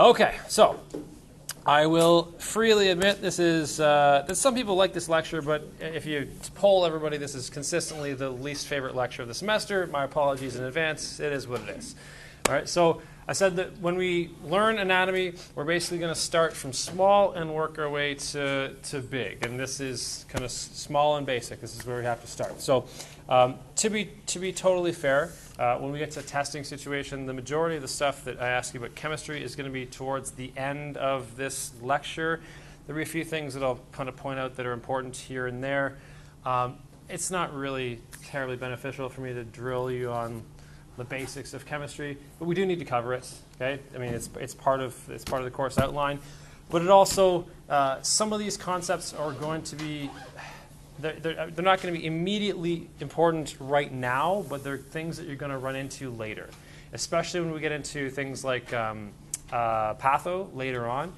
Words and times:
Okay, 0.00 0.38
so 0.48 0.80
I 1.66 1.84
will 1.84 2.32
freely 2.38 2.88
admit 2.88 3.20
this 3.20 3.38
is 3.38 3.80
uh, 3.80 4.24
that 4.26 4.36
some 4.36 4.54
people 4.54 4.74
like 4.74 4.94
this 4.94 5.10
lecture, 5.10 5.42
but 5.42 5.70
if 5.78 6.06
you 6.06 6.26
poll 6.54 6.86
everybody, 6.86 7.18
this 7.18 7.34
is 7.34 7.50
consistently 7.50 8.14
the 8.14 8.30
least 8.30 8.66
favorite 8.66 8.94
lecture 8.94 9.20
of 9.20 9.28
the 9.28 9.34
semester. 9.34 9.86
My 9.88 10.04
apologies 10.04 10.56
in 10.56 10.64
advance. 10.64 11.20
It 11.20 11.34
is 11.34 11.46
what 11.46 11.60
it 11.68 11.76
is. 11.76 11.96
All 12.48 12.54
right, 12.54 12.66
so 12.66 13.02
I 13.30 13.32
said 13.32 13.54
that 13.56 13.78
when 13.78 13.94
we 13.94 14.30
learn 14.42 14.80
anatomy, 14.80 15.34
we're 15.54 15.62
basically 15.62 15.98
going 15.98 16.12
to 16.12 16.18
start 16.18 16.52
from 16.52 16.72
small 16.72 17.30
and 17.30 17.54
work 17.54 17.78
our 17.78 17.88
way 17.88 18.14
to, 18.14 18.74
to 18.74 18.98
big. 18.98 19.46
And 19.46 19.56
this 19.56 19.78
is 19.78 20.26
kind 20.28 20.44
of 20.44 20.50
small 20.50 21.16
and 21.16 21.24
basic. 21.24 21.60
This 21.60 21.78
is 21.78 21.86
where 21.86 21.98
we 21.98 22.04
have 22.06 22.20
to 22.22 22.26
start. 22.26 22.60
So 22.60 22.86
um, 23.28 23.54
to, 23.76 23.88
be, 23.88 24.10
to 24.26 24.40
be 24.40 24.52
totally 24.52 24.90
fair, 24.90 25.30
uh, 25.60 25.76
when 25.76 25.92
we 25.92 26.00
get 26.00 26.10
to 26.10 26.18
a 26.18 26.24
testing 26.24 26.64
situation, 26.64 27.24
the 27.24 27.32
majority 27.32 27.76
of 27.76 27.82
the 27.82 27.88
stuff 27.88 28.24
that 28.24 28.42
I 28.42 28.48
ask 28.48 28.74
you 28.74 28.80
about 28.80 28.96
chemistry 28.96 29.44
is 29.44 29.54
going 29.54 29.66
to 29.66 29.72
be 29.72 29.86
towards 29.86 30.32
the 30.32 30.52
end 30.56 30.96
of 30.96 31.36
this 31.36 31.70
lecture. 31.80 32.40
There'll 32.84 32.96
be 32.96 33.04
a 33.04 33.06
few 33.06 33.24
things 33.24 33.54
that 33.54 33.62
I'll 33.62 33.78
kind 33.92 34.08
of 34.08 34.16
point 34.16 34.40
out 34.40 34.56
that 34.56 34.66
are 34.66 34.72
important 34.72 35.14
here 35.14 35.46
and 35.46 35.62
there. 35.62 35.98
Um, 36.44 36.78
it's 37.08 37.30
not 37.30 37.54
really 37.54 38.00
terribly 38.24 38.56
beneficial 38.56 39.08
for 39.08 39.20
me 39.20 39.32
to 39.34 39.44
drill 39.44 39.88
you 39.88 40.10
on 40.10 40.42
the 40.96 41.04
basics 41.04 41.54
of 41.54 41.66
chemistry, 41.66 42.18
but 42.38 42.46
we 42.46 42.54
do 42.54 42.66
need 42.66 42.78
to 42.78 42.84
cover 42.84 43.14
it. 43.14 43.28
Okay, 43.56 43.80
I 43.94 43.98
mean 43.98 44.12
it's 44.14 44.28
it's 44.38 44.54
part 44.54 44.80
of 44.80 44.96
it's 45.10 45.24
part 45.24 45.40
of 45.40 45.44
the 45.44 45.50
course 45.50 45.78
outline, 45.78 46.18
but 46.70 46.82
it 46.82 46.88
also 46.88 47.46
uh, 47.68 48.00
some 48.02 48.32
of 48.32 48.38
these 48.38 48.56
concepts 48.56 49.12
are 49.14 49.32
going 49.32 49.62
to 49.62 49.76
be 49.76 50.10
they're, 50.98 51.14
they're, 51.14 51.50
they're 51.50 51.64
not 51.64 51.80
going 51.80 51.94
to 51.94 52.00
be 52.00 52.06
immediately 52.06 52.88
important 53.00 53.56
right 53.58 53.90
now, 53.90 54.44
but 54.50 54.62
they're 54.62 54.76
things 54.76 55.16
that 55.16 55.26
you're 55.26 55.36
going 55.36 55.52
to 55.52 55.58
run 55.58 55.74
into 55.74 56.10
later, 56.10 56.50
especially 56.92 57.40
when 57.40 57.52
we 57.52 57.60
get 57.60 57.72
into 57.72 58.10
things 58.10 58.44
like 58.44 58.72
um, 58.74 59.10
uh, 59.52 59.94
patho 59.94 60.54
later 60.54 60.86
on 60.86 61.12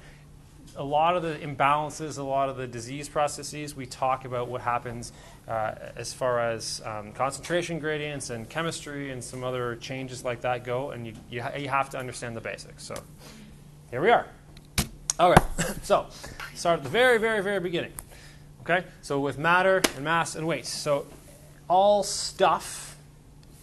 a 0.75 0.83
lot 0.83 1.15
of 1.15 1.23
the 1.23 1.35
imbalances, 1.35 2.17
a 2.17 2.23
lot 2.23 2.49
of 2.49 2.57
the 2.57 2.67
disease 2.67 3.07
processes, 3.07 3.75
we 3.75 3.85
talk 3.85 4.25
about 4.25 4.47
what 4.47 4.61
happens 4.61 5.11
uh, 5.47 5.75
as 5.95 6.13
far 6.13 6.39
as 6.39 6.81
um, 6.85 7.11
concentration 7.11 7.79
gradients 7.79 8.29
and 8.29 8.49
chemistry 8.49 9.11
and 9.11 9.23
some 9.23 9.43
other 9.43 9.75
changes 9.75 10.23
like 10.23 10.41
that 10.41 10.63
go, 10.63 10.91
and 10.91 11.05
you, 11.05 11.13
you, 11.29 11.41
ha- 11.41 11.55
you 11.57 11.69
have 11.69 11.89
to 11.89 11.97
understand 11.97 12.35
the 12.35 12.41
basics. 12.41 12.83
So 12.83 12.95
here 13.91 14.01
we 14.01 14.09
are. 14.09 14.27
Okay, 15.19 15.41
so 15.83 16.07
start 16.55 16.79
at 16.79 16.83
the 16.83 16.89
very, 16.89 17.17
very, 17.17 17.41
very 17.41 17.59
beginning. 17.59 17.93
Okay, 18.61 18.85
so 19.01 19.19
with 19.19 19.37
matter 19.37 19.81
and 19.95 20.03
mass 20.03 20.35
and 20.35 20.47
weight. 20.47 20.65
So 20.65 21.05
all 21.67 22.03
stuff 22.03 22.92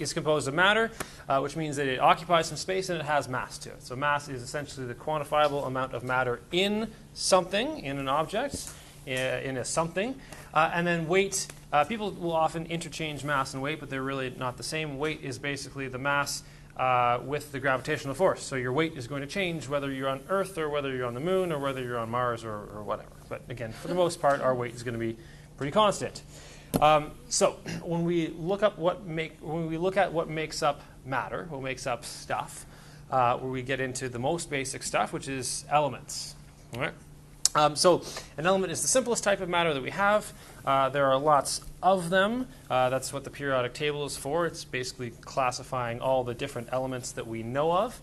is 0.01 0.13
composed 0.13 0.49
of 0.49 0.55
matter, 0.55 0.91
uh, 1.29 1.41
which 1.41 1.57
means 1.57 1.77
that 1.77 1.87
it 1.87 2.01
occupies 2.01 2.47
some 2.47 2.57
space 2.57 2.89
and 2.89 2.99
it 2.99 3.05
has 3.05 3.29
mass 3.29 3.59
to 3.59 3.71
it. 3.71 3.83
So 3.83 3.97
mass 3.97 4.29
is 4.29 4.43
essentially 4.43 4.87
the 4.87 4.95
quantifiable 4.95 5.67
amount 5.67 5.95
of 5.95 6.05
matter 6.05 6.41
in 6.53 6.91
something, 7.15 7.81
in 7.81 7.99
an 7.99 8.09
object, 8.09 8.71
in 9.07 9.57
a 9.57 9.65
something. 9.65 10.15
Uh, 10.53 10.71
and 10.75 10.87
then 10.87 11.09
weight, 11.09 11.47
uh, 11.73 11.85
people 11.85 12.11
will 12.11 12.33
often 12.33 12.67
interchange 12.67 13.25
mass 13.25 13.55
and 13.55 13.63
weight, 13.63 13.81
but 13.81 13.91
they're 13.91 14.03
really 14.03 14.31
not 14.39 14.57
the 14.57 14.63
same. 14.63 14.99
Weight 14.99 15.21
is 15.23 15.39
basically 15.39 15.89
the 15.89 15.99
mass 15.99 16.43
uh, 16.77 17.21
with 17.25 17.53
the 17.53 17.61
gravitational 17.61 18.15
force. 18.15 18.43
So 18.43 18.57
your 18.57 18.73
weight 18.73 18.97
is 18.97 19.07
going 19.07 19.21
to 19.21 19.27
change 19.27 19.69
whether 19.69 19.93
you're 19.93 20.09
on 20.09 20.21
Earth 20.29 20.57
or 20.59 20.69
whether 20.69 20.95
you're 20.95 21.07
on 21.07 21.15
the 21.15 21.21
moon 21.21 21.53
or 21.53 21.59
whether 21.59 21.83
you're 21.83 21.99
on 21.99 22.11
Mars 22.11 22.45
or, 22.45 22.55
or 22.55 22.83
whatever. 22.83 23.11
But 23.29 23.43
again, 23.49 23.73
for 23.73 23.89
the 23.89 23.95
most 23.95 24.21
part, 24.21 24.41
our 24.41 24.55
weight 24.55 24.75
is 24.75 24.83
going 24.83 24.95
to 24.95 25.01
be 25.01 25.17
pretty 25.57 25.73
constant. 25.73 26.23
Um, 26.81 27.13
so 27.29 27.53
when 27.83 28.05
we 28.05 28.29
look 28.29 28.63
up 28.63 28.79
what 28.79 29.07
make 29.07 29.39
when 29.41 29.67
we 29.67 29.77
look 29.77 29.97
at 29.97 30.13
what 30.13 30.29
makes 30.29 30.63
up 30.63 30.81
matter, 31.05 31.47
what 31.51 31.63
makes 31.63 31.87
up 31.87 32.05
stuff, 32.05 32.67
uh, 33.11 33.37
where 33.39 33.51
we 33.51 33.63
get 33.63 33.81
into 33.81 34.09
the 34.09 34.19
most 34.19 34.51
basic 34.51 34.83
stuff, 34.83 35.13
which 35.13 35.29
is 35.29 35.65
elements. 35.69 36.35
All 36.75 36.81
right. 36.81 36.95
Um, 37.55 37.75
so 37.75 38.03
an 38.39 38.47
element 38.47 38.73
is 38.73 38.81
the 38.83 38.89
simplest 38.89 39.25
type 39.25 39.41
of 39.41 39.49
matter 39.49 39.75
that 39.75 39.83
we 39.83 39.91
have. 39.91 40.33
Uh, 40.65 40.89
there 40.89 41.07
are 41.07 41.19
lots 41.19 41.63
of 41.83 42.09
them. 42.09 42.47
Uh, 42.69 42.91
that's 42.91 43.13
what 43.13 43.25
the 43.25 43.31
periodic 43.31 43.75
table 43.75 44.05
is 44.05 44.17
for. 44.17 44.47
It's 44.47 44.65
basically 44.65 45.11
classifying 45.11 46.01
all 46.01 46.23
the 46.23 46.35
different 46.35 46.69
elements 46.71 47.13
that 47.13 47.27
we 47.27 47.43
know 47.43 47.73
of. 47.73 48.01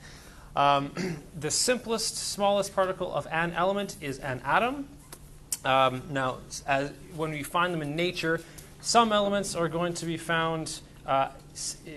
Um, 0.55 0.91
the 1.39 1.51
simplest, 1.51 2.17
smallest 2.17 2.75
particle 2.75 3.13
of 3.13 3.25
an 3.31 3.53
element 3.53 3.95
is 4.01 4.19
an 4.19 4.41
atom. 4.43 4.89
Um, 5.63 6.01
now, 6.09 6.37
as, 6.65 6.91
when 7.15 7.31
we 7.31 7.43
find 7.43 7.73
them 7.73 7.81
in 7.81 7.95
nature, 7.95 8.41
some 8.81 9.11
elements 9.11 9.55
are 9.55 9.69
going 9.69 9.93
to 9.95 10.05
be 10.05 10.17
found 10.17 10.81
uh, 11.05 11.29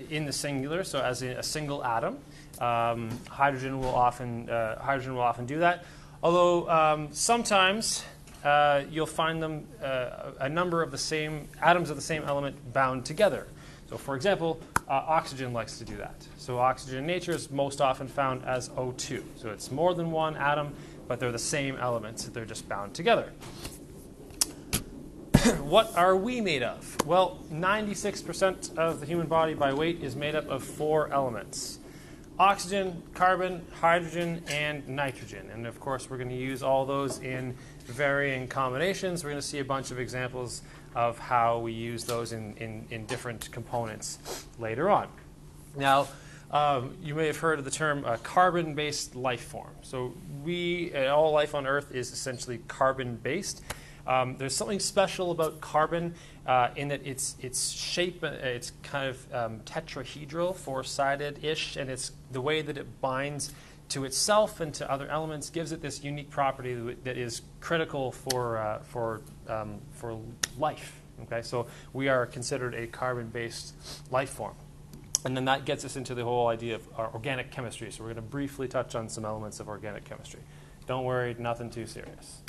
in 0.08 0.24
the 0.24 0.32
singular, 0.32 0.84
so 0.84 1.00
as 1.00 1.22
in 1.22 1.32
a 1.32 1.42
single 1.42 1.84
atom. 1.84 2.18
Um, 2.60 3.10
hydrogen 3.28 3.80
will 3.80 3.94
often 3.94 4.48
uh, 4.50 4.80
hydrogen 4.80 5.14
will 5.14 5.22
often 5.22 5.46
do 5.46 5.60
that. 5.60 5.84
Although 6.22 6.68
um, 6.68 7.08
sometimes 7.12 8.04
uh, 8.44 8.82
you'll 8.90 9.06
find 9.06 9.42
them 9.42 9.66
uh, 9.82 10.32
a 10.40 10.48
number 10.48 10.82
of 10.82 10.90
the 10.90 10.98
same 10.98 11.48
atoms 11.60 11.90
of 11.90 11.96
the 11.96 12.02
same 12.02 12.22
element 12.24 12.72
bound 12.72 13.04
together. 13.04 13.46
So, 13.88 13.96
for 13.96 14.14
example, 14.14 14.60
uh, 14.88 14.92
oxygen 14.92 15.52
likes 15.52 15.78
to 15.78 15.84
do 15.84 15.96
that. 15.96 16.14
So, 16.38 16.58
oxygen 16.58 16.98
in 16.98 17.06
nature 17.06 17.32
is 17.32 17.50
most 17.50 17.80
often 17.80 18.06
found 18.06 18.44
as 18.44 18.68
O2. 18.70 19.22
So, 19.36 19.50
it's 19.50 19.70
more 19.70 19.94
than 19.94 20.10
one 20.12 20.36
atom, 20.36 20.72
but 21.08 21.18
they're 21.18 21.32
the 21.32 21.38
same 21.38 21.76
elements. 21.76 22.24
They're 22.24 22.44
just 22.44 22.68
bound 22.68 22.94
together. 22.94 23.32
what 25.60 25.96
are 25.96 26.16
we 26.16 26.40
made 26.40 26.62
of? 26.62 26.96
Well, 27.06 27.38
96% 27.50 28.76
of 28.76 29.00
the 29.00 29.06
human 29.06 29.26
body 29.26 29.54
by 29.54 29.72
weight 29.72 30.02
is 30.02 30.14
made 30.14 30.34
up 30.34 30.46
of 30.48 30.62
four 30.62 31.10
elements 31.12 31.78
oxygen, 32.38 33.02
carbon, 33.12 33.64
hydrogen, 33.80 34.42
and 34.48 34.86
nitrogen. 34.88 35.50
And 35.52 35.66
of 35.66 35.78
course, 35.78 36.08
we're 36.08 36.16
going 36.16 36.30
to 36.30 36.36
use 36.36 36.62
all 36.62 36.86
those 36.86 37.18
in 37.20 37.54
varying 37.84 38.48
combinations. 38.48 39.22
We're 39.22 39.30
going 39.30 39.42
to 39.42 39.46
see 39.46 39.58
a 39.58 39.64
bunch 39.64 39.90
of 39.90 40.00
examples 40.00 40.62
of 40.94 41.18
how 41.18 41.58
we 41.58 41.72
use 41.72 42.04
those 42.04 42.32
in, 42.32 42.56
in, 42.56 42.86
in 42.90 43.06
different 43.06 43.50
components 43.50 44.46
later 44.58 44.88
on. 44.88 45.08
Now, 45.76 46.08
um, 46.50 46.96
you 47.02 47.14
may 47.14 47.26
have 47.26 47.36
heard 47.36 47.58
of 47.58 47.64
the 47.64 47.70
term 47.70 48.04
uh, 48.04 48.16
carbon 48.22 48.74
based 48.74 49.14
life 49.14 49.44
form. 49.44 49.74
So, 49.82 50.14
we, 50.42 50.92
uh, 50.94 51.14
all 51.14 51.32
life 51.32 51.54
on 51.54 51.66
Earth 51.66 51.94
is 51.94 52.10
essentially 52.10 52.58
carbon 52.68 53.16
based. 53.16 53.62
Um, 54.06 54.36
there's 54.38 54.54
something 54.54 54.80
special 54.80 55.30
about 55.30 55.60
carbon 55.60 56.14
uh, 56.46 56.70
in 56.76 56.88
that 56.88 57.06
its 57.06 57.36
its 57.40 57.70
shape, 57.70 58.24
uh, 58.24 58.28
it's 58.28 58.72
kind 58.82 59.08
of 59.08 59.34
um, 59.34 59.60
tetrahedral, 59.60 60.56
four-sided-ish, 60.56 61.76
and 61.76 61.90
it's 61.90 62.12
the 62.32 62.40
way 62.40 62.62
that 62.62 62.76
it 62.76 63.00
binds 63.00 63.52
to 63.90 64.04
itself 64.04 64.60
and 64.60 64.72
to 64.74 64.90
other 64.90 65.08
elements 65.08 65.50
gives 65.50 65.72
it 65.72 65.82
this 65.82 66.02
unique 66.04 66.30
property 66.30 66.74
that 67.04 67.18
is 67.18 67.42
critical 67.60 68.12
for 68.12 68.58
uh, 68.58 68.78
for 68.80 69.20
um, 69.48 69.80
for 69.92 70.18
life. 70.58 71.00
Okay, 71.22 71.42
so 71.42 71.66
we 71.92 72.08
are 72.08 72.24
considered 72.24 72.74
a 72.74 72.86
carbon-based 72.86 73.74
life 74.10 74.30
form. 74.30 74.54
And 75.24 75.36
then 75.36 75.44
that 75.44 75.66
gets 75.66 75.84
us 75.84 75.96
into 75.96 76.14
the 76.14 76.24
whole 76.24 76.48
idea 76.48 76.76
of 76.76 76.88
organic 76.98 77.50
chemistry. 77.50 77.90
So 77.90 78.02
we're 78.02 78.14
going 78.14 78.24
to 78.24 78.30
briefly 78.30 78.68
touch 78.68 78.94
on 78.94 79.08
some 79.08 79.26
elements 79.26 79.60
of 79.60 79.68
organic 79.68 80.04
chemistry. 80.04 80.40
Don't 80.86 81.04
worry, 81.04 81.36
nothing 81.38 81.68
too 81.68 81.86
serious. 81.86 82.40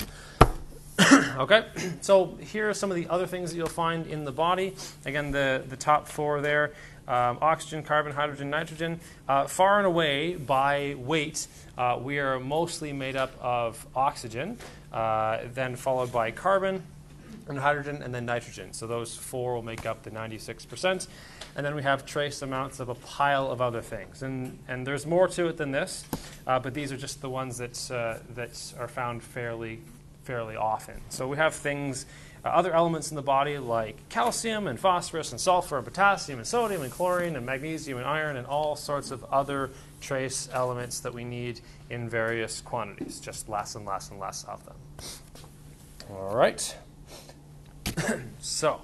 okay, 1.38 1.66
so 2.00 2.36
here 2.40 2.68
are 2.68 2.74
some 2.74 2.90
of 2.90 2.96
the 2.96 3.08
other 3.08 3.26
things 3.26 3.50
that 3.50 3.56
you'll 3.56 3.66
find 3.66 4.06
in 4.06 4.24
the 4.24 4.32
body. 4.32 4.74
Again, 5.06 5.30
the, 5.30 5.64
the 5.68 5.76
top 5.76 6.06
four 6.06 6.40
there 6.40 6.72
um, 7.08 7.38
oxygen, 7.42 7.82
carbon, 7.82 8.12
hydrogen, 8.12 8.50
nitrogen. 8.50 9.00
Uh, 9.28 9.46
far 9.46 9.78
and 9.78 9.86
away 9.86 10.34
by 10.34 10.94
weight, 10.98 11.46
uh, 11.76 11.98
we 12.00 12.18
are 12.18 12.38
mostly 12.38 12.92
made 12.92 13.16
up 13.16 13.32
of 13.40 13.84
oxygen, 13.94 14.58
uh, 14.92 15.40
then 15.52 15.76
followed 15.76 16.12
by 16.12 16.30
carbon 16.30 16.82
and 17.48 17.58
hydrogen, 17.58 18.02
and 18.02 18.14
then 18.14 18.24
nitrogen. 18.24 18.72
So 18.72 18.86
those 18.86 19.16
four 19.16 19.54
will 19.54 19.62
make 19.62 19.84
up 19.84 20.04
the 20.04 20.10
96%. 20.10 21.08
And 21.56 21.66
then 21.66 21.74
we 21.74 21.82
have 21.82 22.06
trace 22.06 22.40
amounts 22.40 22.80
of 22.80 22.88
a 22.88 22.94
pile 22.94 23.50
of 23.50 23.60
other 23.60 23.82
things. 23.82 24.22
And, 24.22 24.58
and 24.68 24.86
there's 24.86 25.06
more 25.06 25.28
to 25.28 25.48
it 25.48 25.56
than 25.56 25.72
this, 25.72 26.04
uh, 26.46 26.60
but 26.60 26.72
these 26.72 26.92
are 26.92 26.96
just 26.96 27.20
the 27.20 27.28
ones 27.28 27.58
that, 27.58 27.90
uh, 27.90 28.18
that 28.34 28.72
are 28.78 28.88
found 28.88 29.22
fairly 29.22 29.80
fairly 30.24 30.56
often. 30.56 31.00
So 31.08 31.28
we 31.28 31.36
have 31.36 31.54
things, 31.54 32.06
uh, 32.44 32.48
other 32.48 32.72
elements 32.72 33.10
in 33.10 33.16
the 33.16 33.22
body 33.22 33.58
like 33.58 33.96
calcium 34.08 34.66
and 34.66 34.78
phosphorus 34.78 35.32
and 35.32 35.40
sulfur 35.40 35.76
and 35.76 35.84
potassium 35.84 36.38
and 36.38 36.46
sodium 36.46 36.82
and 36.82 36.92
chlorine 36.92 37.36
and 37.36 37.44
magnesium 37.44 37.98
and 37.98 38.06
iron 38.06 38.36
and 38.36 38.46
all 38.46 38.76
sorts 38.76 39.10
of 39.10 39.24
other 39.24 39.70
trace 40.00 40.48
elements 40.52 41.00
that 41.00 41.14
we 41.14 41.24
need 41.24 41.60
in 41.90 42.08
various 42.08 42.60
quantities, 42.60 43.20
just 43.20 43.48
less 43.48 43.74
and 43.74 43.84
less 43.84 44.10
and 44.10 44.18
less 44.18 44.44
of 44.44 44.64
them. 44.64 44.76
All 46.10 46.34
right. 46.34 46.76
so, 48.40 48.80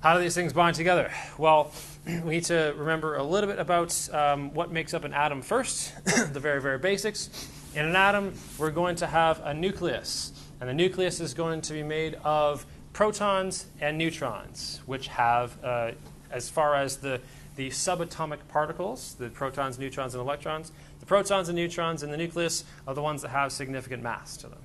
how 0.00 0.14
do 0.14 0.20
these 0.20 0.34
things 0.34 0.52
bind 0.52 0.76
together? 0.76 1.12
Well, 1.38 1.72
we 2.06 2.30
need 2.30 2.44
to 2.44 2.74
remember 2.76 3.16
a 3.16 3.22
little 3.22 3.48
bit 3.50 3.58
about 3.58 4.08
um, 4.14 4.54
what 4.54 4.70
makes 4.70 4.94
up 4.94 5.04
an 5.04 5.12
atom 5.12 5.42
first, 5.42 5.92
the 6.32 6.40
very, 6.40 6.60
very 6.60 6.78
basics. 6.78 7.30
In 7.74 7.84
an 7.84 7.96
atom, 7.96 8.32
we're 8.56 8.70
going 8.70 8.96
to 8.96 9.06
have 9.06 9.40
a 9.44 9.52
nucleus, 9.52 10.32
and 10.60 10.68
the 10.68 10.74
nucleus 10.74 11.20
is 11.20 11.34
going 11.34 11.60
to 11.60 11.74
be 11.74 11.82
made 11.82 12.14
of 12.24 12.64
protons 12.94 13.66
and 13.80 13.98
neutrons, 13.98 14.80
which 14.86 15.08
have, 15.08 15.62
uh, 15.62 15.92
as 16.30 16.48
far 16.48 16.74
as 16.74 16.96
the, 16.96 17.20
the 17.56 17.68
subatomic 17.68 18.38
particles, 18.48 19.14
the 19.14 19.28
protons, 19.28 19.78
neutrons, 19.78 20.14
and 20.14 20.22
electrons, 20.22 20.72
the 21.00 21.06
protons 21.06 21.50
and 21.50 21.56
neutrons 21.56 22.02
in 22.02 22.10
the 22.10 22.16
nucleus 22.16 22.64
are 22.86 22.94
the 22.94 23.02
ones 23.02 23.20
that 23.20 23.28
have 23.28 23.52
significant 23.52 24.02
mass 24.02 24.38
to 24.38 24.48
them. 24.48 24.60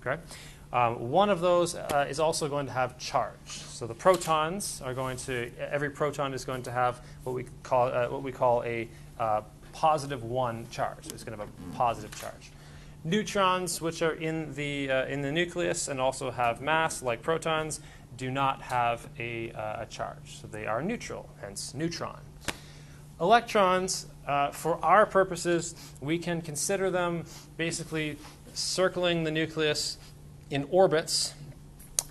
Okay? 0.00 0.22
Um, 0.72 1.10
one 1.10 1.30
of 1.30 1.40
those 1.40 1.74
uh, 1.74 2.06
is 2.08 2.20
also 2.20 2.48
going 2.48 2.66
to 2.66 2.72
have 2.72 2.98
charge. 2.98 3.34
So 3.46 3.86
the 3.86 3.94
protons 3.94 4.80
are 4.84 4.94
going 4.94 5.16
to, 5.18 5.50
every 5.58 5.90
proton 5.90 6.32
is 6.32 6.44
going 6.44 6.62
to 6.62 6.70
have 6.70 7.00
what 7.24 7.34
we 7.34 7.46
call, 7.64 7.88
uh, 7.88 8.08
what 8.08 8.22
we 8.22 8.32
call 8.32 8.62
a 8.62 8.88
uh, 9.18 9.42
positive 9.74 10.22
one 10.22 10.66
charge. 10.70 11.08
It's 11.08 11.24
going 11.24 11.36
to 11.36 11.44
have 11.44 11.52
a 11.52 11.76
positive 11.76 12.18
charge. 12.18 12.52
Neutrons, 13.02 13.82
which 13.82 14.00
are 14.00 14.14
in 14.14 14.54
the, 14.54 14.90
uh, 14.90 15.06
in 15.06 15.20
the 15.20 15.30
nucleus 15.30 15.88
and 15.88 16.00
also 16.00 16.30
have 16.30 16.62
mass 16.62 17.02
like 17.02 17.20
protons, 17.20 17.80
do 18.16 18.30
not 18.30 18.62
have 18.62 19.08
a, 19.18 19.50
uh, 19.52 19.82
a 19.82 19.86
charge. 19.86 20.40
So 20.40 20.46
they 20.46 20.66
are 20.66 20.80
neutral, 20.80 21.28
hence 21.40 21.74
neutron. 21.74 22.20
Electrons, 23.20 24.06
uh, 24.26 24.50
for 24.50 24.82
our 24.82 25.04
purposes, 25.06 25.74
we 26.00 26.18
can 26.18 26.40
consider 26.40 26.90
them 26.90 27.24
basically 27.56 28.16
circling 28.54 29.24
the 29.24 29.30
nucleus 29.30 29.98
in 30.50 30.66
orbits, 30.70 31.34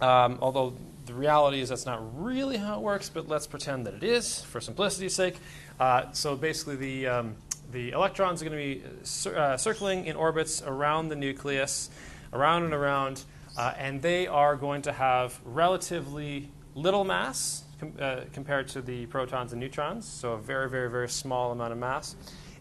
um, 0.02 0.38
although 0.42 0.74
the 1.06 1.14
reality 1.14 1.60
is 1.60 1.70
that's 1.70 1.86
not 1.86 2.02
really 2.22 2.58
how 2.58 2.78
it 2.78 2.82
works, 2.82 3.10
but 3.10 3.28
let's 3.28 3.48
pretend 3.48 3.86
that 3.86 3.94
it 3.94 4.04
is 4.04 4.42
for 4.42 4.62
simplicity's 4.62 5.16
sake. 5.16 5.38
Uh, 5.80 6.12
so 6.12 6.36
basically, 6.36 6.76
the, 6.76 7.08
um, 7.08 7.36
the 7.72 7.92
electrons 7.92 8.42
are 8.42 8.46
going 8.50 8.58
to 8.58 8.82
be 8.82 8.84
cir- 9.04 9.36
uh, 9.36 9.58
circling 9.58 10.06
in 10.06 10.16
orbits 10.16 10.62
around 10.62 11.10
the 11.10 11.16
nucleus, 11.16 11.90
around 12.32 12.64
and 12.64 12.74
around, 12.74 13.24
uh, 13.58 13.74
and 13.78 14.02
they 14.02 14.28
are 14.28 14.56
going 14.56 14.82
to 14.84 14.92
have 14.92 15.40
relatively 15.46 16.50
little 16.76 17.04
mass 17.04 17.64
com- 17.80 17.94
uh, 18.00 18.22
compared 18.32 18.68
to 18.68 18.82
the 18.82 19.06
protons 19.08 19.54
and 19.54 19.60
neutrons, 19.60 20.08
so 20.08 20.34
a 20.34 20.38
very, 20.38 20.70
very, 20.70 20.90
very 20.90 21.10
small 21.10 21.52
amount 21.52 21.72
of 21.72 21.78
mass. 21.78 22.16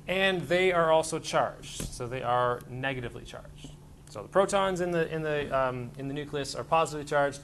And 0.09 0.43
they 0.43 0.73
are 0.73 0.91
also 0.91 1.19
charged, 1.19 1.83
so 1.83 2.07
they 2.07 2.23
are 2.23 2.61
negatively 2.69 3.25
charged. 3.25 3.71
So 4.11 4.23
the 4.23 4.29
protons 4.29 4.81
in 4.81 4.91
the, 4.91 5.13
in 5.15 5.23
the, 5.23 5.57
um, 5.57 5.91
in 5.97 6.09
the 6.09 6.15
nucleus 6.15 6.55
are 6.55 6.65
positively 6.65 7.09
charged, 7.09 7.41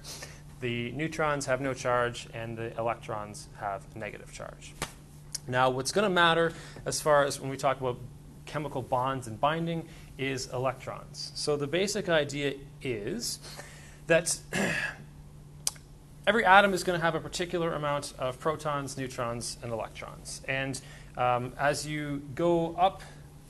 the 0.60 0.90
neutrons 0.92 1.46
have 1.46 1.60
no 1.60 1.72
charge, 1.72 2.28
and 2.34 2.58
the 2.58 2.76
electrons 2.76 3.48
have 3.58 3.84
negative 3.94 4.32
charge. 4.32 4.74
Now, 5.48 5.70
what's 5.70 5.92
going 5.92 6.04
to 6.04 6.14
matter 6.14 6.52
as 6.84 7.00
far 7.00 7.24
as 7.24 7.40
when 7.40 7.50
we 7.50 7.56
talk 7.56 7.80
about 7.80 7.98
chemical 8.44 8.82
bonds 8.82 9.26
and 9.26 9.40
binding 9.40 9.88
is 10.18 10.48
electrons. 10.52 11.32
So 11.34 11.56
the 11.56 11.66
basic 11.66 12.08
idea 12.08 12.54
is 12.82 13.38
that 14.06 14.38
every 16.26 16.44
atom 16.44 16.74
is 16.74 16.84
going 16.84 16.98
to 16.98 17.04
have 17.04 17.14
a 17.14 17.20
particular 17.20 17.74
amount 17.74 18.14
of 18.18 18.38
protons, 18.38 18.96
neutrons, 18.98 19.58
and 19.62 19.72
electrons. 19.72 20.42
And 20.46 20.80
um, 21.16 21.52
as 21.58 21.86
you 21.86 22.22
go 22.34 22.74
up 22.74 23.02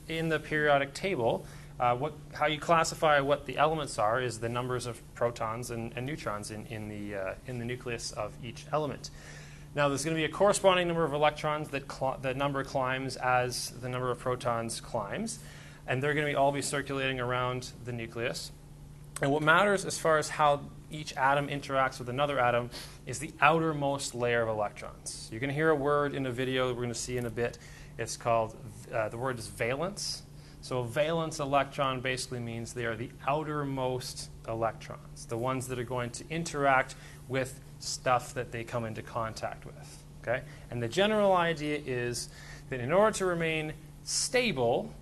in 0.09 0.29
the 0.29 0.39
periodic 0.39 0.95
table, 0.95 1.47
uh, 1.81 1.95
what, 1.95 2.15
how 2.33 2.47
you 2.47 2.59
classify 2.59 3.21
what 3.21 3.47
the 3.47 3.57
elements 3.57 3.99
are 3.99 4.21
is 4.21 4.41
the 4.41 4.49
numbers 4.49 4.87
of 4.87 5.01
protons 5.15 5.71
and, 5.71 5.93
and 5.97 6.07
neutrons 6.07 6.51
in, 6.51 6.67
in, 6.67 6.89
the, 6.89 7.15
uh, 7.15 7.35
in 7.47 7.59
the 7.59 7.65
nucleus 7.65 8.13
of 8.13 8.33
each 8.43 8.67
element. 8.73 9.11
Now, 9.79 9.89
there's 9.89 10.05
going 10.05 10.17
to 10.17 10.21
be 10.21 10.25
a 10.25 10.29
corresponding 10.29 10.89
number 10.89 11.05
of 11.05 11.13
electrons 11.13 11.69
that 11.69 11.89
the 12.21 12.35
number 12.35 12.65
climbs 12.65 13.15
as 13.15 13.71
the 13.81 13.89
number 13.89 14.11
of 14.11 14.19
protons 14.19 14.81
climbs, 14.81 15.39
and 15.87 16.03
they're 16.03 16.15
going 16.15 16.27
to 16.27 16.33
be 16.33 16.35
all 16.35 16.51
be 16.51 16.63
circulating 16.63 17.21
around 17.21 17.71
the 17.85 17.93
nucleus. 17.93 18.51
And 19.23 19.31
what 19.31 19.41
matters 19.41 19.85
as 19.85 19.97
far 19.97 20.19
as 20.19 20.31
how 20.31 20.63
each 20.91 21.17
atom 21.17 21.47
interacts 21.47 22.01
with 22.01 22.09
another 22.09 22.41
atom 22.41 22.71
is 23.07 23.21
the 23.21 23.31
outermost 23.41 24.17
layer 24.17 24.43
of 24.43 24.49
electrons. 24.49 25.29
You're 25.31 25.39
going 25.39 25.51
to 25.51 25.55
hear 25.55 25.71
a 25.71 25.77
word 25.77 26.13
in 26.13 26.27
a 26.27 26.33
video 26.33 26.71
we're 26.71 26.75
going 26.75 26.89
to 26.89 26.95
see 26.97 27.17
in 27.17 27.27
a 27.27 27.31
bit. 27.31 27.59
It's 27.99 28.17
called, 28.17 28.57
uh, 28.93 29.11
the 29.11 29.17
word 29.17 29.39
is 29.39 29.47
valence. 29.47 30.25
So 30.61 30.81
a 30.81 30.85
valence 30.85 31.39
electron 31.39 32.01
basically 32.01 32.41
means 32.41 32.73
they 32.73 32.85
are 32.85 32.97
the 32.97 33.13
outermost 33.29 34.29
electrons, 34.49 35.27
the 35.27 35.39
ones 35.39 35.69
that 35.69 35.79
are 35.79 35.85
going 35.85 36.11
to 36.11 36.25
interact 36.31 36.97
with 37.29 37.61
stuff 37.79 38.35
that 38.35 38.53
they 38.53 38.65
come 38.65 38.85
into 38.85 39.03
contact 39.03 39.65
with. 39.65 40.05
Okay? 40.23 40.43
And 40.71 40.83
the 40.83 40.89
general 40.89 41.33
idea 41.33 41.81
is 41.85 42.29
that 42.71 42.81
in 42.81 42.93
order 42.93 43.17
to 43.19 43.27
remain 43.27 43.73
stable, 44.05 44.93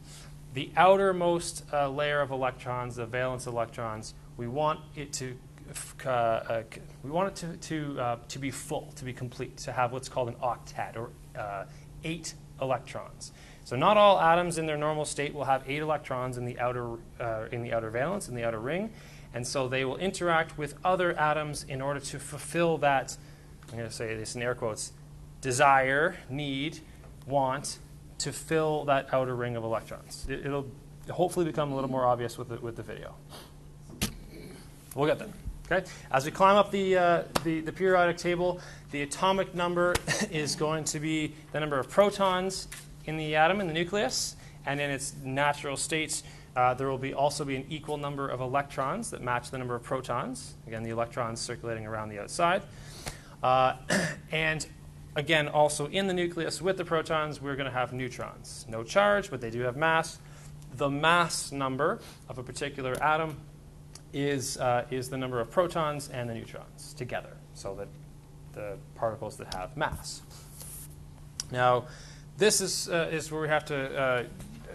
the 0.54 0.70
outermost 0.76 1.64
uh, 1.72 1.88
layer 1.88 2.20
of 2.20 2.30
electrons, 2.30 2.96
the 2.96 3.06
valence 3.06 3.46
electrons, 3.46 4.14
we 4.36 4.46
want 4.46 4.80
it 4.94 5.12
to 5.14 5.36
uh, 6.04 6.08
uh, 6.08 6.62
we 7.02 7.10
want 7.10 7.28
it 7.28 7.36
to 7.36 7.56
to, 7.56 8.00
uh, 8.00 8.16
to 8.28 8.38
be 8.38 8.50
full, 8.50 8.92
to 8.96 9.04
be 9.04 9.12
complete, 9.12 9.56
to 9.58 9.72
have 9.72 9.92
what's 9.92 10.08
called 10.08 10.28
an 10.28 10.34
octet 10.36 10.96
or 10.96 11.10
uh, 11.36 11.64
eight 12.04 12.34
electrons. 12.60 13.32
So 13.64 13.74
not 13.74 13.96
all 13.96 14.20
atoms 14.20 14.58
in 14.58 14.66
their 14.66 14.76
normal 14.76 15.04
state 15.04 15.34
will 15.34 15.44
have 15.44 15.64
eight 15.66 15.82
electrons 15.82 16.38
in 16.38 16.44
the 16.44 16.58
outer 16.60 16.98
uh, 17.18 17.46
in 17.50 17.62
the 17.62 17.72
outer 17.72 17.90
valence 17.90 18.28
in 18.28 18.34
the 18.34 18.44
outer 18.44 18.60
ring, 18.60 18.90
and 19.36 19.46
so 19.46 19.68
they 19.68 19.84
will 19.84 19.98
interact 19.98 20.56
with 20.56 20.76
other 20.82 21.12
atoms 21.18 21.66
in 21.68 21.82
order 21.82 22.00
to 22.00 22.18
fulfill 22.18 22.78
that. 22.78 23.14
I'm 23.68 23.76
going 23.76 23.86
to 23.86 23.94
say 23.94 24.16
this 24.16 24.34
in 24.34 24.40
air 24.40 24.54
quotes: 24.54 24.92
desire, 25.42 26.16
need, 26.30 26.78
want 27.26 27.78
to 28.16 28.32
fill 28.32 28.86
that 28.86 29.12
outer 29.12 29.36
ring 29.36 29.54
of 29.54 29.62
electrons. 29.62 30.26
It, 30.26 30.46
will 30.46 30.66
hopefully 31.10 31.44
become 31.44 31.70
a 31.70 31.74
little 31.74 31.90
more 31.90 32.06
obvious 32.06 32.38
with 32.38 32.48
the, 32.48 32.56
with 32.56 32.76
the 32.76 32.82
video. 32.82 33.14
We'll 34.94 35.06
get 35.06 35.18
there. 35.18 35.28
Okay. 35.70 35.86
As 36.10 36.24
we 36.24 36.30
climb 36.30 36.56
up 36.56 36.70
the, 36.70 36.96
uh, 36.96 37.22
the, 37.44 37.60
the 37.60 37.72
periodic 37.72 38.16
table, 38.16 38.58
the 38.90 39.02
atomic 39.02 39.54
number 39.54 39.94
is 40.30 40.56
going 40.56 40.84
to 40.84 40.98
be 40.98 41.34
the 41.52 41.60
number 41.60 41.78
of 41.78 41.90
protons 41.90 42.68
in 43.04 43.18
the 43.18 43.36
atom, 43.36 43.60
in 43.60 43.66
the 43.66 43.74
nucleus, 43.74 44.34
and 44.64 44.80
in 44.80 44.88
its 44.90 45.12
natural 45.22 45.76
state, 45.76 46.22
uh, 46.56 46.72
there 46.72 46.88
will 46.88 46.98
be 46.98 47.12
also 47.12 47.44
be 47.44 47.54
an 47.54 47.66
equal 47.68 47.98
number 47.98 48.28
of 48.28 48.40
electrons 48.40 49.10
that 49.10 49.20
match 49.20 49.50
the 49.50 49.58
number 49.58 49.74
of 49.74 49.82
protons. 49.82 50.54
Again, 50.66 50.82
the 50.82 50.90
electrons 50.90 51.38
circulating 51.38 51.86
around 51.86 52.08
the 52.08 52.18
outside. 52.18 52.62
Uh, 53.42 53.74
and 54.32 54.66
again, 55.14 55.48
also 55.48 55.86
in 55.88 56.06
the 56.06 56.14
nucleus 56.14 56.62
with 56.62 56.78
the 56.78 56.84
protons, 56.84 57.42
we're 57.42 57.56
going 57.56 57.70
to 57.70 57.78
have 57.78 57.92
neutrons. 57.92 58.64
No 58.68 58.82
charge, 58.82 59.30
but 59.30 59.42
they 59.42 59.50
do 59.50 59.60
have 59.60 59.76
mass. 59.76 60.18
The 60.76 60.88
mass 60.88 61.52
number 61.52 62.00
of 62.28 62.38
a 62.38 62.42
particular 62.42 63.00
atom 63.02 63.36
is, 64.14 64.56
uh, 64.56 64.86
is 64.90 65.10
the 65.10 65.18
number 65.18 65.40
of 65.40 65.50
protons 65.50 66.08
and 66.08 66.28
the 66.28 66.34
neutrons 66.34 66.94
together, 66.94 67.36
so 67.52 67.74
that 67.74 67.88
the 68.54 68.78
particles 68.94 69.36
that 69.36 69.52
have 69.54 69.76
mass. 69.76 70.22
Now, 71.52 71.86
this 72.38 72.62
is, 72.62 72.88
uh, 72.88 73.10
is 73.12 73.30
where 73.30 73.42
we 73.42 73.48
have 73.48 73.66
to 73.66 74.26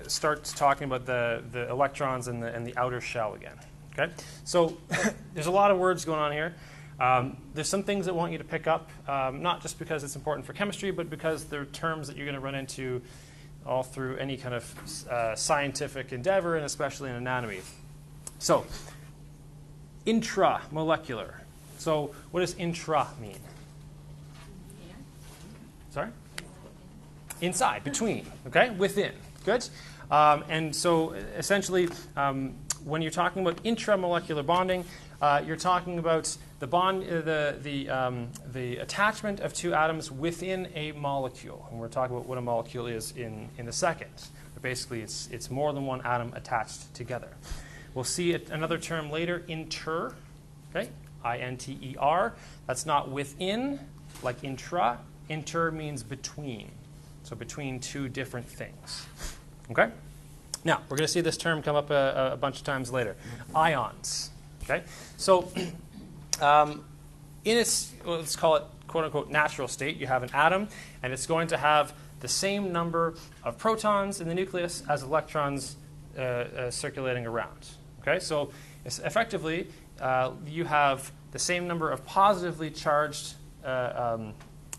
uh, 0.03 0.07
start 0.07 0.44
talking 0.44 0.86
about 0.86 1.06
the, 1.06 1.44
the 1.51 1.69
electrons 1.69 2.27
and 2.27 2.42
the, 2.42 2.53
and 2.53 2.65
the 2.65 2.75
outer 2.78 3.02
shell 3.02 3.33
again. 3.33 3.56
Okay? 3.94 4.11
So 4.44 4.78
there's 5.33 5.47
a 5.47 5.52
lot 5.52 5.71
of 5.71 5.78
words 5.78 6.06
going 6.06 6.19
on 6.19 6.31
here. 6.31 6.56
Um, 6.99 7.37
there's 7.56 7.68
some 7.68 7.83
things 7.83 8.06
that 8.06 8.11
I 8.11 8.16
want 8.16 8.31
you 8.31 8.37
to 8.37 8.44
pick 8.44 8.68
up, 8.68 8.92
um, 9.07 9.42
not 9.42 9.61
just 9.61 9.80
because 9.80 10.04
it's 10.04 10.16
important 10.16 10.45
for 10.45 10.54
chemistry, 10.54 10.92
but 10.92 11.09
because 11.09 11.45
they're 11.45 11.66
terms 11.66 12.07
that 12.07 12.16
you're 12.16 12.28
going 12.28 12.35
to 12.35 12.42
run 12.42 12.54
into 12.54 13.02
all 13.66 13.81
through 13.83 14.18
any 14.18 14.37
kind 14.37 14.54
of 14.54 15.07
uh, 15.09 15.35
scientific 15.35 16.14
endeavor, 16.14 16.56
and 16.56 16.66
especially 16.66 17.09
in 17.09 17.16
anatomy. 17.16 17.61
So, 18.40 18.66
intramolecular. 20.06 21.33
So, 21.78 22.14
what 22.31 22.42
does 22.42 22.56
intra 22.56 23.07
mean? 23.19 23.40
Sorry? 25.90 26.09
Inside, 27.42 27.83
between, 27.83 28.25
okay? 28.47 28.69
Within. 28.69 29.14
Good? 29.44 29.68
Um, 30.11 30.44
and 30.49 30.75
so, 30.75 31.11
essentially, 31.11 31.89
um, 32.18 32.53
when 32.83 33.01
you're 33.01 33.11
talking 33.11 33.41
about 33.41 33.63
intramolecular 33.63 34.45
bonding, 34.45 34.83
uh, 35.21 35.41
you're 35.45 35.56
talking 35.56 35.99
about 35.99 36.35
the 36.59 36.68
bond, 36.68 37.03
uh, 37.03 37.21
the 37.21 37.57
the 37.61 37.89
um, 37.89 38.27
the 38.51 38.77
attachment 38.77 39.39
of 39.39 39.53
two 39.53 39.73
atoms 39.73 40.11
within 40.11 40.68
a 40.75 40.91
molecule, 40.91 41.65
and 41.71 41.80
we're 41.80 41.87
talking 41.87 42.15
about 42.15 42.27
what 42.27 42.37
a 42.37 42.41
molecule 42.41 42.87
is 42.87 43.13
in 43.15 43.47
in 43.57 43.68
a 43.68 43.71
second. 43.71 44.11
But 44.53 44.63
basically, 44.63 45.01
it's 45.01 45.30
it's 45.31 45.49
more 45.49 45.73
than 45.73 45.85
one 45.85 46.01
atom 46.01 46.33
attached 46.35 46.94
together. 46.94 47.30
We'll 47.94 48.03
see 48.03 48.31
it, 48.31 48.49
another 48.49 48.77
term 48.77 49.11
later, 49.11 49.44
inter. 49.47 50.13
Okay, 50.75 50.89
I 51.23 51.37
N 51.37 51.57
T 51.57 51.77
E 51.81 51.95
R. 51.99 52.33
That's 52.68 52.85
not 52.85 53.09
within, 53.11 53.80
like 54.23 54.44
intra. 54.44 54.99
Inter 55.30 55.71
means 55.71 56.03
between, 56.03 56.71
so 57.23 57.35
between 57.35 57.80
two 57.80 58.09
different 58.09 58.47
things. 58.47 59.06
Okay. 59.71 59.90
Now 60.63 60.81
we're 60.90 60.97
going 60.97 61.07
to 61.07 61.11
see 61.11 61.21
this 61.21 61.37
term 61.37 61.61
come 61.61 61.75
up 61.75 61.90
a, 61.90 62.31
a 62.33 62.37
bunch 62.37 62.57
of 62.57 62.66
times 62.66 62.92
later. 62.92 63.16
Ions. 63.56 64.30
Okay, 64.63 64.83
so 65.18 65.51
um, 66.42 66.83
in 67.45 67.57
its, 67.57 67.94
let's 68.06 68.35
call 68.35 68.57
it 68.57 68.63
quote 68.87 69.06
unquote 69.06 69.30
natural 69.30 69.68
state, 69.68 69.97
you 69.97 70.07
have 70.07 70.23
an 70.23 70.30
atom, 70.33 70.68
and 71.01 71.13
it's 71.13 71.25
going 71.25 71.47
to 71.47 71.57
have 71.57 71.94
the 72.19 72.28
same 72.28 72.71
number 72.71 73.16
of 73.44 73.57
protons 73.57 74.21
in 74.21 74.28
the 74.28 74.35
nucleus 74.35 74.83
as 74.90 75.04
electrons 75.04 75.78
uh, 76.18 76.21
uh, 76.21 76.71
circulating 76.71 77.25
around. 77.25 77.69
Okay, 78.01 78.19
so 78.19 78.51
effectively, 78.85 79.68
uh, 79.99 80.31
you 80.45 80.66
have 80.66 81.11
the 81.31 81.40
same 81.40 81.68
number 81.68 81.90
of 81.90 82.06
positively 82.06 82.69
charged, 82.69 83.35
uh, 83.63 84.16
um, 84.18 84.33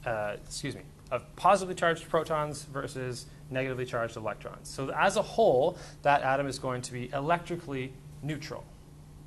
uh, 0.05 0.37
excuse 0.47 0.75
me, 0.75 0.83
of 1.11 1.25
positively 1.37 1.75
charged 1.75 2.09
protons 2.09 2.65
versus 2.65 3.27
negatively 3.53 3.85
charged 3.85 4.17
electrons. 4.17 4.69
So 4.69 4.91
as 4.91 5.17
a 5.17 5.23
whole, 5.23 5.77
that 6.03 6.23
atom 6.23 6.47
is 6.47 6.59
going 6.59 6.83
to 6.83 6.93
be 6.93 7.11
electrically 7.13 7.93
neutral. 8.23 8.65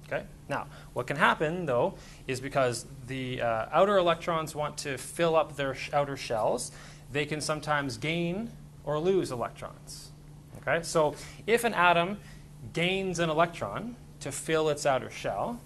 Okay? 0.08 0.24
Now, 0.50 0.67
what 0.94 1.08
can 1.08 1.17
happen, 1.17 1.65
though, 1.65 1.96
is 2.27 2.39
because 2.39 2.86
the 3.08 3.41
uh, 3.41 3.67
outer 3.72 3.98
electrons 3.98 4.53
want 4.53 4.77
to 4.79 4.98
fill 4.98 5.36
up 5.36 5.55
their 5.55 5.74
sh- 5.74 5.89
outer 5.94 6.17
shells, 6.17 6.72
they 7.12 7.25
can 7.25 7.41
sometimes 7.41 7.98
gain 7.98 8.51
or 8.84 9.00
lose 9.00 9.32
electrons. 9.32 10.12
Okay? 10.62 10.84
So 10.84 11.15
if 11.48 11.63
an 11.63 11.74
atom 11.74 12.17
gains 12.74 13.20
an 13.20 13.29
electron 13.29 13.96
to 14.20 14.32
fill 14.32 14.70
its 14.70 14.86
outer 14.86 15.10
shell, 15.10 15.60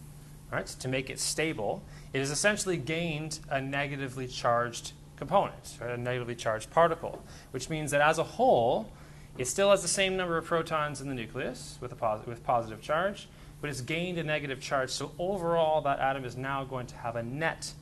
right, 0.51 0.66
to 0.66 0.88
make 0.88 1.10
it 1.10 1.20
stable, 1.20 1.84
it 2.13 2.20
has 2.20 2.32
essentially 2.32 2.78
gained 2.78 3.39
a 3.50 3.62
negatively 3.62 4.28
charged 4.28 4.94
component, 5.20 5.78
a 5.82 5.98
negatively 5.98 6.34
charged 6.34 6.72
particle, 6.72 7.22
which 7.52 7.70
means 7.70 7.92
that 7.92 8.02
as 8.02 8.18
a 8.18 8.24
whole, 8.24 8.92
it 9.38 9.46
still 9.46 9.70
has 9.70 9.82
the 9.84 9.88
same 9.88 10.18
number 10.18 10.38
of 10.38 10.46
protons 10.46 11.02
in 11.02 11.10
the 11.10 11.14
nucleus 11.14 11.78
with, 11.80 11.92
a 11.92 11.96
pos- 11.96 12.26
with 12.26 12.44
positive 12.44 12.82
charge, 12.82 13.28
but 13.62 13.70
it's 13.70 13.82
gained 13.82 14.18
a 14.18 14.24
negative 14.24 14.60
charge. 14.60 14.90
So 14.90 15.12
overall, 15.20 15.82
that 15.82 16.00
atom 16.00 16.26
is 16.26 16.36
now 16.36 16.64
going 16.64 16.88
to 16.88 16.96
have 16.96 17.16
a 17.16 17.24
net 17.24 17.74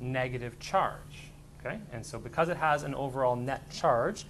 negative 0.00 0.58
charge. 0.58 1.30
Okay? 1.60 1.78
And 1.92 2.04
so 2.04 2.18
because 2.18 2.48
it 2.48 2.56
has 2.56 2.82
an 2.82 2.94
overall 2.94 3.36
net 3.36 3.70
charge 3.70 4.26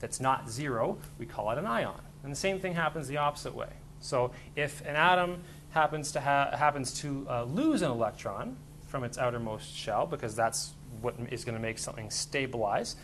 that's 0.00 0.20
not 0.20 0.50
zero, 0.50 0.98
we 1.18 1.26
call 1.26 1.50
it 1.50 1.58
an 1.58 1.66
ion. 1.66 2.00
And 2.22 2.32
the 2.32 2.36
same 2.36 2.58
thing 2.58 2.74
happens 2.74 3.08
the 3.08 3.16
opposite 3.16 3.54
way. 3.54 3.70
So 4.00 4.32
if 4.56 4.80
an 4.82 4.96
atom 4.96 5.42
happens 5.70 6.12
to, 6.12 6.20
ha- 6.20 6.56
happens 6.56 6.92
to 7.00 7.26
uh, 7.28 7.44
lose 7.44 7.82
an 7.82 7.90
electron 7.90 8.56
from 8.86 9.04
its 9.04 9.18
outermost 9.18 9.74
shell, 9.74 10.06
because 10.06 10.34
that's 10.34 10.72
what 11.00 11.14
is 11.30 11.44
going 11.44 11.56
to 11.56 11.62
make 11.62 11.78
something 11.78 12.10
stabilize, 12.10 12.96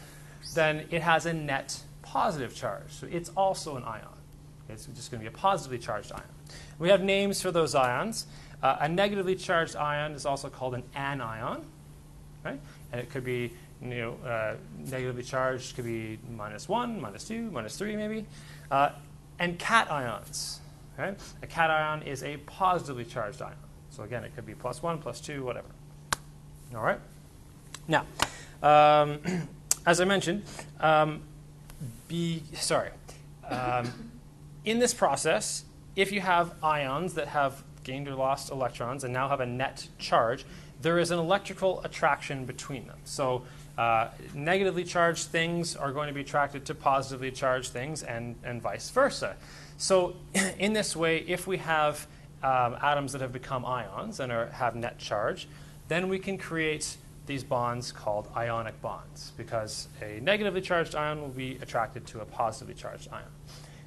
then 0.54 0.86
it 0.90 1.02
has 1.02 1.26
a 1.26 1.32
net 1.32 1.80
positive 2.02 2.54
charge. 2.54 2.90
So 2.90 3.06
it's 3.10 3.30
also 3.30 3.76
an 3.76 3.84
ion. 3.84 4.06
It's 4.68 4.86
just 4.86 5.10
going 5.10 5.22
to 5.22 5.30
be 5.30 5.34
a 5.34 5.38
positively 5.38 5.78
charged 5.78 6.12
ion. 6.12 6.22
We 6.78 6.88
have 6.88 7.02
names 7.02 7.40
for 7.40 7.50
those 7.50 7.74
ions. 7.74 8.26
Uh, 8.62 8.76
a 8.80 8.88
negatively 8.88 9.34
charged 9.34 9.76
ion 9.76 10.12
is 10.12 10.24
also 10.24 10.48
called 10.48 10.74
an 10.74 10.82
anion, 10.94 11.64
right? 12.44 12.60
And 12.92 13.00
it 13.00 13.10
could 13.10 13.24
be 13.24 13.52
you 13.82 13.88
know, 13.88 14.12
uh, 14.24 14.54
negatively 14.78 15.22
charged, 15.22 15.74
could 15.74 15.84
be 15.84 16.18
minus 16.30 16.68
1, 16.68 17.00
minus 17.00 17.24
2, 17.24 17.50
minus 17.50 17.76
3 17.76 17.96
maybe. 17.96 18.26
Uh, 18.70 18.90
and 19.38 19.58
cations, 19.58 20.58
right? 20.96 21.18
A 21.42 21.46
cation 21.46 22.02
is 22.02 22.22
a 22.22 22.36
positively 22.38 23.04
charged 23.04 23.42
ion. 23.42 23.54
So 23.90 24.04
again, 24.04 24.24
it 24.24 24.34
could 24.34 24.46
be 24.46 24.54
plus 24.54 24.82
1, 24.82 24.98
plus 24.98 25.20
2, 25.20 25.44
whatever. 25.44 25.68
All 26.74 26.82
right? 26.82 27.00
Now, 27.88 28.06
um, 28.62 29.20
as 29.86 30.00
I 30.00 30.04
mentioned, 30.04 30.44
um, 30.80 31.22
be, 32.08 32.42
sorry, 32.54 32.90
um, 33.48 34.10
in 34.64 34.78
this 34.78 34.94
process, 34.94 35.64
if 35.96 36.12
you 36.12 36.20
have 36.20 36.54
ions 36.62 37.14
that 37.14 37.28
have 37.28 37.62
gained 37.84 38.08
or 38.08 38.14
lost 38.14 38.50
electrons 38.50 39.04
and 39.04 39.12
now 39.12 39.28
have 39.28 39.40
a 39.40 39.46
net 39.46 39.88
charge, 39.98 40.44
there 40.80 40.98
is 40.98 41.10
an 41.10 41.18
electrical 41.18 41.80
attraction 41.84 42.44
between 42.44 42.86
them. 42.86 42.98
So 43.04 43.42
uh, 43.78 44.08
negatively 44.34 44.84
charged 44.84 45.28
things 45.28 45.74
are 45.76 45.92
going 45.92 46.08
to 46.08 46.14
be 46.14 46.20
attracted 46.20 46.64
to 46.66 46.74
positively 46.74 47.30
charged 47.30 47.72
things 47.72 48.02
and, 48.02 48.36
and 48.44 48.60
vice 48.60 48.90
versa. 48.90 49.36
So 49.78 50.16
in 50.58 50.72
this 50.72 50.94
way, 50.94 51.18
if 51.26 51.46
we 51.46 51.58
have 51.58 52.06
um, 52.42 52.76
atoms 52.82 53.12
that 53.12 53.20
have 53.20 53.32
become 53.32 53.64
ions 53.64 54.20
and 54.20 54.30
are, 54.30 54.46
have 54.48 54.74
net 54.74 54.98
charge, 54.98 55.48
then 55.88 56.08
we 56.08 56.18
can 56.18 56.38
create 56.38 56.96
these 57.26 57.44
bonds 57.44 57.92
called 57.92 58.28
ionic 58.36 58.80
bonds 58.80 59.32
because 59.36 59.88
a 60.00 60.20
negatively 60.20 60.60
charged 60.60 60.94
ion 60.94 61.20
will 61.20 61.28
be 61.28 61.58
attracted 61.62 62.06
to 62.08 62.20
a 62.20 62.24
positively 62.24 62.74
charged 62.74 63.08
ion. 63.12 63.24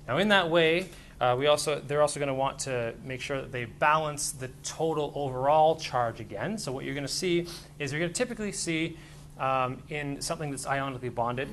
Now, 0.08 0.18
in 0.18 0.30
that 0.30 0.50
way, 0.50 0.89
uh, 1.20 1.36
we 1.38 1.48
also, 1.48 1.80
they're 1.80 2.01
also 2.01 2.20
going 2.20 2.27
to 2.27 2.34
want 2.34 2.60
to 2.60 2.94
make 3.04 3.22
sure 3.22 3.42
that 3.42 3.51
they 3.51 3.65
balance 3.65 4.32
the 4.32 4.50
total 4.63 5.12
overall 5.15 5.77
charge 5.77 6.20
again. 6.20 6.58
So, 6.58 6.72
what 6.72 6.86
you're 6.86 6.94
going 6.94 7.08
to 7.08 7.13
see 7.13 7.48
is 7.80 7.92
you're 7.92 8.00
going 8.00 8.12
to 8.12 8.18
typically 8.18 8.51
see 8.51 8.98
um, 9.39 9.82
in 9.89 10.22
something 10.22 10.51
that's 10.51 10.65
ionically 10.65 11.13
bonded. 11.13 11.50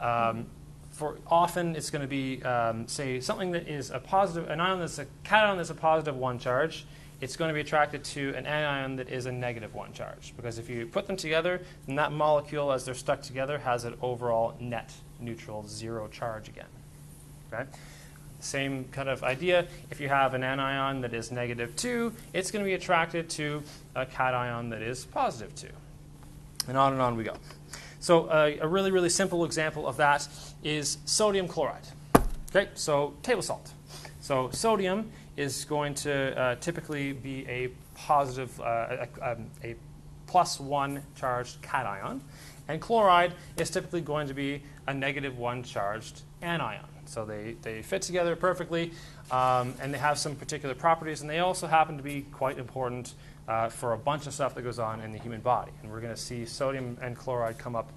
Um, 0.00 0.46
for 0.90 1.18
often, 1.26 1.76
it's 1.76 1.90
going 1.90 2.02
to 2.02 2.08
be, 2.08 2.42
um, 2.42 2.88
say, 2.88 3.20
something 3.20 3.50
that 3.50 3.68
is 3.68 3.90
a 3.90 3.98
positive, 3.98 4.48
an 4.48 4.60
ion 4.60 4.80
that's 4.80 4.98
a 4.98 5.06
cation 5.24 5.56
that's 5.56 5.70
a 5.70 5.74
positive 5.74 6.16
one 6.16 6.38
charge. 6.38 6.86
It's 7.20 7.36
going 7.36 7.48
to 7.48 7.54
be 7.54 7.60
attracted 7.60 8.04
to 8.04 8.34
an 8.34 8.46
anion 8.46 8.96
that 8.96 9.08
is 9.08 9.26
a 9.26 9.32
negative 9.32 9.74
one 9.74 9.92
charge. 9.92 10.34
Because 10.36 10.58
if 10.58 10.68
you 10.68 10.86
put 10.86 11.06
them 11.06 11.16
together, 11.16 11.62
then 11.86 11.96
that 11.96 12.12
molecule, 12.12 12.72
as 12.72 12.84
they're 12.84 12.94
stuck 12.94 13.22
together, 13.22 13.58
has 13.58 13.84
an 13.84 13.94
overall 14.02 14.54
net 14.60 14.92
neutral 15.18 15.66
zero 15.66 16.08
charge 16.08 16.48
again. 16.48 16.66
Okay? 17.52 17.64
Same 18.40 18.84
kind 18.92 19.08
of 19.08 19.24
idea. 19.24 19.66
If 19.90 20.00
you 20.00 20.08
have 20.08 20.34
an 20.34 20.44
anion 20.44 21.00
that 21.00 21.14
is 21.14 21.32
negative 21.32 21.74
2, 21.76 22.12
it's 22.34 22.50
going 22.50 22.64
to 22.64 22.68
be 22.68 22.74
attracted 22.74 23.30
to 23.30 23.62
a 23.94 24.04
cation 24.04 24.68
that 24.70 24.82
is 24.82 25.06
positive 25.06 25.54
2. 25.54 25.68
And 26.68 26.76
on 26.76 26.92
and 26.92 27.00
on 27.00 27.16
we 27.16 27.24
go. 27.24 27.36
So 28.00 28.26
uh, 28.26 28.52
a 28.60 28.68
really, 28.68 28.90
really 28.90 29.08
simple 29.08 29.44
example 29.44 29.86
of 29.86 29.96
that 29.96 30.28
is 30.62 30.98
sodium 31.06 31.48
chloride. 31.48 31.86
Okay, 32.54 32.68
so 32.74 33.14
table 33.22 33.42
salt. 33.42 33.72
So 34.20 34.50
sodium 34.50 35.10
is 35.36 35.64
going 35.64 35.94
to 35.94 36.38
uh, 36.38 36.54
typically 36.56 37.12
be 37.12 37.46
a 37.48 37.68
positive, 37.94 38.58
uh, 38.60 39.06
a, 39.20 39.32
um, 39.32 39.50
a 39.62 39.74
plus 40.26 40.58
1 40.58 41.02
charged 41.14 41.60
cation, 41.62 42.20
and 42.68 42.80
chloride 42.80 43.34
is 43.56 43.70
typically 43.70 44.00
going 44.00 44.26
to 44.28 44.34
be 44.34 44.62
a 44.86 44.94
negative 44.94 45.38
1 45.38 45.62
charged 45.62 46.22
anion. 46.42 46.84
So 47.04 47.24
they, 47.24 47.56
they 47.62 47.82
fit 47.82 48.02
together 48.02 48.34
perfectly, 48.34 48.92
um, 49.30 49.74
and 49.80 49.94
they 49.94 49.98
have 49.98 50.18
some 50.18 50.34
particular 50.34 50.74
properties, 50.74 51.20
and 51.20 51.30
they 51.30 51.38
also 51.38 51.66
happen 51.66 51.96
to 51.96 52.02
be 52.02 52.22
quite 52.32 52.58
important 52.58 53.14
uh, 53.46 53.68
for 53.68 53.92
a 53.92 53.98
bunch 53.98 54.26
of 54.26 54.34
stuff 54.34 54.54
that 54.56 54.62
goes 54.62 54.78
on 54.78 55.00
in 55.00 55.12
the 55.12 55.18
human 55.18 55.40
body. 55.40 55.72
And 55.82 55.90
we're 55.90 56.00
going 56.00 56.14
to 56.14 56.20
see 56.20 56.44
sodium 56.44 56.98
and 57.00 57.16
chloride 57.16 57.58
come 57.58 57.76
up 57.76 57.92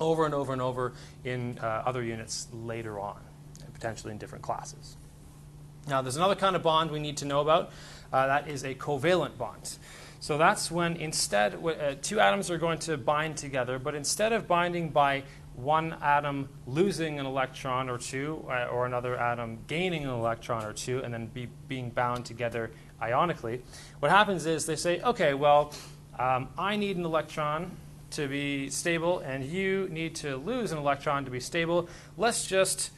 over 0.00 0.24
and 0.24 0.34
over 0.34 0.52
and 0.52 0.60
over 0.60 0.92
in 1.24 1.58
uh, 1.60 1.84
other 1.86 2.02
units 2.02 2.48
later 2.52 2.98
on, 2.98 3.20
potentially 3.72 4.10
in 4.12 4.18
different 4.18 4.42
classes. 4.42 4.96
Now, 5.88 6.02
there's 6.02 6.16
another 6.16 6.34
kind 6.36 6.54
of 6.56 6.62
bond 6.62 6.90
we 6.90 7.00
need 7.00 7.16
to 7.18 7.24
know 7.24 7.40
about. 7.40 7.72
Uh, 8.12 8.26
that 8.26 8.48
is 8.48 8.62
a 8.64 8.74
covalent 8.74 9.36
bond. 9.36 9.78
So 10.20 10.38
that's 10.38 10.70
when 10.70 10.96
instead, 10.96 11.54
uh, 11.54 11.94
two 12.00 12.20
atoms 12.20 12.50
are 12.50 12.58
going 12.58 12.78
to 12.80 12.96
bind 12.96 13.36
together, 13.36 13.78
but 13.78 13.94
instead 13.94 14.32
of 14.32 14.46
binding 14.46 14.90
by 14.90 15.24
one 15.54 15.96
atom 16.00 16.48
losing 16.66 17.18
an 17.18 17.26
electron 17.26 17.88
or 17.88 17.98
two, 17.98 18.44
uh, 18.48 18.66
or 18.66 18.86
another 18.86 19.16
atom 19.16 19.58
gaining 19.66 20.04
an 20.04 20.10
electron 20.10 20.64
or 20.64 20.72
two, 20.72 21.02
and 21.02 21.12
then 21.12 21.26
be, 21.26 21.48
being 21.66 21.90
bound 21.90 22.24
together 22.24 22.70
ionically, 23.00 23.60
what 23.98 24.10
happens 24.10 24.46
is 24.46 24.64
they 24.64 24.76
say, 24.76 25.00
okay, 25.00 25.34
well, 25.34 25.74
um, 26.18 26.48
I 26.56 26.76
need 26.76 26.96
an 26.96 27.04
electron 27.04 27.76
to 28.10 28.28
be 28.28 28.70
stable, 28.70 29.18
and 29.20 29.44
you 29.44 29.88
need 29.90 30.14
to 30.16 30.36
lose 30.36 30.70
an 30.70 30.78
electron 30.78 31.24
to 31.24 31.30
be 31.30 31.40
stable. 31.40 31.88
Let's 32.16 32.46
just 32.46 32.90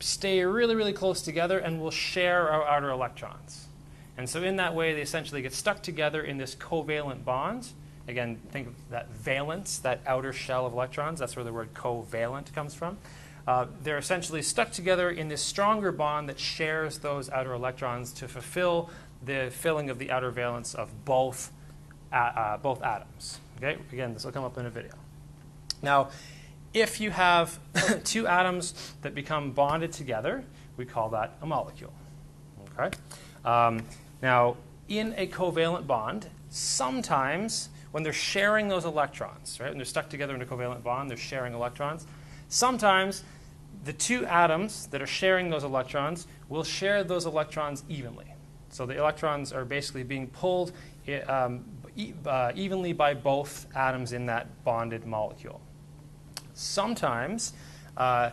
stay 0.00 0.42
really, 0.42 0.74
really 0.74 0.92
close 0.92 1.22
together, 1.22 1.58
and 1.58 1.80
we'll 1.80 1.90
share 1.90 2.48
our 2.50 2.64
outer 2.66 2.90
electrons. 2.90 3.66
And 4.16 4.28
so, 4.28 4.42
in 4.42 4.56
that 4.56 4.74
way, 4.74 4.94
they 4.94 5.02
essentially 5.02 5.42
get 5.42 5.52
stuck 5.52 5.82
together 5.82 6.22
in 6.22 6.38
this 6.38 6.54
covalent 6.54 7.24
bond 7.24 7.68
Again, 8.08 8.40
think 8.50 8.68
of 8.68 8.74
that 8.88 9.10
valence, 9.10 9.78
that 9.80 10.00
outer 10.06 10.32
shell 10.32 10.64
of 10.64 10.72
electrons. 10.72 11.20
That's 11.20 11.36
where 11.36 11.44
the 11.44 11.52
word 11.52 11.74
covalent 11.74 12.52
comes 12.54 12.74
from. 12.74 12.96
Uh, 13.46 13.66
they're 13.82 13.98
essentially 13.98 14.40
stuck 14.40 14.72
together 14.72 15.10
in 15.10 15.28
this 15.28 15.42
stronger 15.42 15.92
bond 15.92 16.28
that 16.30 16.40
shares 16.40 16.98
those 16.98 17.28
outer 17.28 17.52
electrons 17.52 18.12
to 18.14 18.26
fulfill 18.26 18.88
the 19.22 19.50
filling 19.52 19.90
of 19.90 19.98
the 19.98 20.10
outer 20.10 20.30
valence 20.30 20.74
of 20.74 21.04
both, 21.04 21.52
uh, 22.10 22.16
uh, 22.16 22.56
both 22.56 22.82
atoms. 22.82 23.40
Okay? 23.58 23.76
Again, 23.92 24.14
this 24.14 24.24
will 24.24 24.32
come 24.32 24.44
up 24.44 24.56
in 24.56 24.64
a 24.64 24.70
video. 24.70 24.92
Now, 25.82 26.08
if 26.74 27.00
you 27.00 27.10
have 27.10 27.58
two 28.04 28.26
atoms 28.26 28.94
that 29.02 29.14
become 29.14 29.52
bonded 29.52 29.92
together, 29.92 30.44
we 30.76 30.84
call 30.84 31.08
that 31.10 31.36
a 31.42 31.46
molecule. 31.46 31.92
Okay? 32.78 32.96
Um, 33.44 33.84
now, 34.22 34.56
in 34.88 35.14
a 35.16 35.26
covalent 35.26 35.86
bond, 35.86 36.28
sometimes 36.50 37.68
when 37.90 38.02
they're 38.02 38.12
sharing 38.12 38.68
those 38.68 38.84
electrons, 38.84 39.58
right? 39.60 39.68
When 39.68 39.78
they're 39.78 39.84
stuck 39.84 40.08
together 40.08 40.34
in 40.34 40.42
a 40.42 40.46
covalent 40.46 40.82
bond, 40.82 41.10
they're 41.10 41.16
sharing 41.16 41.54
electrons. 41.54 42.06
Sometimes 42.48 43.24
the 43.84 43.92
two 43.92 44.26
atoms 44.26 44.86
that 44.88 45.00
are 45.00 45.06
sharing 45.06 45.50
those 45.50 45.64
electrons 45.64 46.26
will 46.48 46.64
share 46.64 47.04
those 47.04 47.26
electrons 47.26 47.84
evenly. 47.88 48.26
So 48.70 48.86
the 48.86 48.98
electrons 48.98 49.52
are 49.52 49.64
basically 49.64 50.02
being 50.02 50.26
pulled 50.28 50.72
um, 51.26 51.64
e- 51.96 52.12
uh, 52.26 52.52
evenly 52.54 52.92
by 52.92 53.14
both 53.14 53.66
atoms 53.74 54.12
in 54.12 54.26
that 54.26 54.64
bonded 54.64 55.06
molecule. 55.06 55.60
Sometimes 56.58 57.52
uh, 57.96 58.30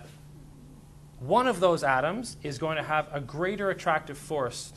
one 1.19 1.47
of 1.47 1.59
those 1.59 1.83
atoms 1.83 2.37
is 2.43 2.57
going 2.57 2.77
to 2.77 2.83
have 2.83 3.07
a 3.11 3.21
greater 3.21 3.69
attractive 3.69 4.17
force 4.17 4.73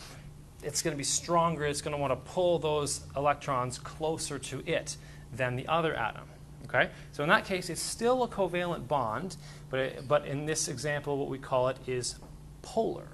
it's 0.62 0.82
going 0.82 0.92
to 0.92 0.98
be 0.98 1.04
stronger. 1.04 1.64
It's 1.64 1.82
going 1.82 1.94
to 1.94 2.00
want 2.00 2.12
to 2.12 2.30
pull 2.30 2.58
those 2.58 3.02
electrons 3.16 3.78
closer 3.78 4.38
to 4.38 4.62
it 4.66 4.96
than 5.32 5.56
the 5.56 5.66
other 5.68 5.94
atom. 5.94 6.24
Okay? 6.64 6.90
So 7.12 7.22
in 7.22 7.28
that 7.28 7.44
case, 7.44 7.70
it's 7.70 7.80
still 7.80 8.24
a 8.24 8.28
covalent 8.28 8.88
bond, 8.88 9.36
but, 9.70 9.80
it, 9.80 10.08
but 10.08 10.26
in 10.26 10.46
this 10.46 10.68
example, 10.68 11.16
what 11.16 11.28
we 11.28 11.38
call 11.38 11.68
it 11.68 11.76
is 11.86 12.16
polar. 12.62 13.08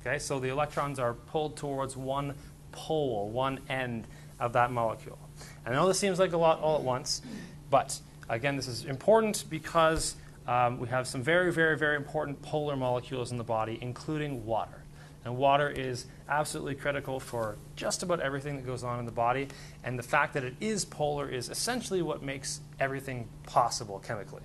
Okay? 0.00 0.18
So 0.18 0.40
the 0.40 0.48
electrons 0.48 0.98
are 0.98 1.14
pulled 1.14 1.56
towards 1.56 1.96
one 1.96 2.34
pole, 2.72 3.30
one 3.30 3.60
end 3.68 4.06
of 4.40 4.52
that 4.54 4.72
molecule. 4.72 5.18
I 5.64 5.70
know 5.70 5.86
this 5.86 5.98
seems 5.98 6.18
like 6.18 6.32
a 6.32 6.36
lot 6.36 6.60
all 6.60 6.76
at 6.76 6.82
once, 6.82 7.22
but 7.70 8.00
again, 8.28 8.56
this 8.56 8.68
is 8.68 8.84
important 8.84 9.44
because 9.48 10.16
um, 10.46 10.78
we 10.78 10.88
have 10.88 11.06
some 11.06 11.22
very, 11.22 11.52
very, 11.52 11.76
very 11.76 11.96
important 11.96 12.40
polar 12.42 12.76
molecules 12.76 13.32
in 13.32 13.38
the 13.38 13.44
body, 13.44 13.78
including 13.80 14.44
water. 14.46 14.82
And 15.24 15.36
water 15.36 15.68
is 15.68 16.06
absolutely 16.28 16.74
critical 16.74 17.20
for 17.20 17.56
just 17.76 18.02
about 18.02 18.20
everything 18.20 18.56
that 18.56 18.64
goes 18.64 18.82
on 18.82 18.98
in 18.98 19.04
the 19.04 19.12
body. 19.12 19.48
And 19.84 19.98
the 19.98 20.02
fact 20.02 20.34
that 20.34 20.44
it 20.44 20.54
is 20.60 20.84
polar 20.84 21.28
is 21.28 21.50
essentially 21.50 22.00
what 22.02 22.22
makes 22.22 22.60
everything 22.80 23.28
possible 23.44 23.98
chemically. 23.98 24.42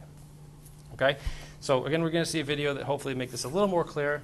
Okay? 0.93 1.17
So 1.61 1.85
again, 1.85 2.01
we're 2.01 2.09
going 2.09 2.25
to 2.25 2.29
see 2.29 2.41
a 2.41 2.43
video 2.43 2.73
that 2.73 2.83
hopefully 2.83 3.15
make 3.15 3.31
this 3.31 3.45
a 3.45 3.47
little 3.47 3.69
more 3.69 3.83
clear. 3.85 4.23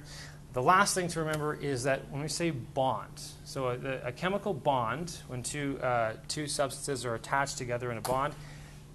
The 0.52 0.62
last 0.62 0.94
thing 0.94 1.08
to 1.08 1.20
remember 1.20 1.54
is 1.54 1.84
that 1.84 2.10
when 2.10 2.22
we 2.22 2.28
say 2.28 2.50
bond, 2.50 3.22
so 3.44 3.68
a, 3.68 4.08
a 4.08 4.12
chemical 4.12 4.52
bond, 4.52 5.16
when 5.28 5.42
two, 5.42 5.78
uh, 5.80 6.14
two 6.26 6.46
substances 6.46 7.06
are 7.06 7.14
attached 7.14 7.56
together 7.56 7.90
in 7.92 7.98
a 7.98 8.02
bond, 8.02 8.34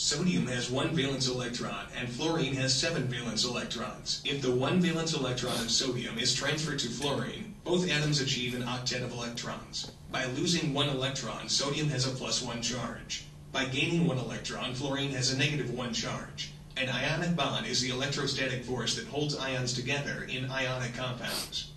Sodium 0.00 0.46
has 0.46 0.70
one 0.70 0.94
valence 0.94 1.26
electron, 1.26 1.88
and 1.96 2.08
fluorine 2.08 2.54
has 2.54 2.72
seven 2.72 3.08
valence 3.08 3.44
electrons. 3.44 4.22
If 4.24 4.40
the 4.40 4.54
one 4.54 4.80
valence 4.80 5.12
electron 5.12 5.56
of 5.56 5.72
sodium 5.72 6.18
is 6.18 6.32
transferred 6.32 6.78
to 6.78 6.88
fluorine, 6.88 7.56
both 7.64 7.90
atoms 7.90 8.20
achieve 8.20 8.54
an 8.54 8.62
octet 8.62 9.02
of 9.02 9.10
electrons. 9.10 9.90
By 10.12 10.26
losing 10.26 10.72
one 10.72 10.88
electron, 10.88 11.48
sodium 11.48 11.88
has 11.88 12.06
a 12.06 12.12
plus 12.12 12.40
one 12.40 12.62
charge. 12.62 13.24
By 13.50 13.64
gaining 13.64 14.06
one 14.06 14.18
electron, 14.18 14.72
fluorine 14.72 15.10
has 15.10 15.32
a 15.32 15.36
negative 15.36 15.70
one 15.70 15.92
charge. 15.92 16.52
An 16.76 16.88
ionic 16.88 17.34
bond 17.34 17.66
is 17.66 17.80
the 17.80 17.90
electrostatic 17.90 18.64
force 18.64 18.94
that 18.94 19.08
holds 19.08 19.36
ions 19.36 19.72
together 19.72 20.28
in 20.30 20.48
ionic 20.48 20.94
compounds. 20.94 21.72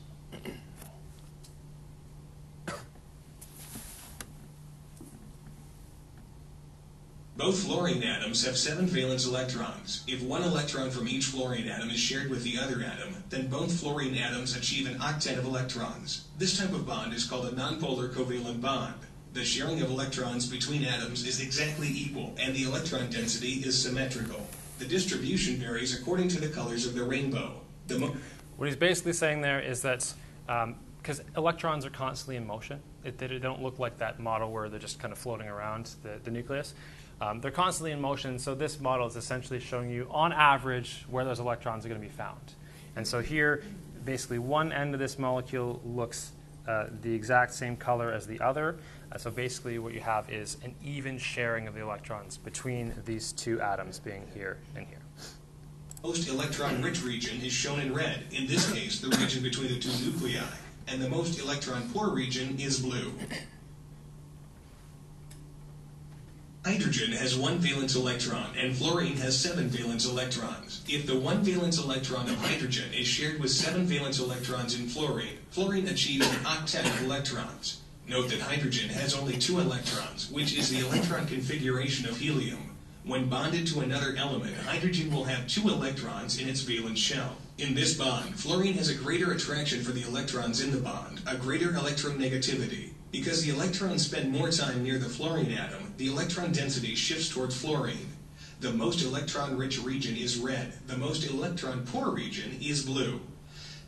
Both 7.42 7.64
fluorine 7.64 8.04
atoms 8.04 8.46
have 8.46 8.56
seven 8.56 8.86
valence 8.86 9.26
electrons. 9.26 10.04
If 10.08 10.22
one 10.22 10.44
electron 10.44 10.92
from 10.92 11.08
each 11.08 11.26
fluorine 11.26 11.68
atom 11.68 11.90
is 11.90 12.00
shared 12.00 12.30
with 12.30 12.44
the 12.44 12.60
other 12.60 12.84
atom, 12.84 13.16
then 13.30 13.48
both 13.48 13.80
fluorine 13.80 14.16
atoms 14.16 14.56
achieve 14.56 14.88
an 14.88 15.00
octet 15.00 15.40
of 15.40 15.46
electrons. 15.46 16.28
This 16.38 16.60
type 16.60 16.72
of 16.72 16.86
bond 16.86 17.16
is 17.16 17.26
called 17.26 17.48
a 17.48 17.52
nonpolar 17.52 18.14
covalent 18.14 18.62
bond. 18.62 18.94
The 19.34 19.44
sharing 19.44 19.82
of 19.82 19.90
electrons 19.90 20.46
between 20.46 20.86
atoms 20.86 21.26
is 21.26 21.42
exactly 21.42 21.88
equal, 21.88 22.36
and 22.40 22.56
the 22.56 22.62
electron 22.62 23.10
density 23.10 23.54
is 23.54 23.82
symmetrical. 23.82 24.48
The 24.78 24.86
distribution 24.86 25.56
varies 25.56 26.00
according 26.00 26.28
to 26.30 26.40
the 26.40 26.50
colors 26.50 26.86
of 26.86 26.94
the 26.94 27.04
rainbow. 27.04 27.60
The 27.88 28.14
what 28.58 28.68
he's 28.68 28.76
basically 28.76 29.14
saying 29.14 29.42
there 29.42 29.60
is 29.60 29.82
that 29.82 30.14
because 30.46 31.20
um, 31.22 31.26
electrons 31.36 31.88
are 31.88 31.90
constantly 31.90 32.36
in 32.36 32.46
motion, 32.46 32.82
it, 33.04 33.18
they 33.18 33.40
don't 33.40 33.64
look 33.64 33.80
like 33.80 33.98
that 33.98 34.20
model 34.20 34.52
where 34.52 34.70
they're 34.70 34.80
just 34.80 35.00
kind 35.00 35.12
of 35.12 35.18
floating 35.18 35.48
around 35.48 35.96
the, 36.04 36.20
the 36.24 36.30
nucleus. 36.30 36.76
Um, 37.22 37.40
they're 37.40 37.52
constantly 37.52 37.92
in 37.92 38.02
motion, 38.02 38.40
so 38.40 38.56
this 38.56 38.80
model 38.80 39.06
is 39.06 39.16
essentially 39.16 39.60
showing 39.60 39.92
you, 39.92 40.08
on 40.10 40.34
average, 40.34 41.06
where 41.08 41.24
those 41.24 41.40
electrons 41.40 41.86
are 41.86 41.90
going 41.90 42.02
to 42.02 42.08
be 42.08 42.12
found. 42.12 42.56
And 42.96 43.08
so 43.08 43.22
here, 43.22 43.64
basically, 44.04 44.40
one 44.40 44.72
end 44.72 44.96
of 44.96 45.00
this 45.00 45.20
molecule 45.20 45.80
looks 45.86 46.32
uh, 46.68 46.88
the 47.02 47.14
exact 47.14 47.54
same 47.54 47.78
color 47.78 48.12
as 48.12 48.26
the 48.26 48.40
other. 48.40 48.80
Uh, 49.12 49.20
so 49.20 49.30
basically, 49.30 49.78
what 49.78 49.94
you 49.94 50.00
have 50.00 50.32
is 50.32 50.58
an 50.64 50.74
even 50.84 51.20
sharing 51.20 51.68
of 51.68 51.76
the 51.76 51.82
electrons 51.82 52.38
between 52.38 52.94
these 53.06 53.34
two 53.34 53.62
atoms 53.62 54.00
being 54.00 54.26
here 54.34 54.58
and 54.76 54.88
here. 54.88 54.98
Most 56.04 56.28
electron-rich 56.28 57.04
region 57.04 57.40
is 57.42 57.54
shown 57.54 57.80
in 57.80 57.94
red, 57.94 58.24
in 58.32 58.48
this 58.48 58.72
case, 58.72 59.00
the 59.00 59.10
region 59.18 59.44
between 59.44 59.68
the 59.68 59.80
two 59.80 59.92
nuclei, 60.04 60.42
and 60.88 61.00
the 61.00 61.10
most 61.10 61.40
electron-poor 61.40 62.10
region 62.10 62.60
is 62.60 62.80
blue. 62.80 63.14
Hydrogen 66.64 67.12
has 67.14 67.36
one 67.36 67.58
valence 67.58 67.96
electron, 67.96 68.56
and 68.56 68.78
fluorine 68.78 69.18
has 69.18 69.36
seven 69.36 69.68
valence 69.68 70.06
electrons. 70.06 70.84
If 70.88 71.08
the 71.08 71.18
one 71.18 71.42
valence 71.44 71.80
electron 71.80 72.30
of 72.30 72.36
hydrogen 72.36 72.94
is 72.94 73.08
shared 73.08 73.40
with 73.40 73.50
seven 73.50 73.88
valence 73.88 74.20
electrons 74.20 74.80
in 74.80 74.88
fluorine, 74.88 75.40
fluorine 75.50 75.88
achieves 75.88 76.28
an 76.28 76.44
octet 76.44 76.86
of 76.86 77.04
electrons. 77.04 77.82
Note 78.08 78.30
that 78.30 78.42
hydrogen 78.42 78.90
has 78.90 79.16
only 79.16 79.38
two 79.38 79.60
electrons, 79.60 80.30
which 80.30 80.56
is 80.56 80.70
the 80.70 80.86
electron 80.86 81.26
configuration 81.26 82.08
of 82.08 82.18
helium. 82.18 82.78
When 83.06 83.28
bonded 83.28 83.66
to 83.68 83.80
another 83.80 84.14
element, 84.16 84.56
hydrogen 84.58 85.12
will 85.12 85.24
have 85.24 85.48
two 85.48 85.68
electrons 85.68 86.38
in 86.38 86.48
its 86.48 86.62
valence 86.62 87.00
shell. 87.00 87.38
In 87.58 87.74
this 87.74 87.96
bond, 87.96 88.40
fluorine 88.40 88.76
has 88.76 88.90
a 88.90 88.94
greater 88.94 89.32
attraction 89.32 89.84
for 89.84 89.94
the 89.94 90.04
electrons 90.04 90.62
in 90.62 90.70
the 90.70 90.78
bond, 90.78 91.22
a 91.26 91.38
greater 91.38 91.70
electronegativity. 91.70 92.92
Because 93.12 93.44
the 93.44 93.50
electrons 93.50 94.08
spend 94.08 94.32
more 94.32 94.50
time 94.50 94.84
near 94.84 94.98
the 94.98 95.10
fluorine 95.10 95.52
atom, 95.52 95.94
the 95.98 96.08
electron 96.08 96.54
density 96.54 96.96
shifts 96.96 97.28
towards 97.28 97.56
fluorine. 97.56 98.14
The 98.62 98.72
most 98.72 99.02
electron-rich 99.02 99.80
region 99.80 100.16
is 100.16 100.38
red. 100.38 100.74
The 100.88 100.96
most 100.96 101.26
electron-poor 101.26 102.12
region 102.12 102.58
is 102.62 102.82
blue. 102.82 103.20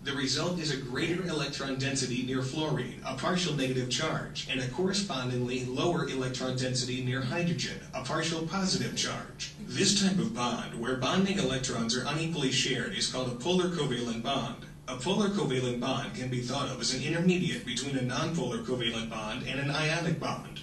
The 0.04 0.12
result 0.12 0.60
is 0.60 0.72
a 0.72 0.76
greater 0.76 1.24
electron 1.24 1.78
density 1.78 2.24
near 2.24 2.42
fluorine, 2.42 3.02
a 3.06 3.16
partial 3.16 3.54
negative 3.54 3.90
charge, 3.90 4.46
and 4.50 4.60
a 4.60 4.68
correspondingly 4.68 5.64
lower 5.64 6.06
electron 6.06 6.58
density 6.58 7.00
near 7.02 7.22
hydrogen, 7.22 7.80
a 7.94 8.02
partial 8.02 8.44
positive 8.44 8.98
charge. 8.98 9.52
This 9.58 9.98
type 9.98 10.20
of 10.20 10.34
bond, 10.34 10.78
where 10.82 10.98
bonding 10.98 11.40
electrons 11.40 11.96
are 11.96 12.04
unequally 12.06 12.52
shared, 12.52 12.94
is 12.94 13.08
called 13.08 13.30
a 13.30 13.36
polar 13.36 13.70
covalent 13.70 14.22
bond. 14.22 14.66
A 14.88 14.98
polar 14.98 15.30
covalent 15.30 15.80
bond 15.80 16.14
can 16.14 16.30
be 16.30 16.42
thought 16.42 16.68
of 16.70 16.80
as 16.82 16.94
an 16.94 17.04
intermediate 17.04 17.66
between 17.66 17.98
a 17.98 18.02
nonpolar 18.02 18.66
covalent 18.66 19.10
bond 19.10 19.48
and 19.48 19.60
an 19.60 19.72
ionic 19.72 20.20
bond. 20.20 20.62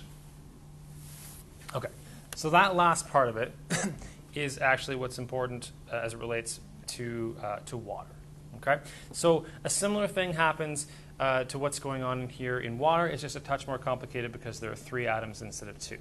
Okay, 1.74 1.88
so 2.34 2.50
that 2.50 2.76
last 2.76 3.08
part 3.08 3.28
of 3.28 3.38
it 3.38 3.52
is 4.34 4.58
actually 4.58 4.96
what's 4.96 5.18
important 5.18 5.72
uh, 5.90 5.96
as 5.96 6.12
it 6.12 6.18
relates 6.18 6.60
to, 6.88 7.34
uh, 7.42 7.60
to 7.66 7.78
water. 7.78 8.10
Okay, 8.56 8.78
so 9.12 9.46
a 9.64 9.70
similar 9.70 10.06
thing 10.06 10.34
happens 10.34 10.86
uh, 11.18 11.44
to 11.44 11.58
what's 11.58 11.78
going 11.78 12.02
on 12.02 12.28
here 12.28 12.58
in 12.60 12.78
water. 12.78 13.06
It's 13.06 13.22
just 13.22 13.36
a 13.36 13.40
touch 13.40 13.66
more 13.66 13.78
complicated 13.78 14.32
because 14.32 14.60
there 14.60 14.70
are 14.70 14.76
three 14.76 15.06
atoms 15.06 15.40
instead 15.40 15.68
of 15.70 15.78
two. 15.78 15.98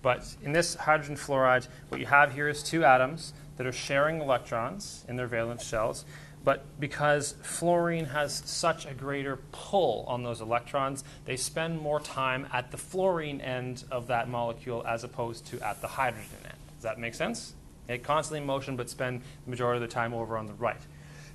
But 0.00 0.36
in 0.42 0.52
this 0.52 0.74
hydrogen 0.74 1.16
fluoride, 1.16 1.68
what 1.88 2.00
you 2.00 2.06
have 2.06 2.32
here 2.32 2.48
is 2.48 2.62
two 2.62 2.84
atoms 2.84 3.34
that 3.56 3.66
are 3.66 3.72
sharing 3.72 4.20
electrons 4.20 5.04
in 5.08 5.16
their 5.16 5.26
valence 5.26 5.64
shells. 5.64 6.04
But 6.44 6.64
because 6.80 7.36
fluorine 7.42 8.06
has 8.06 8.42
such 8.44 8.84
a 8.86 8.94
greater 8.94 9.36
pull 9.52 10.04
on 10.08 10.24
those 10.24 10.40
electrons, 10.40 11.04
they 11.24 11.36
spend 11.36 11.80
more 11.80 12.00
time 12.00 12.48
at 12.52 12.70
the 12.70 12.76
fluorine 12.76 13.40
end 13.40 13.84
of 13.90 14.08
that 14.08 14.28
molecule 14.28 14.84
as 14.86 15.04
opposed 15.04 15.46
to 15.46 15.60
at 15.60 15.80
the 15.80 15.86
hydrogen 15.86 16.38
end. 16.44 16.58
Does 16.74 16.82
that 16.82 16.98
make 16.98 17.14
sense? 17.14 17.54
They 17.86 17.98
constantly 17.98 18.40
in 18.40 18.46
motion 18.46 18.76
but 18.76 18.90
spend 18.90 19.22
the 19.44 19.50
majority 19.50 19.82
of 19.82 19.88
the 19.88 19.94
time 19.94 20.14
over 20.14 20.36
on 20.36 20.46
the 20.46 20.54
right. 20.54 20.80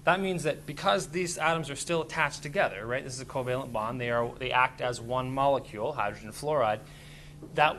That 0.04 0.20
means 0.20 0.44
that 0.44 0.66
because 0.66 1.08
these 1.08 1.38
atoms 1.38 1.70
are 1.70 1.76
still 1.76 2.02
attached 2.02 2.42
together, 2.42 2.86
right? 2.86 3.04
This 3.04 3.14
is 3.14 3.22
a 3.22 3.26
covalent 3.26 3.72
bond. 3.72 4.00
They 4.00 4.10
are 4.10 4.32
they 4.40 4.52
act 4.52 4.82
as 4.82 5.02
one 5.02 5.32
molecule, 5.32 5.94
hydrogen 5.94 6.32
fluoride. 6.32 6.80
That 7.56 7.78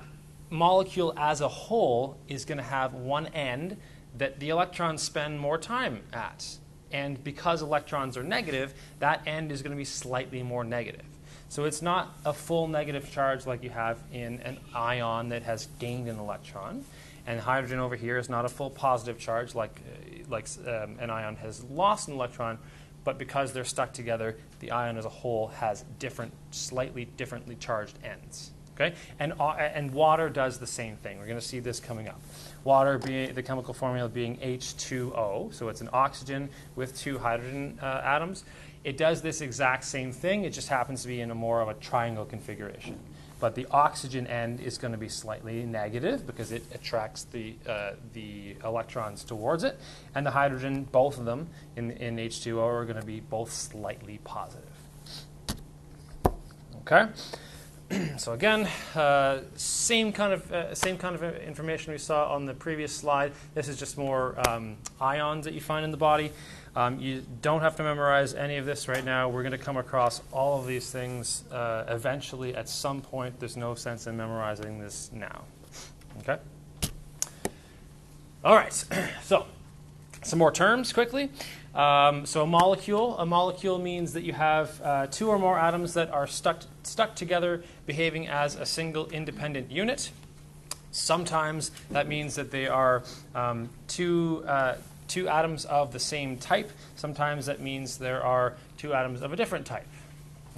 molecule 0.51 1.15
as 1.17 1.41
a 1.41 1.49
whole 1.49 2.19
is 2.29 2.45
going 2.45 2.59
to 2.59 2.65
have 2.65 2.95
one 2.95 3.27
end 3.29 3.77
that 4.17 4.41
the 4.41 4.51
electrons 4.51 5.03
spend 5.03 5.41
more 5.41 5.59
time 5.59 6.03
at 6.13 6.59
And 6.93 7.23
because 7.23 7.63
electrons 7.63 8.17
are 8.17 8.23
negative, 8.23 8.75
that 8.99 9.23
end 9.27 9.53
is 9.53 9.63
going 9.63 9.73
to 9.73 9.77
be 9.77 9.85
slightly 9.85 10.43
more 10.43 10.65
negative. 10.65 11.05
So 11.51 11.65
it's 11.65 11.81
not 11.81 12.15
a 12.25 12.33
full 12.33 12.69
negative 12.69 13.11
charge 13.11 13.47
like 13.47 13.63
you 13.63 13.71
have 13.71 13.99
in 14.13 14.41
an 14.41 14.59
ion 14.75 15.31
that 15.31 15.43
has 15.43 15.69
gained 15.79 16.09
an 16.09 16.19
electron. 16.19 16.85
And 17.27 17.41
hydrogen 17.41 17.79
over 17.79 17.97
here 17.97 18.19
is 18.19 18.29
not 18.29 18.45
a 18.45 18.49
full 18.49 18.71
positive 18.71 19.19
charge 19.19 19.55
like, 19.55 19.81
uh, 19.81 20.25
like 20.29 20.47
um, 20.67 20.97
an 20.99 21.11
ion 21.11 21.37
has 21.37 21.63
lost 21.65 22.09
an 22.09 22.15
electron, 22.15 22.59
but 23.05 23.19
because 23.19 23.53
they're 23.53 23.65
stuck 23.65 23.93
together, 23.93 24.37
the 24.61 24.71
ion 24.71 24.97
as 24.97 25.05
a 25.05 25.11
whole 25.11 25.49
has 25.49 25.85
different, 25.99 26.33
slightly 26.51 27.07
differently 27.17 27.57
charged 27.57 27.99
ends. 28.05 28.51
Okay? 28.75 28.95
And, 29.19 29.33
uh, 29.41 29.51
and 29.53 29.91
water 29.93 30.29
does 30.29 30.59
the 30.59 30.67
same 30.67 30.97
thing. 30.97 31.19
We're 31.19 31.27
going 31.27 31.41
to 31.41 31.45
see 31.45 31.61
this 31.61 31.81
coming 31.81 32.09
up. 32.09 32.21
Water 32.65 32.99
being 32.99 33.35
the 33.35 33.43
chemical 33.43 33.73
formula 33.73 34.09
being 34.09 34.37
H2O, 34.39 35.55
so 35.55 35.69
it's 35.69 35.81
an 35.81 35.89
oxygen 35.93 36.49
with 36.77 36.97
two 36.99 37.19
hydrogen 37.19 37.79
uh, 37.81 38.03
atoms. 38.05 38.45
It 38.85 38.97
does 38.97 39.23
this 39.23 39.41
exact 39.41 39.85
same 39.85 40.13
thing. 40.13 40.45
It 40.45 40.51
just 40.51 40.69
happens 40.69 41.03
to 41.03 41.09
be 41.09 41.21
in 41.21 41.31
a 41.31 41.35
more 41.35 41.61
of 41.61 41.69
a 41.69 41.75
triangle 41.75 42.25
configuration. 42.25 42.99
But 43.41 43.55
the 43.55 43.67
oxygen 43.71 44.27
end 44.27 44.61
is 44.61 44.79
going 44.79 44.93
to 44.93 44.99
be 44.99 45.09
slightly 45.09 45.65
negative 45.65 46.27
because 46.27 46.51
it 46.51 46.65
attracts 46.75 47.25
the, 47.25 47.55
uh, 47.69 47.93
the 48.13 48.57
electrons 48.65 49.23
towards 49.23 49.63
it. 49.63 49.79
And 50.15 50.27
the 50.27 50.33
hydrogen, 50.33 50.89
both 50.91 51.19
of 51.19 51.25
them 51.25 51.49
in, 51.77 51.93
in 51.93 52.17
H2O, 52.17 52.59
are 52.59 52.85
going 52.85 53.01
to 53.01 53.07
be 53.07 53.21
both 53.21 53.53
slightly 53.53 54.19
positive. 54.25 54.65
Okay? 56.81 57.07
so 58.19 58.33
again, 58.33 58.69
uh, 58.95 59.41
same 59.57 60.13
kind 60.13 60.33
of 60.33 60.53
uh, 60.53 60.75
same 60.75 60.99
kind 60.99 61.15
of 61.15 61.23
information 61.39 61.93
we 61.93 61.99
saw 61.99 62.35
on 62.35 62.45
the 62.45 62.55
previous 62.55 62.93
slide. 62.93 63.33
This 63.55 63.69
is 63.69 63.79
just 63.79 63.97
more 63.97 64.35
um, 64.49 64.77
ions 65.01 65.45
that 65.45 65.55
you 65.55 65.61
find 65.61 65.85
in 65.85 65.91
the 65.91 65.97
body. 65.97 66.33
Um, 66.77 67.01
you 67.01 67.25
don't 67.43 67.61
have 67.61 67.77
to 67.77 67.83
memorize 67.83 68.35
any 68.35 68.57
of 68.57 68.67
this 68.67 68.89
right 68.89 69.05
now. 69.05 69.29
We're 69.29 69.43
going 69.43 69.53
to 69.53 69.59
come 69.59 69.77
across 69.77 70.23
all 70.33 70.61
of 70.61 70.67
these 70.67 70.91
things 70.91 71.45
uh, 71.51 71.85
eventually 71.89 72.55
at 72.55 72.69
some 72.69 73.01
point. 73.01 73.41
There's 73.41 73.57
no 73.57 73.75
sense 73.75 74.07
in 74.07 74.17
memorizing 74.17 74.79
this 74.79 75.11
now. 75.13 75.43
Okay? 76.21 76.39
All 78.45 78.55
right. 78.55 78.73
so, 79.23 79.47
some 80.23 80.39
more 80.39 80.53
terms 80.53 80.93
quickly. 80.93 81.31
Um, 81.79 82.27
so, 82.27 82.43
a 82.43 82.47
molecule. 82.47 83.17
A 83.19 83.25
molecule 83.25 83.79
means 83.79 84.13
that 84.15 84.25
you 84.25 84.33
have 84.33 84.83
uh, 84.83 85.07
two 85.07 85.29
or 85.29 85.39
more 85.39 85.57
atoms 85.57 85.95
that 85.95 86.11
are 86.11 86.27
stuck, 86.27 86.63
stuck 86.83 87.15
together, 87.15 87.63
behaving 87.87 88.27
as 88.27 88.57
a 88.57 88.67
single 88.67 89.07
independent 89.11 89.71
unit. 89.71 90.11
Sometimes 90.91 91.71
that 91.93 92.09
means 92.09 92.35
that 92.35 92.51
they 92.51 92.67
are 92.67 93.05
um, 93.37 93.69
two, 93.87 94.43
uh, 94.49 94.75
two 95.07 95.29
atoms 95.29 95.67
of 95.67 95.93
the 95.93 96.01
same 96.01 96.37
type. 96.37 96.73
Sometimes 96.97 97.47
that 97.47 97.61
means 97.61 97.99
there 97.99 98.25
are 98.25 98.57
two 98.77 98.93
atoms 98.93 99.23
of 99.23 99.33
a 99.33 99.37
different 99.37 99.65
type. 99.65 99.87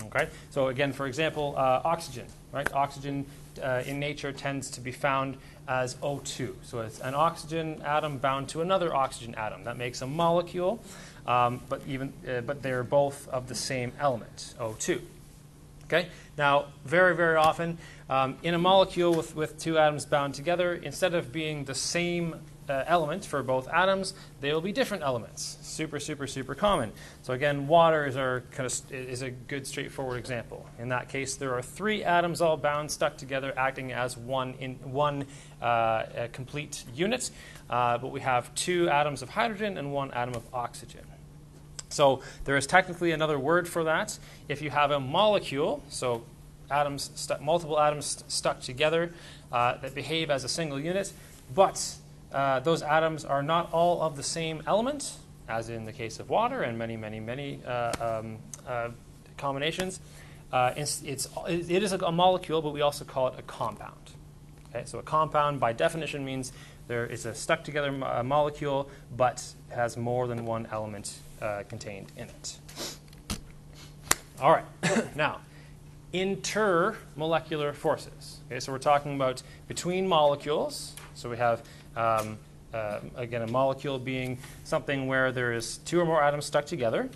Okay? 0.06 0.28
So 0.50 0.68
again, 0.68 0.94
for 0.94 1.06
example, 1.06 1.54
uh, 1.56 1.82
oxygen, 1.84 2.26
right? 2.52 2.72
Oxygen 2.72 3.26
uh, 3.62 3.82
in 3.86 4.00
nature 4.00 4.32
tends 4.32 4.70
to 4.70 4.80
be 4.80 4.92
found 4.92 5.36
as 5.68 5.94
O2. 5.96 6.54
So 6.62 6.80
it's 6.80 7.00
an 7.00 7.14
oxygen 7.14 7.80
atom 7.82 8.18
bound 8.18 8.48
to 8.50 8.60
another 8.60 8.94
oxygen 8.94 9.34
atom. 9.34 9.64
That 9.64 9.76
makes 9.76 10.02
a 10.02 10.06
molecule, 10.06 10.80
um, 11.26 11.60
but, 11.68 11.82
even, 11.86 12.12
uh, 12.28 12.40
but 12.40 12.62
they're 12.62 12.84
both 12.84 13.28
of 13.28 13.48
the 13.48 13.54
same 13.54 13.92
element, 13.98 14.54
O2. 14.58 15.00
Okay? 15.84 16.08
Now, 16.38 16.66
very, 16.84 17.16
very 17.16 17.36
often, 17.36 17.78
um, 18.08 18.36
in 18.42 18.54
a 18.54 18.58
molecule 18.58 19.12
with, 19.14 19.34
with 19.34 19.58
two 19.58 19.78
atoms 19.78 20.06
bound 20.06 20.34
together, 20.34 20.74
instead 20.74 21.14
of 21.14 21.32
being 21.32 21.64
the 21.64 21.74
same 21.74 22.36
uh, 22.70 22.84
element 22.86 23.24
for 23.24 23.42
both 23.42 23.68
atoms, 23.68 24.14
they 24.40 24.52
will 24.52 24.60
be 24.60 24.70
different 24.70 25.02
elements. 25.02 25.58
Super, 25.62 25.98
super, 25.98 26.26
super 26.28 26.54
common. 26.54 26.92
So 27.22 27.32
again, 27.32 27.66
water 27.66 28.06
is, 28.06 28.16
our 28.16 28.42
kind 28.52 28.66
of, 28.66 28.92
is 28.92 29.22
a 29.22 29.30
good 29.30 29.66
straightforward 29.66 30.18
example. 30.18 30.64
In 30.78 30.88
that 30.90 31.08
case, 31.08 31.34
there 31.34 31.54
are 31.54 31.62
three 31.62 32.04
atoms 32.04 32.40
all 32.40 32.56
bound, 32.56 32.90
stuck 32.90 33.16
together, 33.16 33.52
acting 33.56 33.92
as 33.92 34.16
one, 34.16 34.54
in, 34.60 34.74
one 34.76 35.26
uh, 35.60 36.28
complete 36.32 36.84
unit. 36.94 37.30
Uh, 37.68 37.98
but 37.98 38.12
we 38.12 38.20
have 38.20 38.54
two 38.54 38.88
atoms 38.88 39.22
of 39.22 39.30
hydrogen 39.30 39.76
and 39.76 39.92
one 39.92 40.12
atom 40.12 40.34
of 40.34 40.42
oxygen. 40.54 41.02
So 41.90 42.22
there 42.44 42.56
is 42.56 42.66
technically 42.66 43.12
another 43.12 43.38
word 43.38 43.68
for 43.68 43.84
that. 43.84 44.18
If 44.48 44.62
you 44.62 44.70
have 44.70 44.90
a 44.90 45.00
molecule, 45.00 45.82
so 45.88 46.22
atoms, 46.70 47.28
multiple 47.40 47.78
atoms 47.78 48.06
st- 48.06 48.30
stuck 48.30 48.60
together 48.60 49.12
uh, 49.52 49.76
that 49.78 49.94
behave 49.94 50.30
as 50.30 50.44
a 50.44 50.48
single 50.48 50.80
unit, 50.80 51.12
but 51.54 51.96
uh, 52.32 52.60
those 52.60 52.82
atoms 52.82 53.24
are 53.24 53.42
not 53.42 53.72
all 53.72 54.00
of 54.02 54.16
the 54.16 54.22
same 54.22 54.62
element, 54.66 55.16
as 55.48 55.68
in 55.68 55.84
the 55.84 55.92
case 55.92 56.20
of 56.20 56.30
water 56.30 56.62
and 56.62 56.78
many, 56.78 56.96
many, 56.96 57.18
many 57.18 57.60
uh, 57.66 57.92
um, 58.00 58.38
uh, 58.66 58.90
combinations. 59.36 60.00
Uh, 60.52 60.72
it's, 60.76 61.02
it's, 61.02 61.28
it 61.48 61.82
is 61.82 61.92
a 61.92 62.12
molecule, 62.12 62.62
but 62.62 62.72
we 62.72 62.82
also 62.82 63.04
call 63.04 63.28
it 63.28 63.34
a 63.38 63.42
compound. 63.42 64.10
Okay, 64.68 64.84
so 64.84 65.00
a 65.00 65.02
compound, 65.02 65.58
by 65.58 65.72
definition, 65.72 66.24
means 66.24 66.52
there 66.86 67.06
is 67.06 67.26
a 67.26 67.34
stuck 67.34 67.64
together 67.64 67.90
mo- 67.90 68.22
molecule, 68.22 68.88
but 69.16 69.44
has 69.70 69.96
more 69.96 70.28
than 70.28 70.44
one 70.44 70.68
element 70.70 71.18
uh, 71.40 71.62
contained 71.68 72.12
in 72.16 72.24
it. 72.24 72.58
All 74.40 74.52
right, 74.52 74.64
now, 75.16 75.40
intermolecular 76.12 77.74
forces. 77.74 78.38
Okay, 78.46 78.60
so 78.60 78.72
we're 78.72 78.78
talking 78.78 79.14
about 79.14 79.42
between 79.68 80.06
molecules. 80.06 80.94
So 81.14 81.28
we 81.28 81.36
have 81.36 81.62
um, 81.96 82.38
uh, 82.72 83.00
again, 83.16 83.42
a 83.42 83.46
molecule 83.46 83.98
being 83.98 84.38
something 84.64 85.06
where 85.06 85.32
there 85.32 85.52
is 85.52 85.78
two 85.78 86.00
or 86.00 86.04
more 86.04 86.22
atoms 86.22 86.46
stuck 86.46 86.66
together 86.66 87.08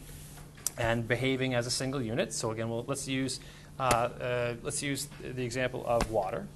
and 0.76 1.06
behaving 1.06 1.54
as 1.54 1.66
a 1.66 1.70
single 1.70 2.02
unit. 2.02 2.32
So 2.32 2.50
again, 2.50 2.68
we'll, 2.68 2.84
let's 2.86 3.06
use 3.06 3.40
uh, 3.78 3.82
uh, 3.82 4.54
let's 4.62 4.82
use 4.82 5.08
the 5.20 5.44
example 5.44 5.84
of 5.86 6.10
water. 6.10 6.46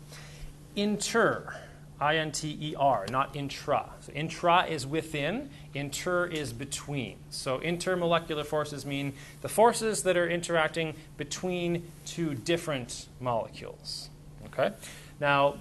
Inter, 0.77 1.57
I-N-T-E-R, 2.01 3.07
not 3.11 3.35
intra. 3.35 3.91
So 4.01 4.13
intra 4.13 4.65
is 4.67 4.87
within. 4.87 5.51
Inter 5.75 6.27
is 6.27 6.53
between. 6.53 7.17
So 7.31 7.59
intermolecular 7.59 8.45
forces 8.45 8.87
mean 8.87 9.15
the 9.41 9.49
forces 9.49 10.03
that 10.05 10.17
are 10.17 10.29
interacting 10.29 10.95
between 11.17 11.91
two 12.07 12.35
different 12.35 13.09
molecules. 13.21 14.11
Okay. 14.47 14.75
Now, 15.21 15.57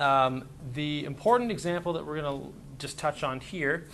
um, 0.00 0.48
the 0.74 1.04
important 1.04 1.50
example 1.50 1.92
that 1.92 2.04
we're 2.04 2.20
going 2.20 2.42
to 2.42 2.52
just 2.78 2.98
touch 2.98 3.22
on 3.22 3.40
here 3.40 3.86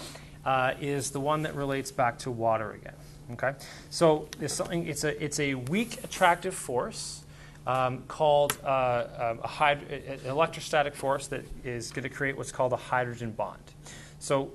uh, 0.44 0.74
is 0.80 1.10
the 1.10 1.20
one 1.20 1.42
that 1.42 1.54
relates 1.54 1.90
back 1.90 2.18
to 2.20 2.30
water 2.30 2.72
again. 2.72 2.94
Okay, 3.32 3.52
so 3.90 4.26
it's 4.40 4.54
something. 4.54 4.86
It's 4.86 5.04
a 5.04 5.22
it's 5.22 5.38
a 5.38 5.54
weak 5.54 6.02
attractive 6.02 6.54
force 6.54 7.24
um, 7.68 8.02
called 8.08 8.58
uh, 8.64 9.04
um, 9.18 9.38
hyd- 9.38 10.24
an 10.24 10.26
electrostatic 10.26 10.96
force 10.96 11.28
that 11.28 11.44
is 11.62 11.92
going 11.92 12.02
to 12.02 12.08
create 12.08 12.36
what's 12.36 12.50
called 12.50 12.72
a 12.72 12.76
hydrogen 12.76 13.30
bond. 13.30 13.62
So 14.18 14.50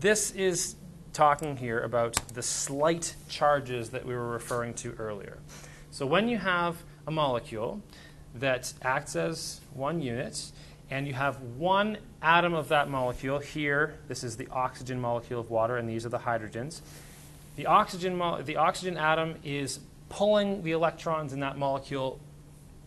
this 0.00 0.30
is 0.30 0.76
talking 1.12 1.58
here 1.58 1.80
about 1.80 2.14
the 2.32 2.42
slight 2.42 3.14
charges 3.28 3.90
that 3.90 4.06
we 4.06 4.14
were 4.14 4.28
referring 4.28 4.72
to 4.74 4.92
earlier. 4.92 5.38
So 5.90 6.06
when 6.06 6.28
you 6.28 6.38
have 6.38 6.76
a 7.06 7.10
molecule 7.10 7.82
that 8.34 8.72
acts 8.82 9.16
as 9.16 9.60
one 9.74 10.00
unit 10.00 10.52
and 10.90 11.06
you 11.06 11.14
have 11.14 11.40
one 11.40 11.98
atom 12.20 12.54
of 12.54 12.68
that 12.68 12.88
molecule 12.88 13.38
here. 13.38 13.98
This 14.08 14.22
is 14.22 14.36
the 14.36 14.46
oxygen 14.48 15.00
molecule 15.00 15.40
of 15.40 15.50
water, 15.50 15.78
and 15.78 15.88
these 15.88 16.04
are 16.04 16.10
the 16.10 16.18
hydrogens. 16.18 16.82
The 17.56 17.66
oxygen, 17.66 18.16
mo- 18.16 18.42
the 18.42 18.56
oxygen 18.56 18.98
atom 18.98 19.36
is 19.42 19.80
pulling 20.10 20.62
the 20.62 20.72
electrons 20.72 21.32
in 21.32 21.40
that 21.40 21.56
molecule 21.56 22.20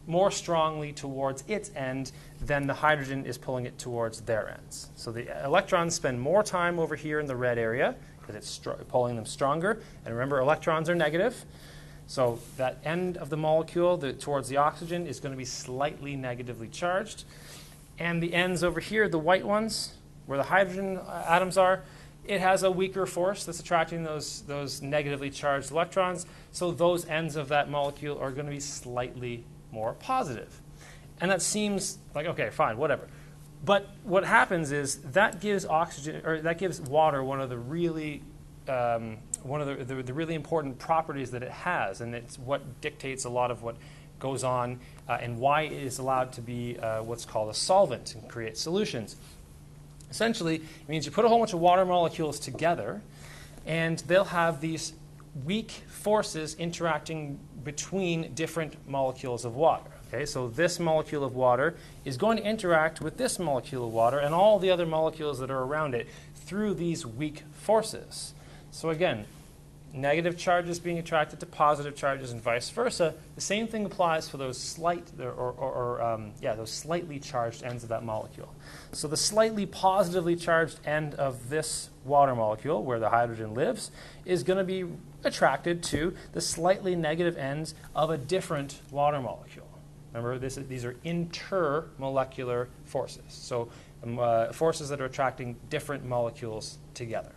more 0.07 0.31
strongly 0.31 0.93
towards 0.93 1.43
its 1.47 1.71
end 1.75 2.11
than 2.41 2.67
the 2.67 2.73
hydrogen 2.73 3.25
is 3.25 3.37
pulling 3.37 3.65
it 3.65 3.77
towards 3.77 4.21
their 4.21 4.49
ends. 4.49 4.89
So 4.95 5.11
the 5.11 5.43
electrons 5.43 5.95
spend 5.95 6.19
more 6.19 6.43
time 6.43 6.79
over 6.79 6.95
here 6.95 7.19
in 7.19 7.25
the 7.25 7.35
red 7.35 7.57
area 7.57 7.95
because 8.19 8.35
it's 8.35 8.59
pulling 8.87 9.15
them 9.15 9.25
stronger. 9.25 9.81
And 10.05 10.13
remember, 10.13 10.39
electrons 10.39 10.89
are 10.89 10.95
negative. 10.95 11.45
So 12.07 12.39
that 12.57 12.77
end 12.83 13.17
of 13.17 13.29
the 13.29 13.37
molecule 13.37 13.97
the, 13.97 14.13
towards 14.13 14.47
the 14.47 14.57
oxygen 14.57 15.07
is 15.07 15.19
going 15.19 15.33
to 15.33 15.37
be 15.37 15.45
slightly 15.45 16.15
negatively 16.15 16.67
charged. 16.67 17.23
And 17.97 18.21
the 18.21 18.33
ends 18.33 18.63
over 18.63 18.79
here, 18.79 19.07
the 19.07 19.19
white 19.19 19.45
ones, 19.45 19.93
where 20.25 20.37
the 20.37 20.43
hydrogen 20.43 20.97
uh, 20.97 21.25
atoms 21.27 21.57
are, 21.57 21.83
it 22.27 22.41
has 22.41 22.63
a 22.63 22.71
weaker 22.71 23.05
force 23.05 23.45
that's 23.45 23.59
attracting 23.59 24.03
those, 24.03 24.41
those 24.41 24.81
negatively 24.81 25.29
charged 25.29 25.71
electrons. 25.71 26.25
So 26.51 26.71
those 26.71 27.05
ends 27.05 27.35
of 27.35 27.49
that 27.49 27.69
molecule 27.69 28.17
are 28.19 28.31
going 28.31 28.47
to 28.47 28.51
be 28.51 28.59
slightly 28.59 29.43
more 29.75 29.93
positive. 29.93 30.61
And 31.21 31.29
that 31.29 31.41
seems 31.41 31.97
like, 32.15 32.25
okay, 32.25 32.49
fine, 32.49 32.77
whatever. 32.77 33.07
But 33.63 33.89
what 34.03 34.23
happens 34.25 34.71
is 34.71 34.97
that 35.11 35.41
gives 35.41 35.65
oxygen, 35.65 36.25
or 36.25 36.41
that 36.41 36.57
gives 36.57 36.79
water 36.81 37.23
one 37.23 37.41
of 37.41 37.49
the 37.49 37.57
really, 37.57 38.21
um, 38.67 39.17
one 39.43 39.61
of 39.61 39.67
the, 39.67 39.83
the, 39.83 40.03
the 40.03 40.13
really 40.13 40.35
important 40.35 40.79
properties 40.79 41.31
that 41.31 41.43
it 41.43 41.51
has, 41.51 42.01
and 42.01 42.15
it's 42.15 42.39
what 42.39 42.81
dictates 42.81 43.25
a 43.25 43.29
lot 43.29 43.51
of 43.51 43.63
what 43.63 43.75
goes 44.19 44.43
on 44.43 44.79
uh, 45.09 45.17
and 45.19 45.38
why 45.38 45.63
it 45.63 45.83
is 45.83 45.99
allowed 45.99 46.31
to 46.33 46.41
be 46.41 46.77
uh, 46.79 47.03
what's 47.03 47.25
called 47.25 47.49
a 47.49 47.53
solvent 47.53 48.15
and 48.15 48.29
create 48.29 48.57
solutions. 48.57 49.17
Essentially, 50.09 50.55
it 50.55 50.89
means 50.89 51.05
you 51.05 51.11
put 51.11 51.25
a 51.25 51.27
whole 51.27 51.39
bunch 51.39 51.53
of 51.53 51.59
water 51.59 51.85
molecules 51.85 52.39
together, 52.39 53.01
and 53.65 53.99
they'll 54.07 54.23
have 54.25 54.61
these 54.61 54.93
weak 55.43 55.71
forces 55.88 56.55
interacting 56.55 57.39
between 57.65 58.34
different 58.34 58.88
molecules 58.88 59.43
of 59.43 59.56
water. 59.56 59.91
Okay, 60.08 60.25
so 60.25 60.47
this 60.47 60.80
molecule 60.80 61.25
of 61.25 61.36
water 61.36 61.75
is 62.06 62.15
going 62.15 62.38
to 62.38 62.43
interact 62.43 63.01
with 63.01 63.17
this 63.17 63.39
molecule 63.39 63.88
of 63.88 63.91
water 63.91 64.19
and 64.19 64.34
all 64.34 64.60
the 64.60 64.71
other 64.71 64.86
molecules 64.86 65.39
that 65.39 65.51
are 65.51 65.63
around 65.63 65.93
it 65.93 66.08
through 66.36 66.75
these 66.75 67.06
weak 67.06 67.43
forces. 67.51 68.34
So 68.71 68.91
again, 68.91 69.25
negative 69.95 70.38
charges 70.38 70.80
being 70.80 70.99
attracted 70.99 71.39
to 71.39 71.45
positive 71.45 71.95
charges 71.95 72.32
and 72.32 72.41
vice 72.41 72.69
versa. 72.69 73.15
The 73.36 73.41
same 73.41 73.67
thing 73.67 73.86
applies 73.86 74.30
for 74.30 74.38
those 74.38 74.58
slight 74.58 75.08
or, 75.19 75.32
or, 75.32 75.51
or 75.51 76.01
um, 76.01 76.34
yeah, 76.41 76.54
those 76.54 76.71
slightly 76.71 77.17
charged 77.19 77.63
ends 77.63 77.84
of 77.84 77.89
that 77.89 78.04
molecule. 78.04 78.54
So 78.91 79.08
the 79.08 79.17
slightly 79.17 79.65
positively 79.65 80.36
charged 80.36 80.80
end 80.86 81.15
of 81.15 81.49
this 81.49 81.89
water 82.04 82.36
molecule, 82.36 82.84
where 82.84 82.99
the 82.99 83.10
hydrogen 83.10 83.54
lives, 83.54 83.89
is 84.25 84.43
going 84.43 84.60
to 84.60 84.63
be 84.63 84.86
attracted 85.25 85.83
to 85.83 86.13
the 86.33 86.41
slightly 86.41 86.95
negative 86.95 87.38
ends 87.38 87.75
of 87.95 88.09
a 88.09 88.17
different 88.17 88.81
water 88.91 89.19
molecule. 89.19 89.67
Remember, 90.13 90.38
this 90.39 90.57
is, 90.57 90.67
these 90.67 90.85
are 90.85 90.93
intermolecular 91.05 92.67
forces. 92.85 93.23
So 93.27 93.69
um, 94.03 94.19
uh, 94.19 94.53
forces 94.53 94.89
that 94.89 95.01
are 95.01 95.05
attracting 95.05 95.57
different 95.69 96.05
molecules 96.05 96.77
together. 96.93 97.33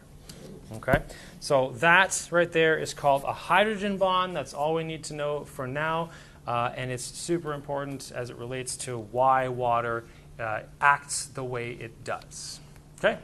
Okay, 0.74 1.00
so 1.40 1.70
that 1.76 2.28
right 2.30 2.52
there 2.52 2.78
is 2.78 2.92
called 2.92 3.24
a 3.24 3.32
hydrogen 3.32 3.96
bond. 3.96 4.36
That's 4.36 4.52
all 4.52 4.74
we 4.74 4.84
need 4.84 5.02
to 5.04 5.14
know 5.14 5.44
for 5.44 5.66
now, 5.66 6.10
uh, 6.46 6.72
and 6.76 6.90
it's 6.90 7.04
super 7.04 7.54
important 7.54 8.12
as 8.14 8.28
it 8.28 8.36
relates 8.36 8.76
to 8.78 8.98
why 8.98 9.48
water 9.48 10.04
uh, 10.38 10.60
acts 10.80 11.26
the 11.26 11.42
way 11.42 11.70
it 11.70 12.04
does. 12.04 12.60
Okay, 12.98 13.18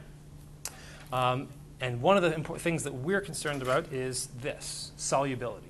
um, 1.12 1.48
and 1.84 2.00
one 2.00 2.16
of 2.16 2.22
the 2.22 2.34
important 2.34 2.62
things 2.62 2.82
that 2.84 2.94
we're 2.94 3.20
concerned 3.20 3.60
about 3.60 3.92
is 3.92 4.28
this 4.40 4.90
solubility. 4.96 5.66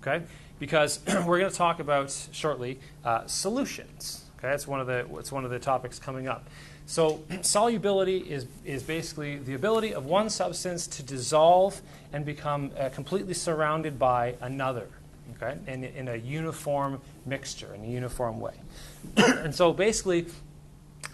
Okay, 0.00 0.24
because 0.58 1.00
we're 1.26 1.38
going 1.38 1.50
to 1.50 1.56
talk 1.56 1.78
about 1.78 2.10
shortly 2.32 2.80
uh, 3.04 3.26
solutions. 3.26 4.24
Okay, 4.38 4.54
it's 4.54 4.66
one 4.66 4.80
of 4.80 4.86
the 4.86 5.06
it's 5.16 5.30
one 5.30 5.44
of 5.44 5.50
the 5.50 5.58
topics 5.58 5.98
coming 5.98 6.26
up. 6.26 6.48
So 6.86 7.22
solubility 7.42 8.18
is, 8.18 8.46
is 8.64 8.82
basically 8.82 9.36
the 9.36 9.52
ability 9.52 9.92
of 9.92 10.06
one 10.06 10.30
substance 10.30 10.86
to 10.86 11.02
dissolve 11.02 11.82
and 12.14 12.24
become 12.24 12.70
uh, 12.78 12.88
completely 12.88 13.34
surrounded 13.34 13.98
by 13.98 14.36
another, 14.40 14.88
okay, 15.36 15.58
in, 15.66 15.84
in 15.84 16.08
a 16.08 16.16
uniform 16.16 16.98
mixture, 17.26 17.74
in 17.74 17.84
a 17.84 17.88
uniform 17.88 18.40
way. 18.40 18.54
and 19.16 19.54
so 19.54 19.74
basically, 19.74 20.26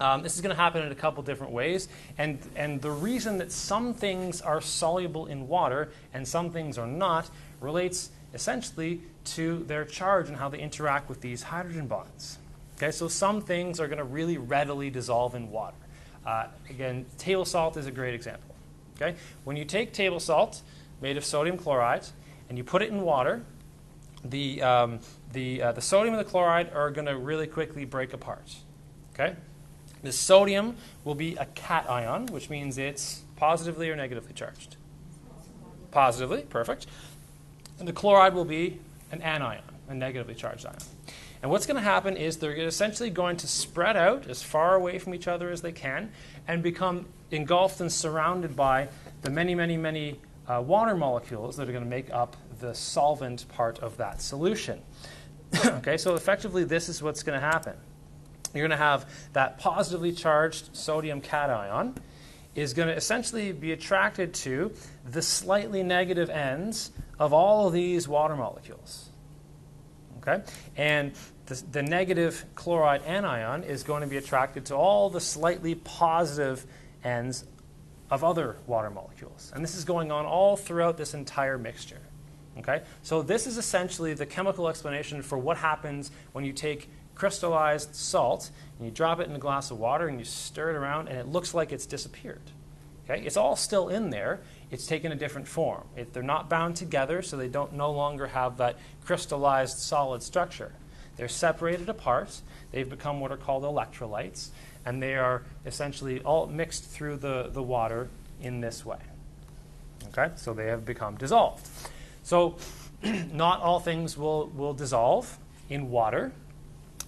um, 0.01 0.22
this 0.22 0.35
is 0.35 0.40
going 0.40 0.55
to 0.55 0.61
happen 0.61 0.83
in 0.83 0.92
a 0.92 0.94
couple 0.94 1.22
different 1.22 1.53
ways. 1.53 1.88
And, 2.18 2.38
and 2.55 2.81
the 2.81 2.90
reason 2.90 3.38
that 3.38 3.51
some 3.51 3.94
things 3.94 4.40
are 4.40 4.61
soluble 4.61 5.27
in 5.27 5.48
water 5.48 5.90
and 6.14 6.27
some 6.27 6.51
things 6.51 6.79
are 6.79 6.87
not 6.87 7.31
relates 7.61 8.11
essentially 8.35 9.01
to 9.24 9.64
their 9.64 9.85
charge 9.85 10.29
and 10.29 10.37
how 10.37 10.48
they 10.48 10.59
interact 10.59 11.09
with 11.09 11.20
these 11.20 11.42
hydrogen 11.42 11.87
bonds. 11.87 12.38
Okay, 12.77 12.92
so 12.92 13.09
some 13.09 13.40
things 13.40 13.81
are 13.81 13.88
going 13.88 13.98
to 13.98 14.05
really 14.05 14.38
readily 14.38 14.90
dissolve 14.90 15.35
in 15.35 15.51
water. 15.51 15.77
Uh, 16.24 16.46
again, 16.70 17.07
table 17.16 17.44
salt 17.44 17.77
is 17.77 17.87
a 17.87 17.90
great 17.90 18.14
example. 18.14 18.55
Okay, 18.96 19.16
when 19.44 19.57
you 19.57 19.64
take 19.64 19.92
table 19.92 20.20
salt 20.20 20.62
made 21.01 21.16
of 21.16 21.24
sodium 21.24 21.57
chloride 21.57 22.07
and 22.48 22.59
you 22.59 22.64
put 22.64 22.83
it 22.83 22.90
in 22.90 23.03
water, 23.03 23.42
the, 24.24 24.62
um, 24.62 25.01
the, 25.33 25.62
uh, 25.62 25.72
the 25.72 25.81
sodium 25.81 26.14
and 26.14 26.24
the 26.24 26.29
chloride 26.29 26.72
are 26.72 26.90
going 26.90 27.07
to 27.07 27.16
really 27.16 27.46
quickly 27.46 27.85
break 27.85 28.12
apart. 28.12 28.57
Okay, 29.14 29.35
the 30.02 30.12
sodium 30.12 30.76
will 31.04 31.14
be 31.14 31.37
a 31.37 31.46
cation, 31.46 32.26
which 32.26 32.50
means 32.50 32.78
it's 32.78 33.22
positively 33.37 33.90
or 33.90 33.96
negatively 33.96 34.32
charged. 34.32 34.76
Positively, 35.90 36.42
perfect. 36.42 36.87
And 37.78 37.88
the 37.88 37.92
chloride 37.92 38.34
will 38.34 38.44
be 38.44 38.80
an 39.11 39.22
anion, 39.22 39.62
a 39.88 39.94
negatively 39.94 40.34
charged 40.34 40.66
ion. 40.66 40.76
And 41.42 41.50
what's 41.50 41.66
going 41.66 41.76
to 41.76 41.82
happen 41.82 42.16
is 42.16 42.37
they're 42.37 42.52
essentially 42.52 43.11
going 43.11 43.37
to 43.38 43.46
spread 43.46 43.96
out 43.96 44.26
as 44.26 44.42
far 44.42 44.74
away 44.74 44.98
from 44.98 45.14
each 45.14 45.28
other 45.28 45.50
as 45.50 45.62
they 45.62 45.72
can 45.72 46.11
and 46.48 46.62
become 46.62 47.06
engulfed 47.30 47.80
and 47.80 47.92
surrounded 47.92 48.56
by 48.56 48.88
the 49.22 49.30
many, 49.30 49.54
many, 49.54 49.76
many 49.76 50.20
uh, 50.48 50.62
water 50.64 50.96
molecules 50.96 51.56
that 51.56 51.68
are 51.68 51.72
going 51.72 51.84
to 51.84 51.90
make 51.90 52.12
up 52.12 52.37
the 52.61 52.74
solvent 52.74 53.48
part 53.48 53.78
of 53.78 53.96
that 53.98 54.20
solution. 54.20 54.80
okay, 55.64 55.96
so 55.96 56.14
effectively, 56.14 56.64
this 56.64 56.88
is 56.88 57.02
what's 57.02 57.22
going 57.22 57.38
to 57.38 57.46
happen. 57.46 57.74
You're 58.59 58.66
going 58.66 58.77
to 58.77 58.85
have 58.85 59.09
that 59.35 59.59
positively 59.59 60.11
charged 60.11 60.75
sodium 60.75 61.21
cation 61.21 61.94
is 62.57 62.75
going 62.75 62.88
to 62.88 62.94
essentially 62.97 63.53
be 63.53 63.71
attracted 63.71 64.35
to 64.35 64.73
the 65.09 65.23
slightly 65.23 65.85
negative 65.85 66.29
ends 66.29 66.90
of 67.21 67.33
all 67.33 67.68
of 67.68 67.73
these 67.73 68.09
water 68.09 68.35
molecules. 68.35 69.11
Okay? 70.18 70.42
And 70.77 71.12
the, 71.47 71.62
the, 71.71 71.83
negative 71.83 72.44
chloride 72.57 73.03
anion 73.05 73.62
is 73.62 73.85
going 73.85 74.03
to 74.03 74.09
be 74.09 74.16
attracted 74.16 74.66
to 74.66 74.75
all 74.75 75.09
the 75.09 75.21
slightly 75.21 75.77
positive 75.77 76.66
ends 77.05 77.44
of 78.11 78.25
other 78.25 78.57
water 78.66 78.90
molecules. 78.90 79.53
And 79.55 79.62
this 79.62 79.77
is 79.77 79.85
going 79.85 80.11
on 80.11 80.27
all 80.27 80.57
throughout 80.57 80.97
this 80.97 81.14
entire 81.14 81.59
mixture. 81.59 82.01
Okay? 82.59 82.83
So 83.03 83.23
this 83.23 83.47
is 83.47 83.57
essentially 83.57 84.14
the 84.14 84.27
chemical 84.27 84.68
explanation 84.68 85.23
for 85.23 85.38
what 85.38 85.59
happens 85.59 86.11
when 86.33 86.44
you 86.44 86.53
take 86.53 86.90
crystallized 87.18 87.94
salt 87.94 88.50
and 88.78 88.87
you 88.87 88.90
drop 88.90 89.20
it 89.20 89.28
in 89.28 89.35
a 89.37 89.38
glass 89.38 89.70
of 89.70 89.78
water 89.78 90.09
and 90.09 90.18
you 90.18 90.24
stir 90.24 90.70
it 90.70 90.76
around 90.76 91.09
and 91.09 91.18
it 91.18 91.26
looks 91.26 91.52
like 91.52 91.72
it's 91.72 91.85
disappeared. 91.85 92.40
Okay? 93.04 93.22
It's 93.26 93.37
all 93.37 93.57
still 93.57 93.88
in 93.88 94.09
there 94.09 94.40
it's 94.70 94.87
taken 94.87 95.12
a 95.12 95.14
different 95.14 95.48
form. 95.48 95.85
It, 95.96 96.12
they're 96.12 96.22
not 96.22 96.48
bound 96.48 96.76
together, 96.76 97.22
so 97.22 97.37
they 97.37 97.48
don't 97.48 97.72
no 97.72 97.90
longer 97.90 98.26
have 98.26 98.59
that 98.59 98.76
crystallized 99.04 99.78
solid 99.78 100.22
structure. 100.22 100.72
They're 101.16 101.28
separated 101.28 101.88
apart. 101.88 102.40
They've 102.70 102.88
become 102.88 103.20
what 103.20 103.33
are 103.33 103.37
called 103.37 103.62
electrolytes, 103.64 104.48
and 104.85 105.02
they 105.02 105.14
are 105.14 105.42
essentially 105.64 106.20
all 106.20 106.46
mixed 106.46 106.85
through 106.85 107.16
the, 107.16 107.50
the 107.52 107.62
water 107.62 108.09
in 108.42 108.61
this 108.61 108.85
way. 108.85 108.98
Okay, 110.09 110.31
so 110.37 110.52
they 110.52 110.66
have 110.66 110.85
become 110.85 111.16
dissolved. 111.16 111.66
So, 112.22 112.57
not 113.02 113.61
all 113.61 113.81
things 113.81 114.16
will, 114.16 114.48
will 114.48 114.74
dissolve 114.74 115.38
in 115.70 115.90
water. 115.90 116.33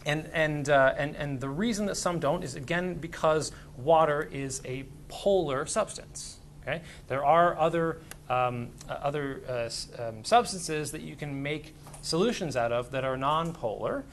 And, 0.07 0.29
and, 0.33 0.69
uh, 0.69 0.95
and, 0.97 1.15
and 1.17 1.41
the 1.41 1.49
reason 1.49 1.87
that 1.87 1.97
some 1.97 2.19
don't 2.19 2.43
is 2.43 2.55
again 2.55 2.95
because 2.95 3.53
water 3.77 4.29
is 4.33 4.63
a 4.65 4.85
polar 5.09 5.67
substance. 5.67 6.39
Okay? 6.63 6.83
There 7.09 7.25
are 7.25 7.59
other, 7.59 7.99
um, 8.29 8.69
uh, 8.89 8.93
other 8.93 9.43
uh, 9.49 10.03
um, 10.03 10.25
substances 10.25 10.91
that 10.93 11.03
you 11.03 11.17
can 11.17 11.43
make 11.43 11.75
solutions 12.03 12.57
out 12.57 12.73
of 12.73 12.91
that 12.93 13.05
are 13.05 13.17
nonpolar. 13.17 14.05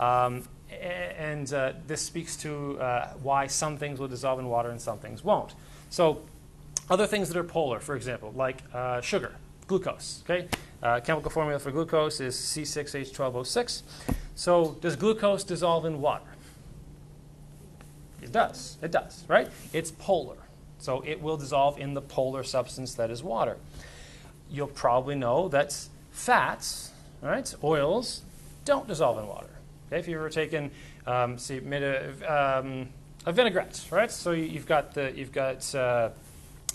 Um, 0.00 0.44
and 0.70 1.52
uh, 1.52 1.72
this 1.86 2.02
speaks 2.02 2.36
to 2.38 2.78
uh, 2.80 3.12
why 3.22 3.46
some 3.46 3.76
things 3.76 4.00
will 4.00 4.08
dissolve 4.08 4.38
in 4.38 4.48
water 4.48 4.70
and 4.70 4.80
some 4.80 4.98
things 4.98 5.22
won't. 5.22 5.54
So, 5.90 6.22
other 6.88 7.06
things 7.06 7.28
that 7.28 7.36
are 7.36 7.44
polar, 7.44 7.80
for 7.80 7.96
example, 7.96 8.32
like 8.36 8.62
uh, 8.72 9.00
sugar, 9.00 9.34
glucose. 9.66 10.22
Okay, 10.24 10.48
uh, 10.82 11.00
chemical 11.00 11.30
formula 11.30 11.58
for 11.58 11.70
glucose 11.70 12.20
is 12.20 12.36
C6H12O6. 12.36 13.82
So, 14.36 14.76
does 14.80 14.94
glucose 14.94 15.42
dissolve 15.42 15.84
in 15.84 16.00
water? 16.00 16.22
It 18.22 18.32
does. 18.32 18.76
It 18.82 18.92
does, 18.92 19.24
right? 19.28 19.48
It's 19.72 19.90
polar. 19.90 20.36
So 20.78 21.02
it 21.06 21.20
will 21.20 21.36
dissolve 21.36 21.78
in 21.78 21.94
the 21.94 22.02
polar 22.02 22.44
substance 22.44 22.94
that 22.94 23.10
is 23.10 23.22
water. 23.22 23.56
You'll 24.50 24.66
probably 24.68 25.14
know 25.14 25.48
that 25.48 25.76
fats, 26.10 26.92
right, 27.22 27.52
oils, 27.64 28.22
don't 28.64 28.86
dissolve 28.86 29.18
in 29.18 29.26
water. 29.26 29.50
Okay, 29.88 30.00
if 30.00 30.08
you've 30.08 30.18
ever 30.18 30.30
taken, 30.30 30.70
um, 31.06 31.38
see, 31.38 31.60
made 31.60 31.82
a, 31.82 32.58
um, 32.60 32.88
a 33.24 33.32
vinaigrette, 33.32 33.86
right? 33.90 34.10
So 34.10 34.32
you've 34.32 34.66
got 34.66 34.94
the 34.94 35.12
you've 35.16 35.32
got 35.32 35.74
uh, 35.74 36.10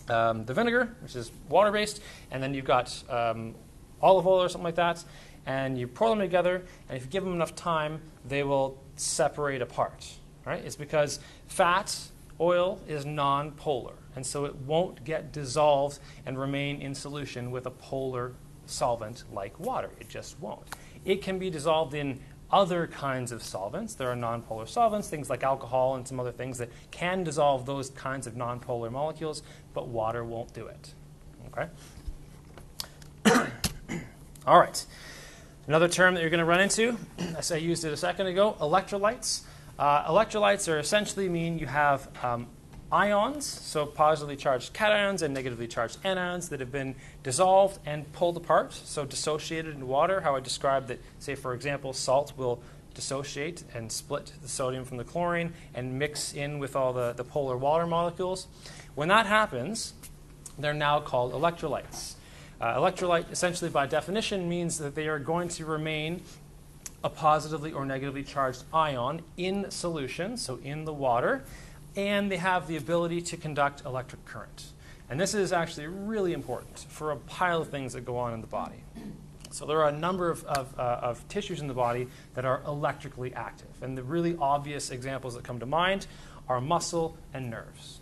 um, 0.10 0.45
the 0.45 0.54
vinegar, 0.54 0.89
which 1.02 1.15
is 1.15 1.32
water 1.50 1.71
based, 1.71 2.02
and 2.32 2.41
then 2.41 2.54
you've 2.54 2.65
got 2.65 3.04
um, 3.10 3.54
olive 4.02 4.26
oil 4.26 4.41
or 4.41 4.50
something 4.50 4.65
like 4.65 4.76
that, 4.76 5.04
and 5.46 5.78
you 5.78 5.88
pour 5.88 6.10
them 6.10 6.20
together, 6.20 6.64
and 6.88 6.98
if 6.98 7.04
you 7.04 7.10
give 7.10 7.24
them 7.24 7.34
enough 7.34 7.56
time, 7.56 8.02
they 8.28 8.44
will 8.44 8.82
separate 8.96 9.62
apart. 9.62 10.08
Right? 10.46 10.64
It's 10.64 10.76
because 10.76 11.20
fat 11.48 11.96
Oil 12.42 12.82
is 12.88 13.06
nonpolar, 13.06 13.94
and 14.16 14.26
so 14.26 14.46
it 14.46 14.56
won't 14.56 15.04
get 15.04 15.32
dissolved 15.32 16.00
and 16.26 16.40
remain 16.40 16.82
in 16.82 16.96
solution 16.96 17.52
with 17.52 17.68
a 17.68 17.72
polar 17.72 18.34
solvent 18.66 19.26
like 19.32 19.60
water. 19.60 19.92
It 20.00 20.10
just 20.10 20.40
won't. 20.40 20.64
It 21.06 21.22
can 21.22 21.38
be 21.38 21.52
dissolved 21.52 21.94
in 21.94 22.20
other 22.52 22.88
kinds 22.88 23.32
of 23.32 23.44
solvents. 23.44 23.94
There 23.94 24.12
are 24.12 24.16
nonpolar 24.16 24.68
solvents, 24.68 25.08
things 25.08 25.30
like 25.30 25.44
alcohol 25.44 25.96
and 25.96 26.08
some 26.08 26.20
other 26.20 26.32
things 26.32 26.58
that 26.58 26.70
can 26.90 27.24
dissolve 27.24 27.68
those 27.68 27.92
kinds 27.92 28.26
of 28.26 28.34
nonpolar 28.34 28.92
molecules, 28.92 29.44
but 29.76 29.88
water 29.88 30.24
won't 30.24 30.52
do 30.54 30.66
it. 30.66 30.94
Okay? 31.54 31.70
All 34.48 34.60
right. 34.60 34.84
Another 35.72 35.88
term 35.88 36.16
that 36.16 36.20
you're 36.20 36.30
going 36.30 36.40
to 36.40 36.46
run 36.46 36.60
into, 36.60 36.98
as 37.38 37.50
I 37.50 37.56
used 37.56 37.86
it 37.86 37.94
a 37.94 37.96
second 37.96 38.28
ago, 38.28 38.58
electrolytes. 38.60 39.44
Uh, 39.80 40.04
electrolytes 40.04 40.70
are 40.70 40.78
essentially 40.78 41.30
mean 41.30 41.58
you 41.58 41.66
have 41.66 42.10
um, 42.22 42.48
ions, 42.92 43.46
so 43.46 43.86
positively 43.86 44.36
charged 44.36 44.74
cations 44.74 45.22
and 45.22 45.34
negatively 45.34 45.70
charged 45.70 46.04
anions 46.04 46.50
that 46.50 46.60
have 46.60 46.74
been 46.74 46.94
dissolved 47.24 47.80
and 47.86 48.12
pulled 48.12 48.36
apart, 48.36 48.74
so 48.74 49.06
dissociated 49.06 49.74
in 49.74 49.88
water, 49.88 50.20
how 50.20 50.36
I 50.36 50.42
described 50.42 50.90
that, 50.90 51.00
say, 51.20 51.36
for 51.36 51.54
example, 51.54 51.94
salt 51.94 52.34
will 52.36 52.62
dissociate 52.94 53.64
and 53.74 53.90
split 53.90 54.34
the 54.42 54.50
sodium 54.50 54.84
from 54.84 54.98
the 54.98 55.06
chlorine 55.06 55.54
and 55.74 55.98
mix 55.98 56.34
in 56.34 56.60
with 56.60 56.76
all 56.76 56.92
the, 56.92 57.14
the 57.14 57.24
polar 57.24 57.56
water 57.56 57.88
molecules. 57.88 58.48
When 58.94 59.08
that 59.08 59.26
happens, 59.26 59.94
they're 60.60 60.74
now 60.74 61.00
called 61.00 61.32
electrolytes. 61.32 62.16
Uh, 62.62 62.78
electrolyte, 62.78 63.32
essentially 63.32 63.71
by 63.71 63.88
definition, 63.88 64.47
means 64.47 64.78
that 64.78 64.93
they 64.93 65.08
are 65.08 65.17
going 65.17 65.50
to 65.50 65.65
remain 65.65 66.21
a 67.04 67.10
positively 67.10 67.71
or 67.71 67.86
negatively 67.86 68.21
charged 68.21 68.63
ion 68.71 69.19
in 69.36 69.71
solution, 69.71 70.38
so 70.38 70.60
in 70.63 70.86
the 70.86 70.93
water, 70.93 71.43
and 71.95 72.32
they 72.32 72.38
have 72.38 72.67
the 72.67 72.78
ability 72.78 73.19
to 73.19 73.36
conduct 73.36 73.84
electric 73.84 74.24
current. 74.26 74.74
And 75.10 75.19
this 75.19 75.34
is 75.34 75.52
actually 75.52 75.88
really 75.88 76.34
important 76.34 76.86
for 76.88 77.12
a 77.12 77.17
pile 77.17 77.62
of 77.62 77.69
things 77.69 77.93
that 77.93 78.06
go 78.06 78.15
on 78.17 78.32
in 78.32 78.41
the 78.41 78.47
body. 78.47 78.84
So 79.50 79.65
there 79.65 79.82
are 79.82 79.89
a 79.89 79.97
number 79.97 80.30
of, 80.30 80.43
of, 80.45 80.80
uh, 80.80 81.00
of, 81.02 81.28
tissues 81.28 81.62
in 81.62 81.67
the 81.67 81.74
body 81.74 82.08
that 82.36 82.45
are 82.45 82.62
electrically 82.67 83.34
active. 83.34 83.67
And 83.82 83.97
the 83.97 84.04
really 84.04 84.38
obvious 84.39 84.91
examples 84.91 85.34
that 85.34 85.43
come 85.43 85.60
to 85.60 85.65
mind 85.65 86.06
are 86.47 86.62
muscle 86.62 87.17
and 87.34 87.50
nerves. 87.50 88.01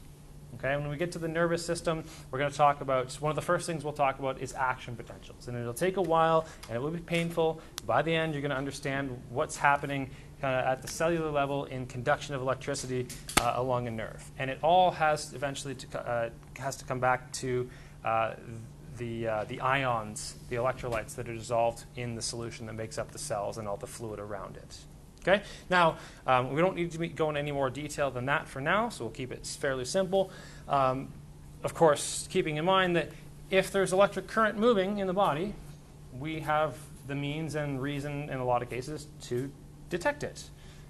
Okay, 0.59 0.75
when 0.75 0.89
we 0.89 0.97
get 0.97 1.13
to 1.13 1.19
the 1.19 1.27
nervous 1.27 1.65
system, 1.65 2.03
we're 2.31 2.39
going 2.39 2.51
to 2.51 2.57
talk 2.57 2.81
about 2.81 3.13
one 3.21 3.29
of 3.29 3.37
the 3.37 3.41
first 3.41 3.65
things 3.65 3.85
we'll 3.85 3.93
talk 3.93 4.19
about 4.19 4.41
is 4.41 4.53
action 4.53 4.93
potentials. 4.93 5.47
And 5.47 5.57
it'll 5.57 5.73
take 5.73 5.95
a 5.95 6.01
while 6.01 6.45
and 6.67 6.75
it 6.75 6.81
will 6.81 6.91
be 6.91 6.99
painful. 6.99 7.61
By 7.85 8.01
the 8.01 8.13
end, 8.13 8.33
you're 8.33 8.41
going 8.41 8.51
to 8.51 8.57
understand 8.57 9.21
what's 9.29 9.55
happening 9.55 10.09
kind 10.41 10.59
of 10.59 10.65
at 10.65 10.81
the 10.81 10.87
cellular 10.89 11.31
level 11.31 11.63
in 11.65 11.85
conduction 11.85 12.35
of 12.35 12.41
electricity 12.41 13.07
uh, 13.39 13.53
along 13.55 13.87
a 13.87 13.91
nerve. 13.91 14.21
And 14.37 14.49
it 14.49 14.59
all 14.61 14.91
has 14.91 15.33
eventually 15.33 15.75
to, 15.75 15.99
uh, 15.99 16.29
has 16.57 16.75
to 16.75 16.83
come 16.83 16.99
back 16.99 17.31
to 17.33 17.69
uh, 18.03 18.33
the, 18.97 19.27
uh, 19.29 19.43
the 19.45 19.61
ions, 19.61 20.35
the 20.49 20.57
electrolytes 20.57 21.15
that 21.15 21.29
are 21.29 21.35
dissolved 21.35 21.85
in 21.95 22.15
the 22.15 22.21
solution 22.21 22.65
that 22.65 22.73
makes 22.73 22.97
up 22.97 23.11
the 23.11 23.17
cells 23.17 23.59
and 23.59 23.65
all 23.65 23.77
the 23.77 23.87
fluid 23.87 24.19
around 24.19 24.57
it. 24.57 24.77
Okay? 25.29 25.43
Now, 25.69 25.97
um, 26.25 26.51
we 26.51 26.61
don't 26.61 26.75
need 26.75 26.91
to 26.91 27.07
go 27.07 27.29
into 27.29 27.39
any 27.39 27.51
more 27.51 27.69
detail 27.69 28.11
than 28.11 28.25
that 28.25 28.47
for 28.47 28.59
now, 28.61 28.89
so 28.89 29.05
we'll 29.05 29.13
keep 29.13 29.31
it 29.31 29.45
fairly 29.45 29.85
simple. 29.85 30.31
Um, 30.67 31.09
of 31.63 31.73
course, 31.73 32.27
keeping 32.29 32.57
in 32.57 32.65
mind 32.65 32.95
that 32.95 33.11
if 33.49 33.71
there's 33.71 33.93
electric 33.93 34.27
current 34.27 34.57
moving 34.57 34.99
in 34.99 35.07
the 35.07 35.13
body, 35.13 35.53
we 36.17 36.39
have 36.41 36.75
the 37.07 37.15
means 37.15 37.55
and 37.55 37.81
reason 37.81 38.29
in 38.29 38.39
a 38.39 38.45
lot 38.45 38.61
of 38.61 38.69
cases 38.69 39.07
to 39.23 39.51
detect 39.89 40.23
it. 40.23 40.43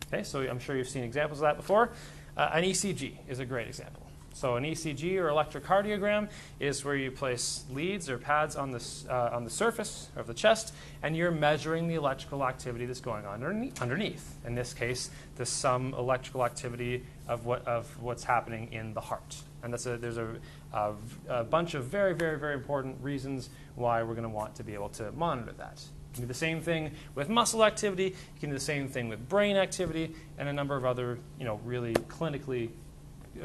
Okay, 0.07 0.23
so 0.23 0.41
I'm 0.41 0.59
sure 0.59 0.75
you've 0.75 0.89
seen 0.89 1.03
examples 1.03 1.39
of 1.39 1.43
that 1.43 1.57
before. 1.57 1.91
Uh, 2.35 2.49
an 2.53 2.63
ECG 2.63 3.13
is 3.27 3.39
a 3.39 3.45
great 3.45 3.67
example. 3.67 4.08
So 4.39 4.55
an 4.55 4.63
ECG 4.63 5.17
or 5.17 5.27
electrocardiogram 5.27 6.29
is 6.61 6.85
where 6.85 6.95
you 6.95 7.11
place 7.11 7.65
leads 7.73 8.09
or 8.09 8.17
pads 8.17 8.55
on 8.55 8.71
the, 8.71 8.81
uh, 9.09 9.35
on 9.35 9.43
the 9.43 9.49
surface 9.49 10.07
of 10.15 10.27
the 10.27 10.33
chest, 10.33 10.73
and 11.03 11.13
you're 11.13 11.29
measuring 11.29 11.89
the 11.89 11.95
electrical 11.95 12.45
activity 12.45 12.85
that's 12.85 13.01
going 13.01 13.25
on 13.25 13.43
underneath. 13.81 14.37
In 14.45 14.55
this 14.55 14.73
case, 14.73 15.09
the 15.35 15.45
sum 15.45 15.93
electrical 15.93 16.45
activity 16.45 17.03
of, 17.27 17.45
what, 17.45 17.67
of 17.67 18.01
what's 18.01 18.23
happening 18.23 18.71
in 18.71 18.93
the 18.93 19.01
heart. 19.01 19.35
And 19.61 19.73
that's 19.73 19.85
a, 19.85 19.97
there's 19.97 20.15
a, 20.15 20.29
a, 20.71 20.93
a 21.27 21.43
bunch 21.43 21.73
of 21.73 21.87
very, 21.87 22.15
very, 22.15 22.39
very 22.39 22.53
important 22.53 22.95
reasons 23.03 23.49
why 23.75 24.03
we're 24.03 24.15
going 24.15 24.23
to 24.23 24.29
want 24.29 24.55
to 24.55 24.63
be 24.63 24.73
able 24.73 24.89
to 24.91 25.11
monitor 25.11 25.51
that. 25.57 25.81
You 25.83 26.13
can 26.13 26.23
do 26.23 26.27
the 26.29 26.33
same 26.33 26.61
thing 26.61 26.91
with 27.13 27.27
muscle 27.27 27.65
activity. 27.65 28.05
You 28.05 28.39
can 28.39 28.51
do 28.51 28.55
the 28.55 28.61
same 28.61 28.87
thing 28.87 29.09
with 29.09 29.27
brain 29.27 29.57
activity 29.57 30.15
and 30.37 30.47
a 30.47 30.53
number 30.53 30.77
of 30.77 30.85
other, 30.85 31.19
you 31.37 31.43
know, 31.43 31.59
really 31.65 31.93
clinically 31.93 32.69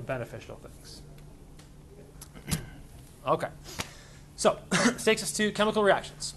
beneficial 0.07 0.57
things. 0.57 1.03
okay, 3.27 3.49
so 4.37 4.59
takes 4.99 5.23
us 5.23 5.33
to 5.33 5.53
chemical 5.53 5.83
reactions. 5.83 6.35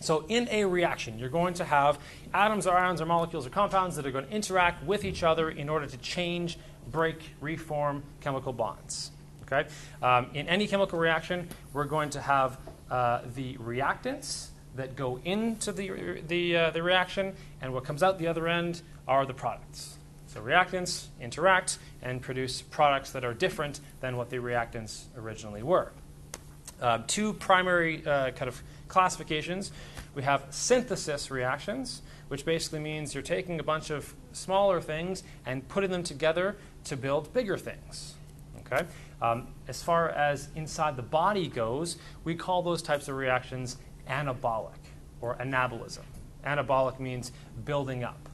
So 0.00 0.26
in 0.28 0.48
a 0.50 0.66
reaction, 0.66 1.18
you're 1.18 1.30
going 1.30 1.54
to 1.54 1.64
have 1.64 1.98
atoms 2.34 2.66
or 2.66 2.76
ions 2.76 3.00
or 3.00 3.06
molecules 3.06 3.46
or 3.46 3.50
compounds 3.50 3.96
that 3.96 4.04
are 4.04 4.10
going 4.10 4.26
to 4.26 4.32
interact 4.32 4.84
with 4.84 5.02
each 5.02 5.22
other 5.22 5.50
in 5.50 5.70
order 5.70 5.86
to 5.86 5.96
change, 5.96 6.58
break, 6.90 7.34
reform 7.40 8.02
chemical 8.20 8.52
bonds. 8.52 9.12
Okay? 9.44 9.66
Um, 10.02 10.26
in 10.34 10.46
any 10.46 10.66
chemical 10.66 10.98
reaction, 10.98 11.48
we're 11.72 11.86
going 11.86 12.10
to 12.10 12.20
have 12.20 12.58
uh, 12.90 13.22
the 13.34 13.56
reactants 13.56 14.48
that 14.74 14.94
go 14.94 15.20
into 15.24 15.72
the, 15.72 16.22
the, 16.26 16.56
uh, 16.56 16.70
the 16.70 16.82
reaction, 16.82 17.34
and 17.62 17.72
what 17.72 17.84
comes 17.84 18.02
out 18.02 18.18
the 18.18 18.26
other 18.26 18.46
end 18.46 18.82
are 19.08 19.24
the 19.24 19.32
products. 19.32 19.96
So 20.34 20.40
reactants 20.40 21.06
interact 21.20 21.78
and 22.02 22.20
produce 22.20 22.60
products 22.60 23.12
that 23.12 23.24
are 23.24 23.32
different 23.32 23.78
than 24.00 24.16
what 24.16 24.30
the 24.30 24.38
reactants 24.38 25.04
originally 25.16 25.62
were. 25.62 25.92
Uh, 26.82 26.98
two 27.06 27.34
primary 27.34 28.04
uh, 28.04 28.32
kind 28.32 28.48
of 28.48 28.60
classifications. 28.88 29.70
We 30.12 30.24
have 30.24 30.46
synthesis 30.50 31.30
reactions, 31.30 32.02
which 32.26 32.44
basically 32.44 32.80
means 32.80 33.14
you're 33.14 33.22
taking 33.22 33.60
a 33.60 33.62
bunch 33.62 33.90
of 33.90 34.12
smaller 34.32 34.80
things 34.80 35.22
and 35.46 35.66
putting 35.68 35.92
them 35.92 36.02
together 36.02 36.56
to 36.86 36.96
build 36.96 37.32
bigger 37.32 37.56
things. 37.56 38.14
Okay? 38.66 38.84
Um, 39.22 39.46
as 39.68 39.84
far 39.84 40.08
as 40.08 40.48
inside 40.56 40.96
the 40.96 41.02
body 41.02 41.46
goes, 41.46 41.96
we 42.24 42.34
call 42.34 42.60
those 42.60 42.82
types 42.82 43.06
of 43.06 43.14
reactions 43.14 43.76
anabolic 44.08 44.72
or 45.20 45.36
anabolism. 45.36 46.02
Anabolic 46.44 46.98
means 46.98 47.30
building 47.64 48.02
up. 48.02 48.28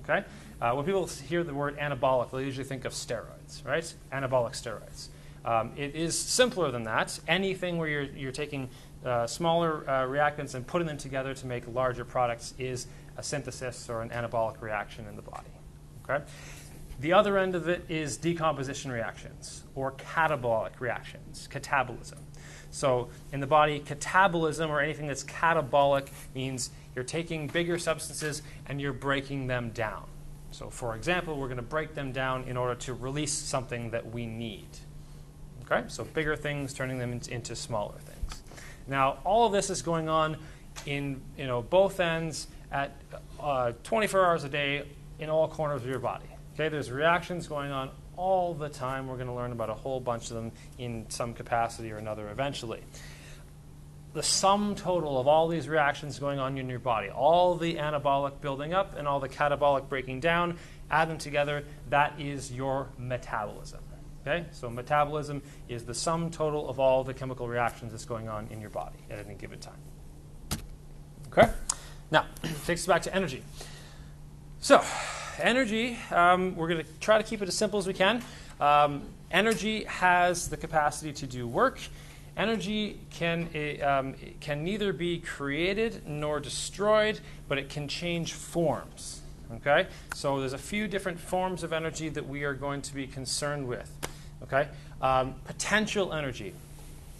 Okay? 0.00 0.26
Uh, 0.60 0.72
when 0.72 0.84
people 0.86 1.06
hear 1.06 1.44
the 1.44 1.52
word 1.52 1.78
anabolic, 1.78 2.30
they 2.30 2.42
usually 2.42 2.64
think 2.64 2.84
of 2.84 2.92
steroids, 2.92 3.64
right? 3.64 3.92
Anabolic 4.12 4.52
steroids. 4.52 5.08
Um, 5.44 5.72
it 5.76 5.94
is 5.94 6.18
simpler 6.18 6.70
than 6.70 6.84
that. 6.84 7.18
Anything 7.28 7.78
where 7.78 7.88
you're, 7.88 8.02
you're 8.02 8.32
taking 8.32 8.68
uh, 9.04 9.26
smaller 9.26 9.88
uh, 9.88 10.06
reactants 10.06 10.54
and 10.54 10.66
putting 10.66 10.86
them 10.86 10.98
together 10.98 11.34
to 11.34 11.46
make 11.46 11.64
larger 11.72 12.04
products 12.04 12.54
is 12.58 12.86
a 13.16 13.22
synthesis 13.22 13.88
or 13.88 14.02
an 14.02 14.08
anabolic 14.10 14.60
reaction 14.60 15.06
in 15.06 15.14
the 15.14 15.22
body. 15.22 15.50
Okay? 16.08 16.24
The 17.00 17.12
other 17.12 17.36
end 17.36 17.54
of 17.54 17.68
it 17.68 17.84
is 17.88 18.16
decomposition 18.16 18.90
reactions 18.90 19.64
or 19.74 19.92
catabolic 19.92 20.80
reactions, 20.80 21.48
catabolism. 21.52 22.18
So 22.70 23.08
in 23.32 23.40
the 23.40 23.46
body, 23.46 23.80
catabolism 23.80 24.70
or 24.70 24.80
anything 24.80 25.06
that's 25.06 25.24
catabolic 25.24 26.08
means 26.34 26.70
you're 26.94 27.04
taking 27.04 27.46
bigger 27.46 27.78
substances 27.78 28.42
and 28.66 28.80
you're 28.80 28.94
breaking 28.94 29.46
them 29.46 29.70
down. 29.70 30.06
So 30.56 30.70
for 30.70 30.96
example, 30.96 31.36
we're 31.36 31.48
going 31.48 31.58
to 31.58 31.62
break 31.62 31.94
them 31.94 32.12
down 32.12 32.44
in 32.44 32.56
order 32.56 32.74
to 32.76 32.94
release 32.94 33.32
something 33.34 33.90
that 33.90 34.10
we 34.10 34.24
need. 34.24 34.66
Okay, 35.70 35.84
so 35.88 36.02
bigger 36.02 36.34
things 36.34 36.72
turning 36.72 36.98
them 36.98 37.20
into 37.28 37.54
smaller 37.54 37.98
things. 37.98 38.42
Now, 38.86 39.18
all 39.22 39.44
of 39.44 39.52
this 39.52 39.68
is 39.68 39.82
going 39.82 40.08
on 40.08 40.38
in 40.86 41.20
you 41.36 41.46
know 41.46 41.60
both 41.60 42.00
ends 42.00 42.46
at 42.72 42.96
uh, 43.38 43.72
24 43.84 44.24
hours 44.24 44.44
a 44.44 44.48
day 44.48 44.88
in 45.18 45.28
all 45.28 45.46
corners 45.46 45.82
of 45.82 45.88
your 45.88 45.98
body. 45.98 46.24
Okay, 46.54 46.70
there's 46.70 46.90
reactions 46.90 47.46
going 47.46 47.70
on 47.70 47.90
all 48.16 48.54
the 48.54 48.70
time. 48.70 49.08
We're 49.08 49.16
going 49.16 49.26
to 49.26 49.34
learn 49.34 49.52
about 49.52 49.68
a 49.68 49.74
whole 49.74 50.00
bunch 50.00 50.30
of 50.30 50.36
them 50.36 50.52
in 50.78 51.04
some 51.10 51.34
capacity 51.34 51.92
or 51.92 51.98
another 51.98 52.30
eventually 52.30 52.82
the 54.16 54.22
sum 54.22 54.74
total 54.74 55.20
of 55.20 55.28
all 55.28 55.46
these 55.46 55.68
reactions 55.68 56.18
going 56.18 56.38
on 56.38 56.56
in 56.56 56.70
your 56.70 56.78
body, 56.78 57.10
all 57.10 57.54
the 57.54 57.74
anabolic 57.74 58.40
building 58.40 58.72
up 58.72 58.96
and 58.96 59.06
all 59.06 59.20
the 59.20 59.28
catabolic 59.28 59.90
breaking 59.90 60.20
down, 60.20 60.56
add 60.90 61.10
them 61.10 61.18
together, 61.18 61.62
that 61.90 62.18
is 62.18 62.50
your 62.50 62.88
metabolism. 62.96 63.80
Okay? 64.22 64.46
So 64.52 64.70
metabolism 64.70 65.42
is 65.68 65.84
the 65.84 65.92
sum 65.92 66.30
total 66.30 66.66
of 66.66 66.80
all 66.80 67.04
the 67.04 67.12
chemical 67.12 67.46
reactions 67.46 67.92
that's 67.92 68.06
going 68.06 68.26
on 68.26 68.48
in 68.50 68.58
your 68.58 68.70
body 68.70 68.96
at 69.10 69.18
any 69.18 69.34
given 69.34 69.60
time. 69.60 69.78
Okay? 71.30 71.52
Now, 72.10 72.24
takes 72.64 72.80
us 72.80 72.86
back 72.86 73.02
to 73.02 73.14
energy. 73.14 73.42
So, 74.60 74.82
energy, 75.38 75.98
um, 76.10 76.56
we're 76.56 76.68
going 76.68 76.82
to 76.82 76.90
try 77.00 77.18
to 77.18 77.24
keep 77.24 77.42
it 77.42 77.48
as 77.48 77.54
simple 77.54 77.78
as 77.78 77.86
we 77.86 77.92
can. 77.92 78.22
Um, 78.60 79.02
energy 79.30 79.84
has 79.84 80.48
the 80.48 80.56
capacity 80.56 81.12
to 81.12 81.26
do 81.26 81.46
work 81.46 81.78
Energy 82.36 82.98
can, 83.10 83.48
um, 83.82 84.14
can 84.40 84.62
neither 84.62 84.92
be 84.92 85.18
created 85.18 86.06
nor 86.06 86.38
destroyed, 86.38 87.20
but 87.48 87.56
it 87.56 87.70
can 87.70 87.88
change 87.88 88.34
forms. 88.34 89.22
Okay? 89.54 89.86
So 90.14 90.40
there's 90.40 90.52
a 90.52 90.58
few 90.58 90.86
different 90.86 91.18
forms 91.18 91.62
of 91.62 91.72
energy 91.72 92.08
that 92.10 92.28
we 92.28 92.44
are 92.44 92.54
going 92.54 92.82
to 92.82 92.94
be 92.94 93.06
concerned 93.06 93.66
with. 93.66 93.90
Okay? 94.42 94.68
Um, 95.00 95.34
potential 95.44 96.12
energy. 96.12 96.52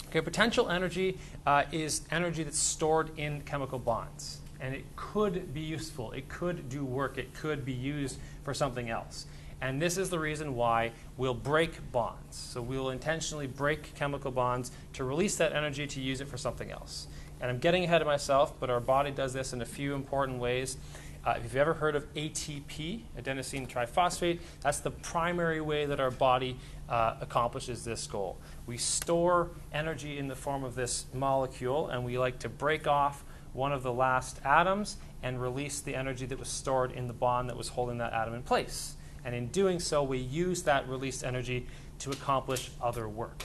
Okay, 0.08 0.20
potential 0.20 0.70
energy 0.70 1.18
uh, 1.46 1.64
is 1.72 2.02
energy 2.10 2.42
that's 2.42 2.58
stored 2.58 3.10
in 3.18 3.40
chemical 3.42 3.78
bonds. 3.78 4.38
And 4.60 4.74
it 4.74 4.84
could 4.96 5.52
be 5.52 5.60
useful. 5.60 6.12
It 6.12 6.28
could 6.28 6.68
do 6.68 6.84
work. 6.84 7.18
It 7.18 7.34
could 7.34 7.64
be 7.64 7.72
used 7.72 8.18
for 8.44 8.54
something 8.54 8.88
else. 8.88 9.26
And 9.60 9.80
this 9.80 9.96
is 9.96 10.10
the 10.10 10.18
reason 10.18 10.54
why 10.54 10.92
we'll 11.16 11.34
break 11.34 11.90
bonds. 11.92 12.36
So 12.36 12.60
we'll 12.60 12.90
intentionally 12.90 13.46
break 13.46 13.94
chemical 13.94 14.30
bonds 14.30 14.70
to 14.94 15.04
release 15.04 15.36
that 15.36 15.52
energy 15.54 15.86
to 15.86 16.00
use 16.00 16.20
it 16.20 16.28
for 16.28 16.36
something 16.36 16.70
else. 16.70 17.06
And 17.40 17.50
I'm 17.50 17.58
getting 17.58 17.84
ahead 17.84 18.00
of 18.00 18.06
myself, 18.06 18.58
but 18.60 18.70
our 18.70 18.80
body 18.80 19.10
does 19.10 19.32
this 19.32 19.52
in 19.52 19.62
a 19.62 19.66
few 19.66 19.94
important 19.94 20.38
ways. 20.38 20.76
Uh, 21.24 21.34
if 21.36 21.42
you've 21.42 21.56
ever 21.56 21.74
heard 21.74 21.96
of 21.96 22.12
ATP, 22.14 23.02
adenosine 23.18 23.68
triphosphate, 23.68 24.38
that's 24.60 24.78
the 24.78 24.92
primary 24.92 25.60
way 25.60 25.84
that 25.84 25.98
our 25.98 26.10
body 26.10 26.56
uh, 26.88 27.16
accomplishes 27.20 27.84
this 27.84 28.06
goal. 28.06 28.38
We 28.66 28.76
store 28.76 29.50
energy 29.72 30.18
in 30.18 30.28
the 30.28 30.36
form 30.36 30.62
of 30.62 30.76
this 30.76 31.06
molecule, 31.12 31.88
and 31.88 32.04
we 32.04 32.16
like 32.16 32.38
to 32.40 32.48
break 32.48 32.86
off 32.86 33.24
one 33.54 33.72
of 33.72 33.82
the 33.82 33.92
last 33.92 34.40
atoms 34.44 34.98
and 35.22 35.42
release 35.42 35.80
the 35.80 35.96
energy 35.96 36.26
that 36.26 36.38
was 36.38 36.48
stored 36.48 36.92
in 36.92 37.08
the 37.08 37.12
bond 37.12 37.48
that 37.48 37.56
was 37.56 37.68
holding 37.68 37.98
that 37.98 38.12
atom 38.12 38.34
in 38.34 38.42
place. 38.42 38.95
And 39.26 39.34
in 39.34 39.48
doing 39.48 39.80
so, 39.80 40.04
we 40.04 40.18
use 40.18 40.62
that 40.62 40.88
released 40.88 41.24
energy 41.24 41.66
to 41.98 42.12
accomplish 42.12 42.70
other 42.80 43.08
work. 43.08 43.42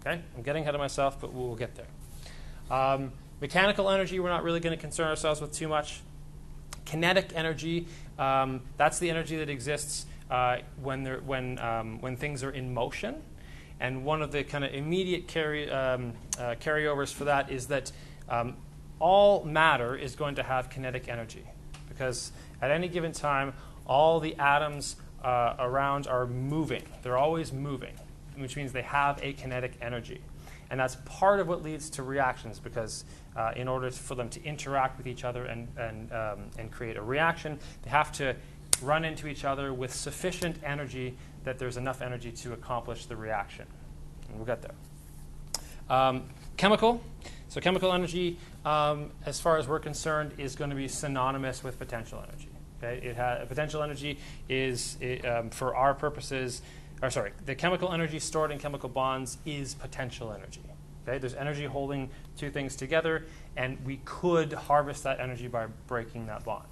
Okay? 0.00 0.22
I'm 0.36 0.42
getting 0.44 0.62
ahead 0.62 0.76
of 0.76 0.80
myself, 0.80 1.20
but 1.20 1.32
we'll 1.32 1.56
get 1.56 1.74
there. 1.74 1.88
Um, 2.70 3.10
mechanical 3.40 3.90
energy, 3.90 4.20
we're 4.20 4.28
not 4.28 4.44
really 4.44 4.60
going 4.60 4.76
to 4.76 4.80
concern 4.80 5.08
ourselves 5.08 5.40
with 5.40 5.52
too 5.52 5.66
much. 5.66 6.02
Kinetic 6.84 7.32
energy, 7.34 7.88
um, 8.16 8.60
that's 8.76 9.00
the 9.00 9.10
energy 9.10 9.36
that 9.38 9.50
exists 9.50 10.06
uh, 10.30 10.58
when, 10.80 11.04
when, 11.26 11.58
um, 11.58 12.00
when 12.00 12.16
things 12.16 12.44
are 12.44 12.52
in 12.52 12.72
motion. 12.72 13.20
And 13.80 14.04
one 14.04 14.22
of 14.22 14.30
the 14.30 14.44
kind 14.44 14.62
of 14.62 14.72
immediate 14.72 15.26
carry, 15.26 15.68
um, 15.68 16.12
uh, 16.38 16.54
carryovers 16.60 17.12
for 17.12 17.24
that 17.24 17.50
is 17.50 17.66
that 17.66 17.90
um, 18.28 18.56
all 19.00 19.42
matter 19.42 19.96
is 19.96 20.14
going 20.14 20.36
to 20.36 20.44
have 20.44 20.70
kinetic 20.70 21.08
energy 21.08 21.44
because 21.88 22.30
at 22.62 22.70
any 22.70 22.86
given 22.86 23.10
time, 23.10 23.52
all 23.84 24.20
the 24.20 24.36
atoms 24.36 24.96
uh, 25.22 25.56
around 25.58 26.06
are 26.06 26.26
moving. 26.26 26.82
They're 27.02 27.18
always 27.18 27.52
moving, 27.52 27.94
which 28.36 28.56
means 28.56 28.72
they 28.72 28.82
have 28.82 29.18
a 29.22 29.32
kinetic 29.32 29.72
energy. 29.80 30.20
And 30.70 30.78
that's 30.78 30.96
part 31.06 31.40
of 31.40 31.48
what 31.48 31.62
leads 31.62 31.88
to 31.90 32.02
reactions 32.02 32.58
because 32.58 33.04
uh, 33.36 33.52
in 33.56 33.68
order 33.68 33.90
for 33.90 34.14
them 34.14 34.28
to 34.30 34.44
interact 34.44 34.98
with 34.98 35.06
each 35.06 35.24
other 35.24 35.44
and, 35.44 35.68
and, 35.78 36.12
um, 36.12 36.40
and 36.58 36.70
create 36.70 36.96
a 36.96 37.02
reaction, 37.02 37.58
they 37.82 37.90
have 37.90 38.12
to 38.12 38.36
run 38.82 39.04
into 39.04 39.26
each 39.26 39.44
other 39.44 39.72
with 39.72 39.92
sufficient 39.92 40.56
energy 40.62 41.16
that 41.44 41.58
there's 41.58 41.76
enough 41.76 42.02
energy 42.02 42.30
to 42.30 42.52
accomplish 42.52 43.06
the 43.06 43.16
reaction. 43.16 43.66
And 44.28 44.36
we'll 44.36 44.46
get 44.46 44.62
there. 44.62 44.74
Um, 45.88 46.24
chemical. 46.56 47.02
So, 47.48 47.62
chemical 47.62 47.92
energy, 47.92 48.38
um, 48.66 49.10
as 49.24 49.40
far 49.40 49.56
as 49.56 49.66
we're 49.66 49.78
concerned, 49.78 50.34
is 50.36 50.54
going 50.54 50.68
to 50.68 50.76
be 50.76 50.86
synonymous 50.86 51.64
with 51.64 51.78
potential 51.78 52.22
energy. 52.28 52.47
Okay? 52.82 53.06
It 53.06 53.16
ha- 53.16 53.44
potential 53.46 53.82
energy 53.82 54.18
is, 54.48 54.96
it, 55.00 55.24
um, 55.26 55.50
for 55.50 55.74
our 55.76 55.94
purposes, 55.94 56.62
or 57.02 57.10
sorry, 57.10 57.32
the 57.46 57.54
chemical 57.54 57.92
energy 57.92 58.18
stored 58.18 58.50
in 58.50 58.58
chemical 58.58 58.88
bonds 58.88 59.38
is 59.44 59.74
potential 59.74 60.32
energy. 60.32 60.62
Okay? 61.06 61.18
There's 61.18 61.34
energy 61.34 61.64
holding 61.64 62.10
two 62.36 62.50
things 62.50 62.76
together, 62.76 63.26
and 63.56 63.78
we 63.84 64.00
could 64.04 64.52
harvest 64.52 65.04
that 65.04 65.20
energy 65.20 65.48
by 65.48 65.66
breaking 65.86 66.26
that 66.26 66.44
bond. 66.44 66.66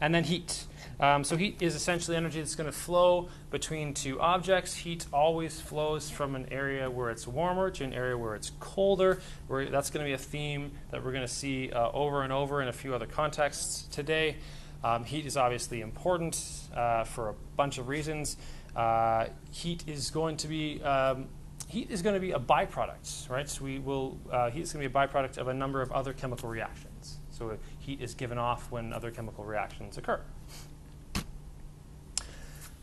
And 0.00 0.14
then 0.14 0.24
heat. 0.24 0.66
Um, 1.00 1.24
so 1.24 1.36
heat 1.36 1.62
is 1.62 1.74
essentially 1.74 2.16
energy 2.16 2.40
that's 2.40 2.56
going 2.56 2.70
to 2.70 2.76
flow 2.76 3.28
between 3.50 3.94
two 3.94 4.20
objects. 4.20 4.74
Heat 4.74 5.06
always 5.12 5.60
flows 5.60 6.10
from 6.10 6.34
an 6.34 6.46
area 6.50 6.90
where 6.90 7.10
it's 7.10 7.26
warmer 7.26 7.70
to 7.70 7.84
an 7.84 7.92
area 7.92 8.18
where 8.18 8.34
it's 8.34 8.50
colder. 8.60 9.20
Where 9.46 9.66
that's 9.66 9.90
going 9.90 10.04
to 10.04 10.08
be 10.08 10.12
a 10.12 10.18
theme 10.18 10.72
that 10.90 11.04
we're 11.04 11.12
going 11.12 11.26
to 11.26 11.32
see 11.32 11.70
uh, 11.70 11.90
over 11.92 12.22
and 12.22 12.32
over 12.32 12.60
in 12.60 12.68
a 12.68 12.72
few 12.72 12.94
other 12.94 13.06
contexts 13.06 13.84
today. 13.84 14.36
Um, 14.84 15.04
heat 15.04 15.24
is 15.24 15.38
obviously 15.38 15.80
important 15.80 16.38
uh, 16.76 17.04
for 17.04 17.30
a 17.30 17.34
bunch 17.56 17.78
of 17.78 17.88
reasons. 17.88 18.36
Uh, 18.76 19.26
heat 19.50 19.82
is 19.86 20.10
going 20.10 20.36
to 20.36 20.46
be 20.46 20.82
um, 20.82 21.26
heat 21.68 21.90
is 21.90 22.02
going 22.02 22.14
to 22.14 22.20
be 22.20 22.32
a 22.32 22.38
byproduct, 22.38 23.30
right? 23.30 23.48
So 23.48 23.64
we 23.64 23.78
will 23.78 24.18
uh, 24.30 24.50
heat 24.50 24.60
is 24.60 24.72
going 24.72 24.82
to 24.82 24.88
be 24.88 24.94
a 24.94 25.06
byproduct 25.06 25.38
of 25.38 25.48
a 25.48 25.54
number 25.54 25.80
of 25.80 25.90
other 25.90 26.12
chemical 26.12 26.50
reactions. 26.50 27.16
So 27.30 27.56
heat 27.78 28.02
is 28.02 28.14
given 28.14 28.36
off 28.36 28.70
when 28.70 28.92
other 28.92 29.10
chemical 29.10 29.44
reactions 29.44 29.96
occur. 29.96 30.20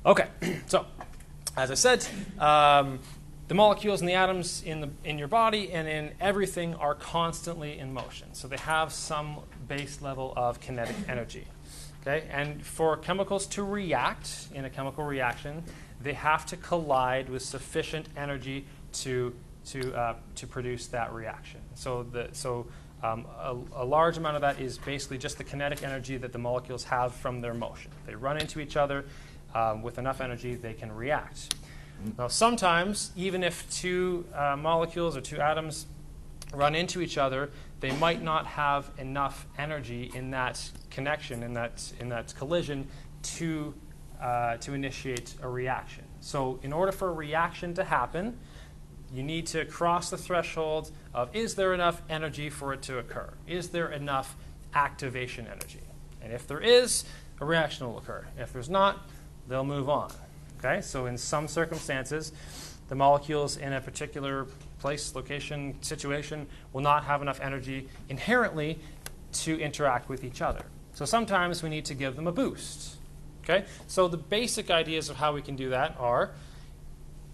Okay, 0.03 0.27
so 0.65 0.87
as 1.55 1.69
I 1.69 1.75
said, 1.75 2.07
um, 2.39 2.99
the 3.47 3.53
molecules 3.53 3.99
and 3.99 4.09
the 4.09 4.13
atoms 4.13 4.63
in, 4.63 4.81
the, 4.81 4.89
in 5.03 5.17
your 5.19 5.27
body 5.27 5.71
and 5.71 5.87
in 5.87 6.11
everything 6.19 6.73
are 6.75 6.95
constantly 6.95 7.77
in 7.77 7.93
motion. 7.93 8.33
So 8.33 8.47
they 8.47 8.57
have 8.57 8.91
some 8.93 9.39
base 9.67 10.01
level 10.01 10.33
of 10.35 10.59
kinetic 10.61 10.95
energy. 11.07 11.45
Okay? 12.01 12.27
And 12.31 12.65
for 12.65 12.97
chemicals 12.97 13.45
to 13.47 13.63
react 13.63 14.47
in 14.53 14.65
a 14.65 14.69
chemical 14.69 15.03
reaction, 15.03 15.63
they 16.01 16.13
have 16.13 16.45
to 16.47 16.57
collide 16.57 17.29
with 17.29 17.41
sufficient 17.41 18.07
energy 18.17 18.65
to, 18.93 19.33
to, 19.67 19.93
uh, 19.93 20.15
to 20.35 20.47
produce 20.47 20.87
that 20.87 21.13
reaction. 21.13 21.59
So, 21.75 22.03
the, 22.03 22.29
so 22.31 22.67
um, 23.03 23.25
a, 23.39 23.55
a, 23.75 23.85
large 23.85 24.17
amount 24.17 24.35
of 24.35 24.41
that 24.41 24.59
is 24.59 24.77
basically 24.77 25.17
just 25.17 25.37
the 25.37 25.43
kinetic 25.43 25.83
energy 25.83 26.17
that 26.17 26.33
the 26.33 26.39
molecules 26.39 26.83
have 26.85 27.13
from 27.13 27.41
their 27.41 27.53
motion. 27.53 27.91
They 28.05 28.15
run 28.15 28.37
into 28.37 28.59
each 28.59 28.77
other 28.77 29.05
um, 29.53 29.81
with 29.81 29.97
enough 29.97 30.21
energy, 30.21 30.55
they 30.55 30.73
can 30.73 30.91
react. 30.91 31.55
Now, 32.17 32.27
sometimes, 32.27 33.11
even 33.15 33.43
if 33.43 33.69
two 33.71 34.25
uh, 34.33 34.55
molecules 34.55 35.15
or 35.15 35.21
two 35.21 35.39
atoms 35.39 35.85
run 36.53 36.73
into 36.73 37.01
each 37.01 37.17
other, 37.17 37.51
they 37.79 37.91
might 37.93 38.21
not 38.21 38.45
have 38.45 38.89
enough 38.97 39.45
energy 39.57 40.11
in 40.15 40.31
that 40.31 40.69
connection, 40.91 41.43
in 41.43 41.53
that, 41.53 41.91
in 41.99 42.09
that 42.09 42.33
collision, 42.37 42.87
to, 43.23 43.73
uh, 44.21 44.57
to 44.57 44.73
initiate 44.73 45.35
a 45.41 45.49
reaction. 45.49 46.03
So, 46.19 46.59
in 46.61 46.71
order 46.71 46.91
for 46.91 47.09
a 47.09 47.13
reaction 47.13 47.73
to 47.75 47.83
happen, 47.83 48.37
you 49.13 49.23
need 49.23 49.47
to 49.47 49.65
cross 49.65 50.09
the 50.09 50.17
threshold 50.17 50.91
of 51.13 51.35
is 51.35 51.55
there 51.55 51.73
enough 51.73 52.01
energy 52.09 52.49
for 52.49 52.73
it 52.73 52.81
to 52.83 52.99
occur? 52.99 53.29
Is 53.47 53.69
there 53.69 53.91
enough 53.91 54.35
activation 54.73 55.47
energy? 55.47 55.81
And 56.21 56.31
if 56.31 56.47
there 56.47 56.61
is, 56.61 57.03
a 57.39 57.45
reaction 57.45 57.87
will 57.87 57.97
occur. 57.97 58.25
If 58.37 58.53
there's 58.53 58.69
not, 58.69 59.09
they'll 59.47 59.65
move 59.65 59.89
on. 59.89 60.11
Okay? 60.59 60.81
So 60.81 61.07
in 61.07 61.17
some 61.17 61.47
circumstances, 61.47 62.31
the 62.87 62.95
molecules 62.95 63.57
in 63.57 63.73
a 63.73 63.81
particular 63.81 64.47
place, 64.79 65.15
location, 65.15 65.81
situation 65.81 66.47
will 66.71 66.81
not 66.81 67.03
have 67.03 67.21
enough 67.21 67.39
energy 67.41 67.87
inherently 68.09 68.79
to 69.33 69.59
interact 69.59 70.09
with 70.09 70.23
each 70.23 70.41
other. 70.41 70.65
So 71.01 71.05
sometimes 71.05 71.63
we 71.63 71.69
need 71.69 71.85
to 71.85 71.95
give 71.95 72.15
them 72.15 72.27
a 72.27 72.31
boost. 72.31 72.97
Okay? 73.43 73.65
So 73.87 74.07
the 74.07 74.17
basic 74.17 74.69
ideas 74.69 75.09
of 75.09 75.15
how 75.15 75.33
we 75.33 75.41
can 75.41 75.55
do 75.55 75.71
that 75.71 75.95
are 75.97 76.29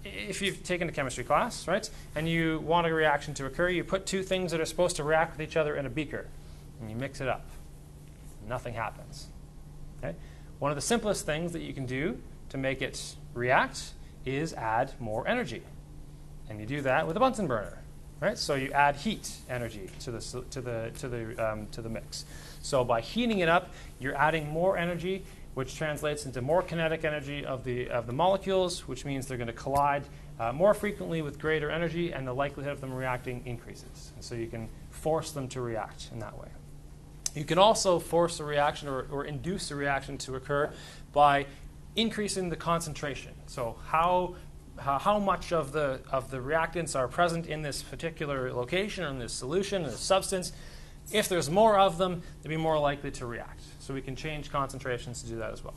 if 0.06 0.42
you've 0.42 0.64
taken 0.64 0.88
a 0.88 0.92
chemistry 0.94 1.26
class, 1.26 1.68
right, 1.68 1.90
and 2.16 2.30
you 2.30 2.60
want 2.60 2.88
a 2.88 2.94
reaction 2.94 3.34
to 3.34 3.46
occur, 3.46 3.68
you 3.68 3.84
put 3.84 4.06
two 4.06 4.24
things 4.24 4.54
that 4.54 4.62
are 4.62 4.66
supposed 4.66 4.96
to 4.96 5.04
react 5.04 5.38
with 5.38 5.46
each 5.46 5.58
other 5.58 5.76
in 5.76 5.86
a 5.86 5.90
beaker, 5.90 6.28
and 6.80 6.90
you 6.90 6.96
mix 6.96 7.20
it 7.20 7.28
up. 7.28 7.46
Nothing 8.48 8.74
happens. 8.74 9.28
Okay? 10.02 10.16
One 10.60 10.72
of 10.72 10.78
the 10.78 10.82
simplest 10.82 11.26
things 11.26 11.52
that 11.52 11.62
you 11.62 11.74
can 11.74 11.86
do 11.86 12.22
to 12.48 12.58
make 12.58 12.82
it 12.82 13.18
react 13.34 13.92
is 14.26 14.54
add 14.54 14.94
more 14.98 15.28
energy. 15.28 15.62
And 16.50 16.62
you 16.62 16.66
do 16.66 16.84
that 16.84 17.06
with 17.06 17.18
a 17.18 17.20
Bunsen 17.20 17.48
burner. 17.48 17.80
Right? 18.22 18.38
So 18.38 18.56
you 18.56 18.72
add 18.72 18.96
heat 18.96 19.30
energy 19.50 19.90
to 20.00 20.12
the, 20.12 20.20
to 20.52 20.62
the, 20.62 20.92
to 21.00 21.10
the, 21.10 21.52
um, 21.52 21.68
to 21.74 21.82
the 21.82 21.90
mix. 21.90 22.24
So 22.68 22.84
by 22.84 23.00
heating 23.00 23.40
it 23.40 23.48
up, 23.48 23.72
you're 23.98 24.16
adding 24.18 24.50
more 24.50 24.78
energy, 24.78 25.24
which 25.54 25.78
translates 25.78 26.26
into 26.26 26.42
more 26.42 26.62
kinetic 26.62 27.06
energy 27.06 27.46
of 27.46 27.64
the, 27.64 27.90
of 27.90 28.08
the 28.08 28.12
molecules, 28.12 28.90
which 28.90 29.06
means 29.06 29.26
they're 29.26 29.38
going 29.38 29.48
to 29.48 29.54
collide 29.54 30.04
uh, 30.38 30.52
more 30.52 30.74
frequently 30.74 31.22
with 31.22 31.40
greater 31.40 31.72
energy, 31.72 32.12
and 32.12 32.28
the 32.28 32.34
likelihood 32.34 32.74
of 32.74 32.82
them 32.82 32.94
reacting 32.94 33.42
increases. 33.46 34.12
And 34.16 34.24
so 34.24 34.36
you 34.36 34.48
can 34.48 34.68
force 34.90 35.32
them 35.32 35.48
to 35.48 35.62
react 35.62 36.10
in 36.12 36.20
that 36.20 36.38
way. 36.38 36.50
You 37.36 37.46
can 37.46 37.58
also 37.58 38.00
force 38.00 38.42
a 38.42 38.44
reaction 38.44 38.90
or, 38.90 39.04
or 39.12 39.24
induce 39.24 39.72
a 39.72 39.76
reaction 39.76 40.18
to 40.20 40.36
occur 40.36 40.70
by 41.14 41.46
increasing 41.96 42.50
the 42.50 42.58
concentration. 42.58 43.32
So 43.46 43.78
how, 43.88 44.36
how, 44.78 45.20
much 45.20 45.54
of 45.54 45.72
the, 45.72 46.02
of 46.12 46.32
the 46.32 46.40
reactants 46.40 46.98
are 46.98 47.08
present 47.08 47.48
in 47.48 47.62
this 47.62 47.82
particular 47.82 48.52
location 48.52 49.06
or 49.06 49.08
in 49.08 49.20
this 49.20 49.32
solution, 49.32 49.84
in 49.86 49.92
this 49.92 50.02
substance. 50.02 50.52
If 51.12 51.30
there's 51.30 51.50
more 51.50 51.80
of 51.80 51.98
them, 51.98 52.22
they'll 52.42 52.50
be 52.50 52.58
more 52.58 52.78
likely 52.80 53.12
to 53.12 53.26
react. 53.26 53.62
So 53.80 53.94
we 53.94 54.02
can 54.02 54.16
change 54.16 54.52
concentrations 54.52 55.22
to 55.24 55.30
do 55.30 55.38
that 55.38 55.52
as 55.52 55.64
well. 55.64 55.76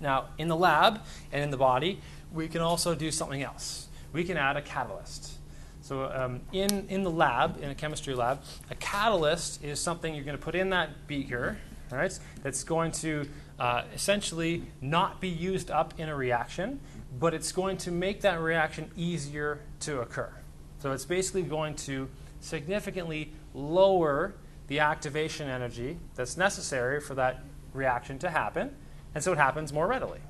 Now, 0.00 0.28
in 0.38 0.48
the 0.48 0.56
lab 0.56 1.00
and 1.32 1.42
in 1.42 1.50
the 1.50 1.56
body, 1.56 2.00
we 2.32 2.48
can 2.48 2.60
also 2.60 2.94
do 2.94 3.10
something 3.10 3.42
else. 3.42 3.88
We 4.12 4.24
can 4.24 4.36
add 4.36 4.56
a 4.56 4.62
catalyst. 4.62 5.34
So 5.82 6.04
um, 6.04 6.40
in, 6.52 6.86
in 6.88 7.02
the 7.02 7.10
lab, 7.10 7.62
in 7.62 7.70
a 7.70 7.74
chemistry 7.74 8.14
lab, 8.14 8.42
a 8.70 8.74
catalyst 8.74 9.64
is 9.64 9.80
something 9.80 10.14
you're 10.14 10.24
going 10.24 10.36
to 10.36 10.42
put 10.42 10.54
in 10.54 10.70
that 10.70 11.06
beaker, 11.06 11.58
right, 11.90 12.16
that's 12.42 12.64
going 12.64 12.92
to 12.92 13.28
uh, 13.58 13.82
essentially 13.94 14.64
not 14.80 15.20
be 15.20 15.28
used 15.28 15.70
up 15.70 15.94
in 15.98 16.08
a 16.08 16.14
reaction, 16.14 16.80
but 17.18 17.34
it's 17.34 17.52
going 17.52 17.76
to 17.78 17.90
make 17.90 18.20
that 18.20 18.40
reaction 18.40 18.90
easier 18.96 19.60
to 19.80 20.00
occur. 20.00 20.32
So 20.78 20.92
it's 20.92 21.04
basically 21.04 21.42
going 21.42 21.74
to 21.76 22.08
significantly 22.40 23.32
lower 23.54 24.34
the 24.68 24.80
activation 24.80 25.48
energy 25.48 25.98
that's 26.14 26.36
necessary 26.36 27.00
for 27.00 27.14
that 27.14 27.42
reaction 27.72 28.18
to 28.20 28.30
happen, 28.30 28.74
and 29.14 29.22
so 29.22 29.32
it 29.32 29.38
happens 29.38 29.72
more 29.72 29.86
readily. 29.86 30.20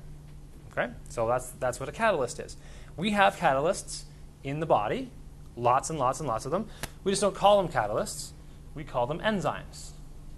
Okay? 0.71 0.91
So 1.09 1.27
that's, 1.27 1.49
that's 1.51 1.79
what 1.79 1.89
a 1.89 1.91
catalyst 1.91 2.39
is. 2.39 2.57
We 2.97 3.11
have 3.11 3.37
catalysts 3.37 4.03
in 4.43 4.59
the 4.59 4.65
body 4.65 5.09
Lots 5.55 5.89
and 5.89 5.99
lots 5.99 6.19
and 6.19 6.27
lots 6.27 6.45
of 6.45 6.51
them. 6.51 6.67
We 7.03 7.11
just 7.11 7.21
don't 7.21 7.35
call 7.35 7.61
them 7.61 7.71
catalysts. 7.71 8.31
We 8.73 8.83
call 8.83 9.07
them 9.07 9.19
enzymes. 9.19 9.91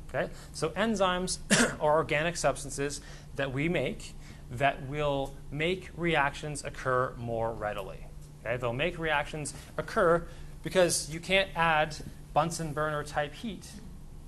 Okay? 0.09 0.31
So 0.53 0.69
enzymes 0.69 1.39
are 1.79 1.97
organic 1.97 2.37
substances 2.37 3.01
that 3.35 3.53
we 3.53 3.69
make 3.69 4.13
that 4.51 4.87
will 4.87 5.33
make 5.51 5.89
reactions 5.95 6.63
occur 6.63 7.13
more 7.17 7.51
readily. 7.51 8.05
Okay? 8.43 8.57
They'll 8.57 8.73
make 8.73 8.97
reactions 8.97 9.53
occur 9.77 10.25
because 10.63 11.09
you 11.13 11.19
can't 11.19 11.49
add 11.55 11.95
Bunsen 12.33 12.73
burner 12.73 13.03
type 13.03 13.33
heat 13.33 13.67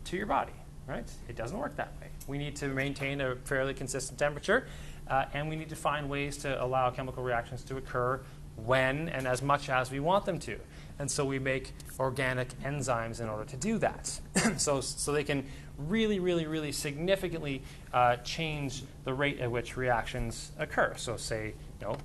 to 0.05 0.17
your 0.17 0.27
body, 0.27 0.53
right? 0.87 1.09
It 1.27 1.35
doesn't 1.35 1.57
work 1.57 1.75
that 1.77 1.93
way. 1.99 2.09
We 2.27 2.37
need 2.37 2.55
to 2.57 2.67
maintain 2.67 3.21
a 3.21 3.35
fairly 3.35 3.73
consistent 3.73 4.19
temperature, 4.19 4.67
uh, 5.07 5.25
and 5.33 5.49
we 5.49 5.55
need 5.55 5.69
to 5.69 5.75
find 5.75 6.09
ways 6.09 6.37
to 6.37 6.63
allow 6.63 6.89
chemical 6.91 7.23
reactions 7.23 7.63
to 7.65 7.77
occur 7.77 8.21
when 8.55 9.09
and 9.09 9.27
as 9.27 9.41
much 9.41 9.69
as 9.69 9.91
we 9.91 9.99
want 9.99 10.25
them 10.25 10.39
to. 10.39 10.57
And 10.97 11.09
so 11.11 11.25
we 11.25 11.39
make 11.39 11.73
organic 11.99 12.49
enzymes 12.61 13.19
in 13.19 13.27
order 13.27 13.45
to 13.45 13.57
do 13.57 13.77
that. 13.79 14.19
so, 14.57 14.79
so 14.81 15.11
they 15.11 15.23
can 15.23 15.45
really, 15.77 16.19
really, 16.19 16.45
really 16.45 16.71
significantly 16.71 17.61
uh, 17.93 18.17
change 18.17 18.83
the 19.03 19.13
rate 19.13 19.39
at 19.39 19.51
which 19.51 19.75
reactions 19.75 20.51
occur. 20.57 20.93
So, 20.95 21.17
say, 21.17 21.53
you 21.81 21.87
know, 21.87 21.97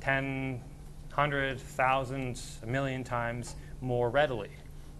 10, 0.00 0.60
100, 1.08 1.56
1,000, 1.56 2.40
a 2.62 2.66
million 2.66 3.04
times 3.04 3.54
more 3.80 4.08
readily, 4.08 4.50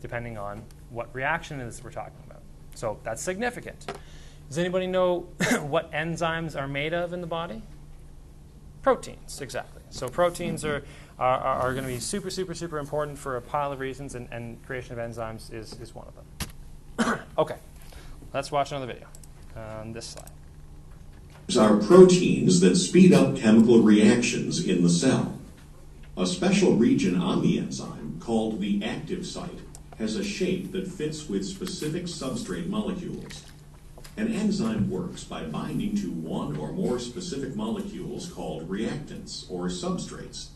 depending 0.01 0.39
on 0.39 0.63
what 0.91 1.15
reaction 1.15 1.61
it 1.61 1.67
is 1.67 1.83
we're 1.83 1.91
talking 1.91 2.23
about. 2.27 2.43
So, 2.75 2.99
that's 3.03 3.23
significant. 3.23 3.93
Does 4.49 4.59
anybody 4.59 4.87
know 4.87 5.21
what 5.63 5.91
enzymes 5.93 6.59
are 6.59 6.69
made 6.69 6.95
of 6.95 7.13
in 7.13 7.21
the 7.21 7.27
body? 7.27 7.63
Proteins, 8.83 9.41
exactly. 9.41 9.83
So, 9.91 10.09
proteins 10.09 10.65
are 10.65 10.85
are, 11.19 11.39
are 11.41 11.73
going 11.73 11.85
to 11.85 11.91
be 11.91 11.99
super, 11.99 12.31
super, 12.31 12.55
super 12.55 12.79
important 12.79 13.19
for 13.19 13.37
a 13.37 13.41
pile 13.41 13.73
of 13.73 13.81
reasons, 13.81 14.15
and, 14.15 14.29
and 14.31 14.65
creation 14.65 14.99
of 14.99 15.11
enzymes 15.11 15.53
is, 15.53 15.79
is 15.81 15.95
one 15.95 16.07
of 16.07 16.15
them. 16.15 17.21
okay, 17.39 17.57
let's 18.33 18.53
watch 18.53 18.71
another 18.71 18.87
video 18.87 19.09
on 19.57 19.93
this 19.93 20.07
slide. 20.07 20.31
these 21.47 21.57
Are 21.57 21.77
proteins 21.77 22.61
that 22.61 22.77
speed 22.77 23.13
up 23.13 23.37
chemical 23.37 23.83
reactions 23.83 24.65
in 24.65 24.83
the 24.83 24.89
cell. 24.89 25.35
A 26.17 26.27
special 26.27 26.75
region 26.75 27.21
on 27.21 27.43
the 27.43 27.59
enzyme, 27.59 28.21
called 28.21 28.61
the 28.61 28.83
active 28.85 29.27
site, 29.27 29.68
has 29.99 30.17
a 30.17 30.25
shape 30.25 30.73
that 30.73 30.87
fits 30.87 31.29
with 31.29 31.45
specific 31.45 32.05
substrate 32.05 32.69
molecules. 32.69 33.45
An 34.17 34.33
enzyme 34.33 34.91
works 34.91 35.25
by 35.25 35.45
binding 35.45 35.97
to 35.97 36.11
one 36.11 36.57
or 36.57 36.73
more 36.73 36.99
specific 36.99 37.55
molecules 37.55 38.29
called 38.29 38.69
reactants 38.69 39.51
or 39.51 39.67
substrates. 39.67 40.49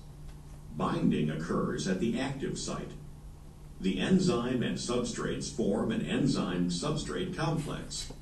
Binding 0.76 1.30
occurs 1.30 1.86
at 1.86 2.01
the 2.01 2.18
active 2.18 2.59
site. 2.59 2.93
The 3.80 3.99
enzyme 3.99 4.62
and 4.62 4.78
substrates 4.78 5.51
form 5.55 5.90
an 5.90 6.07
enzyme-substrate 6.07 7.36
complex. 7.36 8.12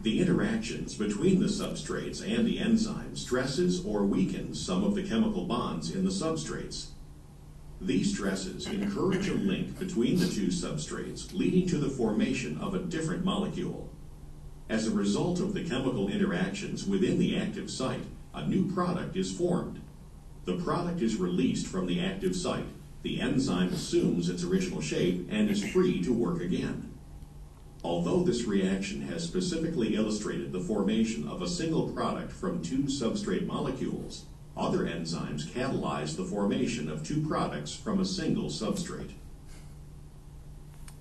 The 0.00 0.20
interactions 0.20 0.94
between 0.94 1.40
the 1.40 1.46
substrates 1.46 2.20
and 2.20 2.46
the 2.46 2.58
enzyme 2.58 3.16
stresses 3.16 3.84
or 3.84 4.04
weakens 4.04 4.64
some 4.64 4.84
of 4.84 4.94
the 4.94 5.02
chemical 5.02 5.44
bonds 5.44 5.90
in 5.90 6.04
the 6.04 6.10
substrates. 6.10 6.91
These 7.84 8.14
stresses 8.14 8.68
encourage 8.68 9.28
a 9.28 9.34
link 9.34 9.76
between 9.76 10.16
the 10.16 10.28
two 10.28 10.46
substrates, 10.46 11.34
leading 11.34 11.66
to 11.66 11.78
the 11.78 11.90
formation 11.90 12.56
of 12.58 12.74
a 12.74 12.78
different 12.78 13.24
molecule. 13.24 13.90
As 14.68 14.86
a 14.86 14.92
result 14.92 15.40
of 15.40 15.52
the 15.52 15.64
chemical 15.64 16.08
interactions 16.08 16.86
within 16.86 17.18
the 17.18 17.36
active 17.36 17.68
site, 17.68 18.04
a 18.32 18.46
new 18.46 18.72
product 18.72 19.16
is 19.16 19.36
formed. 19.36 19.80
The 20.44 20.58
product 20.58 21.02
is 21.02 21.16
released 21.16 21.66
from 21.66 21.88
the 21.88 22.00
active 22.00 22.36
site. 22.36 22.68
The 23.02 23.20
enzyme 23.20 23.72
assumes 23.72 24.28
its 24.28 24.44
original 24.44 24.80
shape 24.80 25.26
and 25.28 25.50
is 25.50 25.68
free 25.72 26.00
to 26.04 26.12
work 26.12 26.40
again. 26.40 26.94
Although 27.82 28.22
this 28.22 28.44
reaction 28.44 29.02
has 29.08 29.24
specifically 29.24 29.96
illustrated 29.96 30.52
the 30.52 30.60
formation 30.60 31.26
of 31.26 31.42
a 31.42 31.48
single 31.48 31.88
product 31.88 32.30
from 32.30 32.62
two 32.62 32.84
substrate 32.84 33.44
molecules, 33.44 34.26
other 34.56 34.80
enzymes 34.80 35.46
catalyze 35.46 36.16
the 36.16 36.24
formation 36.24 36.90
of 36.90 37.06
two 37.06 37.20
products 37.26 37.74
from 37.74 38.00
a 38.00 38.04
single 38.04 38.48
substrate. 38.48 39.12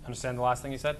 Understand 0.05 0.37
the 0.37 0.41
last 0.41 0.61
thing 0.61 0.71
you 0.71 0.77
said? 0.77 0.97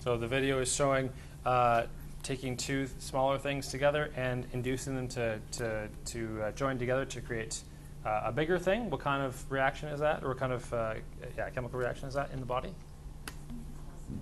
So 0.00 0.16
the 0.16 0.28
video 0.28 0.60
is 0.60 0.72
showing 0.72 1.10
uh, 1.44 1.84
taking 2.22 2.56
two 2.56 2.88
smaller 2.98 3.38
things 3.38 3.68
together 3.68 4.10
and 4.16 4.46
inducing 4.52 4.94
them 4.94 5.08
to, 5.08 5.40
to, 5.52 5.88
to 6.06 6.42
uh, 6.42 6.52
join 6.52 6.78
together 6.78 7.04
to 7.04 7.20
create 7.20 7.62
uh, 8.04 8.22
a 8.26 8.32
bigger 8.32 8.58
thing. 8.58 8.90
What 8.90 9.00
kind 9.00 9.22
of 9.22 9.50
reaction 9.50 9.88
is 9.88 10.00
that, 10.00 10.22
or 10.22 10.28
what 10.28 10.38
kind 10.38 10.52
of 10.52 10.72
uh, 10.72 10.94
yeah, 11.36 11.50
chemical 11.50 11.78
reaction 11.78 12.06
is 12.08 12.14
that 12.14 12.30
in 12.32 12.40
the 12.40 12.46
body? 12.46 12.70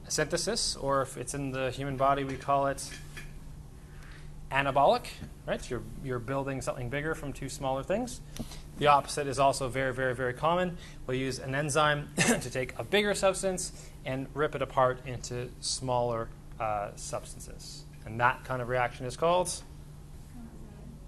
Synthesis, 0.08 0.76
or 0.76 1.02
if 1.02 1.16
it's 1.16 1.34
in 1.34 1.50
the 1.50 1.70
human 1.70 1.96
body, 1.96 2.24
we 2.24 2.36
call 2.36 2.66
it 2.66 2.88
anabolic, 4.51 5.07
right? 5.47 5.70
You're, 5.70 5.82
you're 6.05 6.18
building 6.18 6.61
something 6.61 6.88
bigger 6.88 7.14
from 7.14 7.32
two 7.32 7.49
smaller 7.49 7.82
things. 7.82 8.20
The 8.78 8.88
opposite 8.88 9.26
is 9.26 9.38
also 9.38 9.68
very, 9.68 9.92
very, 9.92 10.14
very 10.14 10.34
common. 10.34 10.76
We'll 11.07 11.16
use 11.16 11.38
an 11.38 11.55
enzyme 11.55 12.09
to 12.16 12.51
take 12.51 12.78
a 12.78 12.84
bigger 12.84 13.14
substance 13.14 13.72
and 14.05 14.26
rip 14.34 14.55
it 14.55 14.62
apart 14.62 15.01
into 15.07 15.49
smaller 15.61 16.28
uh, 16.61 16.90
substances. 16.97 17.84
And 18.05 18.20
that 18.20 18.44
kind 18.44 18.62
of 18.62 18.68
reaction 18.68 19.07
is 19.07 19.16
called 19.16 19.51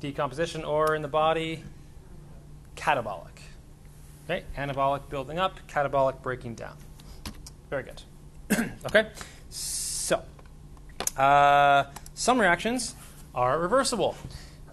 decomposition, 0.01 0.65
or 0.65 0.95
in 0.95 1.03
the 1.03 1.09
body, 1.09 1.63
catabolic. 2.77 3.41
Okay, 4.25 4.45
anabolic 4.57 5.09
building 5.09 5.39
up, 5.39 5.59
catabolic 5.69 6.23
breaking 6.23 6.55
down. 6.55 6.77
Very 7.71 7.85
good. 7.85 8.03
okay, 8.87 9.09
so 9.49 10.23
uh, 11.17 11.85
some 12.15 12.41
reactions 12.41 12.95
are 13.39 13.59
reversible. 13.61 14.17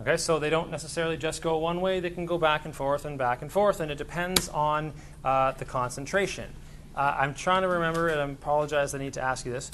Okay, 0.01 0.17
so 0.17 0.39
they 0.39 0.49
don't 0.49 0.71
necessarily 0.71 1.17
just 1.17 1.41
go 1.41 1.57
one 1.57 1.79
way, 1.81 1.99
they 1.99 2.09
can 2.09 2.25
go 2.25 2.37
back 2.37 2.65
and 2.65 2.75
forth 2.75 3.05
and 3.05 3.17
back 3.17 3.41
and 3.41 3.51
forth, 3.51 3.79
and 3.79 3.91
it 3.91 3.97
depends 3.97 4.49
on 4.49 4.91
uh, 5.23 5.51
the 5.51 5.65
concentration. 5.65 6.49
Uh, 6.95 7.15
I'm 7.17 7.33
trying 7.33 7.61
to 7.61 7.67
remember, 7.67 8.07
and 8.09 8.19
I 8.19 8.25
apologize, 8.25 8.95
I 8.95 8.97
need 8.97 9.13
to 9.13 9.21
ask 9.21 9.45
you 9.45 9.51
this. 9.51 9.71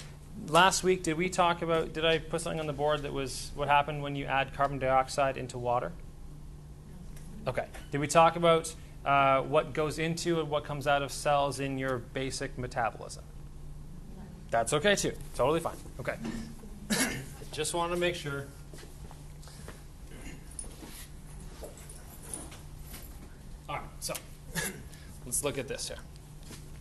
Last 0.48 0.84
week, 0.84 1.04
did 1.04 1.18
we 1.18 1.30
talk 1.30 1.62
about, 1.62 1.94
did 1.94 2.06
I 2.06 2.18
put 2.20 2.42
something 2.42 2.60
on 2.60 2.68
the 2.68 2.74
board 2.74 3.04
that 3.04 3.14
was 3.14 3.52
what 3.56 3.68
happened 3.68 4.04
when 4.04 4.16
you 4.16 4.26
add 4.26 4.54
carbon 4.54 4.78
dioxide 4.78 5.38
into 5.38 5.58
water? 5.58 5.92
Okay. 7.48 7.66
Did 7.92 8.02
we 8.02 8.08
talk 8.08 8.36
about 8.36 8.74
uh, 9.06 9.42
what 9.42 9.74
goes 9.74 10.00
into 10.00 10.39
and 10.39 10.50
what 10.50 10.64
comes 10.66 10.86
out 10.86 11.02
of 11.02 11.12
cells 11.12 11.60
in 11.60 11.78
your 11.78 12.00
basic 12.00 12.58
metabolism? 12.58 13.24
That's 14.50 14.74
okay 14.74 14.96
too. 14.96 15.14
Totally 15.36 15.60
fine. 15.60 15.78
Okay. 16.00 16.16
Just 17.52 17.74
want 17.74 17.92
to 17.92 17.98
make 17.98 18.16
sure. 18.16 18.48
All 23.68 23.78
right. 23.78 23.86
So 24.02 24.16
let's 25.26 25.43
look 25.43 25.58
at 25.58 25.68
this 25.68 25.88
here. 25.88 25.97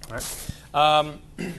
All 0.08 0.16
right. 0.16 0.50
Um, 0.74 1.20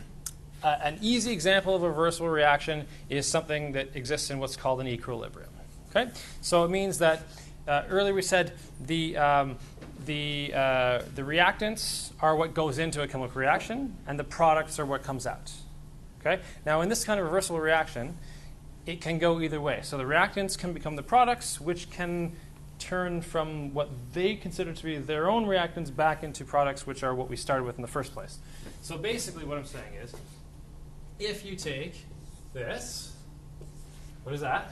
uh, 0.64 0.78
an 0.84 0.98
easy 1.02 1.32
example 1.32 1.76
of 1.76 1.84
a 1.84 1.90
reversible 1.90 2.30
reaction 2.30 2.88
is 3.10 3.28
something 3.28 3.72
that 3.74 3.96
exists 3.96 4.30
in 4.32 4.40
what's 4.40 4.58
called 4.58 4.82
an 4.82 4.88
equilibrium. 4.88 5.50
Okay. 5.90 6.12
So 6.42 6.66
it 6.66 6.70
means 6.70 6.98
that 6.98 7.24
uh, 7.68 7.84
earlier 7.90 8.14
we 8.14 8.24
said 8.24 8.54
the, 8.80 9.16
um, 9.18 9.58
the, 10.06 10.52
uh, 10.56 11.02
the 11.14 11.22
reactants 11.22 12.12
are 12.22 12.36
what 12.36 12.56
goes 12.56 12.80
into 12.80 13.04
a 13.04 13.08
chemical 13.08 13.40
reaction, 13.40 13.96
and 14.08 14.18
the 14.18 14.24
products 14.24 14.80
are 14.80 14.86
what 14.86 15.04
comes 15.04 15.28
out. 15.28 15.52
Okay? 16.22 16.42
Now, 16.66 16.82
in 16.82 16.90
this 16.90 17.04
kind 17.04 17.20
of 17.20 17.28
reversible 17.28 17.60
reaction, 17.60 18.18
it 18.88 19.00
can 19.00 19.20
go 19.20 19.40
either 19.42 19.62
way. 19.62 19.82
So 19.84 19.98
the 19.98 20.06
reactants 20.06 20.58
can 20.58 20.74
become 20.74 20.96
the 20.96 21.04
products, 21.04 21.62
which 21.62 21.92
can 21.92 22.32
turn 22.82 23.22
from 23.22 23.74
what 23.74 23.90
they 24.14 24.36
consider 24.36 24.74
to 24.74 24.84
be 24.84 24.98
their 24.98 25.30
own 25.30 25.46
reactants 25.46 25.96
back 25.96 26.24
into 26.24 26.44
products 26.44 26.88
which 26.88 27.04
are 27.04 27.14
what 27.14 27.30
we 27.30 27.36
started 27.36 27.64
with 27.64 27.78
in 27.78 27.82
the 27.82 27.88
first 27.88 28.14
place. 28.14 28.40
So 28.82 28.98
basically, 28.98 29.46
what 29.46 29.58
I'm 29.58 29.66
saying 29.66 29.94
is 30.02 30.14
if 31.20 31.46
you 31.46 31.56
take 31.56 32.06
this, 32.54 33.16
what 34.24 34.34
is 34.34 34.42
that? 34.42 34.72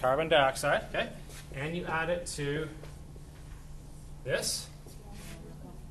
carbon 0.00 0.28
dioxide, 0.28 0.84
okay, 0.90 1.08
and 1.54 1.76
you 1.76 1.84
add 1.86 2.10
it 2.10 2.26
to 2.26 2.68
this 4.24 4.68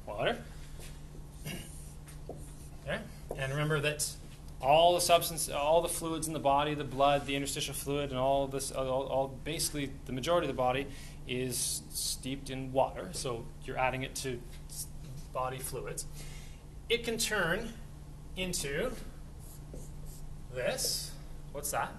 water. 0.06 0.38
Okay, 2.88 3.00
and 3.36 3.52
remember 3.52 3.80
that 3.80 4.08
all 4.62 4.95
the 4.95 5.01
substance, 5.01 5.49
all 5.49 5.82
the 5.82 5.89
fluids 5.89 6.28
in 6.28 6.34
the 6.34 6.39
body, 6.39 6.74
the 6.74 6.84
blood, 6.84 7.26
the 7.26 7.36
interstitial 7.36 7.74
fluid, 7.74 8.10
and 8.10 8.20
all 8.20 8.47
this, 8.47 8.72
all, 8.72 8.88
all 8.88 9.28
basically 9.43 9.91
the 10.06 10.14
majority 10.14 10.47
of 10.47 10.53
the 10.53 10.58
body 10.58 10.88
is 11.28 11.82
steeped 11.89 12.49
in 12.49 12.72
water. 12.72 13.10
So 13.12 13.45
you're 13.64 13.78
adding 13.78 14.03
it 14.03 14.16
to 14.16 14.39
body 15.34 15.60
fluids. 15.60 16.06
It 16.89 17.03
can 17.03 17.18
turn 17.18 17.74
into 18.38 18.91
this. 20.53 21.12
What's 21.51 21.72
that? 21.72 21.91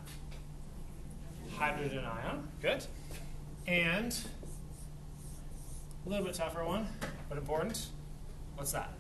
hydrogen 1.57 2.05
ion. 2.05 2.49
Good. 2.61 2.85
And 3.67 4.17
a 6.05 6.09
little 6.09 6.25
bit 6.25 6.35
tougher 6.35 6.65
one, 6.65 6.87
but 7.29 7.39
important. 7.39 7.87
What's 8.55 8.73
that? 8.73 8.93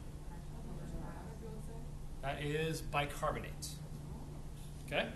That 2.27 2.43
is 2.43 2.81
bicarbonate. 2.81 3.69
Okay, 4.87 5.07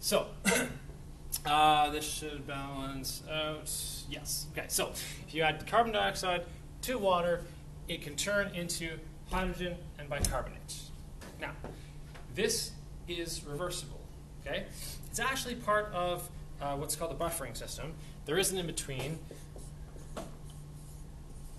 so 0.00 0.28
uh, 1.46 1.90
this 1.90 2.10
should 2.10 2.46
balance 2.46 3.22
out. 3.30 3.70
Yes. 4.08 4.46
Okay, 4.52 4.64
so 4.68 4.88
if 5.26 5.34
you 5.34 5.42
add 5.42 5.66
carbon 5.66 5.92
dioxide 5.92 6.46
to 6.80 6.96
water, 6.96 7.42
it 7.86 8.00
can 8.00 8.16
turn 8.16 8.50
into 8.54 8.98
hydrogen 9.30 9.76
and 9.98 10.08
bicarbonate. 10.08 10.74
Now, 11.38 11.50
this 12.34 12.70
is 13.08 13.44
reversible. 13.44 14.00
Okay, 14.40 14.64
it's 15.10 15.20
actually 15.20 15.56
part 15.56 15.92
of 15.92 16.30
uh, 16.62 16.76
what's 16.76 16.96
called 16.96 17.10
the 17.10 17.22
buffering 17.22 17.54
system. 17.54 17.92
There 18.24 18.38
is 18.38 18.52
an 18.52 18.58
in 18.58 18.66
between. 18.66 19.18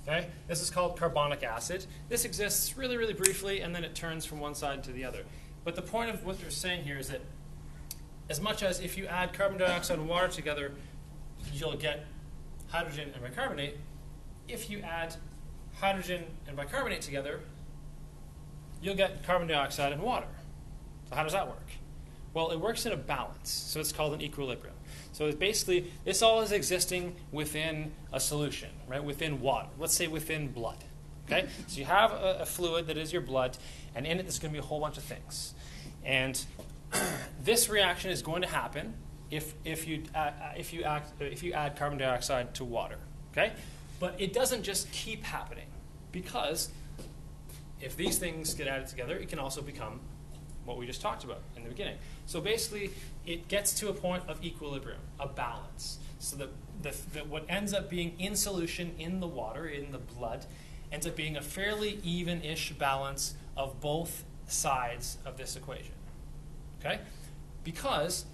Okay, 0.08 0.28
this 0.48 0.62
is 0.62 0.70
called 0.70 1.00
carbonic 1.00 1.44
acid. 1.44 1.86
This 2.10 2.26
exists 2.26 2.78
really, 2.78 2.96
really 2.96 3.14
briefly, 3.14 3.62
and 3.62 3.74
then 3.74 3.84
it 3.84 3.96
turns 3.96 4.24
from 4.24 4.40
one 4.40 4.54
side 4.54 4.84
to 4.84 4.92
the 4.92 5.04
other. 5.04 5.24
But 5.64 5.76
the 5.76 5.82
point 5.82 6.12
of 6.12 6.24
what 6.24 6.40
they're 6.40 6.52
saying 6.52 6.84
here 6.84 7.00
is 7.00 7.08
that 7.08 7.22
as 8.30 8.40
much 8.40 8.62
as 8.62 8.80
if 8.80 8.98
you 8.98 9.08
add 9.08 9.34
carbon 9.34 9.58
dioxide 9.58 9.98
and 9.98 10.08
water 10.08 10.28
together, 10.28 10.74
you'll 11.52 11.76
get 11.76 12.06
hydrogen 12.68 13.12
and 13.14 13.24
bicarbonate. 13.24 13.78
If 14.48 14.70
you 14.70 14.80
add 14.82 15.16
hydrogen 15.80 16.26
and 16.48 16.56
bicarbonate 16.56 17.02
together, 17.02 17.40
you'll 18.82 18.96
get 18.96 19.24
carbon 19.24 19.48
dioxide 19.48 19.92
and 19.92 20.02
water. 20.04 20.28
So 21.10 21.16
how 21.16 21.24
does 21.24 21.34
that 21.34 21.48
work? 21.48 21.68
Well, 22.34 22.52
it 22.52 22.60
works 22.60 22.86
in 22.86 22.92
a 22.92 22.98
balance, 22.98 23.50
so 23.50 23.80
it's 23.80 23.92
called 23.92 24.14
an 24.14 24.22
equilibrium. 24.22 24.76
So 25.14 25.26
it's 25.26 25.38
basically, 25.38 25.92
this 26.04 26.22
all 26.22 26.42
is 26.42 26.52
existing 26.52 27.16
within 27.32 27.94
a 28.12 28.20
solution, 28.20 28.70
right? 28.88 29.04
Within 29.04 29.42
water. 29.42 29.68
Let's 29.78 29.94
say 29.94 30.08
within 30.08 30.50
blood. 30.50 30.84
Okay? 31.26 31.48
So 31.68 31.80
you 31.80 31.86
have 31.86 32.12
a, 32.12 32.40
a 32.42 32.46
fluid 32.46 32.88
that 32.88 32.98
is 32.98 33.12
your 33.12 33.22
blood, 33.22 33.58
and 33.96 34.06
in 34.06 34.20
it 34.20 34.24
there's 34.24 34.40
going 34.40 34.54
to 34.54 34.60
be 34.60 34.64
a 34.64 34.68
whole 34.68 34.80
bunch 34.80 34.98
of 34.98 35.04
things. 35.04 35.54
And 36.04 36.44
this 37.44 37.70
reaction 37.70 38.12
is 38.12 38.22
going 38.22 38.42
to 38.42 38.48
happen 38.48 38.94
if, 39.32 39.54
if, 39.64 39.88
you, 39.88 40.04
uh, 40.14 40.32
if, 40.58 40.74
you 40.74 40.84
act, 40.84 41.22
if 41.22 41.44
you 41.44 41.54
add 41.54 41.76
carbon 41.76 41.98
dioxide 41.98 42.54
to 42.56 42.66
water. 42.66 42.98
Okay? 43.32 43.54
But 44.00 44.16
it 44.20 44.34
doesn't 44.34 44.64
just 44.64 44.92
keep 44.92 45.24
happening 45.24 45.68
because 46.12 46.70
if 47.82 47.98
these 47.98 48.18
things 48.18 48.54
get 48.54 48.68
added 48.68 48.88
together, 48.88 49.16
it 49.18 49.30
can 49.30 49.40
also 49.40 49.62
become 49.62 50.00
what 50.66 50.78
we 50.78 50.86
just 50.86 51.02
talked 51.02 51.24
about 51.24 51.42
in 51.56 51.64
the 51.64 51.70
beginning. 51.70 51.98
So 52.26 52.42
basically, 52.42 52.92
it 53.26 53.48
gets 53.48 53.74
to 53.80 53.90
a 53.90 53.94
point 53.94 54.24
of 54.28 54.44
equilibrium, 54.44 55.00
a 55.20 55.28
balance. 55.28 56.00
So 56.20 56.38
that, 56.38 56.50
the, 56.82 56.96
that 57.14 57.28
what 57.28 57.46
ends 57.50 57.74
up 57.74 57.90
being 57.90 58.14
in 58.20 58.36
solution 58.36 58.94
in 59.00 59.20
the 59.20 59.28
water, 59.28 59.68
in 59.68 59.92
the 59.92 59.98
blood, 59.98 60.46
ends 60.92 61.08
up 61.08 61.16
being 61.16 61.36
a 61.36 61.42
fairly 61.42 62.00
even-ish 62.04 62.74
balance 62.74 63.36
of 63.58 63.80
both 63.82 64.24
sides 64.48 65.18
of 65.26 65.38
this 65.38 65.56
equation. 65.56 65.94
Okay? 66.80 67.00
Because 67.64 68.26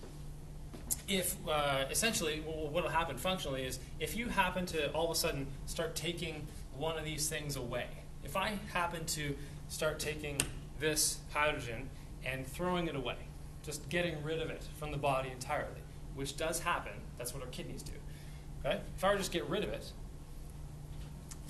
if 1.08 1.36
uh, 1.48 1.86
essentially 1.90 2.42
what 2.42 2.84
will 2.84 2.90
happen 2.90 3.18
functionally 3.18 3.64
is 3.64 3.80
if 4.00 4.16
you 4.16 4.28
happen 4.28 4.66
to 4.66 4.92
all 4.92 5.06
of 5.06 5.12
a 5.12 5.16
sudden 5.16 5.48
start 5.66 5.96
taking 5.96 6.48
one 6.78 6.98
of 6.98 7.06
these 7.06 7.30
things 7.30 7.56
away, 7.56 7.88
if 8.24 8.36
I 8.36 8.58
happen 8.74 9.06
to 9.06 9.36
start 9.70 10.00
taking 10.00 10.40
this 10.80 11.20
hydrogen 11.32 11.90
and 12.26 12.46
throwing 12.46 12.88
it 12.88 12.96
away, 12.96 13.16
just 13.64 13.88
getting 13.90 14.22
rid 14.24 14.42
of 14.42 14.50
it 14.50 14.64
from 14.78 14.92
the 14.92 14.98
body 14.98 15.30
entirely, 15.32 15.82
which 16.16 16.38
does 16.38 16.60
happen, 16.60 16.94
that's 17.18 17.34
what 17.34 17.44
our 17.44 17.50
kidneys 17.50 17.82
do. 17.82 17.94
Okay? 18.66 18.80
If 18.98 19.04
I 19.04 19.08
were 19.08 19.14
to 19.14 19.20
just 19.20 19.32
get 19.32 19.46
rid 19.46 19.64
of 19.64 19.70
it, 19.70 19.92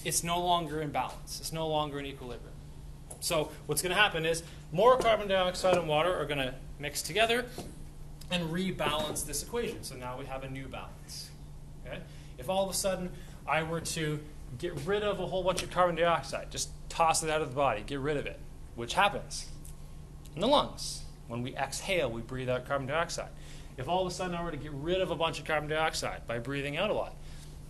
it's 0.04 0.24
no 0.24 0.40
longer 0.40 0.82
in 0.82 0.92
balance. 0.92 1.40
It's 1.40 1.54
no 1.54 1.68
longer 1.68 2.00
in 2.00 2.06
equilibrium. 2.06 2.56
So 3.20 3.52
what's 3.68 3.82
going 3.82 3.96
to 3.96 4.02
happen 4.02 4.26
is 4.26 4.44
more 4.72 4.98
carbon 4.98 5.28
dioxide 5.28 5.78
and 5.78 5.88
water 5.88 6.16
are 6.16 6.26
going 6.26 6.40
to 6.40 6.56
mix 6.80 7.02
together 7.02 7.46
and 8.32 8.52
rebalance 8.52 9.26
this 9.26 9.44
equation. 9.44 9.84
So 9.84 9.96
now 9.96 10.18
we 10.18 10.26
have 10.26 10.44
a 10.44 10.50
new 10.50 10.68
balance. 10.68 11.30
Okay? 11.86 12.00
If 12.38 12.50
all 12.50 12.64
of 12.64 12.72
a 12.72 12.74
sudden 12.74 13.12
I 13.48 13.64
were 13.64 13.82
to 13.82 14.20
get 14.58 14.74
rid 14.86 15.04
of 15.04 15.20
a 15.20 15.28
whole 15.28 15.44
bunch 15.44 15.62
of 15.62 15.70
carbon 15.70 15.96
dioxide, 15.96 16.50
just 16.50 16.70
toss 16.90 17.24
it 17.24 17.30
out 17.30 17.42
of 17.42 17.50
the 17.50 17.56
body, 17.56 17.84
get 17.86 18.00
rid 18.00 18.18
of 18.18 18.26
it, 18.26 18.40
which 18.76 18.96
happens 18.96 19.48
in 20.36 20.42
the 20.42 20.48
lungs. 20.48 21.04
When 21.28 21.44
we 21.44 21.56
exhale, 21.56 22.10
we 22.10 22.22
breathe 22.22 22.50
out 22.50 22.68
carbon 22.68 22.88
dioxide. 22.88 23.30
If 23.78 23.88
all 23.88 24.02
of 24.02 24.12
a 24.12 24.14
sudden 24.14 24.36
I 24.36 24.44
were 24.44 24.52
to 24.52 24.58
get 24.58 24.72
rid 24.74 25.02
of 25.02 25.12
a 25.12 25.16
bunch 25.16 25.40
of 25.40 25.46
carbon 25.46 25.70
dioxide 25.70 26.28
by 26.28 26.40
breathing 26.40 26.78
out 26.78 26.90
a 26.90 26.94
lot, 26.94 27.16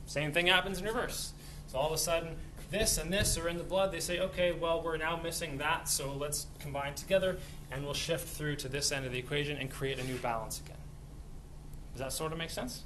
same 0.05 0.31
thing 0.31 0.47
happens 0.47 0.79
in 0.79 0.85
reverse. 0.85 1.33
So 1.67 1.77
all 1.77 1.87
of 1.87 1.93
a 1.93 1.97
sudden, 1.97 2.35
this 2.69 2.97
and 2.97 3.11
this 3.11 3.37
are 3.37 3.47
in 3.47 3.57
the 3.57 3.63
blood. 3.63 3.91
They 3.91 3.99
say, 3.99 4.19
okay, 4.19 4.51
well, 4.53 4.81
we're 4.81 4.97
now 4.97 5.19
missing 5.21 5.57
that, 5.57 5.87
so 5.87 6.13
let's 6.13 6.47
combine 6.59 6.95
together 6.95 7.37
and 7.71 7.83
we'll 7.83 7.93
shift 7.93 8.27
through 8.27 8.55
to 8.57 8.69
this 8.69 8.91
end 8.91 9.05
of 9.05 9.11
the 9.11 9.19
equation 9.19 9.57
and 9.57 9.69
create 9.69 9.99
a 9.99 10.03
new 10.03 10.17
balance 10.17 10.59
again. 10.59 10.77
Does 11.93 11.99
that 11.99 12.13
sort 12.13 12.31
of 12.31 12.37
make 12.37 12.49
sense? 12.49 12.83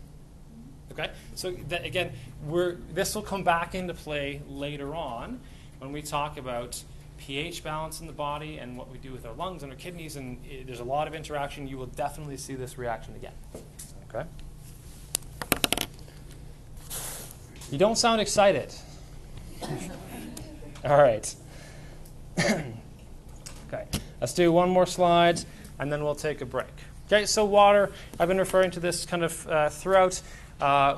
Mm-hmm. 0.52 1.00
Okay, 1.00 1.12
so 1.36 1.52
that, 1.70 1.86
again, 1.86 2.12
we're, 2.46 2.78
this 2.94 3.16
will 3.16 3.22
come 3.22 3.44
back 3.44 3.76
into 3.76 3.94
play 3.94 4.42
later 4.48 4.96
on 4.96 5.40
when 5.80 5.92
we 5.92 6.02
talk 6.02 6.38
about 6.38 6.84
pH 7.26 7.64
balance 7.64 8.02
in 8.02 8.08
the 8.08 8.14
body 8.14 8.58
and 8.58 8.78
what 8.78 8.92
we 8.92 9.00
do 9.00 9.12
with 9.12 9.26
our 9.26 9.34
lungs 9.34 9.64
and 9.64 9.72
our 9.72 9.78
kidneys, 9.78 10.16
and 10.16 10.38
it, 10.46 10.68
there's 10.68 10.80
a 10.80 10.84
lot 10.84 11.08
of 11.08 11.16
interaction. 11.16 11.68
You 11.68 11.78
will 11.78 11.88
definitely 11.88 12.38
see 12.38 12.54
this 12.54 12.78
reaction 12.78 13.16
again. 13.16 13.34
Okay? 14.10 14.28
You 17.72 17.80
don't 17.80 17.98
sound 17.98 18.22
excited. 18.22 18.74
All 20.86 21.02
right. 21.02 21.34
okay, 22.40 23.88
let's 24.22 24.34
do 24.34 24.52
one 24.52 24.70
more 24.70 24.86
slide 24.86 25.42
and 25.80 25.92
then 25.92 26.04
we'll 26.04 26.16
take 26.16 26.42
a 26.42 26.46
break. 26.46 26.68
Okay, 27.08 27.26
so 27.26 27.44
water, 27.44 27.92
I've 28.20 28.28
been 28.28 28.38
referring 28.38 28.72
to 28.72 28.80
this 28.80 29.06
kind 29.06 29.24
of 29.24 29.48
uh, 29.48 29.70
throughout. 29.70 30.22
Uh, 30.62 30.98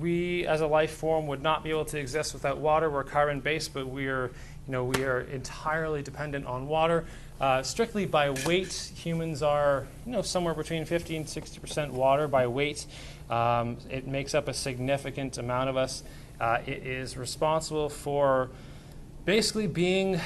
we, 0.00 0.46
as 0.46 0.60
a 0.60 0.66
life 0.66 0.92
form, 0.92 1.26
would 1.26 1.42
not 1.42 1.62
be 1.62 1.70
able 1.70 1.84
to 1.86 1.98
exist 1.98 2.34
without 2.34 2.58
water. 2.58 2.90
We're 2.90 3.04
carbon 3.04 3.40
based, 3.40 3.74
but 3.74 3.86
we 3.88 4.06
are, 4.06 4.30
you 4.66 4.72
know, 4.72 4.84
we 4.84 5.04
are 5.04 5.20
entirely 5.20 6.02
dependent 6.02 6.46
on 6.46 6.68
water. 6.68 7.04
Uh, 7.40 7.62
strictly 7.62 8.06
by 8.06 8.30
weight, 8.46 8.92
humans 8.94 9.42
are, 9.42 9.86
you 10.06 10.12
know, 10.12 10.22
somewhere 10.22 10.54
between 10.54 10.84
50 10.84 11.16
and 11.16 11.28
60 11.28 11.58
percent 11.58 11.92
water 11.92 12.28
by 12.28 12.46
weight. 12.46 12.86
Um, 13.28 13.78
it 13.90 14.06
makes 14.06 14.34
up 14.34 14.46
a 14.46 14.54
significant 14.54 15.38
amount 15.38 15.68
of 15.68 15.76
us. 15.76 16.04
Uh, 16.40 16.58
it 16.66 16.86
is 16.86 17.16
responsible 17.16 17.88
for 17.88 18.50
basically 19.24 19.66
being 19.66 20.20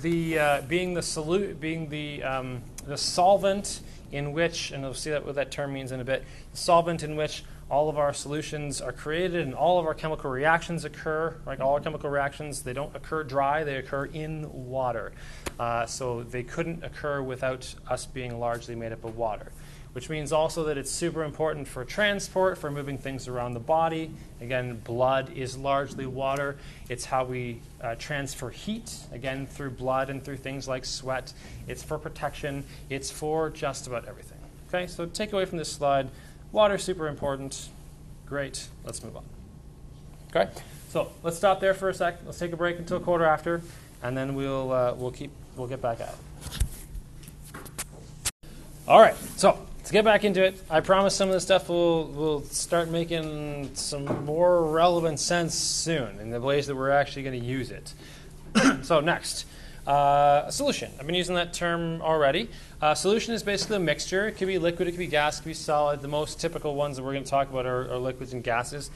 the 0.00 0.38
uh, 0.38 0.60
being 0.62 0.94
the 0.94 1.00
solute, 1.00 1.60
being 1.60 1.88
the 1.88 2.22
um, 2.22 2.62
the 2.86 2.96
solvent 2.96 3.80
in 4.10 4.32
which, 4.32 4.70
and 4.70 4.82
we'll 4.82 4.94
see 4.94 5.10
that 5.10 5.24
what 5.24 5.34
that 5.34 5.50
term 5.50 5.72
means 5.72 5.92
in 5.92 6.00
a 6.00 6.04
bit. 6.04 6.24
The 6.52 6.58
solvent 6.58 7.02
in 7.02 7.16
which 7.16 7.44
all 7.72 7.88
of 7.88 7.96
our 7.96 8.12
solutions 8.12 8.82
are 8.82 8.92
created 8.92 9.40
and 9.40 9.54
all 9.54 9.80
of 9.80 9.86
our 9.86 9.94
chemical 9.94 10.30
reactions 10.30 10.84
occur. 10.84 11.34
Like 11.46 11.58
all 11.58 11.72
our 11.72 11.80
chemical 11.80 12.10
reactions, 12.10 12.62
they 12.62 12.74
don't 12.74 12.94
occur 12.94 13.24
dry; 13.24 13.64
they 13.64 13.76
occur 13.76 14.04
in 14.04 14.46
water. 14.52 15.12
Uh, 15.58 15.86
so 15.86 16.22
they 16.22 16.42
couldn't 16.42 16.84
occur 16.84 17.22
without 17.22 17.74
us 17.88 18.04
being 18.04 18.38
largely 18.38 18.74
made 18.74 18.92
up 18.92 19.04
of 19.04 19.16
water 19.16 19.50
which 19.92 20.08
means 20.08 20.32
also 20.32 20.64
that 20.64 20.78
it's 20.78 20.90
super 20.90 21.22
important 21.22 21.68
for 21.68 21.84
transport, 21.84 22.56
for 22.56 22.70
moving 22.70 22.96
things 22.96 23.28
around 23.28 23.52
the 23.52 23.60
body. 23.60 24.10
Again, 24.40 24.80
blood 24.84 25.30
is 25.34 25.56
largely 25.58 26.06
water. 26.06 26.56
It's 26.88 27.04
how 27.04 27.24
we 27.24 27.60
uh, 27.82 27.96
transfer 27.96 28.48
heat, 28.48 28.96
again, 29.12 29.46
through 29.46 29.72
blood 29.72 30.08
and 30.08 30.24
through 30.24 30.38
things 30.38 30.66
like 30.66 30.86
sweat. 30.86 31.34
It's 31.68 31.82
for 31.82 31.98
protection. 31.98 32.64
It's 32.88 33.10
for 33.10 33.50
just 33.50 33.86
about 33.86 34.08
everything. 34.08 34.38
Okay, 34.68 34.86
so 34.86 35.04
take 35.04 35.34
away 35.34 35.44
from 35.44 35.58
this 35.58 35.70
slide 35.70 36.08
water, 36.52 36.74
is 36.76 36.84
super 36.84 37.08
important. 37.08 37.68
Great. 38.26 38.68
Let's 38.84 39.02
move 39.02 39.16
on. 39.16 39.24
Okay, 40.34 40.50
so 40.88 41.12
let's 41.22 41.36
stop 41.36 41.60
there 41.60 41.74
for 41.74 41.88
a 41.88 41.94
sec. 41.94 42.20
Let's 42.24 42.38
take 42.38 42.52
a 42.52 42.56
break 42.56 42.78
until 42.78 43.00
quarter 43.00 43.24
after, 43.24 43.60
and 44.02 44.16
then 44.16 44.34
we'll, 44.34 44.72
uh, 44.72 44.94
we'll, 44.94 45.10
keep, 45.10 45.30
we'll 45.56 45.66
get 45.66 45.82
back 45.82 46.00
at. 46.00 46.14
All 48.88 49.00
right, 49.00 49.16
so 49.36 49.58
to 49.84 49.92
get 49.92 50.04
back 50.04 50.24
into 50.24 50.42
it, 50.42 50.62
I 50.70 50.80
promise 50.80 51.14
some 51.14 51.28
of 51.28 51.34
this 51.34 51.42
stuff 51.42 51.68
will 51.68 52.06
will 52.08 52.42
start 52.44 52.88
making 52.88 53.74
some 53.74 54.24
more 54.24 54.64
relevant 54.64 55.20
sense 55.20 55.54
soon 55.54 56.18
in 56.20 56.30
the 56.30 56.40
ways 56.40 56.66
that 56.66 56.74
we're 56.74 56.90
actually 56.90 57.24
going 57.24 57.40
to 57.40 57.46
use 57.46 57.70
it. 57.70 57.94
so 58.82 59.00
next, 59.00 59.44
uh, 59.86 60.44
a 60.46 60.52
solution. 60.52 60.90
I've 60.98 61.06
been 61.06 61.14
using 61.14 61.34
that 61.34 61.52
term 61.52 62.00
already. 62.02 62.48
Uh, 62.80 62.94
solution 62.94 63.34
is 63.34 63.42
basically 63.42 63.76
a 63.76 63.80
mixture. 63.80 64.28
It 64.28 64.32
could 64.32 64.48
be 64.48 64.58
liquid, 64.58 64.88
it 64.88 64.92
could 64.92 64.98
be 64.98 65.06
gas, 65.06 65.38
it 65.38 65.42
could 65.42 65.48
be 65.50 65.54
solid. 65.54 66.00
The 66.00 66.08
most 66.08 66.40
typical 66.40 66.74
ones 66.74 66.96
that 66.96 67.02
we're 67.02 67.12
going 67.12 67.24
to 67.24 67.30
talk 67.30 67.50
about 67.50 67.66
are, 67.66 67.92
are 67.92 67.98
liquids 67.98 68.32
and 68.32 68.44
gases. 68.44 68.90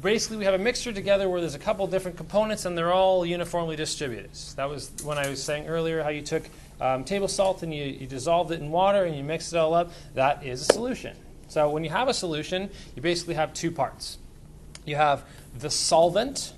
Basically, 0.00 0.38
we 0.38 0.44
have 0.46 0.54
a 0.54 0.58
mixture 0.58 0.92
together 0.92 1.28
where 1.28 1.40
there's 1.40 1.54
a 1.54 1.58
couple 1.58 1.86
different 1.86 2.16
components 2.16 2.64
and 2.64 2.78
they're 2.78 2.92
all 2.92 3.26
uniformly 3.26 3.76
distributed. 3.76 4.30
That 4.56 4.70
was 4.70 4.90
when 5.04 5.18
I 5.18 5.28
was 5.28 5.42
saying 5.42 5.68
earlier 5.68 6.02
how 6.02 6.08
you 6.08 6.22
took 6.22 6.44
um, 6.80 7.04
table 7.04 7.28
salt 7.28 7.62
and 7.62 7.74
you, 7.74 7.84
you 7.84 8.06
dissolved 8.06 8.50
it 8.52 8.60
in 8.60 8.70
water 8.70 9.04
and 9.04 9.14
you 9.14 9.22
mix 9.22 9.52
it 9.52 9.58
all 9.58 9.74
up, 9.74 9.92
that 10.14 10.44
is 10.44 10.62
a 10.62 10.64
solution. 10.72 11.14
So 11.48 11.68
when 11.68 11.84
you 11.84 11.90
have 11.90 12.08
a 12.08 12.14
solution, 12.14 12.70
you 12.96 13.02
basically 13.02 13.34
have 13.34 13.52
two 13.52 13.70
parts. 13.70 14.16
You 14.86 14.96
have 14.96 15.24
the 15.58 15.68
solvent, 15.68 16.54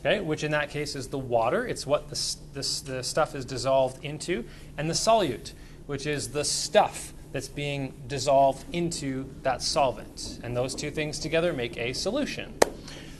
okay, 0.00 0.20
which 0.20 0.44
in 0.44 0.50
that 0.52 0.70
case 0.70 0.94
is 0.94 1.08
the 1.08 1.18
water. 1.18 1.66
It's 1.66 1.86
what 1.86 2.08
the, 2.08 2.36
the, 2.54 2.82
the 2.84 3.02
stuff 3.02 3.34
is 3.34 3.44
dissolved 3.44 4.04
into. 4.04 4.44
And 4.76 4.88
the 4.88 4.94
solute, 4.94 5.52
which 5.86 6.06
is 6.06 6.28
the 6.28 6.44
stuff 6.44 7.12
that's 7.32 7.48
being 7.48 7.92
dissolved 8.06 8.64
into 8.72 9.28
that 9.42 9.62
solvent. 9.62 10.40
And 10.42 10.56
those 10.56 10.74
two 10.74 10.90
things 10.90 11.18
together 11.18 11.52
make 11.52 11.76
a 11.76 11.92
solution. 11.92 12.54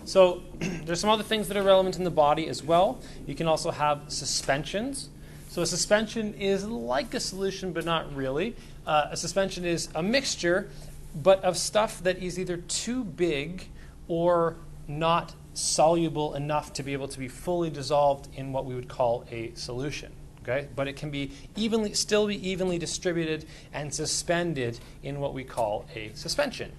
So 0.05 0.43
there's 0.59 1.01
some 1.01 1.11
other 1.11 1.23
things 1.23 1.49
that 1.49 1.57
are 1.57 1.63
relevant 1.63 1.97
in 1.97 2.05
the 2.05 2.11
body 2.11 2.49
as 2.49 2.63
well. 2.63 3.01
You 3.27 3.35
can 3.35 3.47
also 3.47 3.71
have 3.71 4.05
suspensions. 4.09 5.11
So 5.49 5.63
a 5.63 5.67
suspension 5.67 6.35
is 6.35 6.65
like 6.65 7.15
a 7.15 7.21
solution, 7.21 7.73
but 7.73 7.85
not 7.85 8.15
really. 8.15 8.57
Uh, 8.87 9.09
a 9.11 9.17
suspension 9.17 9.65
is 9.65 9.89
a 9.95 10.03
mixture, 10.03 10.71
but 11.15 11.43
of 11.45 11.57
stuff 11.59 12.03
that 12.05 12.23
is 12.23 12.39
either 12.39 12.57
too 12.57 13.05
big 13.05 13.69
or 14.09 14.57
not 14.87 15.35
soluble 15.59 16.35
enough 16.35 16.73
to 16.75 16.83
be 16.83 16.93
able 16.93 17.09
to 17.09 17.19
be 17.19 17.29
fully 17.29 17.71
dissolved 17.71 18.29
in 18.35 18.53
what 18.53 18.65
we 18.65 18.75
would 18.75 18.89
call 18.89 19.25
a 19.31 19.53
solution. 19.55 20.13
Okay? 20.43 20.69
But 20.75 20.89
it 20.89 20.97
can 20.97 21.11
be 21.11 21.33
evenly, 21.57 21.93
still 21.95 22.27
be 22.27 22.49
evenly 22.49 22.79
distributed 22.79 23.45
and 23.73 23.93
suspended 23.93 24.79
in 25.03 25.21
what 25.21 25.35
we 25.35 25.45
call 25.45 25.85
a 25.95 26.13
suspension. 26.15 26.73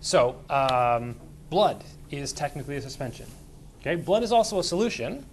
So, 0.00 0.36
um, 0.48 1.16
blood 1.50 1.84
is 2.10 2.32
technically 2.32 2.76
a 2.76 2.80
suspension. 2.80 3.26
Okay? 3.80 3.96
Blood 3.96 4.22
is 4.22 4.32
also 4.32 4.58
a 4.58 4.64
solution 4.64 5.26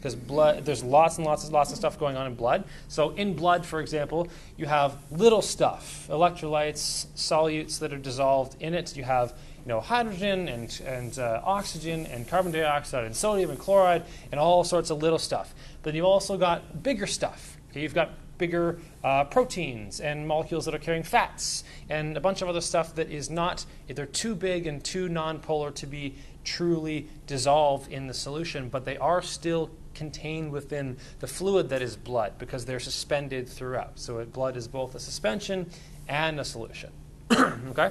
because 0.00 0.14
blood 0.14 0.64
there's 0.64 0.82
lots 0.82 1.18
and 1.18 1.26
lots 1.26 1.44
and 1.44 1.52
lots 1.52 1.70
of 1.70 1.76
stuff 1.76 1.98
going 1.98 2.16
on 2.16 2.26
in 2.26 2.34
blood. 2.34 2.64
So 2.88 3.10
in 3.10 3.34
blood, 3.34 3.66
for 3.66 3.80
example, 3.80 4.28
you 4.56 4.64
have 4.64 4.96
little 5.10 5.42
stuff, 5.42 6.06
electrolytes, 6.08 7.06
solutes 7.14 7.78
that 7.80 7.92
are 7.92 7.98
dissolved 7.98 8.56
in 8.60 8.72
it. 8.72 8.96
You 8.96 9.04
have 9.04 9.34
you 9.64 9.68
know, 9.68 9.80
hydrogen 9.80 10.48
and, 10.48 10.80
and 10.86 11.18
uh, 11.18 11.40
oxygen 11.44 12.06
and 12.06 12.26
carbon 12.28 12.52
dioxide 12.52 13.04
and 13.04 13.14
sodium 13.14 13.50
and 13.50 13.58
chloride 13.58 14.04
and 14.30 14.40
all 14.40 14.64
sorts 14.64 14.90
of 14.90 15.02
little 15.02 15.18
stuff. 15.18 15.54
But 15.82 15.94
you've 15.94 16.04
also 16.04 16.36
got 16.36 16.82
bigger 16.82 17.06
stuff. 17.06 17.56
Okay? 17.70 17.82
You've 17.82 17.94
got 17.94 18.10
bigger 18.38 18.78
uh, 19.04 19.24
proteins 19.24 20.00
and 20.00 20.26
molecules 20.26 20.64
that 20.64 20.74
are 20.74 20.78
carrying 20.78 21.02
fats 21.02 21.62
and 21.90 22.16
a 22.16 22.20
bunch 22.20 22.40
of 22.40 22.48
other 22.48 22.62
stuff 22.62 22.94
that 22.94 23.10
is 23.10 23.28
not 23.28 23.66
either 23.88 24.06
too 24.06 24.34
big 24.34 24.66
and 24.66 24.82
too 24.82 25.08
nonpolar 25.08 25.74
to 25.74 25.86
be 25.86 26.14
truly 26.42 27.06
dissolved 27.26 27.92
in 27.92 28.06
the 28.06 28.14
solution, 28.14 28.70
but 28.70 28.86
they 28.86 28.96
are 28.96 29.20
still 29.20 29.70
contained 29.94 30.50
within 30.50 30.96
the 31.18 31.26
fluid 31.26 31.68
that 31.68 31.82
is 31.82 31.96
blood 31.96 32.32
because 32.38 32.64
they're 32.64 32.80
suspended 32.80 33.46
throughout. 33.46 33.98
So 33.98 34.24
blood 34.24 34.56
is 34.56 34.66
both 34.66 34.94
a 34.94 35.00
suspension 35.00 35.68
and 36.08 36.40
a 36.40 36.44
solution. 36.44 36.90
okay? 37.32 37.90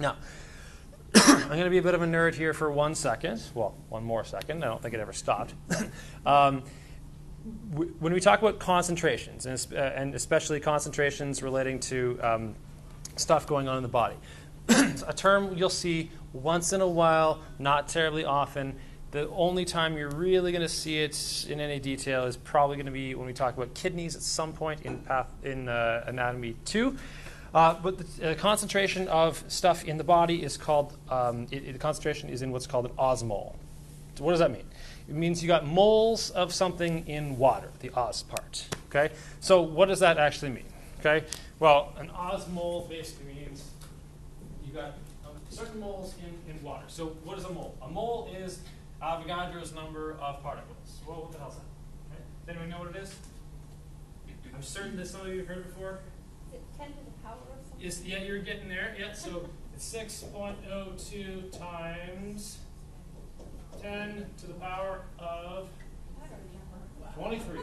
Now, 0.00 0.16
I'm 1.14 1.48
going 1.48 1.64
to 1.64 1.70
be 1.70 1.78
a 1.78 1.82
bit 1.82 1.94
of 1.94 2.02
a 2.02 2.06
nerd 2.06 2.34
here 2.34 2.52
for 2.52 2.70
one 2.70 2.94
second. 2.94 3.42
Well, 3.54 3.74
one 3.88 4.04
more 4.04 4.24
second. 4.24 4.62
I 4.62 4.66
don't 4.66 4.82
think 4.82 4.94
it 4.94 5.00
ever 5.00 5.12
stopped. 5.12 5.54
um, 6.26 6.62
when 7.98 8.12
we 8.12 8.20
talk 8.20 8.40
about 8.40 8.58
concentrations, 8.58 9.46
and, 9.46 9.66
uh, 9.72 9.78
and 9.78 10.14
especially 10.14 10.60
concentrations 10.60 11.42
relating 11.42 11.80
to 11.80 12.18
um, 12.22 12.54
stuff 13.16 13.46
going 13.46 13.68
on 13.68 13.76
in 13.76 13.82
the 13.82 13.88
body, 13.88 14.16
a 14.68 15.12
term 15.14 15.56
you'll 15.56 15.70
see 15.70 16.10
once 16.32 16.72
in 16.72 16.80
a 16.80 16.86
while, 16.86 17.40
not 17.58 17.88
terribly 17.88 18.24
often. 18.24 18.76
The 19.10 19.28
only 19.30 19.64
time 19.64 19.96
you're 19.96 20.10
really 20.10 20.52
going 20.52 20.62
to 20.62 20.68
see 20.68 20.98
it 20.98 21.46
in 21.48 21.60
any 21.60 21.80
detail 21.80 22.24
is 22.24 22.36
probably 22.36 22.76
going 22.76 22.86
to 22.86 22.92
be 22.92 23.14
when 23.14 23.26
we 23.26 23.32
talk 23.32 23.56
about 23.56 23.72
kidneys 23.72 24.14
at 24.14 24.20
some 24.20 24.52
point 24.52 24.82
in, 24.82 24.98
path, 24.98 25.32
in 25.42 25.68
uh, 25.68 26.04
Anatomy 26.06 26.56
2. 26.66 26.94
Uh, 27.54 27.74
but 27.74 27.98
the 27.98 28.32
uh, 28.32 28.34
concentration 28.34 29.08
of 29.08 29.42
stuff 29.48 29.84
in 29.84 29.96
the 29.96 30.04
body 30.04 30.42
is 30.42 30.56
called, 30.56 30.96
um, 31.10 31.46
it, 31.50 31.64
it, 31.64 31.72
the 31.72 31.78
concentration 31.78 32.28
is 32.28 32.42
in 32.42 32.52
what's 32.52 32.66
called 32.66 32.84
an 32.86 32.92
osmole. 32.98 33.54
So 34.16 34.24
what 34.24 34.32
does 34.32 34.40
that 34.40 34.50
mean? 34.50 34.64
It 35.08 35.14
means 35.14 35.42
you 35.42 35.48
got 35.48 35.66
moles 35.66 36.30
of 36.30 36.52
something 36.52 37.06
in 37.06 37.38
water, 37.38 37.70
the 37.80 37.90
os 37.90 38.22
part. 38.22 38.66
Okay? 38.88 39.14
So 39.40 39.62
what 39.62 39.86
does 39.86 40.00
that 40.00 40.18
actually 40.18 40.50
mean? 40.50 40.66
Okay? 41.00 41.24
Well, 41.58 41.94
an 41.96 42.10
osmole 42.10 42.88
basically 42.88 43.32
means 43.32 43.64
you 44.66 44.72
got 44.72 44.94
um, 45.24 45.32
certain 45.48 45.80
moles 45.80 46.14
in, 46.18 46.52
in 46.52 46.62
water. 46.62 46.84
So 46.88 47.16
what 47.24 47.38
is 47.38 47.44
a 47.44 47.50
mole? 47.50 47.76
A 47.80 47.88
mole 47.88 48.30
is 48.36 48.60
Avogadro's 49.02 49.72
number 49.72 50.16
of 50.20 50.42
particles. 50.42 51.00
Well, 51.06 51.22
what 51.22 51.32
the 51.32 51.38
hell 51.38 51.48
is 51.48 51.54
that? 51.54 51.62
Okay. 52.12 52.22
Does 52.46 52.56
anyone 52.56 52.68
know 52.68 52.84
what 52.84 52.94
it 52.94 53.02
is? 53.02 53.14
I'm 54.54 54.62
certain 54.62 54.96
that 54.96 55.06
some 55.06 55.20
of 55.20 55.28
you 55.28 55.38
have 55.38 55.46
heard 55.46 55.64
before. 55.64 56.00
Is 56.48 56.54
it 56.54 56.62
10 56.76 56.88
to 56.88 56.92
the 56.92 57.18
Is, 57.80 58.04
yeah, 58.04 58.18
you're 58.18 58.40
getting 58.40 58.68
there. 58.68 58.96
Yeah, 58.98 59.12
so 59.12 59.48
it's 59.72 59.94
6.02 59.94 61.56
times 61.56 62.58
10 63.80 64.26
to 64.38 64.46
the 64.48 64.54
power 64.54 65.02
of 65.18 65.68
23. 67.14 67.60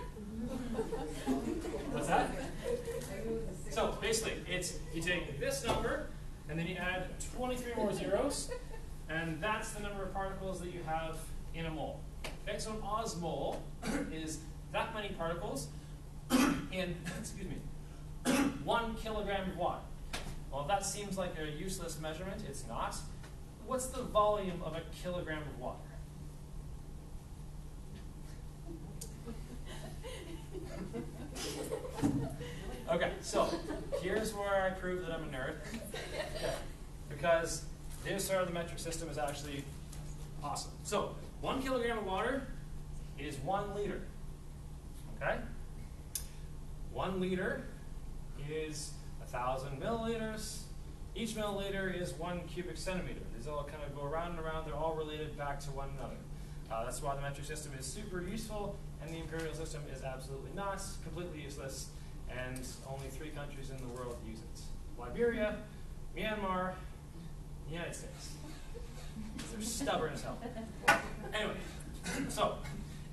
What's 1.91 2.07
that? 2.07 2.29
So 3.69 3.97
basically, 4.01 4.33
it's 4.47 4.79
you 4.93 5.01
take 5.01 5.37
this 5.39 5.65
number 5.65 6.07
and 6.49 6.57
then 6.57 6.67
you 6.67 6.75
add 6.75 7.07
23 7.35 7.73
more 7.75 7.93
zeros, 7.93 8.51
and 9.09 9.41
that's 9.41 9.71
the 9.71 9.81
number 9.81 10.03
of 10.03 10.13
particles 10.13 10.61
that 10.61 10.73
you 10.73 10.79
have 10.85 11.17
in 11.53 11.65
a 11.65 11.71
mole. 11.71 11.99
Okay, 12.47 12.57
so 12.59 12.71
an 12.71 12.77
osmole 12.77 13.57
is 14.13 14.39
that 14.71 14.93
many 14.93 15.09
particles 15.09 15.67
in, 16.71 16.95
excuse 17.19 17.47
me, 17.47 17.57
one 18.63 18.95
kilogram 18.95 19.49
of 19.49 19.57
water. 19.57 19.79
Well, 20.55 20.63
if 20.63 20.69
that 20.69 20.85
seems 20.85 21.17
like 21.17 21.33
a 21.37 21.51
useless 21.51 21.99
measurement, 21.99 22.41
it's 22.47 22.65
not. 22.65 22.95
What's 23.67 23.87
the 23.87 24.03
volume 24.03 24.63
of 24.63 24.73
a 24.73 24.81
kilogram 25.03 25.41
of 25.41 25.59
water? 25.59 25.79
Okay, 32.89 33.11
so 33.19 33.49
here's 34.01 34.33
where 34.33 34.63
I 34.63 34.69
prove 34.69 35.05
that 35.05 35.11
I'm 35.11 35.23
a 35.23 35.27
nerd. 35.27 35.55
Because 37.09 37.65
this 38.05 38.29
part 38.29 38.39
of 38.39 38.47
the 38.47 38.53
metric 38.53 38.79
system 38.79 39.09
is 39.09 39.17
actually 39.17 39.65
awesome. 40.41 40.71
So 40.85 41.17
one 41.41 41.61
kilogram 41.61 41.97
of 41.97 42.05
water 42.05 42.47
is 43.19 43.35
one 43.39 43.75
liter. 43.75 44.03
Okay? 45.21 45.35
One 46.93 47.19
liter 47.19 47.65
is 48.49 48.91
a 49.35 49.37
thousand 49.37 49.81
milliliters. 49.81 50.61
Each 51.15 51.31
milliliter 51.31 51.99
is 51.99 52.13
one 52.13 52.41
cubic 52.47 52.77
centimeter. 52.77 53.21
These 53.35 53.47
all 53.47 53.63
kind 53.63 53.83
of 53.83 53.95
go 53.95 54.03
around 54.03 54.31
and 54.31 54.39
around. 54.39 54.65
They're 54.65 54.75
all 54.75 54.95
related 54.95 55.37
back 55.37 55.59
to 55.61 55.71
one 55.71 55.89
another. 55.97 56.15
Uh, 56.71 56.83
that's 56.83 57.01
why 57.01 57.15
the 57.15 57.21
metric 57.21 57.45
system 57.45 57.71
is 57.77 57.85
super 57.85 58.21
useful, 58.21 58.75
and 59.01 59.13
the 59.13 59.19
imperial 59.19 59.53
system 59.53 59.83
is 59.93 60.03
absolutely 60.03 60.51
not, 60.55 60.81
completely 61.03 61.41
useless, 61.41 61.89
and 62.29 62.59
only 62.89 63.07
three 63.09 63.29
countries 63.29 63.69
in 63.69 63.77
the 63.77 63.87
world 63.93 64.17
use 64.27 64.39
it. 64.39 64.61
Liberia, 64.99 65.57
Myanmar, 66.17 66.73
the 67.67 67.73
United 67.73 67.95
States. 67.95 68.31
They're 69.51 69.61
stubborn 69.61 70.13
as 70.13 70.23
hell. 70.23 70.37
Anyway, 71.33 71.55
so 72.29 72.57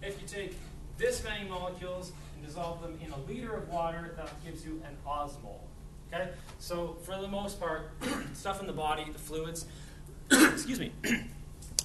if 0.03 0.20
you 0.20 0.27
take 0.27 0.57
this 0.97 1.23
many 1.23 1.49
molecules 1.49 2.12
and 2.37 2.47
dissolve 2.47 2.81
them 2.81 2.99
in 3.05 3.12
a 3.12 3.18
liter 3.29 3.55
of 3.55 3.68
water, 3.68 4.14
that 4.16 4.45
gives 4.45 4.64
you 4.64 4.83
an 4.87 4.97
osmole. 5.07 5.61
Okay? 6.12 6.28
So 6.58 6.96
for 7.04 7.20
the 7.20 7.28
most 7.28 7.58
part, 7.58 7.90
stuff 8.34 8.60
in 8.60 8.66
the 8.66 8.72
body, 8.72 9.06
the 9.12 9.18
fluids, 9.18 9.66
excuse 10.30 10.78
me, 10.78 10.92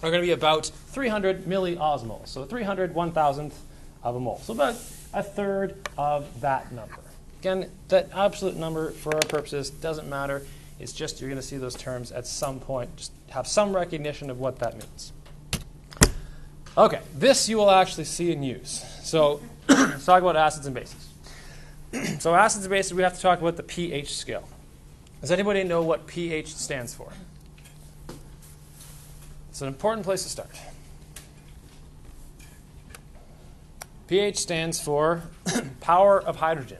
are 0.03 0.11
going 0.11 0.21
to 0.21 0.27
be 0.27 0.31
about 0.31 0.65
300 0.65 1.45
milliosmoles. 1.45 2.27
So 2.27 2.45
300 2.45 2.93
one 2.93 3.11
thousandth 3.11 3.59
of 4.03 4.15
a 4.15 4.19
mole. 4.19 4.39
So 4.43 4.53
about 4.53 4.75
a 5.13 5.23
third 5.23 5.75
of 5.97 6.41
that 6.41 6.71
number. 6.71 6.99
Again, 7.39 7.69
that 7.87 8.09
absolute 8.13 8.55
number 8.55 8.91
for 8.91 9.15
our 9.15 9.21
purposes 9.21 9.69
doesn't 9.69 10.09
matter. 10.09 10.45
It's 10.79 10.93
just 10.93 11.19
you're 11.21 11.29
going 11.29 11.41
to 11.41 11.47
see 11.47 11.57
those 11.57 11.75
terms 11.75 12.11
at 12.11 12.27
some 12.27 12.59
point. 12.59 12.95
Just 12.97 13.11
have 13.29 13.47
some 13.47 13.75
recognition 13.75 14.29
of 14.29 14.39
what 14.39 14.59
that 14.59 14.73
means. 14.73 15.13
Okay, 16.77 17.01
this 17.15 17.49
you 17.49 17.57
will 17.57 17.71
actually 17.71 18.03
see 18.03 18.31
and 18.31 18.45
use. 18.45 18.85
So 19.01 19.41
let's 19.67 20.05
talk 20.05 20.21
about 20.21 20.35
acids 20.35 20.67
and 20.67 20.75
bases. 20.75 21.06
so 22.19 22.35
acids 22.35 22.65
and 22.65 22.71
bases, 22.71 22.93
we 22.93 23.03
have 23.03 23.15
to 23.15 23.21
talk 23.21 23.39
about 23.39 23.55
the 23.55 23.63
pH 23.63 24.15
scale. 24.15 24.47
Does 25.21 25.31
anybody 25.31 25.63
know 25.63 25.81
what 25.81 26.07
pH 26.07 26.55
stands 26.55 26.93
for? 26.93 27.11
It's 29.49 29.61
an 29.61 29.67
important 29.67 30.05
place 30.05 30.23
to 30.23 30.29
start. 30.29 30.51
pH 34.07 34.37
stands 34.37 34.79
for 34.79 35.23
power 35.81 36.21
of 36.21 36.37
hydrogen. 36.37 36.77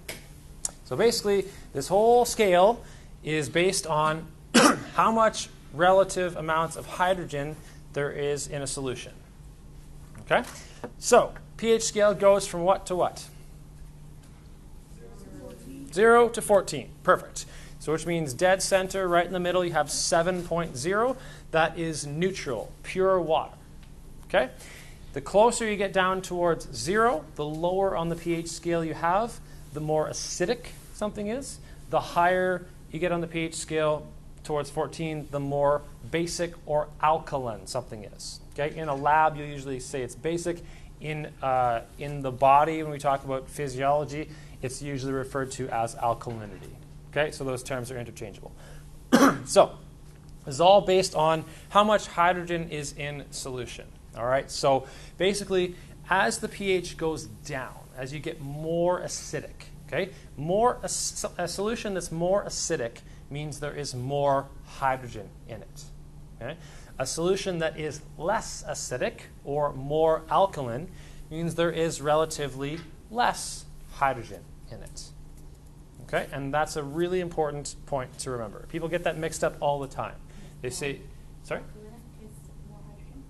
So 0.86 0.96
basically, 0.96 1.46
this 1.74 1.88
whole 1.88 2.24
scale 2.24 2.82
is 3.24 3.50
based 3.50 3.86
on 3.86 4.26
how 4.94 5.12
much 5.12 5.50
relative 5.74 6.38
amounts 6.38 6.78
of 6.78 6.86
hydrogen 6.86 7.56
there 7.94 8.12
is 8.12 8.48
in 8.48 8.62
a 8.62 8.68
solution. 8.68 9.12
Okay? 10.22 10.44
So, 11.00 11.34
pH 11.58 11.84
scale 11.84 12.14
goes 12.14 12.48
from 12.48 12.62
what 12.62 12.86
to 12.86 12.96
what? 12.96 13.28
0 15.98 16.30
to 16.30 16.44
14. 16.44 16.90
Perfect. 17.02 17.48
So, 17.80 17.92
which 17.92 18.06
means 18.06 18.36
dead 18.36 18.62
center, 18.62 19.08
right 19.08 19.26
in 19.26 19.34
the 19.34 19.40
middle, 19.40 19.66
you 19.66 19.72
have 19.72 19.88
7.0. 19.88 21.16
That 21.50 21.80
is 21.80 22.06
neutral, 22.06 22.72
pure 22.84 23.20
water. 23.20 23.56
Okay? 24.26 24.52
The 25.14 25.22
closer 25.22 25.68
you 25.68 25.76
get 25.76 25.94
down 25.94 26.22
towards 26.22 26.72
0, 26.72 27.26
the 27.34 27.46
lower 27.46 27.98
on 27.98 28.10
the 28.10 28.16
pH 28.16 28.48
scale 28.50 28.86
you 28.86 28.94
have, 28.94 29.40
the 29.74 29.80
more 29.80 30.08
acidic 30.08 30.68
something 30.94 31.30
is, 31.30 31.58
the 31.90 32.00
higher 32.00 32.68
you 32.92 33.00
get 33.00 33.12
on 33.12 33.22
the 33.22 33.28
pH 33.28 33.56
scale 33.56 34.06
towards 34.44 34.70
14, 34.70 35.30
the 35.32 35.40
more 35.40 35.82
basic 36.12 36.54
or 36.68 36.90
alkaline 37.02 37.66
something 37.66 38.04
is. 38.04 38.40
Okay? 38.54 38.78
In 38.78 38.88
a 38.88 38.96
lab, 38.96 39.36
you 39.36 39.46
usually 39.46 39.80
say 39.80 40.04
it's 40.04 40.14
basic. 40.14 40.60
In, 41.02 41.30
uh, 41.42 41.82
in 41.98 42.22
the 42.22 42.32
body, 42.32 42.84
when 42.84 42.92
we 42.92 43.00
talk 43.00 43.26
about 43.26 43.50
physiology, 43.50 44.30
it's 44.62 44.82
usually 44.82 45.14
referred 45.14 45.52
to 45.52 45.68
as 45.70 45.96
alkalinity. 45.96 46.74
Okay? 47.12 47.32
So 47.32 47.44
those 47.44 47.64
terms 47.64 47.92
are 47.92 47.98
interchangeable. 47.98 48.52
so, 49.46 49.78
this 50.46 50.56
is 50.56 50.62
all 50.62 50.82
based 50.82 51.16
on 51.16 51.46
how 51.70 51.84
much 51.84 52.08
hydrogen 52.08 52.70
is 52.70 52.94
in 52.94 53.26
solution. 53.32 53.86
All 54.18 54.26
right? 54.26 54.50
So, 54.50 54.88
basically, 55.18 55.76
as 56.10 56.40
the 56.40 56.48
pH 56.48 56.98
goes 56.98 57.26
down, 57.26 57.76
as 57.98 58.14
you 58.14 58.20
get 58.20 58.40
more 58.40 59.02
acidic, 59.02 59.68
okay? 59.88 60.12
More 60.38 60.80
a 60.84 60.88
solution 60.88 61.94
that's 61.94 62.12
more 62.12 62.46
acidic 62.46 62.98
means 63.30 63.60
there 63.60 63.76
is 63.76 63.94
more 63.94 64.48
hydrogen 64.66 65.30
in 65.48 65.62
it. 65.62 65.84
Okay? 66.42 66.58
A 67.00 67.06
solution 67.06 67.60
that 67.60 67.80
is 67.80 68.02
less 68.18 68.64
acidic 68.68 69.22
or 69.44 69.74
more 69.74 70.24
alkaline 70.30 70.90
means 71.30 71.56
there 71.56 71.72
is 71.72 72.02
relatively 72.02 72.80
less 73.12 73.66
hydrogen 73.98 74.44
in 74.72 74.84
it. 74.84 75.04
Okay? 76.04 76.28
And 76.32 76.54
that's 76.54 76.76
a 76.76 76.84
really 76.84 77.20
important 77.20 77.76
point 77.86 78.18
to 78.20 78.32
remember. 78.32 78.66
People 78.70 78.88
get 78.88 79.04
that 79.04 79.18
mixed 79.18 79.44
up 79.44 79.58
all 79.60 79.80
the 79.80 79.88
time. 79.88 80.16
They 80.62 80.70
say, 80.70 81.02
sorry? 81.44 81.62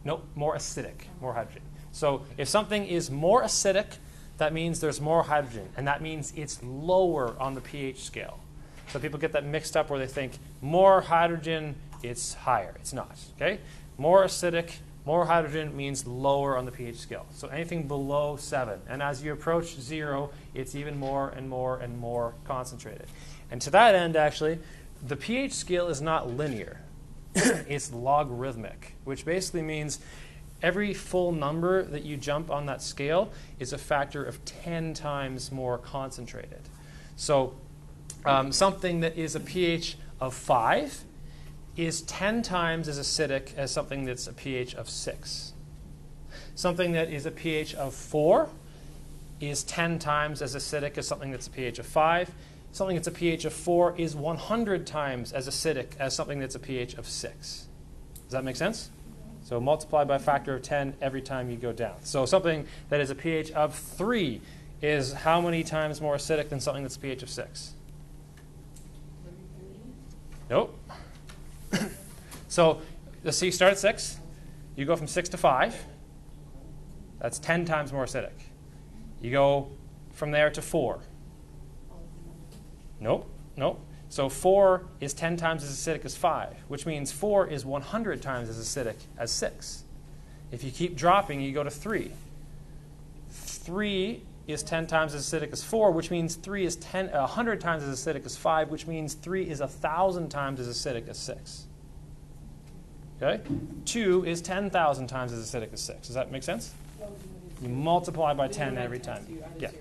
Nope, 0.03 0.25
more 0.35 0.55
acidic, 0.55 1.07
more 1.21 1.33
hydrogen. 1.33 1.63
So 1.91 2.23
if 2.37 2.47
something 2.47 2.85
is 2.85 3.09
more 3.09 3.43
acidic, 3.43 3.97
that 4.37 4.53
means 4.53 4.79
there's 4.79 5.01
more 5.01 5.23
hydrogen, 5.23 5.67
and 5.75 5.87
that 5.87 6.01
means 6.01 6.31
it's 6.35 6.61
lower 6.61 7.35
on 7.39 7.55
the 7.55 7.61
pH 7.61 8.03
scale. 8.03 8.39
So 8.89 8.99
people 8.99 9.19
get 9.19 9.31
that 9.33 9.45
mixed 9.45 9.75
up 9.75 9.89
where 9.89 9.99
they 9.99 10.07
think 10.07 10.37
more 10.61 11.01
hydrogen, 11.01 11.75
it's 12.03 12.35
higher. 12.35 12.75
It's 12.79 12.93
not. 12.93 13.17
Okay? 13.35 13.59
More 13.97 14.23
acidic, 14.23 14.77
more 15.07 15.25
hydrogen 15.25 15.73
means 15.73 16.05
lower 16.05 16.57
on 16.57 16.65
the 16.65 16.71
pH 16.71 16.97
scale. 16.97 17.25
So 17.31 17.47
anything 17.47 17.87
below 17.87 18.35
7. 18.35 18.81
And 18.89 19.01
as 19.01 19.23
you 19.23 19.31
approach 19.31 19.79
0, 19.79 20.31
it's 20.53 20.75
even 20.75 20.99
more 20.99 21.29
and 21.29 21.49
more 21.49 21.77
and 21.77 21.97
more 21.97 22.33
concentrated. 22.43 23.07
And 23.49 23.61
to 23.61 23.69
that 23.69 23.95
end, 23.95 24.17
actually, 24.17 24.59
the 25.01 25.15
pH 25.15 25.53
scale 25.53 25.87
is 25.87 26.01
not 26.01 26.29
linear. 26.29 26.81
it's 27.35 27.93
logarithmic, 27.93 28.95
which 29.05 29.23
basically 29.23 29.61
means 29.61 29.99
every 30.61 30.93
full 30.93 31.31
number 31.31 31.83
that 31.83 32.03
you 32.03 32.17
jump 32.17 32.51
on 32.51 32.65
that 32.65 32.81
scale 32.81 33.31
is 33.59 33.71
a 33.71 33.77
factor 33.77 34.25
of 34.25 34.43
10 34.43 34.93
times 34.93 35.53
more 35.53 35.77
concentrated. 35.77 36.63
So 37.15 37.53
um, 38.25 38.51
something 38.51 38.99
that 38.99 39.17
is 39.17 39.35
a 39.35 39.39
pH 39.39 39.95
of 40.19 40.33
5 40.33 41.05
is 41.77 42.01
10 42.01 42.41
times 42.41 42.87
as 42.87 42.99
acidic 42.99 43.55
as 43.55 43.71
something 43.71 44.03
that's 44.03 44.27
a 44.27 44.33
pH 44.33 44.75
of 44.75 44.89
6. 44.89 45.53
Something 46.55 46.91
that 46.93 47.11
is 47.11 47.25
a 47.25 47.31
pH 47.31 47.75
of 47.75 47.93
4 47.93 48.49
is 49.39 49.63
10 49.63 49.99
times 49.99 50.41
as 50.41 50.55
acidic 50.55 50.97
as 50.97 51.07
something 51.07 51.29
that's 51.29 51.47
a 51.47 51.51
pH 51.51 51.77
of 51.77 51.85
5. 51.85 52.31
Something 52.71 52.95
that's 52.95 53.07
a 53.07 53.11
pH 53.11 53.45
of 53.45 53.53
4 53.53 53.95
is 53.97 54.15
100 54.15 54.87
times 54.87 55.31
as 55.31 55.47
acidic 55.47 55.89
as 55.99 56.15
something 56.15 56.39
that's 56.39 56.55
a 56.55 56.59
pH 56.59 56.95
of 56.95 57.07
6. 57.07 57.67
Does 58.23 58.31
that 58.31 58.43
make 58.43 58.55
sense? 58.55 58.89
So 59.43 59.61
multiply 59.61 60.03
by 60.03 60.17
a 60.17 60.19
factor 60.19 60.55
of 60.55 60.63
10 60.63 60.95
every 61.01 61.21
time 61.21 61.49
you 61.49 61.57
go 61.57 61.71
down. 61.71 61.95
So 62.01 62.25
something 62.25 62.65
that 62.89 62.99
is 62.99 63.11
a 63.11 63.15
pH 63.15 63.51
of 63.51 63.75
3 63.75 64.41
is 64.81 65.13
how 65.13 65.39
many 65.39 65.63
times 65.63 66.01
more 66.01 66.15
acidic 66.15 66.49
than 66.49 66.59
something 66.59 66.83
that's 66.83 66.97
a 66.97 66.99
pH 66.99 67.23
of 67.23 67.29
6? 67.29 67.73
Nope. 70.49 70.77
So 72.47 72.81
let's 73.23 73.37
see, 73.37 73.47
you 73.47 73.51
start 73.51 73.73
at 73.73 73.79
6. 73.79 74.19
You 74.75 74.85
go 74.85 74.95
from 74.95 75.07
6 75.07 75.29
to 75.29 75.37
5. 75.37 75.85
That's 77.19 77.39
10 77.39 77.65
times 77.65 77.91
more 77.91 78.05
acidic. 78.05 78.31
You 79.21 79.31
go 79.31 79.69
from 80.13 80.31
there 80.31 80.49
to 80.51 80.61
4. 80.61 80.99
Nope, 82.99 83.29
nope. 83.55 83.79
So 84.09 84.29
4 84.29 84.85
is 85.01 85.13
10 85.13 85.37
times 85.37 85.63
as 85.63 85.71
acidic 85.71 86.05
as 86.05 86.15
5, 86.15 86.55
which 86.67 86.85
means 86.85 87.11
4 87.11 87.47
is 87.47 87.65
100 87.65 88.21
times 88.21 88.49
as 88.49 88.57
acidic 88.57 88.95
as 89.17 89.31
6. 89.31 89.83
If 90.51 90.63
you 90.63 90.71
keep 90.71 90.95
dropping, 90.95 91.41
you 91.41 91.51
go 91.51 91.63
to 91.63 91.69
3. 91.69 92.11
3 93.29 94.23
is 94.47 94.63
10 94.63 94.87
times 94.87 95.13
as 95.13 95.25
acidic 95.25 95.51
as 95.51 95.63
4, 95.63 95.91
which 95.91 96.09
means 96.09 96.35
3 96.35 96.65
is 96.65 96.77
10, 96.77 97.09
100 97.11 97.59
times 97.59 97.83
as 97.83 97.99
acidic 97.99 98.25
as 98.25 98.37
5, 98.37 98.69
which 98.69 98.87
means 98.87 99.13
3 99.15 99.49
is 99.49 99.59
1,000 99.59 100.29
times 100.29 100.59
as 100.61 100.69
acidic 100.69 101.09
as 101.09 101.17
6. 101.17 101.66
Okay? 103.21 103.41
2 103.85 104.25
is 104.25 104.41
10,000 104.41 105.07
times 105.07 105.31
as 105.33 105.49
acidic 105.49 105.73
as 105.73 105.81
6. 105.81 106.07
Does 106.07 106.15
that 106.15 106.31
make 106.31 106.43
sense? 106.43 106.73
You 107.61 107.69
multiply 107.69 108.33
by 108.33 108.47
10 108.47 108.77
every 108.77 108.99
time. 108.99 109.25
Yeah. 109.57 109.71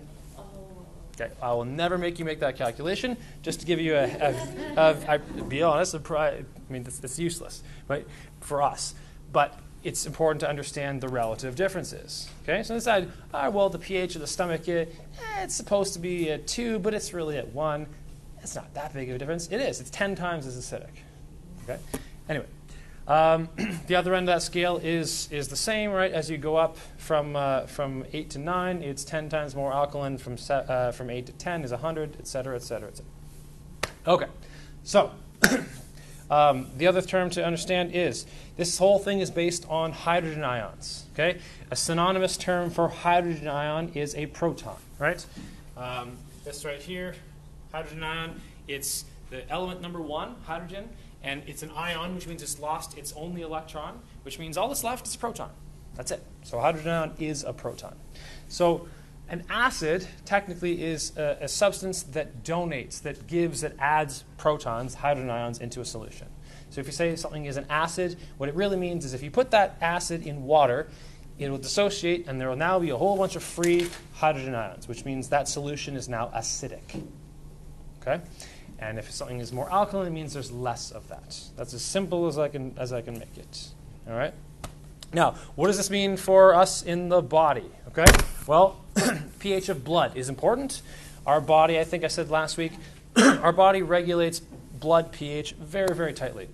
Okay, 1.18 1.32
I 1.42 1.52
will 1.52 1.64
never 1.64 1.96
make 1.96 2.18
you 2.18 2.24
make 2.26 2.40
that 2.40 2.56
calculation. 2.56 3.16
Just 3.42 3.60
to 3.60 3.66
give 3.66 3.80
you 3.80 3.96
a, 3.96 5.20
be 5.48 5.62
honest, 5.62 5.94
a 5.94 5.98
pri- 5.98 6.28
I 6.28 6.44
mean 6.72 6.84
it's, 6.86 7.00
it's 7.02 7.18
useless, 7.18 7.62
right, 7.88 8.06
for 8.40 8.62
us. 8.62 8.94
But 9.32 9.58
it's 9.82 10.06
important 10.06 10.40
to 10.40 10.48
understand 10.48 11.00
the 11.00 11.08
relative 11.08 11.54
differences. 11.54 12.28
Okay, 12.42 12.62
so 12.62 12.74
inside, 12.74 13.10
ah, 13.32 13.48
well, 13.48 13.70
the 13.70 13.78
pH 13.78 14.14
of 14.16 14.20
the 14.20 14.26
stomach, 14.26 14.68
eh, 14.68 14.86
it's 15.38 15.54
supposed 15.54 15.94
to 15.94 15.98
be 15.98 16.30
at 16.30 16.46
two, 16.46 16.78
but 16.80 16.92
it's 16.92 17.14
really 17.14 17.38
at 17.38 17.48
one. 17.52 17.86
It's 18.42 18.54
not 18.54 18.72
that 18.74 18.92
big 18.92 19.08
of 19.08 19.16
a 19.16 19.18
difference. 19.18 19.48
It 19.50 19.60
is. 19.60 19.80
It's 19.80 19.90
ten 19.90 20.14
times 20.14 20.46
as 20.46 20.56
acidic. 20.58 20.88
Okay. 21.64 21.78
Anyway, 22.28 22.46
um, 23.08 23.48
the 23.86 23.94
other 23.94 24.14
end 24.14 24.28
of 24.28 24.34
that 24.34 24.42
scale 24.42 24.78
is, 24.78 25.28
is 25.30 25.48
the 25.48 25.56
same, 25.56 25.90
right? 25.90 26.12
As 26.12 26.28
you 26.30 26.38
go 26.38 26.56
up 26.56 26.76
from, 26.96 27.36
uh, 27.36 27.66
from 27.66 28.04
8 28.12 28.30
to 28.30 28.38
9, 28.38 28.82
it's 28.82 29.04
10 29.04 29.28
times 29.28 29.54
more 29.54 29.72
alkaline. 29.72 30.18
From, 30.18 30.36
uh, 30.50 30.92
from 30.92 31.10
8 31.10 31.26
to 31.26 31.32
10 31.32 31.64
is 31.64 31.70
100, 31.70 32.16
et 32.18 32.26
cetera, 32.26 32.56
et 32.56 32.62
cetera, 32.62 32.88
et 32.88 32.96
cetera. 32.96 33.92
Okay, 34.08 34.26
so 34.82 35.12
um, 36.30 36.68
the 36.76 36.86
other 36.86 37.02
term 37.02 37.30
to 37.30 37.44
understand 37.44 37.94
is 37.94 38.26
this 38.56 38.78
whole 38.78 38.98
thing 38.98 39.20
is 39.20 39.30
based 39.30 39.66
on 39.68 39.92
hydrogen 39.92 40.44
ions, 40.44 41.06
okay? 41.12 41.40
A 41.70 41.76
synonymous 41.76 42.36
term 42.36 42.70
for 42.70 42.88
hydrogen 42.88 43.48
ion 43.48 43.90
is 43.94 44.14
a 44.14 44.26
proton, 44.26 44.76
right? 44.98 45.24
Um, 45.76 46.16
this 46.44 46.64
right 46.64 46.80
here, 46.80 47.14
hydrogen 47.72 48.02
ion, 48.02 48.40
it's 48.68 49.04
the 49.30 49.48
element 49.50 49.80
number 49.80 50.00
one, 50.00 50.36
hydrogen, 50.44 50.88
and 51.26 51.42
it's 51.46 51.62
an 51.62 51.70
ion, 51.72 52.14
which 52.14 52.26
means 52.26 52.42
it's 52.42 52.60
lost 52.60 52.96
its 52.96 53.12
only 53.16 53.42
electron, 53.42 54.00
which 54.22 54.38
means 54.38 54.56
all 54.56 54.68
that's 54.68 54.84
left 54.84 55.06
is 55.06 55.14
a 55.16 55.18
proton. 55.18 55.50
That's 55.96 56.12
it. 56.12 56.22
So 56.44 56.60
hydrogen 56.60 56.90
ion 56.90 57.12
is 57.18 57.42
a 57.42 57.52
proton. 57.52 57.96
So 58.48 58.86
an 59.28 59.42
acid 59.50 60.06
technically 60.24 60.84
is 60.84 61.16
a, 61.16 61.38
a, 61.40 61.48
substance 61.48 62.04
that 62.04 62.44
donates, 62.44 63.02
that 63.02 63.26
gives, 63.26 63.62
that 63.62 63.74
adds 63.80 64.24
protons, 64.36 64.94
hydrogen 64.94 65.30
ions, 65.30 65.58
into 65.58 65.80
a 65.80 65.84
solution. 65.84 66.28
So 66.70 66.80
if 66.80 66.86
you 66.86 66.92
say 66.92 67.16
something 67.16 67.46
is 67.46 67.56
an 67.56 67.66
acid, 67.68 68.16
what 68.36 68.48
it 68.48 68.54
really 68.54 68.76
means 68.76 69.04
is 69.04 69.12
if 69.12 69.22
you 69.22 69.30
put 69.32 69.50
that 69.50 69.78
acid 69.80 70.24
in 70.24 70.44
water, 70.44 70.88
it 71.38 71.50
will 71.50 71.58
dissociate, 71.58 72.28
and 72.28 72.40
there 72.40 72.48
will 72.48 72.56
now 72.56 72.78
be 72.78 72.90
a 72.90 72.96
whole 72.96 73.16
bunch 73.16 73.34
of 73.34 73.42
free 73.42 73.88
hydrogen 74.12 74.54
ions, 74.54 74.86
which 74.86 75.04
means 75.04 75.28
that 75.30 75.48
solution 75.48 75.96
is 75.96 76.08
now 76.08 76.30
acidic. 76.34 77.02
Okay? 78.00 78.22
And 78.78 78.98
if 78.98 79.10
something 79.10 79.40
is 79.40 79.52
more 79.52 79.70
alkaline, 79.70 80.06
it 80.06 80.10
means 80.10 80.34
there's 80.34 80.52
less 80.52 80.90
of 80.90 81.08
that. 81.08 81.40
That's 81.56 81.72
as 81.72 81.82
simple 81.82 82.26
as 82.26 82.38
I 82.38 82.48
can, 82.48 82.74
as 82.78 82.92
I 82.92 83.00
can 83.00 83.18
make 83.18 83.36
it. 83.36 83.68
All 84.08 84.16
right? 84.16 84.34
Now, 85.12 85.36
what 85.54 85.68
does 85.68 85.76
this 85.76 85.90
mean 85.90 86.16
for 86.16 86.54
us 86.54 86.82
in 86.82 87.08
the 87.08 87.22
body? 87.22 87.64
Okay? 87.88 88.04
Well, 88.46 88.80
pH 89.38 89.68
of 89.68 89.84
blood 89.84 90.16
is 90.16 90.28
important. 90.28 90.82
Our 91.26 91.40
body, 91.40 91.78
I 91.78 91.84
think 91.84 92.04
I 92.04 92.08
said 92.08 92.30
last 92.30 92.56
week, 92.56 92.72
our 93.16 93.52
body 93.52 93.82
regulates 93.82 94.40
blood 94.40 95.10
pH 95.10 95.52
very, 95.52 95.94
very 95.94 96.12
tightly. 96.12 96.48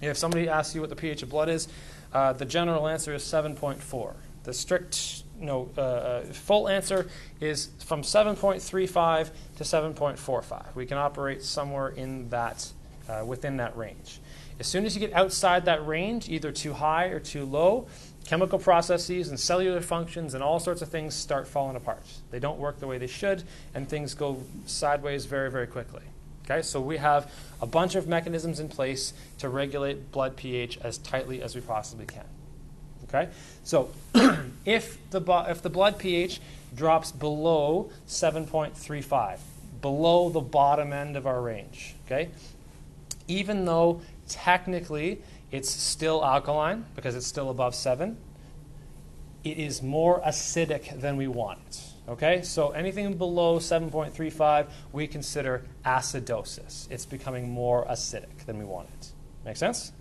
If 0.00 0.16
somebody 0.16 0.48
asks 0.48 0.74
you 0.74 0.80
what 0.80 0.90
the 0.90 0.96
pH 0.96 1.22
of 1.22 1.30
blood 1.30 1.48
is, 1.48 1.68
uh, 2.12 2.32
the 2.32 2.44
general 2.44 2.88
answer 2.88 3.14
is 3.14 3.22
7.4. 3.22 4.14
The 4.44 4.52
strict 4.52 5.23
know, 5.44 5.70
uh, 5.76 5.80
uh, 5.80 6.22
full 6.24 6.68
answer 6.68 7.08
is 7.40 7.68
from 7.84 8.02
7.35 8.02 9.30
to 9.56 9.64
7.45. 9.64 10.74
We 10.74 10.86
can 10.86 10.98
operate 10.98 11.42
somewhere 11.42 11.88
in 11.88 12.28
that, 12.30 12.70
uh, 13.08 13.24
within 13.26 13.56
that 13.58 13.76
range. 13.76 14.20
As 14.60 14.66
soon 14.66 14.86
as 14.86 14.94
you 14.94 15.00
get 15.00 15.12
outside 15.12 15.64
that 15.64 15.84
range, 15.86 16.28
either 16.28 16.52
too 16.52 16.74
high 16.74 17.06
or 17.06 17.18
too 17.18 17.44
low, 17.44 17.88
chemical 18.24 18.58
processes 18.58 19.28
and 19.28 19.38
cellular 19.38 19.80
functions 19.80 20.34
and 20.34 20.42
all 20.42 20.58
sorts 20.58 20.80
of 20.80 20.88
things 20.88 21.14
start 21.14 21.46
falling 21.46 21.76
apart. 21.76 22.04
They 22.30 22.38
don't 22.38 22.58
work 22.58 22.80
the 22.80 22.86
way 22.86 22.98
they 22.98 23.06
should, 23.06 23.42
and 23.74 23.88
things 23.88 24.14
go 24.14 24.42
sideways 24.66 25.26
very, 25.26 25.50
very 25.50 25.66
quickly. 25.66 26.02
Okay, 26.44 26.62
so 26.62 26.80
we 26.80 26.98
have 26.98 27.32
a 27.62 27.66
bunch 27.66 27.94
of 27.94 28.06
mechanisms 28.06 28.60
in 28.60 28.68
place 28.68 29.14
to 29.38 29.48
regulate 29.48 30.12
blood 30.12 30.36
pH 30.36 30.78
as 30.78 30.98
tightly 30.98 31.42
as 31.42 31.54
we 31.54 31.62
possibly 31.62 32.04
can. 32.04 32.24
Okay? 33.14 33.30
So 33.62 33.90
if 34.64 34.98
the, 35.10 35.20
if 35.48 35.62
the 35.62 35.70
blood 35.70 35.98
pH 35.98 36.40
drops 36.74 37.12
below 37.12 37.90
7.35, 38.08 39.38
below 39.80 40.30
the 40.30 40.40
bottom 40.40 40.92
end 40.92 41.16
of 41.16 41.26
our 41.26 41.40
range. 41.40 41.94
Okay? 42.06 42.30
Even 43.28 43.64
though 43.64 44.00
technically 44.28 45.22
it's 45.52 45.70
still 45.70 46.24
alkaline 46.24 46.84
because 46.96 47.14
it's 47.14 47.26
still 47.26 47.50
above 47.50 47.74
7, 47.74 48.16
it 49.44 49.58
is 49.58 49.82
more 49.82 50.20
acidic 50.22 51.00
than 51.00 51.16
we 51.16 51.28
want 51.28 51.60
it. 51.68 51.80
Okay? 52.08 52.42
So 52.42 52.70
anything 52.70 53.16
below 53.16 53.58
7.35 53.58 54.66
we 54.92 55.06
consider 55.06 55.64
acidosis. 55.84 56.90
It's 56.90 57.06
becoming 57.06 57.50
more 57.50 57.86
acidic 57.86 58.44
than 58.46 58.58
we 58.58 58.64
want 58.64 58.88
it. 59.00 59.12
Make 59.44 59.56
sense? 59.56 59.92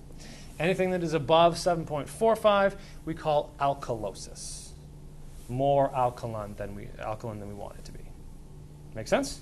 Anything 0.63 0.91
that 0.91 1.03
is 1.03 1.13
above 1.13 1.55
7.45 1.55 2.75
we 3.03 3.13
call 3.13 3.51
alkalosis. 3.59 4.69
More 5.49 5.93
alkaline 5.93 6.55
than 6.55 6.73
we 6.73 6.87
alkaline 6.99 7.41
than 7.41 7.49
we 7.49 7.53
want 7.53 7.75
it 7.75 7.83
to 7.83 7.91
be. 7.91 7.99
Make 8.95 9.09
sense? 9.09 9.41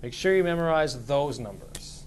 Make 0.00 0.12
sure 0.12 0.32
you 0.32 0.44
memorize 0.44 1.06
those 1.06 1.40
numbers. 1.40 2.04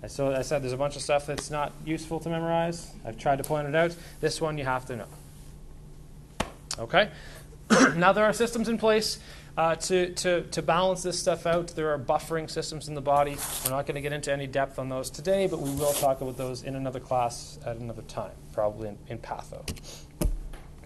I- 0.00 0.06
So 0.06 0.32
I 0.32 0.42
said 0.42 0.62
there's 0.62 0.72
a 0.72 0.76
bunch 0.76 0.94
of 0.94 1.02
stuff 1.02 1.26
that's 1.26 1.50
not 1.50 1.72
useful 1.84 2.20
to 2.20 2.28
memorize. 2.28 2.92
I've 3.04 3.18
tried 3.18 3.38
to 3.38 3.44
point 3.44 3.66
it 3.66 3.74
out. 3.74 3.96
This 4.20 4.40
one 4.40 4.58
you 4.58 4.64
have 4.64 4.86
to 4.86 4.94
know. 4.94 6.46
Okay? 6.78 7.10
now 7.96 8.12
there 8.12 8.24
are 8.24 8.32
systems 8.32 8.68
in 8.68 8.78
place 8.78 9.18
uh, 9.58 9.74
to, 9.74 10.14
to, 10.14 10.42
to 10.42 10.62
balance 10.62 11.02
this 11.02 11.18
stuff 11.18 11.44
out. 11.44 11.66
There 11.74 11.92
are 11.92 11.98
buffering 11.98 12.48
systems 12.48 12.86
in 12.86 12.94
the 12.94 13.00
body. 13.00 13.36
We're 13.64 13.72
not 13.72 13.86
going 13.86 13.96
to 13.96 14.00
get 14.00 14.12
into 14.12 14.32
any 14.32 14.46
depth 14.46 14.78
on 14.78 14.88
those 14.88 15.10
today, 15.10 15.48
but 15.48 15.58
we 15.60 15.70
will 15.72 15.92
talk 15.94 16.20
about 16.20 16.36
those 16.36 16.62
in 16.62 16.76
another 16.76 17.00
class 17.00 17.58
at 17.66 17.76
another 17.76 18.02
time, 18.02 18.30
probably 18.52 18.90
in, 18.90 18.98
in 19.08 19.18
patho. 19.18 19.68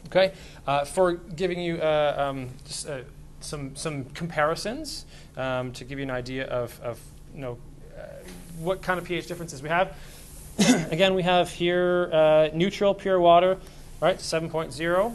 Okay, 0.06 0.32
uh, 0.66 0.86
for 0.86 1.12
giving 1.12 1.60
you 1.60 1.76
uh, 1.76 2.14
um, 2.16 2.48
just, 2.66 2.88
uh, 2.88 3.00
some 3.40 3.76
some 3.76 4.04
comparisons 4.06 5.04
um, 5.36 5.72
to 5.72 5.84
give 5.84 5.98
you 5.98 6.04
an 6.04 6.10
idea 6.10 6.46
of, 6.46 6.78
of 6.80 6.98
you 7.34 7.40
know 7.40 7.58
uh, 7.96 8.04
what 8.58 8.80
kind 8.80 8.98
of 8.98 9.04
pH 9.04 9.26
differences 9.26 9.62
we 9.62 9.68
have. 9.68 9.96
Again, 10.90 11.14
we 11.14 11.22
have 11.22 11.50
here 11.50 12.10
uh, 12.12 12.48
neutral 12.54 12.94
pure 12.94 13.20
water, 13.20 13.58
right? 14.00 14.20
Seven 14.20 14.48
point 14.48 14.72
zero, 14.72 15.14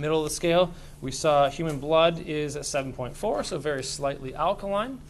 middle 0.00 0.18
of 0.18 0.24
the 0.24 0.34
scale. 0.34 0.72
We 1.00 1.10
saw 1.10 1.48
human 1.48 1.78
blood 1.78 2.20
is 2.26 2.56
at 2.56 2.62
7.4, 2.62 3.44
so 3.44 3.58
very 3.58 3.82
slightly 3.82 4.34
alkaline. 4.34 5.00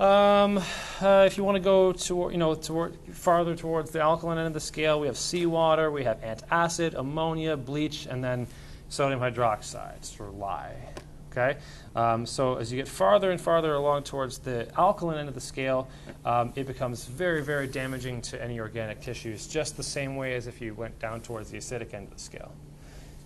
Um, 0.00 0.58
uh, 1.00 1.24
if 1.26 1.36
you 1.36 1.42
want 1.42 1.56
to 1.56 1.60
go 1.60 1.90
to, 1.92 2.28
you 2.30 2.38
know, 2.38 2.54
toward, 2.54 2.96
farther 3.10 3.56
towards 3.56 3.90
the 3.90 4.00
alkaline 4.00 4.38
end 4.38 4.46
of 4.46 4.54
the 4.54 4.60
scale, 4.60 5.00
we 5.00 5.08
have 5.08 5.16
seawater, 5.16 5.90
we 5.90 6.04
have 6.04 6.20
antacid, 6.20 6.94
ammonia, 6.94 7.56
bleach, 7.56 8.06
and 8.06 8.22
then 8.22 8.46
sodium 8.88 9.18
hydroxide, 9.20 10.20
or 10.20 10.30
lye. 10.30 10.76
Okay, 11.30 11.58
um, 11.94 12.26
so 12.26 12.56
as 12.56 12.72
you 12.72 12.78
get 12.78 12.88
farther 12.88 13.32
and 13.32 13.40
farther 13.40 13.74
along 13.74 14.04
towards 14.04 14.38
the 14.38 14.68
alkaline 14.78 15.18
end 15.18 15.28
of 15.28 15.34
the 15.34 15.40
scale, 15.40 15.88
um, 16.24 16.52
it 16.54 16.66
becomes 16.66 17.04
very, 17.04 17.42
very 17.42 17.66
damaging 17.66 18.22
to 18.22 18.42
any 18.42 18.60
organic 18.60 19.00
tissues, 19.00 19.46
just 19.46 19.76
the 19.76 19.82
same 19.82 20.16
way 20.16 20.34
as 20.34 20.46
if 20.46 20.60
you 20.60 20.74
went 20.74 20.98
down 21.00 21.20
towards 21.20 21.50
the 21.50 21.58
acidic 21.58 21.92
end 21.92 22.06
of 22.06 22.14
the 22.14 22.20
scale. 22.20 22.52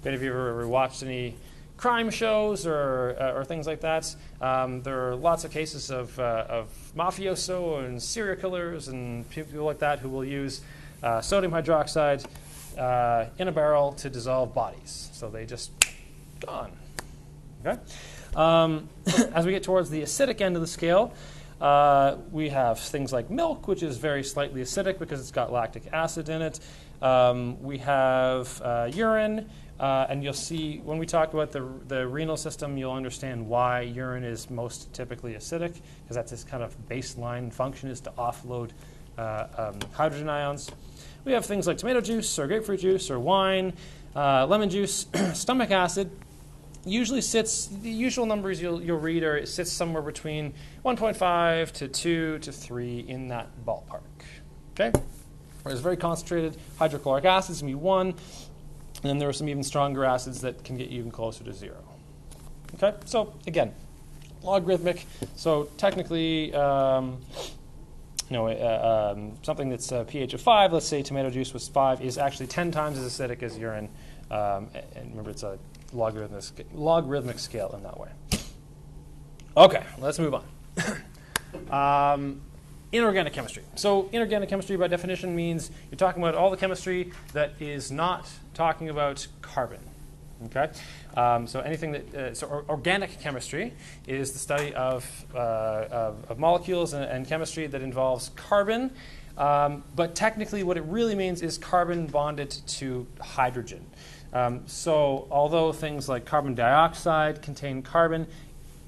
If 0.02 0.06
any 0.08 0.16
of 0.16 0.22
you 0.24 0.32
ever 0.32 0.66
watched 0.66 1.04
any 1.04 1.36
crime 1.76 2.10
shows 2.10 2.66
or, 2.66 3.16
uh, 3.20 3.34
or 3.34 3.44
things 3.44 3.68
like 3.68 3.82
that, 3.82 4.12
um, 4.40 4.82
there 4.82 5.08
are 5.08 5.14
lots 5.14 5.44
of 5.44 5.52
cases 5.52 5.92
of, 5.92 6.18
uh, 6.18 6.44
of 6.48 6.68
mafioso 6.96 7.86
and 7.86 8.02
serial 8.02 8.34
killers 8.34 8.88
and 8.88 9.30
people 9.30 9.62
like 9.62 9.78
that 9.78 10.00
who 10.00 10.08
will 10.08 10.24
use 10.24 10.62
uh, 11.04 11.20
sodium 11.20 11.52
hydroxide 11.52 12.26
uh, 12.76 13.26
in 13.38 13.46
a 13.46 13.52
barrel 13.52 13.92
to 13.92 14.10
dissolve 14.10 14.52
bodies. 14.52 15.08
So 15.12 15.30
they 15.30 15.46
just 15.46 15.70
gone. 16.40 16.72
Okay. 17.64 17.80
Um, 18.34 18.88
as 19.32 19.46
we 19.46 19.52
get 19.52 19.62
towards 19.62 19.88
the 19.88 20.02
acidic 20.02 20.40
end 20.40 20.56
of 20.56 20.62
the 20.62 20.68
scale, 20.68 21.14
uh, 21.60 22.16
we 22.32 22.48
have 22.48 22.80
things 22.80 23.12
like 23.12 23.30
milk, 23.30 23.68
which 23.68 23.84
is 23.84 23.98
very 23.98 24.24
slightly 24.24 24.62
acidic 24.62 24.98
because 24.98 25.20
it's 25.20 25.30
got 25.30 25.52
lactic 25.52 25.84
acid 25.92 26.28
in 26.28 26.42
it. 26.42 26.58
Um, 27.00 27.60
we 27.62 27.78
have 27.78 28.60
uh, 28.62 28.90
urine, 28.92 29.48
uh, 29.82 30.06
and 30.08 30.22
you'll 30.22 30.32
see 30.32 30.78
when 30.84 30.96
we 30.96 31.04
talk 31.04 31.34
about 31.34 31.50
the, 31.50 31.68
the 31.88 32.06
renal 32.06 32.36
system, 32.36 32.78
you'll 32.78 32.92
understand 32.92 33.44
why 33.44 33.80
urine 33.80 34.22
is 34.22 34.48
most 34.48 34.92
typically 34.94 35.34
acidic, 35.34 35.74
because 36.02 36.14
that's 36.14 36.30
its 36.30 36.44
kind 36.44 36.62
of 36.62 36.76
baseline 36.88 37.52
function 37.52 37.90
is 37.90 38.00
to 38.00 38.10
offload 38.12 38.70
uh, 39.18 39.46
um, 39.58 39.74
hydrogen 39.92 40.28
ions. 40.28 40.70
We 41.24 41.32
have 41.32 41.44
things 41.44 41.66
like 41.66 41.78
tomato 41.78 42.00
juice, 42.00 42.38
or 42.38 42.46
grapefruit 42.46 42.78
juice, 42.78 43.10
or 43.10 43.18
wine, 43.18 43.72
uh, 44.14 44.46
lemon 44.46 44.70
juice, 44.70 45.06
stomach 45.34 45.72
acid, 45.72 46.12
usually 46.84 47.20
sits 47.20 47.66
the 47.66 47.90
usual 47.90 48.24
numbers 48.24 48.62
you'll, 48.62 48.80
you'll 48.80 49.00
read 49.00 49.24
are 49.24 49.36
it 49.36 49.48
sits 49.48 49.72
somewhere 49.72 50.02
between 50.02 50.52
1.5 50.84 51.72
to 51.72 51.88
2 51.88 52.38
to 52.38 52.52
3 52.52 53.00
in 53.00 53.26
that 53.28 53.48
ballpark. 53.66 54.02
Okay? 54.74 54.92
Whereas 55.64 55.80
very 55.80 55.96
concentrated. 55.96 56.56
Hydrochloric 56.78 57.24
acid 57.24 57.52
is 57.52 57.62
going 57.62 57.72
to 57.72 57.78
be 57.78 57.82
1 57.82 58.14
and 59.02 59.10
then 59.10 59.18
there 59.18 59.28
are 59.28 59.32
some 59.32 59.48
even 59.48 59.62
stronger 59.62 60.04
acids 60.04 60.40
that 60.40 60.64
can 60.64 60.76
get 60.76 60.88
even 60.88 61.10
closer 61.10 61.44
to 61.44 61.52
0 61.52 61.76
okay 62.74 62.94
so 63.04 63.34
again 63.46 63.72
logarithmic 64.42 65.06
so 65.36 65.64
technically 65.76 66.54
um, 66.54 67.18
know, 68.32 68.48
uh, 68.48 69.12
um, 69.14 69.32
something 69.42 69.68
that's 69.68 69.92
a 69.92 70.04
pH 70.04 70.34
of 70.34 70.40
5, 70.40 70.72
let's 70.72 70.86
say 70.86 71.02
tomato 71.02 71.30
juice 71.30 71.52
was 71.52 71.68
5, 71.68 72.02
is 72.02 72.18
actually 72.18 72.48
10 72.48 72.72
times 72.72 72.98
as 72.98 73.06
acidic 73.06 73.42
as 73.42 73.56
urine. 73.56 73.88
Um, 74.30 74.70
and 74.96 75.10
remember, 75.10 75.30
it's 75.30 75.42
a 75.42 75.58
logarithmic, 75.92 76.66
logarithmic 76.74 77.38
scale 77.38 77.72
in 77.76 77.82
that 77.82 78.00
way. 78.00 78.08
Okay, 79.56 79.82
let's 79.98 80.18
move 80.18 80.34
on. 80.34 80.44
um, 81.70 82.40
inorganic 82.92 83.32
chemistry. 83.32 83.62
So, 83.74 84.08
inorganic 84.12 84.48
chemistry, 84.48 84.76
by 84.76 84.88
definition, 84.88 85.34
means 85.34 85.70
you're 85.90 85.96
talking 85.96 86.22
about 86.22 86.34
all 86.34 86.50
the 86.50 86.56
chemistry 86.56 87.12
that 87.32 87.54
is 87.58 87.90
not 87.90 88.28
talking 88.54 88.88
about 88.88 89.26
carbon. 89.40 89.80
Okay, 90.46 90.70
um, 91.16 91.46
so 91.46 91.60
anything 91.60 91.92
that 91.92 92.14
uh, 92.14 92.34
so 92.34 92.48
or, 92.48 92.64
organic 92.68 93.20
chemistry 93.20 93.72
is 94.08 94.32
the 94.32 94.40
study 94.40 94.74
of 94.74 95.24
uh, 95.34 95.38
of, 95.38 96.30
of 96.30 96.38
molecules 96.38 96.94
and, 96.94 97.04
and 97.04 97.26
chemistry 97.28 97.66
that 97.68 97.80
involves 97.80 98.30
carbon. 98.30 98.90
Um, 99.38 99.84
but 99.94 100.14
technically, 100.14 100.62
what 100.62 100.76
it 100.76 100.82
really 100.82 101.14
means 101.14 101.42
is 101.42 101.58
carbon 101.58 102.06
bonded 102.06 102.50
to 102.50 103.06
hydrogen. 103.20 103.86
Um, 104.32 104.62
so, 104.66 105.26
although 105.30 105.72
things 105.72 106.08
like 106.08 106.24
carbon 106.24 106.54
dioxide 106.54 107.42
contain 107.42 107.82
carbon, 107.82 108.26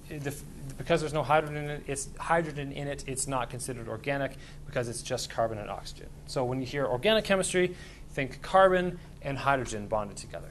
the, 0.08 0.34
because 0.76 1.00
there's 1.00 1.12
no 1.12 1.22
hydrogen 1.22 1.56
in 1.56 1.70
it, 1.70 1.84
it's 1.86 2.08
hydrogen 2.18 2.72
in 2.72 2.88
it. 2.88 3.04
It's 3.06 3.26
not 3.26 3.50
considered 3.50 3.88
organic 3.88 4.32
because 4.66 4.88
it's 4.88 5.02
just 5.02 5.30
carbon 5.30 5.58
and 5.58 5.70
oxygen. 5.70 6.08
So, 6.26 6.44
when 6.44 6.60
you 6.60 6.66
hear 6.66 6.86
organic 6.86 7.24
chemistry, 7.24 7.74
think 8.10 8.42
carbon 8.42 8.98
and 9.22 9.36
hydrogen 9.38 9.86
bonded 9.86 10.16
together. 10.16 10.50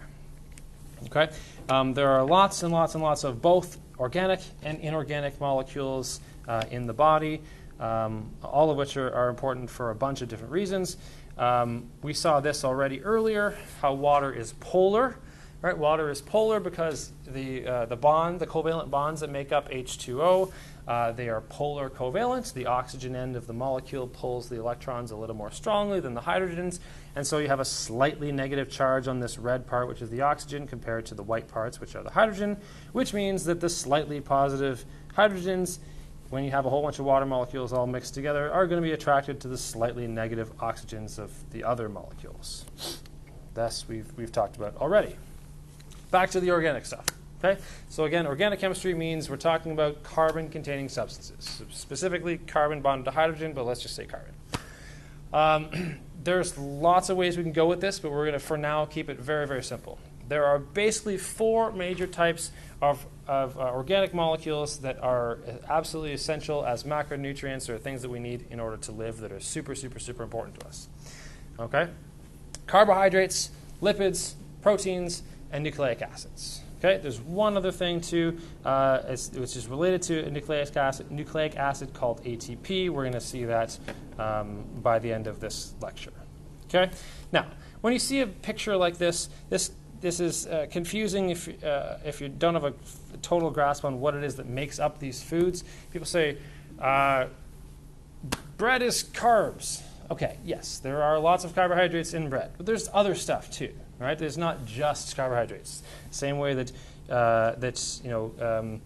Okay, 1.07 1.29
um, 1.69 1.93
there 1.93 2.09
are 2.09 2.23
lots 2.23 2.63
and 2.63 2.71
lots 2.71 2.95
and 2.95 3.03
lots 3.03 3.23
of 3.23 3.41
both 3.41 3.77
organic 3.99 4.39
and 4.63 4.79
inorganic 4.79 5.39
molecules 5.39 6.19
uh, 6.47 6.63
in 6.71 6.87
the 6.87 6.93
body, 6.93 7.41
um, 7.79 8.29
all 8.41 8.71
of 8.71 8.77
which 8.77 8.97
are, 8.97 9.13
are 9.13 9.29
important 9.29 9.69
for 9.69 9.91
a 9.91 9.95
bunch 9.95 10.21
of 10.21 10.29
different 10.29 10.51
reasons. 10.51 10.97
Um, 11.37 11.89
we 12.01 12.13
saw 12.13 12.39
this 12.39 12.63
already 12.63 13.01
earlier. 13.01 13.55
How 13.81 13.93
water 13.93 14.31
is 14.31 14.53
polar, 14.59 15.17
right? 15.63 15.77
Water 15.77 16.09
is 16.11 16.21
polar 16.21 16.59
because 16.59 17.13
the 17.25 17.65
uh, 17.65 17.85
the 17.85 17.95
bond, 17.95 18.39
the 18.39 18.45
covalent 18.45 18.91
bonds 18.91 19.21
that 19.21 19.31
make 19.31 19.51
up 19.53 19.69
H2O, 19.71 20.51
uh, 20.87 21.11
they 21.13 21.29
are 21.29 21.39
polar 21.41 21.89
covalent. 21.89 22.53
The 22.53 22.65
oxygen 22.65 23.15
end 23.15 23.37
of 23.37 23.47
the 23.47 23.53
molecule 23.53 24.07
pulls 24.07 24.49
the 24.49 24.57
electrons 24.57 25.11
a 25.11 25.15
little 25.15 25.35
more 25.35 25.51
strongly 25.51 26.01
than 26.01 26.13
the 26.13 26.21
hydrogens, 26.21 26.79
and 27.15 27.25
so 27.25 27.39
you 27.39 27.47
have 27.47 27.61
a 27.61 27.65
slightly 27.65 28.31
negative 28.31 28.69
charge 28.69 29.07
on 29.07 29.21
this 29.21 29.39
red 29.39 29.65
part, 29.65 29.87
which 29.87 30.01
is 30.01 30.09
the 30.09 30.21
oxygen, 30.21 30.67
compared 30.67 31.05
to 31.07 31.15
the 31.15 31.23
white 31.23 31.47
parts, 31.47 31.79
which 31.79 31.95
are 31.95 32.03
the 32.03 32.11
hydrogen, 32.11 32.57
which 32.91 33.13
means 33.13 33.45
that 33.45 33.61
the 33.61 33.69
slightly 33.69 34.19
positive 34.19 34.83
hydrogens, 35.15 35.79
when 36.29 36.43
you 36.43 36.51
have 36.51 36.65
a 36.65 36.69
whole 36.69 36.83
bunch 36.83 36.99
of 36.99 37.05
water 37.05 37.25
molecules 37.25 37.71
all 37.71 37.87
mixed 37.87 38.13
together, 38.13 38.51
are 38.51 38.67
going 38.67 38.81
to 38.81 38.85
be 38.85 38.93
attracted 38.93 39.39
to 39.39 39.47
the 39.47 39.57
slightly 39.57 40.07
negative 40.07 40.55
oxygens 40.57 41.17
of 41.17 41.31
the 41.51 41.63
other 41.63 41.87
molecules. 41.87 42.65
Thus, 43.53 43.87
we've, 43.87 44.11
we've 44.17 44.31
talked 44.31 44.57
about 44.57 44.75
already. 44.75 45.15
Back 46.13 46.29
to 46.29 46.39
the 46.39 46.51
organic 46.51 46.85
stuff. 46.85 47.07
Okay? 47.43 47.59
So 47.89 48.03
again, 48.03 48.27
organic 48.27 48.59
chemistry 48.59 48.93
means 48.93 49.31
we're 49.31 49.35
talking 49.35 49.71
about 49.71 50.03
carbon-containing 50.03 50.89
substances, 50.89 51.63
specifically 51.71 52.37
carbon 52.37 52.81
bonded 52.81 53.05
to 53.05 53.11
hydrogen, 53.11 53.53
but 53.53 53.65
let's 53.65 53.81
just 53.81 53.95
say 53.95 54.05
carbon. 54.05 54.35
Um, 55.33 55.95
there's 56.23 56.55
lots 56.55 57.09
of 57.09 57.17
ways 57.17 57.35
we 57.35 57.41
can 57.41 57.51
go 57.51 57.65
with 57.65 57.81
this, 57.81 57.97
but 57.97 58.11
we're 58.11 58.25
going 58.25 58.33
to, 58.33 58.39
for 58.39 58.59
now, 58.59 58.85
keep 58.85 59.09
it 59.09 59.19
very, 59.19 59.47
very 59.47 59.63
simple. 59.63 59.97
There 60.27 60.45
are 60.45 60.59
basically 60.59 61.17
four 61.17 61.71
major 61.71 62.05
types 62.05 62.51
of, 62.79 63.03
of 63.27 63.57
uh, 63.57 63.71
organic 63.71 64.13
molecules 64.13 64.81
that 64.81 65.01
are 65.01 65.39
absolutely 65.67 66.13
essential 66.13 66.63
as 66.63 66.83
macronutrients 66.83 67.69
or 67.69 67.79
things 67.79 68.03
that 68.03 68.09
we 68.09 68.19
need 68.19 68.45
in 68.51 68.59
order 68.59 68.77
to 68.77 68.91
live 68.91 69.17
that 69.21 69.31
are 69.31 69.39
super, 69.39 69.73
super, 69.73 69.97
super 69.97 70.21
important 70.21 70.59
to 70.59 70.67
us. 70.67 70.89
Okay? 71.59 71.89
Carbohydrates, 72.67 73.49
lipids, 73.81 74.35
proteins, 74.61 75.23
and 75.53 75.63
nucleic 75.63 76.01
acids. 76.01 76.61
Okay, 76.79 76.99
there's 77.01 77.21
one 77.21 77.55
other 77.55 77.71
thing 77.71 78.01
too, 78.01 78.37
uh, 78.65 78.99
which 79.03 79.55
is 79.55 79.67
related 79.67 80.01
to 80.01 80.25
a 80.25 80.29
nucleic 80.29 80.75
acid, 80.75 81.09
nucleic 81.09 81.55
acid 81.55 81.93
called 81.93 82.21
ATP. 82.25 82.89
We're 82.89 83.03
going 83.03 83.13
to 83.13 83.21
see 83.21 83.45
that 83.45 83.77
um, 84.19 84.65
by 84.81 84.99
the 84.99 85.13
end 85.13 85.27
of 85.27 85.39
this 85.39 85.75
lecture. 85.79 86.11
Okay, 86.65 86.91
now 87.31 87.45
when 87.79 87.93
you 87.93 87.99
see 87.99 88.19
a 88.19 88.27
picture 88.27 88.75
like 88.75 88.97
this, 88.97 89.29
this 89.49 89.71
this 90.01 90.19
is 90.19 90.47
uh, 90.47 90.65
confusing 90.69 91.29
if 91.29 91.63
uh, 91.63 91.97
if 92.03 92.19
you 92.19 92.27
don't 92.27 92.55
have 92.55 92.65
a 92.65 92.73
total 93.21 93.49
grasp 93.49 93.85
on 93.85 94.01
what 94.01 94.13
it 94.15 94.23
is 94.23 94.35
that 94.35 94.47
makes 94.47 94.79
up 94.79 94.99
these 94.99 95.23
foods. 95.23 95.63
People 95.91 96.05
say. 96.05 96.37
Uh, 96.79 97.27
bread 98.57 98.81
is 98.81 99.03
carbs. 99.03 99.81
Okay, 100.11 100.37
yes, 100.43 100.79
there 100.79 101.01
are 101.01 101.19
lots 101.19 101.43
of 101.43 101.55
carbohydrates 101.55 102.13
in 102.13 102.29
bread, 102.29 102.51
but 102.57 102.65
there's 102.65 102.89
other 102.93 103.15
stuff 103.15 103.49
too, 103.49 103.73
right? 104.03 104.17
There's 104.17 104.37
not 104.37 104.65
just 104.65 105.15
carbohydrates. 105.15 105.83
Same 106.11 106.37
way 106.37 106.53
that 106.53 106.71
uh, 107.09 107.55
that 107.55 107.99
you 108.03 108.09
know 108.09 108.31
um, 108.39 108.81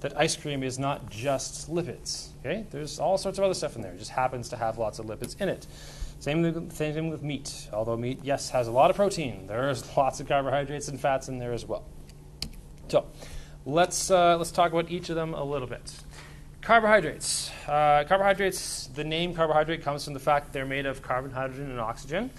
that 0.00 0.16
ice 0.16 0.36
cream 0.36 0.62
is 0.62 0.78
not 0.78 1.10
just 1.10 1.70
lipids. 1.70 2.28
Okay, 2.40 2.66
there's 2.70 2.98
all 2.98 3.18
sorts 3.18 3.38
of 3.38 3.44
other 3.44 3.54
stuff 3.54 3.76
in 3.76 3.82
there. 3.82 3.92
It 3.92 3.98
just 3.98 4.10
happens 4.10 4.48
to 4.50 4.56
have 4.56 4.78
lots 4.78 4.98
of 4.98 5.06
lipids 5.06 5.40
in 5.40 5.48
it. 5.48 5.66
Same 6.20 6.68
thing 6.70 7.10
with 7.10 7.22
meat. 7.22 7.68
Although 7.72 7.96
meat, 7.96 8.20
yes, 8.22 8.50
has 8.50 8.66
a 8.66 8.72
lot 8.72 8.90
of 8.90 8.96
protein, 8.96 9.46
there's 9.46 9.84
lots 9.96 10.20
of 10.20 10.26
carbohydrates 10.26 10.88
and 10.88 11.00
fats 11.00 11.28
in 11.28 11.38
there 11.38 11.52
as 11.52 11.64
well. 11.64 11.84
So, 12.88 13.06
let's 13.66 14.10
uh, 14.10 14.36
let's 14.36 14.50
talk 14.50 14.72
about 14.72 14.90
each 14.90 15.10
of 15.10 15.16
them 15.16 15.34
a 15.34 15.44
little 15.44 15.68
bit. 15.68 15.92
Carbohydrates. 16.60 17.50
Uh, 17.66 18.04
carbohydrates, 18.06 18.88
the 18.88 19.04
name 19.04 19.32
carbohydrate 19.32 19.82
comes 19.82 20.04
from 20.04 20.12
the 20.12 20.20
fact 20.20 20.52
they're 20.52 20.66
made 20.66 20.86
of 20.86 21.02
carbon, 21.02 21.30
hydrogen, 21.30 21.70
and 21.70 21.80
oxygen. 21.80 22.30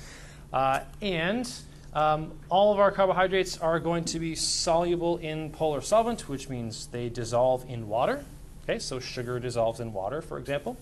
Uh, 0.52 0.82
and 1.02 1.50
um, 1.94 2.32
all 2.50 2.72
of 2.72 2.80
our 2.80 2.92
carbohydrates 2.92 3.58
are 3.58 3.80
going 3.80 4.06
to 4.06 4.20
be 4.20 4.36
soluble 4.36 5.18
in 5.18 5.52
polar 5.52 5.82
solvent, 5.82 6.30
which 6.30 6.50
means 6.50 6.88
they 6.88 7.10
dissolve 7.10 7.66
in 7.68 7.88
water. 7.88 8.24
Okay, 8.64 8.80
so 8.80 9.00
sugar 9.00 9.40
dissolves 9.40 9.80
in 9.80 9.94
water, 9.94 10.22
for 10.22 10.38
example. 10.38 10.78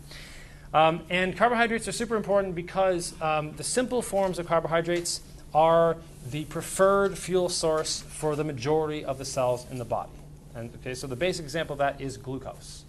Um, 0.73 1.01
and 1.09 1.37
carbohydrates 1.37 1.87
are 1.87 1.93
super 1.93 2.17
important 2.17 2.53
because 2.53 3.19
um, 3.21 3.53
the 3.53 3.63
simple 3.63 4.01
forms 4.01 4.37
of 4.37 4.47
carbohydrates 4.47 5.21
are 5.53 5.95
the 6.29 6.43
preferred 6.45 7.17
fuel 7.17 7.47
source 7.47 8.01
for 8.01 8.35
the 8.35 8.43
majority 8.43 9.05
of 9.05 9.17
the 9.17 9.25
cells 9.25 9.65
in 9.71 9.77
the 9.77 9.85
body. 9.85 10.11
And 10.55 10.73
okay, 10.75 10.93
so 10.93 11.07
the 11.07 11.15
basic 11.15 11.45
example 11.45 11.73
of 11.73 11.79
that 11.79 12.01
is 12.01 12.17
glucose. 12.17 12.83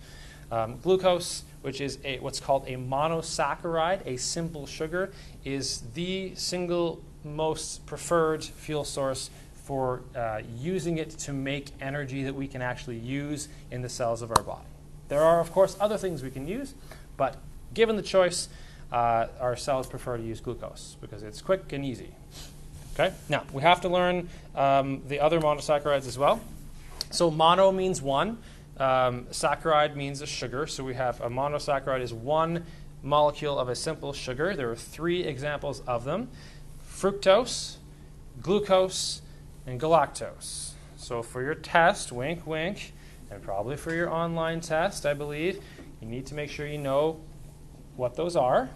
Um, 0.50 0.78
glucose, 0.82 1.44
which 1.62 1.80
is 1.80 1.98
a, 2.04 2.18
what's 2.18 2.40
called 2.40 2.64
a 2.66 2.76
monosaccharide, 2.76 4.06
a 4.06 4.16
simple 4.16 4.66
sugar, 4.66 5.12
is 5.44 5.82
the 5.94 6.34
single 6.34 7.00
most 7.24 7.86
preferred 7.86 8.44
fuel 8.44 8.84
source 8.84 9.30
for 9.68 10.02
uh, 10.16 10.40
using 10.56 10.98
it 10.98 11.10
to 11.10 11.32
make 11.32 11.66
energy 11.80 12.22
that 12.24 12.34
we 12.34 12.48
can 12.48 12.62
actually 12.62 12.98
use 12.98 13.48
in 13.70 13.82
the 13.82 13.88
cells 13.88 14.22
of 14.22 14.30
our 14.30 14.42
body. 14.42 14.64
There 15.08 15.22
are, 15.22 15.40
of 15.40 15.52
course, 15.52 15.76
other 15.80 15.98
things 15.98 16.22
we 16.22 16.30
can 16.30 16.48
use, 16.48 16.74
but 17.16 17.36
given 17.74 17.96
the 17.96 18.02
choice, 18.02 18.48
uh, 18.92 19.26
our 19.40 19.56
cells 19.56 19.86
prefer 19.86 20.16
to 20.16 20.22
use 20.22 20.40
glucose 20.40 20.96
because 21.00 21.22
it's 21.22 21.42
quick 21.42 21.72
and 21.72 21.84
easy. 21.84 22.14
Okay? 22.94 23.14
Now, 23.28 23.44
we 23.52 23.62
have 23.62 23.80
to 23.82 23.88
learn 23.88 24.28
um, 24.54 25.02
the 25.06 25.20
other 25.20 25.40
monosaccharides 25.40 26.06
as 26.06 26.18
well. 26.18 26.40
So, 27.10 27.30
mono 27.30 27.70
means 27.72 28.02
one. 28.02 28.38
Um, 28.78 29.24
saccharide 29.26 29.96
means 29.96 30.22
a 30.22 30.26
sugar, 30.26 30.66
so 30.66 30.84
we 30.84 30.94
have 30.94 31.20
a 31.20 31.28
monosaccharide 31.28 32.00
is 32.00 32.14
one 32.14 32.64
molecule 33.02 33.58
of 33.58 33.68
a 33.68 33.74
simple 33.74 34.12
sugar. 34.12 34.54
There 34.54 34.70
are 34.70 34.76
three 34.76 35.24
examples 35.24 35.80
of 35.80 36.04
them 36.04 36.28
fructose, 36.98 37.76
glucose, 38.42 39.22
and 39.66 39.80
galactose. 39.80 40.72
So 40.96 41.22
for 41.22 41.42
your 41.42 41.54
test, 41.54 42.10
wink, 42.10 42.46
wink, 42.46 42.92
and 43.30 43.40
probably 43.42 43.76
for 43.76 43.94
your 43.94 44.10
online 44.10 44.60
test, 44.60 45.06
I 45.06 45.14
believe, 45.14 45.62
you 46.00 46.08
need 46.08 46.26
to 46.26 46.34
make 46.34 46.50
sure 46.50 46.66
you 46.66 46.78
know 46.78 47.20
what 47.96 48.16
those 48.16 48.34
are. 48.34 48.70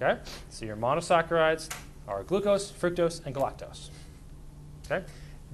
Okay? 0.00 0.20
So 0.48 0.64
your 0.64 0.76
monosaccharides 0.76 1.70
are 2.08 2.22
glucose, 2.22 2.70
fructose, 2.70 3.24
and 3.26 3.34
galactose. 3.34 3.90
Okay? 4.86 5.04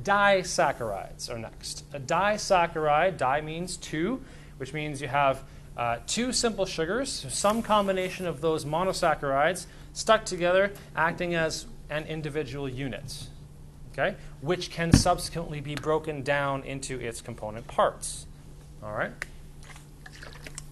Disaccharides 0.03 1.31
are 1.31 1.39
next. 1.39 1.85
A 1.93 1.99
disaccharide, 1.99 3.17
di 3.17 3.41
means 3.41 3.77
two, 3.77 4.23
which 4.59 4.73
means 4.73 5.01
you 5.01 5.09
have 5.09 5.43
uh, 5.77 5.99
two 6.07 6.33
simple 6.33 6.67
sugars, 6.67 7.27
some 7.29 7.63
combination 7.63 8.27
of 8.27 8.41
those 8.41 8.65
monosaccharides 8.65 9.67
stuck 9.97 10.27
together, 10.27 10.73
acting 10.95 11.35
as 11.35 11.65
an 11.89 12.05
individual 12.05 12.69
unit, 12.69 13.29
okay, 13.93 14.15
which 14.43 14.71
can 14.71 14.93
subsequently 14.93 15.61
be 15.61 15.75
broken 15.75 16.23
down 16.23 16.63
into 16.65 17.01
its 17.01 17.23
component 17.23 17.67
parts. 17.67 18.27
All 18.83 18.93
right? 18.93 19.13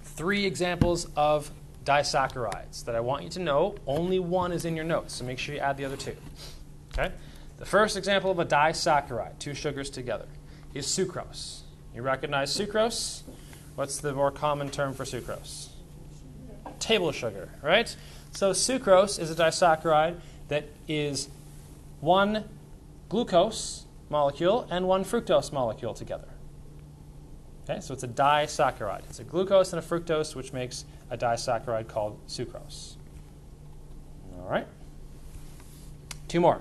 Three 0.03 0.45
examples 0.45 1.09
of 1.17 1.51
disaccharides 1.85 2.85
that 2.85 2.95
I 2.95 3.01
want 3.01 3.25
you 3.25 3.31
to 3.31 3.39
know. 3.41 3.77
Only 3.87 4.19
one 4.19 4.53
is 4.53 4.67
in 4.67 4.77
your 4.77 4.85
notes, 4.85 5.15
so 5.15 5.25
make 5.25 5.39
sure 5.39 5.55
you 5.55 5.61
add 5.61 5.79
the 5.79 5.87
other 5.87 5.97
two. 5.97 6.17
Okay? 6.93 7.11
The 7.57 7.65
first 7.65 7.97
example 7.97 8.31
of 8.31 8.39
a 8.39 8.45
disaccharide, 8.45 9.39
two 9.39 9.55
sugars 9.55 9.89
together, 9.89 10.27
is 10.75 10.87
sucrose. 10.87 11.61
You 11.95 12.03
recognize 12.03 12.55
sucrose? 12.55 13.23
What's 13.75 13.99
the 13.99 14.13
more 14.13 14.31
common 14.31 14.69
term 14.69 14.93
for 14.93 15.05
sucrose? 15.05 15.69
Table 16.79 17.11
sugar, 17.11 17.49
right? 17.63 17.97
So 18.35 18.51
sucrose 18.51 19.21
is 19.21 19.31
a 19.31 19.35
disaccharide 19.37 20.19
that 20.49 20.65
is 20.89 21.29
one 22.01 22.45
glucose 23.09 23.85
molecule 24.11 24.67
and 24.71 24.89
one 24.89 25.05
fructose 25.05 25.53
molecule 25.53 25.95
together. 25.95 26.27
Okay, 27.63 27.81
so 27.81 27.95
it's 27.95 28.03
a 28.03 28.09
disaccharide. 28.09 29.05
It's 29.09 29.21
a 29.21 29.25
glucose 29.25 29.73
and 29.73 29.83
a 29.83 29.87
fructose, 29.87 30.35
which 30.35 30.53
makes 30.53 30.85
a 31.11 31.17
disaccharide 31.17 31.87
called 31.87 32.19
sucrose. 32.27 32.97
All 34.37 34.51
right. 34.51 34.67
Two 36.27 36.41
more. 36.41 36.61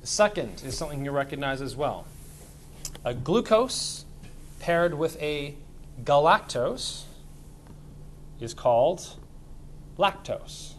The 0.00 0.08
second 0.08 0.62
is 0.66 0.76
something 0.76 1.04
you 1.04 1.12
recognize 1.12 1.62
as 1.62 1.76
well. 1.76 2.06
A 3.04 3.14
glucose 3.14 4.04
paired 4.58 4.94
with 4.94 5.16
a 5.22 5.54
galactose 6.02 7.04
is 8.40 8.52
called 8.52 9.16
lactose. 9.96 10.74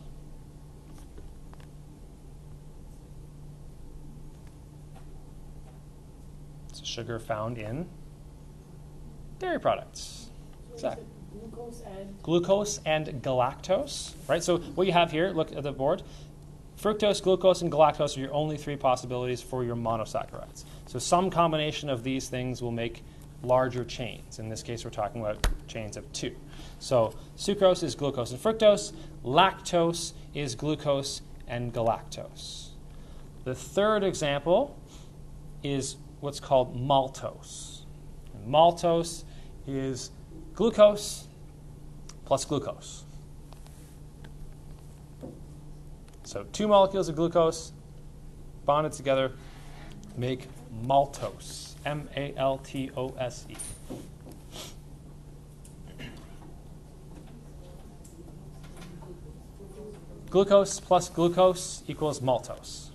Sugar 6.89 7.19
found 7.19 7.57
in 7.57 7.87
dairy 9.37 9.59
products. 9.59 10.29
Exactly. 10.73 11.05
Glucose 11.31 11.81
and 11.81 12.23
Glucose 12.23 12.79
and 12.85 13.07
galactose, 13.21 14.13
right? 14.27 14.43
So 14.43 14.57
what 14.57 14.87
you 14.87 14.93
have 14.93 15.11
here, 15.11 15.29
look 15.29 15.55
at 15.55 15.63
the 15.63 15.71
board. 15.71 16.03
Fructose, 16.81 17.21
glucose, 17.21 17.61
and 17.61 17.71
galactose 17.71 18.17
are 18.17 18.21
your 18.21 18.33
only 18.33 18.57
three 18.57 18.77
possibilities 18.77 19.41
for 19.41 19.63
your 19.63 19.75
monosaccharides. 19.75 20.63
So 20.87 20.97
some 20.97 21.29
combination 21.29 21.89
of 21.89 22.03
these 22.03 22.29
things 22.29 22.61
will 22.61 22.71
make 22.71 23.03
larger 23.43 23.83
chains. 23.83 24.39
In 24.39 24.49
this 24.49 24.63
case, 24.63 24.85
we're 24.85 24.91
talking 24.91 25.21
about 25.21 25.45
chains 25.67 25.97
of 25.97 26.11
two. 26.13 26.35
So 26.79 27.13
sucrose 27.37 27.83
is 27.83 27.95
glucose 27.95 28.31
and 28.31 28.41
fructose. 28.41 28.93
Lactose 29.23 30.13
is 30.33 30.55
glucose 30.55 31.21
and 31.47 31.73
galactose. 31.73 32.69
The 33.43 33.55
third 33.55 34.03
example 34.03 34.77
is 35.63 35.97
what's 36.19 36.39
called 36.39 36.75
maltose. 36.75 37.81
And 38.33 38.51
maltose 38.53 39.23
is 39.67 40.11
glucose 40.53 41.27
plus 42.25 42.45
glucose. 42.45 43.03
So 46.23 46.45
two 46.51 46.67
molecules 46.67 47.09
of 47.09 47.15
glucose 47.15 47.71
bonded 48.65 48.91
together 48.91 49.31
make 50.15 50.47
maltose. 50.85 51.75
M 51.85 52.09
A 52.15 52.33
L 52.37 52.57
T 52.59 52.91
O 52.95 53.09
S 53.17 53.47
E. 53.49 53.55
Glucose 60.29 60.79
plus 60.79 61.09
glucose 61.09 61.81
equals 61.87 62.19
maltose. 62.19 62.89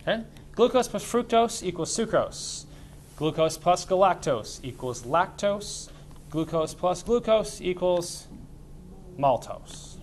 Okay? 0.00 0.24
Glucose 0.56 0.88
plus 0.88 1.04
fructose 1.04 1.62
equals 1.62 1.94
sucrose. 1.94 2.64
Glucose 3.16 3.58
plus 3.58 3.84
galactose 3.84 4.58
equals 4.62 5.02
lactose. 5.02 5.90
Glucose 6.30 6.72
plus 6.74 7.02
glucose 7.02 7.60
equals 7.60 8.26
maltose. 9.18 9.96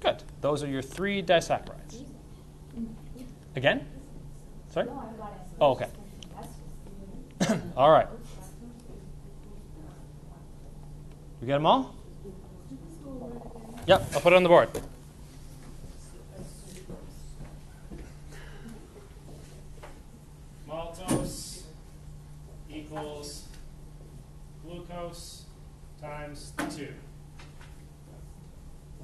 Good. 0.00 0.24
Those 0.40 0.64
are 0.64 0.66
your 0.66 0.82
three 0.82 1.22
disaccharides. 1.22 2.04
Again? 3.54 3.86
Sorry? 4.70 4.86
no, 4.86 4.92
I 4.92 5.18
got 5.18 5.32
it. 5.32 5.40
Oh, 5.60 5.70
okay. 5.72 7.60
All 7.76 7.90
right. 7.90 8.08
You 11.40 11.46
get 11.46 11.54
them 11.54 11.66
all? 11.66 11.94
Yep, 13.86 14.10
I'll 14.14 14.20
put 14.20 14.32
it 14.32 14.36
on 14.36 14.42
the 14.42 14.48
board. 14.48 14.68
equals 22.90 23.44
glucose 24.64 25.44
times 26.00 26.52
2. 26.76 26.88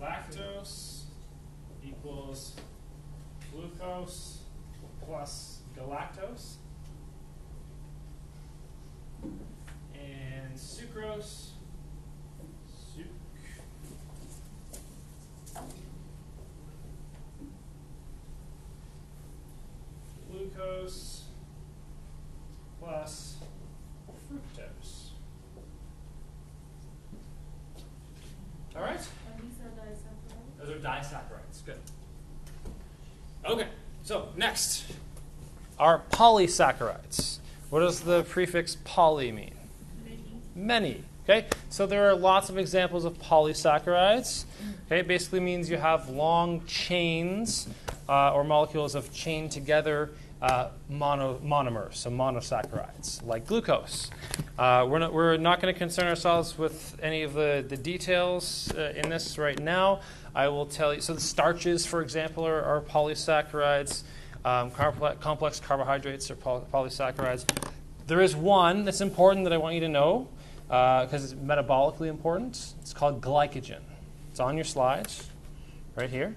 Lactose 0.01 1.03
equals 1.85 2.57
glucose 3.53 4.41
plus 5.05 5.61
galactose. 5.79 6.57
And 9.95 10.55
sucrose, 10.57 11.51
suc, 12.67 13.07
glucose 20.29 21.23
plus 22.81 23.37
fructose. 24.31 25.11
All 28.75 28.83
right? 28.83 29.01
And 29.01 29.43
these 29.43 29.59
are 29.61 29.71
disaccharides? 29.81 30.59
Those 30.59 30.71
are 30.71 30.79
disaccharides. 30.79 31.65
Good. 31.65 31.81
Okay, 33.45 33.69
so 34.03 34.29
next 34.37 34.85
are 35.79 36.03
polysaccharides. 36.11 37.39
What 37.71 37.81
does 37.81 38.01
the 38.01 38.23
prefix 38.25 38.77
poly 38.85 39.33
mean? 39.33 39.55
Many. 40.05 40.23
Many. 40.55 41.05
Okay, 41.25 41.47
so 41.71 41.87
there 41.87 42.09
are 42.09 42.15
lots 42.15 42.51
of 42.51 42.59
examples 42.59 43.05
of 43.05 43.19
polysaccharides. 43.19 44.45
Okay, 44.87 45.01
it 45.01 45.09
basically 45.09 45.41
means 45.41 45.69
you 45.69 45.77
have 45.77 46.09
long 46.09 46.65
chains 46.67 47.69
uh, 48.09 48.33
or 48.33 48.45
molecules 48.45 48.95
of 48.95 49.13
chain 49.13 49.49
together 49.49 50.11
uh, 50.43 50.69
mono, 50.89 51.39
monomers, 51.39 51.95
so 51.95 52.11
monosaccharides, 52.11 53.25
like 53.25 53.47
glucose. 53.47 54.11
Uh, 54.59 54.87
we're 54.89 54.99
not, 54.99 55.13
we're 55.13 55.37
not 55.37 55.61
going 55.61 55.73
to 55.73 55.79
concern 55.79 56.07
ourselves 56.07 56.59
with 56.59 56.97
any 57.03 57.23
of 57.23 57.33
the, 57.33 57.65
the 57.67 57.77
details 57.77 58.73
uh, 58.77 58.93
in 58.97 59.09
this 59.09 59.39
right 59.39 59.61
now. 59.61 60.01
I 60.35 60.49
will 60.49 60.67
tell 60.67 60.93
you. 60.93 61.01
So 61.01 61.15
the 61.15 61.21
starches, 61.21 61.87
for 61.87 62.03
example, 62.03 62.47
are, 62.47 62.63
are 62.63 62.81
polysaccharides. 62.83 64.03
Um, 64.45 64.71
complex 64.71 65.59
carbohydrates 65.59 66.31
are 66.31 66.37
poly- 66.37 66.65
polysaccharides. 66.73 67.47
There 68.07 68.21
is 68.21 68.37
one 68.37 68.85
that's 68.85 69.01
important 69.01 69.45
that 69.45 69.53
I 69.53 69.57
want 69.57 69.75
you 69.75 69.81
to 69.81 69.89
know 69.89 70.29
because 70.69 71.25
it's 71.25 71.35
metabolically 71.35 72.09
important. 72.09 72.75
It's 72.81 72.93
called 72.93 73.21
glycogen. 73.21 73.81
It's 74.31 74.41
on 74.41 74.55
your 74.55 74.65
slides, 74.65 75.29
right 75.97 76.11
here. 76.11 76.37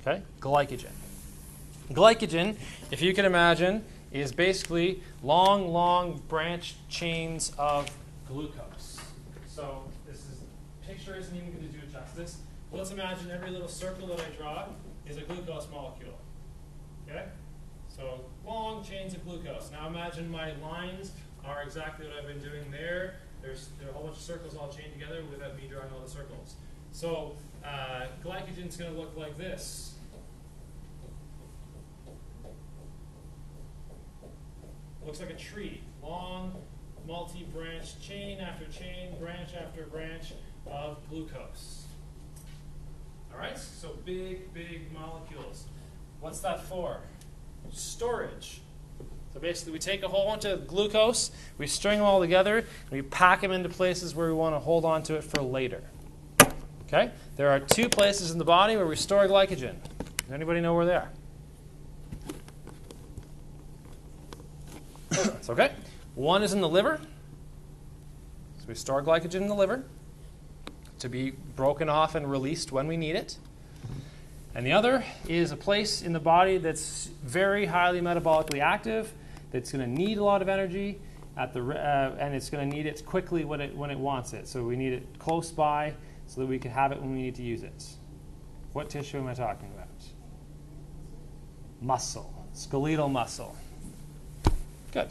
Okay, 0.00 0.22
glycogen. 0.40 0.90
Glycogen, 1.90 2.56
if 2.90 3.02
you 3.02 3.12
can 3.12 3.24
imagine, 3.24 3.84
is 4.10 4.32
basically 4.32 5.02
long, 5.22 5.68
long 5.68 6.22
branched 6.28 6.76
chains 6.88 7.52
of 7.58 7.90
glucose. 8.28 9.00
So 9.46 9.84
this 10.06 10.18
is 10.20 10.38
picture 10.86 11.16
isn't 11.16 11.36
even 11.36 11.52
going 11.52 11.68
to 11.70 11.78
do 11.78 11.86
justice. 11.92 12.38
Let's 12.72 12.90
imagine 12.90 13.30
every 13.30 13.50
little 13.50 13.68
circle 13.68 14.06
that 14.08 14.20
I 14.20 14.36
draw 14.36 14.66
is 15.06 15.16
a 15.16 15.22
glucose 15.22 15.68
molecule. 15.70 16.18
Okay? 17.08 17.24
So 17.88 18.20
long 18.46 18.82
chains 18.82 19.14
of 19.14 19.24
glucose. 19.24 19.70
Now 19.70 19.88
imagine 19.88 20.30
my 20.30 20.52
lines 20.62 21.12
are 21.44 21.62
exactly 21.62 22.06
what 22.06 22.16
I've 22.16 22.26
been 22.26 22.40
doing 22.40 22.70
there. 22.70 23.16
There's 23.42 23.68
there 23.78 23.88
are 23.88 23.90
a 23.90 23.94
whole 23.94 24.04
bunch 24.04 24.16
of 24.16 24.22
circles 24.22 24.56
all 24.56 24.72
chained 24.72 24.92
together 24.92 25.22
without 25.30 25.56
me 25.56 25.64
drawing 25.68 25.92
all 25.92 26.00
the 26.00 26.10
circles. 26.10 26.54
So 26.92 27.36
uh, 27.64 28.06
is 28.24 28.76
going 28.76 28.92
to 28.92 28.98
look 28.98 29.16
like 29.16 29.36
this. 29.36 29.93
Looks 35.06 35.20
like 35.20 35.30
a 35.30 35.34
tree. 35.34 35.82
Long, 36.02 36.54
multi-branch, 37.06 38.00
chain 38.00 38.40
after 38.40 38.64
chain, 38.66 39.14
branch 39.20 39.50
after 39.54 39.84
branch 39.84 40.32
of 40.66 40.98
glucose. 41.08 41.84
All 43.32 43.38
right? 43.38 43.58
So 43.58 43.96
big, 44.04 44.52
big 44.54 44.92
molecules. 44.92 45.64
What's 46.20 46.40
that 46.40 46.64
for? 46.64 47.00
Storage. 47.70 48.62
So 49.32 49.40
basically, 49.40 49.72
we 49.72 49.78
take 49.80 50.04
a 50.04 50.08
whole 50.08 50.26
bunch 50.26 50.44
of 50.44 50.68
glucose, 50.68 51.32
we 51.58 51.66
string 51.66 51.98
them 51.98 52.06
all 52.06 52.20
together, 52.20 52.58
and 52.58 52.90
we 52.92 53.02
pack 53.02 53.40
them 53.40 53.50
into 53.50 53.68
places 53.68 54.14
where 54.14 54.28
we 54.28 54.32
want 54.32 54.54
to 54.54 54.60
hold 54.60 54.84
on 54.84 55.02
to 55.04 55.16
it 55.16 55.24
for 55.24 55.42
later. 55.42 55.82
Okay? 56.86 57.10
There 57.36 57.50
are 57.50 57.58
two 57.58 57.88
places 57.88 58.30
in 58.30 58.38
the 58.38 58.44
body 58.44 58.76
where 58.76 58.86
we 58.86 58.94
store 58.94 59.26
glycogen. 59.26 59.74
Does 60.18 60.32
anybody 60.32 60.60
know 60.60 60.74
where 60.74 60.86
they 60.86 60.94
are? 60.94 61.10
It's 65.36 65.50
okay. 65.50 65.72
One 66.14 66.42
is 66.42 66.52
in 66.52 66.60
the 66.60 66.68
liver. 66.68 67.00
So 68.58 68.64
we 68.68 68.74
store 68.74 69.02
glycogen 69.02 69.42
in 69.42 69.48
the 69.48 69.54
liver 69.54 69.84
to 70.98 71.08
be 71.08 71.32
broken 71.56 71.88
off 71.88 72.14
and 72.14 72.30
released 72.30 72.72
when 72.72 72.86
we 72.86 72.96
need 72.96 73.14
it. 73.14 73.36
And 74.54 74.64
the 74.64 74.72
other 74.72 75.04
is 75.28 75.52
a 75.52 75.56
place 75.56 76.02
in 76.02 76.12
the 76.12 76.20
body 76.20 76.58
that's 76.58 77.10
very 77.24 77.66
highly 77.66 78.00
metabolically 78.00 78.60
active, 78.60 79.12
that's 79.50 79.72
going 79.72 79.84
to 79.84 79.90
need 79.90 80.18
a 80.18 80.24
lot 80.24 80.42
of 80.42 80.48
energy, 80.48 81.00
at 81.36 81.52
the, 81.52 81.60
uh, 81.60 82.16
and 82.18 82.34
it's 82.34 82.48
going 82.50 82.68
to 82.68 82.76
need 82.76 82.86
it 82.86 83.04
quickly 83.04 83.44
when 83.44 83.60
it, 83.60 83.76
when 83.76 83.90
it 83.90 83.98
wants 83.98 84.32
it. 84.32 84.46
So 84.46 84.62
we 84.64 84.76
need 84.76 84.92
it 84.92 85.18
close 85.18 85.50
by 85.50 85.94
so 86.26 86.40
that 86.40 86.46
we 86.46 86.58
can 86.58 86.70
have 86.70 86.92
it 86.92 87.00
when 87.00 87.12
we 87.12 87.22
need 87.22 87.34
to 87.36 87.42
use 87.42 87.62
it. 87.62 87.84
What 88.72 88.88
tissue 88.88 89.18
am 89.18 89.26
I 89.26 89.34
talking 89.34 89.70
about? 89.74 89.88
Muscle, 91.80 92.48
skeletal 92.52 93.08
muscle. 93.08 93.56
Good. 94.94 95.08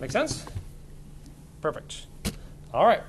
Make 0.00 0.10
sense? 0.10 0.44
Perfect. 1.60 2.06
All 2.74 2.84
right. 2.84 3.02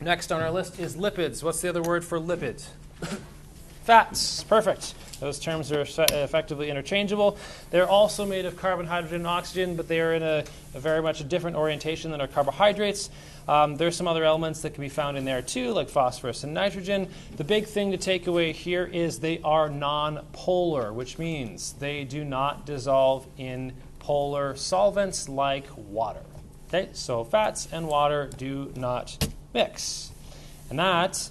Next 0.00 0.32
on 0.32 0.42
our 0.42 0.50
list 0.50 0.80
is 0.80 0.96
lipids. 0.96 1.44
What's 1.44 1.60
the 1.60 1.68
other 1.68 1.82
word 1.82 2.04
for 2.04 2.18
lipid? 2.18 2.66
Fats. 3.84 4.42
Perfect. 4.42 4.94
Those 5.20 5.38
terms 5.38 5.70
are 5.70 5.82
effectively 5.82 6.68
interchangeable. 6.68 7.38
They're 7.70 7.88
also 7.88 8.26
made 8.26 8.46
of 8.46 8.56
carbon, 8.56 8.86
hydrogen, 8.86 9.18
and 9.18 9.26
oxygen, 9.28 9.76
but 9.76 9.86
they 9.86 10.00
are 10.00 10.14
in 10.14 10.24
a, 10.24 10.44
a 10.74 10.80
very 10.80 11.00
much 11.00 11.20
a 11.20 11.24
different 11.24 11.56
orientation 11.56 12.10
than 12.10 12.20
our 12.20 12.26
carbohydrates. 12.26 13.08
Um, 13.50 13.74
there's 13.74 13.96
some 13.96 14.06
other 14.06 14.22
elements 14.22 14.60
that 14.60 14.74
can 14.74 14.80
be 14.80 14.88
found 14.88 15.18
in 15.18 15.24
there 15.24 15.42
too, 15.42 15.72
like 15.72 15.88
phosphorus 15.88 16.44
and 16.44 16.54
nitrogen. 16.54 17.08
The 17.36 17.42
big 17.42 17.66
thing 17.66 17.90
to 17.90 17.96
take 17.96 18.28
away 18.28 18.52
here 18.52 18.84
is 18.84 19.18
they 19.18 19.40
are 19.42 19.68
non-polar, 19.68 20.92
which 20.92 21.18
means 21.18 21.72
they 21.72 22.04
do 22.04 22.24
not 22.24 22.64
dissolve 22.64 23.26
in 23.38 23.72
polar 23.98 24.54
solvents 24.54 25.28
like 25.28 25.66
water. 25.76 26.22
Okay, 26.68 26.90
so 26.92 27.24
fats 27.24 27.66
and 27.72 27.88
water 27.88 28.30
do 28.36 28.72
not 28.76 29.28
mix. 29.52 30.12
And 30.68 30.78
that 30.78 31.28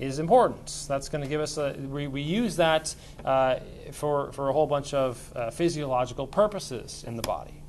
is 0.00 0.18
important. 0.18 0.86
That's 0.88 1.08
going 1.08 1.22
to 1.22 1.30
give 1.30 1.40
us 1.40 1.58
a, 1.58 1.74
we, 1.78 2.08
we 2.08 2.22
use 2.22 2.56
that 2.56 2.92
uh, 3.24 3.60
for, 3.92 4.32
for 4.32 4.48
a 4.48 4.52
whole 4.52 4.66
bunch 4.66 4.94
of 4.94 5.32
uh, 5.36 5.52
physiological 5.52 6.26
purposes 6.26 7.04
in 7.06 7.14
the 7.14 7.22
body. 7.22 7.62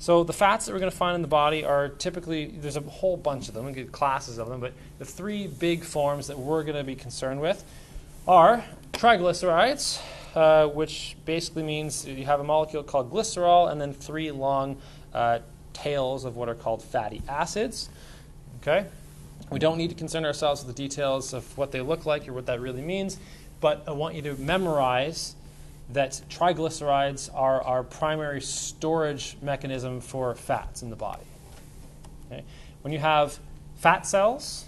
So 0.00 0.24
the 0.24 0.32
fats 0.32 0.64
that 0.64 0.72
we're 0.72 0.78
going 0.78 0.90
to 0.90 0.96
find 0.96 1.14
in 1.14 1.20
the 1.20 1.28
body 1.28 1.62
are 1.62 1.90
typically, 1.90 2.46
there's 2.46 2.78
a 2.78 2.80
whole 2.80 3.18
bunch 3.18 3.48
of 3.48 3.54
them, 3.54 3.70
get 3.74 3.92
classes 3.92 4.38
of 4.38 4.48
them, 4.48 4.58
but 4.58 4.72
the 4.98 5.04
three 5.04 5.46
big 5.46 5.84
forms 5.84 6.26
that 6.28 6.38
we're 6.38 6.62
going 6.62 6.78
to 6.78 6.84
be 6.84 6.96
concerned 6.96 7.42
with 7.42 7.62
are 8.26 8.64
triglycerides, 8.94 10.00
uh, 10.34 10.68
which 10.68 11.16
basically 11.26 11.62
means 11.62 12.06
you 12.06 12.24
have 12.24 12.40
a 12.40 12.44
molecule 12.44 12.82
called 12.82 13.12
glycerol 13.12 13.70
and 13.70 13.78
then 13.78 13.92
three 13.92 14.30
long 14.30 14.78
uh, 15.12 15.40
tails 15.74 16.24
of 16.24 16.34
what 16.34 16.48
are 16.48 16.54
called 16.54 16.82
fatty 16.82 17.20
acids. 17.28 17.90
Okay? 18.62 18.86
We 19.50 19.58
don't 19.58 19.76
need 19.76 19.90
to 19.90 19.96
concern 19.96 20.24
ourselves 20.24 20.64
with 20.64 20.74
the 20.74 20.82
details 20.82 21.34
of 21.34 21.58
what 21.58 21.72
they 21.72 21.82
look 21.82 22.06
like 22.06 22.26
or 22.26 22.32
what 22.32 22.46
that 22.46 22.58
really 22.62 22.80
means, 22.80 23.18
but 23.60 23.84
I 23.86 23.90
want 23.90 24.14
you 24.14 24.22
to 24.22 24.34
memorize 24.36 25.34
that 25.92 26.20
triglycerides 26.28 27.30
are 27.34 27.62
our 27.62 27.82
primary 27.82 28.40
storage 28.40 29.36
mechanism 29.42 30.00
for 30.00 30.34
fats 30.34 30.82
in 30.82 30.90
the 30.90 30.96
body. 30.96 31.24
Okay? 32.30 32.44
When 32.82 32.92
you 32.92 32.98
have 33.00 33.38
fat 33.76 34.06
cells, 34.06 34.66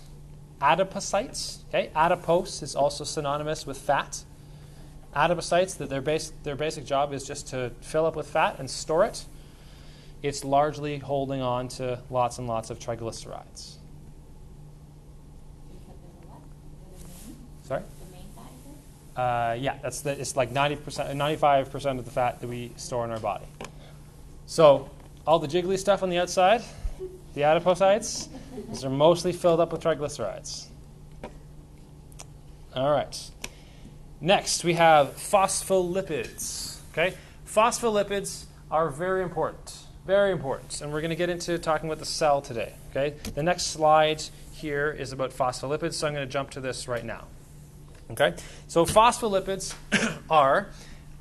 adipocytes, 0.61 1.59
okay? 1.69 1.91
adipose 1.95 2.63
is 2.63 2.75
also 2.75 3.05
synonymous 3.05 3.67
with 3.67 3.79
fat. 3.79 4.25
Adipocytes, 5.15 5.77
that 5.77 5.91
their, 5.91 6.01
base, 6.01 6.33
their 6.43 6.57
basic 6.57 6.85
job 6.85 7.13
is 7.13 7.27
just 7.27 7.47
to 7.49 7.71
fill 7.81 8.07
up 8.07 8.17
with 8.17 8.29
fat 8.29 8.57
and 8.59 8.69
store 8.71 9.05
it. 9.05 9.25
It's 10.23 10.45
largely 10.45 10.99
holding 10.99 11.43
on 11.43 11.69
to 11.69 12.01
lots 12.09 12.39
and 12.39 12.47
lots 12.47 12.71
of 12.71 12.79
triglycerides. 12.79 13.75
Sorry? 17.65 17.83
Uh, 19.17 19.57
yeah, 19.59 19.79
that's 19.83 20.01
the, 20.01 20.19
it's 20.19 20.37
like 20.37 20.53
90%, 20.53 21.15
95% 21.15 21.99
of 21.99 22.05
the 22.05 22.11
fat 22.11 22.41
that 22.41 22.47
we 22.47 22.73
store 22.77 23.05
in 23.05 23.11
our 23.11 23.21
body. 23.21 23.45
So, 24.47 24.91
all 25.27 25.39
the 25.39 25.49
jiggly 25.49 25.79
stuff 25.79 26.03
on 26.03 26.11
the 26.11 26.19
outside, 26.19 26.63
the 27.35 27.43
adipocytes, 27.43 28.29
these 28.69 28.85
are 28.85 28.91
mostly 28.91 29.33
filled 29.33 29.61
up 29.61 29.73
with 29.73 29.83
triglycerides. 29.83 30.67
All 32.75 32.91
right. 32.91 33.31
Next, 34.21 34.65
we 34.65 34.75
have 34.75 35.17
phospholipids. 35.17 36.79
Okay? 36.93 37.15
Phospholipids 37.47 38.45
are 38.71 38.89
very 38.89 39.23
important. 39.23 39.79
Very 40.07 40.33
important. 40.33 40.81
And 40.81 40.93
we're 40.93 41.01
going 41.01 41.11
to 41.11 41.17
get 41.17 41.29
into 41.29 41.59
talking 41.59 41.89
about 41.89 41.99
the 41.99 42.07
cell 42.07 42.41
today. 42.41 42.75
Okay? 42.91 43.15
The 43.35 43.43
next 43.43 43.67
slide 43.67 44.23
here 44.53 44.91
is 44.91 45.13
about 45.13 45.33
phospholipids, 45.33 45.95
so 45.95 46.07
I'm 46.07 46.15
going 46.15 46.27
to 46.27 46.33
jump 46.33 46.51
to 46.51 46.61
this 46.61 46.89
right 46.89 47.05
now. 47.05 47.27
Okay, 48.13 48.35
so 48.69 48.85
phospholipids 48.85 49.75
are 50.31 50.69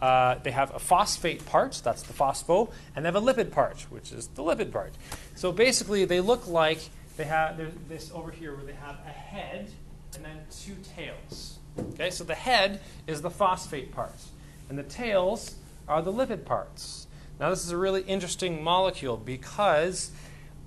uh, 0.01 0.35
they 0.43 0.51
have 0.51 0.73
a 0.73 0.80
phosphate 0.80 1.45
part, 1.45 1.80
that's 1.84 2.01
the 2.01 2.13
phospho, 2.13 2.72
and 2.95 3.05
they 3.05 3.07
have 3.07 3.15
a 3.15 3.22
lipid 3.22 3.51
part, 3.51 3.81
which 3.91 4.11
is 4.11 4.27
the 4.30 4.41
lipid 4.41 4.72
part. 4.72 4.93
So 5.35 5.51
basically, 5.51 6.05
they 6.05 6.19
look 6.19 6.47
like 6.47 6.80
they 7.18 7.26
have 7.26 7.57
this 7.88 8.11
over 8.13 8.31
here 8.31 8.55
where 8.55 8.65
they 8.65 8.73
have 8.73 8.97
a 9.05 9.11
head 9.11 9.69
and 10.15 10.26
then 10.26 10.39
two 10.51 10.76
tails. 10.95 11.59
Okay, 11.93 12.09
so 12.09 12.23
the 12.23 12.35
head 12.35 12.81
is 13.07 13.22
the 13.22 13.30
phosphate 13.30 13.91
part, 13.91 14.19
and 14.69 14.77
the 14.77 14.84
tails 14.84 15.55
are 15.88 16.01
the 16.01 16.11
lipid 16.11 16.45
parts. 16.45 17.07
Now, 17.39 17.49
this 17.49 17.63
is 17.63 17.72
a 17.72 17.77
really 17.77 18.01
interesting 18.01 18.63
molecule 18.63 19.18
because 19.18 20.11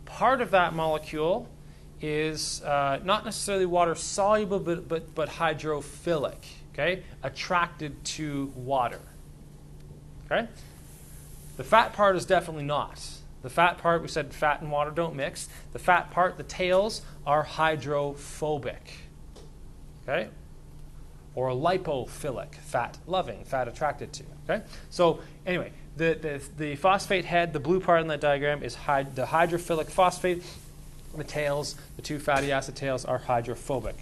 part 0.06 0.40
of 0.40 0.52
that 0.52 0.74
molecule 0.74 1.48
is 2.06 2.62
uh, 2.62 3.00
not 3.02 3.24
necessarily 3.24 3.66
water 3.66 3.94
soluble, 3.94 4.58
but, 4.58 4.88
but, 4.88 5.14
but 5.14 5.28
hydrophilic, 5.28 6.44
okay, 6.72 7.02
attracted 7.22 8.04
to 8.04 8.52
water. 8.54 9.00
Okay? 10.26 10.48
The 11.56 11.64
fat 11.64 11.92
part 11.92 12.16
is 12.16 12.26
definitely 12.26 12.64
not. 12.64 13.00
The 13.42 13.50
fat 13.50 13.78
part, 13.78 14.02
we 14.02 14.08
said 14.08 14.32
fat 14.32 14.60
and 14.60 14.70
water 14.70 14.90
don't 14.90 15.14
mix. 15.14 15.48
The 15.72 15.78
fat 15.78 16.10
part, 16.10 16.36
the 16.36 16.44
tails, 16.44 17.02
are 17.26 17.42
hydrophobic. 17.42 18.92
Okay? 20.02 20.28
Or 21.34 21.50
lipophilic, 21.50 22.54
fat 22.56 22.98
loving, 23.06 23.44
fat 23.44 23.68
attracted 23.68 24.12
to. 24.14 24.24
Okay? 24.48 24.64
So, 24.90 25.20
anyway, 25.46 25.72
the, 25.96 26.18
the, 26.20 26.42
the 26.62 26.76
phosphate 26.76 27.24
head, 27.24 27.52
the 27.52 27.60
blue 27.60 27.80
part 27.80 28.00
in 28.00 28.08
that 28.08 28.20
diagram, 28.20 28.62
is 28.62 28.74
the 28.74 29.26
hydrophilic 29.26 29.90
phosphate. 29.90 30.42
The 31.16 31.24
tails, 31.24 31.76
the 31.96 32.02
two 32.02 32.18
fatty 32.18 32.50
acid 32.50 32.74
tails, 32.74 33.04
are 33.04 33.18
hydrophobic. 33.18 33.96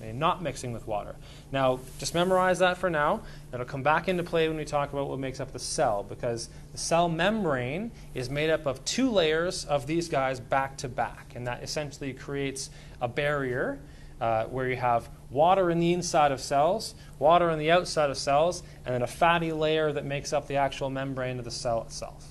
Okay, 0.00 0.12
not 0.12 0.42
mixing 0.42 0.72
with 0.72 0.86
water. 0.86 1.16
Now, 1.50 1.80
just 1.98 2.14
memorize 2.14 2.60
that 2.60 2.78
for 2.78 2.88
now. 2.88 3.22
It'll 3.52 3.66
come 3.66 3.82
back 3.82 4.06
into 4.06 4.22
play 4.22 4.46
when 4.46 4.56
we 4.56 4.64
talk 4.64 4.92
about 4.92 5.08
what 5.08 5.18
makes 5.18 5.40
up 5.40 5.52
the 5.52 5.58
cell, 5.58 6.04
because 6.08 6.50
the 6.72 6.78
cell 6.78 7.08
membrane 7.08 7.90
is 8.14 8.30
made 8.30 8.50
up 8.50 8.66
of 8.66 8.84
two 8.84 9.10
layers 9.10 9.64
of 9.64 9.86
these 9.86 10.08
guys 10.08 10.38
back 10.38 10.76
to 10.78 10.88
back, 10.88 11.32
and 11.34 11.46
that 11.46 11.62
essentially 11.64 12.12
creates 12.12 12.70
a 13.00 13.08
barrier 13.08 13.80
uh, 14.20 14.44
where 14.44 14.68
you 14.68 14.76
have 14.76 15.08
water 15.30 15.70
in 15.70 15.80
the 15.80 15.92
inside 15.92 16.32
of 16.32 16.40
cells, 16.40 16.94
water 17.18 17.50
on 17.50 17.58
the 17.58 17.70
outside 17.70 18.10
of 18.10 18.18
cells, 18.18 18.62
and 18.84 18.94
then 18.94 19.02
a 19.02 19.06
fatty 19.06 19.52
layer 19.52 19.92
that 19.92 20.04
makes 20.04 20.32
up 20.32 20.46
the 20.46 20.56
actual 20.56 20.90
membrane 20.90 21.38
of 21.38 21.44
the 21.44 21.50
cell 21.50 21.82
itself. 21.82 22.24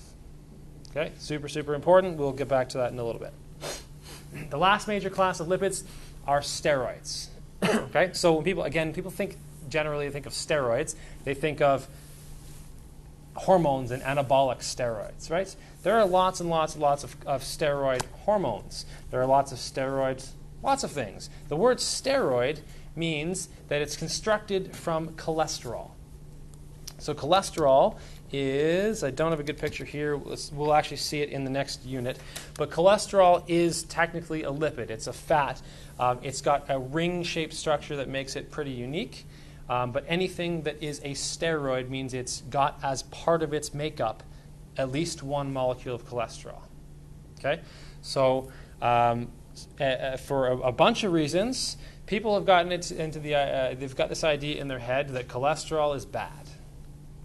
Okay, 0.90 1.12
super, 1.18 1.48
super 1.48 1.74
important. 1.74 2.16
We'll 2.16 2.32
get 2.32 2.48
back 2.48 2.70
to 2.70 2.78
that 2.78 2.92
in 2.92 2.98
a 2.98 3.04
little 3.04 3.20
bit. 3.20 3.32
The 4.50 4.58
last 4.58 4.88
major 4.88 5.10
class 5.10 5.40
of 5.40 5.46
lipids 5.46 5.84
are 6.26 6.40
steroids. 6.40 7.28
okay, 7.64 8.10
so 8.12 8.34
when 8.34 8.44
people, 8.44 8.62
again, 8.62 8.92
people 8.92 9.10
think 9.10 9.36
generally 9.68 10.06
they 10.06 10.12
think 10.12 10.26
of 10.26 10.32
steroids, 10.32 10.94
they 11.24 11.34
think 11.34 11.60
of 11.60 11.88
hormones 13.34 13.90
and 13.90 14.02
anabolic 14.02 14.58
steroids, 14.58 15.30
right? 15.30 15.54
There 15.82 15.96
are 15.98 16.06
lots 16.06 16.40
and 16.40 16.50
lots 16.50 16.74
and 16.74 16.82
lots 16.82 17.04
of, 17.04 17.16
of 17.24 17.42
steroid 17.42 18.04
hormones. 18.24 18.84
There 19.10 19.20
are 19.20 19.26
lots 19.26 19.52
of 19.52 19.58
steroids, 19.58 20.30
lots 20.62 20.84
of 20.84 20.90
things. 20.90 21.30
The 21.48 21.56
word 21.56 21.78
steroid 21.78 22.60
means 22.96 23.48
that 23.68 23.80
it's 23.80 23.96
constructed 23.96 24.76
from 24.76 25.10
cholesterol. 25.10 25.90
So 26.98 27.14
cholesterol 27.14 27.96
is, 28.32 29.02
I 29.04 29.10
don't 29.10 29.30
have 29.30 29.40
a 29.40 29.44
good 29.44 29.58
picture 29.58 29.84
here, 29.84 30.16
we'll 30.16 30.74
actually 30.74 30.98
see 30.98 31.20
it 31.20 31.30
in 31.30 31.44
the 31.44 31.50
next 31.50 31.84
unit, 31.84 32.18
but 32.54 32.70
cholesterol 32.70 33.42
is 33.46 33.84
technically 33.84 34.42
a 34.44 34.50
lipid. 34.50 34.90
It's 34.90 35.06
a 35.06 35.12
fat. 35.12 35.60
Um, 35.98 36.18
it's 36.22 36.40
got 36.40 36.66
a 36.68 36.78
ring 36.78 37.22
shaped 37.22 37.54
structure 37.54 37.96
that 37.96 38.08
makes 38.08 38.36
it 38.36 38.50
pretty 38.50 38.70
unique. 38.70 39.26
Um, 39.68 39.92
but 39.92 40.04
anything 40.08 40.62
that 40.62 40.82
is 40.82 41.00
a 41.00 41.10
steroid 41.10 41.90
means 41.90 42.14
it's 42.14 42.40
got 42.42 42.78
as 42.82 43.02
part 43.04 43.42
of 43.42 43.52
its 43.52 43.74
makeup 43.74 44.22
at 44.78 44.90
least 44.90 45.22
one 45.22 45.52
molecule 45.52 45.94
of 45.94 46.06
cholesterol. 46.06 46.62
Okay? 47.38 47.60
So, 48.00 48.50
um, 48.80 49.30
uh, 49.80 50.16
for 50.16 50.48
a, 50.48 50.56
a, 50.58 50.72
bunch 50.72 51.02
of 51.02 51.12
reasons, 51.12 51.76
people 52.06 52.34
have 52.34 52.46
gotten 52.46 52.70
it 52.70 52.90
into 52.92 53.18
the, 53.18 53.34
uh, 53.34 53.74
they've 53.74 53.94
got 53.94 54.08
this 54.08 54.22
idea 54.22 54.60
in 54.60 54.68
their 54.68 54.78
head 54.78 55.08
that 55.10 55.26
cholesterol 55.26 55.96
is 55.96 56.06
bad. 56.06 56.47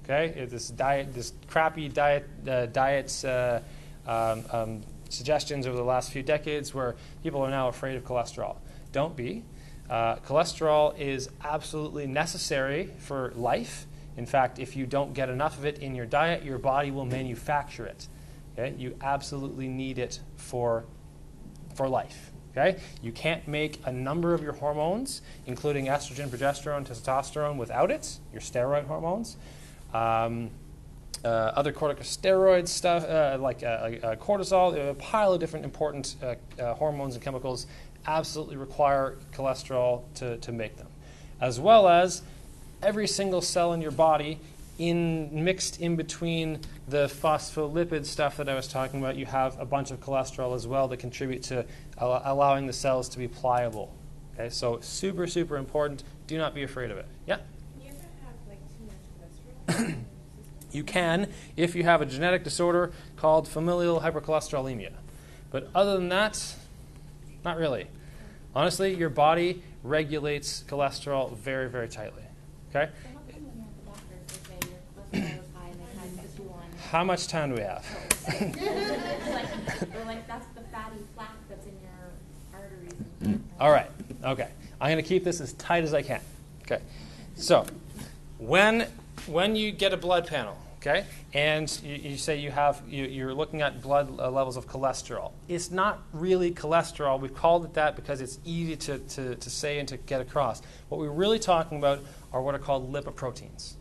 Okay? 0.04 0.46
This 0.50 0.70
diet, 0.70 1.14
this 1.14 1.34
crappy 1.48 1.90
diet, 1.90 2.28
uh, 2.48 2.66
diets, 2.68 3.24
uh, 3.24 3.62
um, 4.06 4.44
um, 4.52 4.82
suggestions 5.10 5.68
over 5.68 5.78
the 5.78 5.84
last 5.84 6.12
few 6.12 6.24
decades 6.24 6.74
where 6.74 6.96
people 7.22 7.42
are 7.42 7.50
now 7.50 7.68
afraid 7.68 7.96
of 7.96 8.04
cholesterol. 8.04 8.58
Don't 8.92 9.16
be. 9.16 9.44
Uh, 9.90 10.16
cholesterol 10.18 10.98
is 10.98 11.30
absolutely 11.44 12.08
necessary 12.08 12.90
for 13.00 13.32
life. 13.36 13.86
In 14.18 14.26
fact, 14.26 14.60
if 14.60 14.76
you 14.76 14.86
don't 14.86 15.14
get 15.14 15.30
enough 15.30 15.58
of 15.58 15.66
it 15.66 15.80
in 15.80 15.96
your 15.96 16.06
diet, 16.06 16.44
your 16.44 16.58
body 16.58 16.92
will 16.92 17.06
manufacture 17.06 17.86
it. 17.86 18.08
Okay? 18.54 18.76
You 18.78 18.96
absolutely 19.02 19.68
need 19.68 19.98
it 19.98 20.20
for, 20.36 20.86
for 21.76 21.88
life. 21.90 22.32
Okay? 22.52 22.80
You 23.02 23.12
can't 23.12 23.48
make 23.48 23.82
a 23.86 23.92
number 23.92 24.34
of 24.34 24.44
your 24.44 24.54
hormones, 24.54 25.22
including 25.48 25.88
estrogen, 25.88 26.30
progesterone, 26.30 26.88
testosterone, 26.88 27.58
without 27.58 27.90
it, 27.90 28.20
your 28.32 28.42
steroid 28.42 28.86
hormones. 28.86 29.38
Um, 29.94 30.50
uh, 31.24 31.54
other 31.56 31.72
corticosteroid 31.72 32.68
stuff, 32.68 33.06
uh, 33.06 33.38
like 33.40 33.64
uh, 33.64 33.68
uh 33.68 34.16
cortisol, 34.16 34.90
a 34.90 34.94
pile 34.96 35.32
of 35.34 35.40
different 35.40 35.64
important 35.64 36.16
uh, 36.22 36.36
uh, 36.62 36.74
hormones 36.74 37.16
and 37.16 37.24
chemicals 37.24 37.66
absolutely 38.06 38.58
require 38.58 39.16
cholesterol 39.34 40.04
to, 40.16 40.38
to 40.38 40.52
make 40.52 40.76
them. 40.76 40.88
As 41.40 41.60
well 41.60 41.88
as 41.88 42.22
every 42.82 43.08
single 43.08 43.42
cell 43.42 43.74
in 43.74 43.82
your 43.82 43.92
body 43.92 44.40
in 44.80 45.44
mixed 45.44 45.80
in 45.80 45.96
between 45.96 46.60
the 46.88 47.06
phospholipid 47.06 48.06
stuff 48.06 48.38
that 48.38 48.50
I 48.50 48.56
was 48.56 48.68
talking 48.68 49.00
about, 49.00 49.16
you 49.16 49.26
have 49.26 49.60
a 49.60 49.66
bunch 49.66 49.92
of 49.92 50.00
cholesterol 50.00 50.56
as 50.56 50.68
well 50.68 50.88
that 50.88 50.98
contribute 50.98 51.44
to 51.44 51.66
al- 52.00 52.22
allowing 52.26 52.68
the 52.68 52.74
cells 52.74 53.08
to 53.10 53.18
be 53.18 53.28
pliable. 53.28 53.94
Okay, 54.34 54.50
so 54.50 54.80
super, 54.82 55.28
super 55.28 55.58
important. 55.58 56.04
Do 56.26 56.38
not 56.38 56.56
be 56.56 56.64
afraid 56.64 56.90
of 56.90 56.98
it. 56.98 57.06
Yeah? 57.28 57.36
Can 57.36 57.46
you 57.82 57.90
ever 57.90 58.00
have 58.26 58.34
like 58.50 58.60
too 58.76 58.86
much 58.86 58.96
cholesterol? 59.20 59.53
You 60.74 60.84
can 60.84 61.30
if 61.56 61.76
you 61.76 61.84
have 61.84 62.02
a 62.02 62.06
genetic 62.06 62.44
disorder 62.44 62.92
called 63.16 63.48
familial 63.48 64.02
hypercholesterolemia. 64.02 64.92
But 65.52 65.70
other 65.76 65.94
than 65.94 66.10
that, 66.10 66.56
not 67.46 67.58
really. 67.58 67.88
Honestly, 68.56 68.94
your 68.96 69.10
body 69.10 69.62
regulates 69.84 70.64
cholesterol 70.68 71.38
very, 71.38 71.70
very 71.70 71.88
tightly. 71.88 72.24
Okay? 72.70 72.90
How 76.90 77.04
much 77.04 77.28
time 77.28 77.50
do 77.50 77.56
we 77.56 77.62
have? 77.62 77.86
All 83.60 83.72
right. 83.72 83.90
Okay. 84.24 84.50
I'm 84.82 84.92
going 84.92 85.04
to 85.04 85.08
keep 85.08 85.24
this 85.24 85.40
as 85.40 85.54
tight 85.54 85.84
as 85.84 85.94
I 85.94 86.02
can. 86.02 86.22
Okay. 86.64 86.82
So, 87.36 87.66
when 88.38 88.88
when 89.28 89.56
you 89.56 89.72
get 89.72 89.94
a 89.94 89.98
blood 89.98 90.28
panel, 90.28 90.58
okay, 90.78 91.06
and 91.34 91.80
you, 91.84 91.96
you 91.96 92.18
say 92.18 92.38
you 92.38 92.52
have 92.52 92.82
you, 92.88 93.28
are 93.28 93.34
looking 93.34 93.62
at 93.62 93.82
blood 93.82 94.20
uh, 94.20 94.30
levels 94.30 94.58
of 94.58 94.68
cholesterol, 94.68 95.32
it's 95.48 95.72
not 95.72 96.02
really 96.12 96.52
cholesterol. 96.52 97.20
We've 97.20 97.34
called 97.34 97.66
it 97.66 97.74
that 97.76 97.96
because 97.96 98.22
it's 98.22 98.40
easy 98.46 98.76
to, 98.76 99.00
to, 99.00 99.36
to 99.36 99.50
say 99.50 99.80
and 99.80 99.88
to 99.90 99.98
get 99.98 100.22
across. 100.22 100.62
What 100.90 101.00
we're 101.00 101.10
really 101.10 101.40
talking 101.40 101.78
about 101.78 102.00
are 102.32 102.42
what 102.42 102.56
are 102.56 102.60
called 102.60 102.92
lipoproteins. 102.92 103.74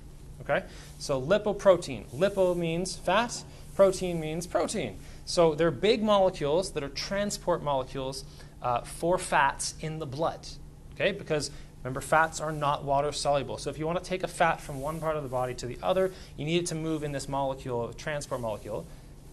Okay, 0.42 0.64
so 0.98 1.20
lipoprotein. 1.20 2.06
Lipo 2.14 2.56
means 2.56 2.96
fat. 2.96 3.44
Protein 3.74 4.20
means 4.20 4.46
protein. 4.46 4.98
So 5.24 5.54
they're 5.54 5.70
big 5.70 6.02
molecules 6.02 6.72
that 6.72 6.82
are 6.82 6.90
transport 6.90 7.62
molecules 7.62 8.24
uh, 8.60 8.82
for 8.82 9.18
fats 9.18 9.74
in 9.80 9.98
the 9.98 10.06
blood. 10.06 10.46
Okay, 10.94 11.12
because 11.12 11.50
Remember, 11.82 12.00
fats 12.00 12.40
are 12.40 12.52
not 12.52 12.84
water 12.84 13.10
soluble. 13.10 13.58
So 13.58 13.70
if 13.70 13.78
you 13.78 13.86
want 13.86 13.98
to 13.98 14.04
take 14.04 14.22
a 14.22 14.28
fat 14.28 14.60
from 14.60 14.80
one 14.80 15.00
part 15.00 15.16
of 15.16 15.24
the 15.24 15.28
body 15.28 15.54
to 15.54 15.66
the 15.66 15.78
other, 15.82 16.12
you 16.36 16.44
need 16.44 16.58
it 16.58 16.66
to 16.66 16.74
move 16.74 17.02
in 17.02 17.10
this 17.10 17.28
molecule, 17.28 17.92
transport 17.92 18.40
molecule. 18.40 18.86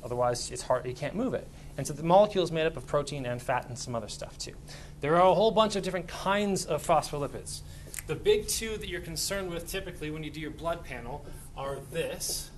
Otherwise, 0.03 0.49
it's 0.49 0.63
hard, 0.63 0.85
you 0.85 0.93
can't 0.93 1.15
move 1.15 1.33
it. 1.33 1.47
And 1.77 1.85
so 1.85 1.93
the 1.93 2.03
molecule 2.03 2.43
is 2.43 2.51
made 2.51 2.65
up 2.65 2.75
of 2.75 2.87
protein 2.87 3.25
and 3.25 3.41
fat 3.41 3.67
and 3.67 3.77
some 3.77 3.95
other 3.95 4.07
stuff 4.07 4.37
too. 4.37 4.53
There 5.01 5.15
are 5.15 5.29
a 5.29 5.33
whole 5.33 5.51
bunch 5.51 5.75
of 5.75 5.83
different 5.83 6.07
kinds 6.07 6.65
of 6.65 6.85
phospholipids. 6.85 7.61
The 8.07 8.15
big 8.15 8.47
two 8.47 8.77
that 8.77 8.89
you're 8.89 9.01
concerned 9.01 9.51
with 9.51 9.67
typically 9.67 10.09
when 10.09 10.23
you 10.23 10.31
do 10.31 10.39
your 10.39 10.51
blood 10.51 10.83
panel 10.83 11.25
are 11.55 11.77
this, 11.91 12.49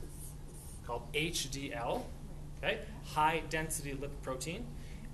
called 0.85 1.11
HDL, 1.13 2.03
okay, 2.63 2.79
high 3.05 3.41
density 3.49 3.93
lipoprotein, 3.93 4.61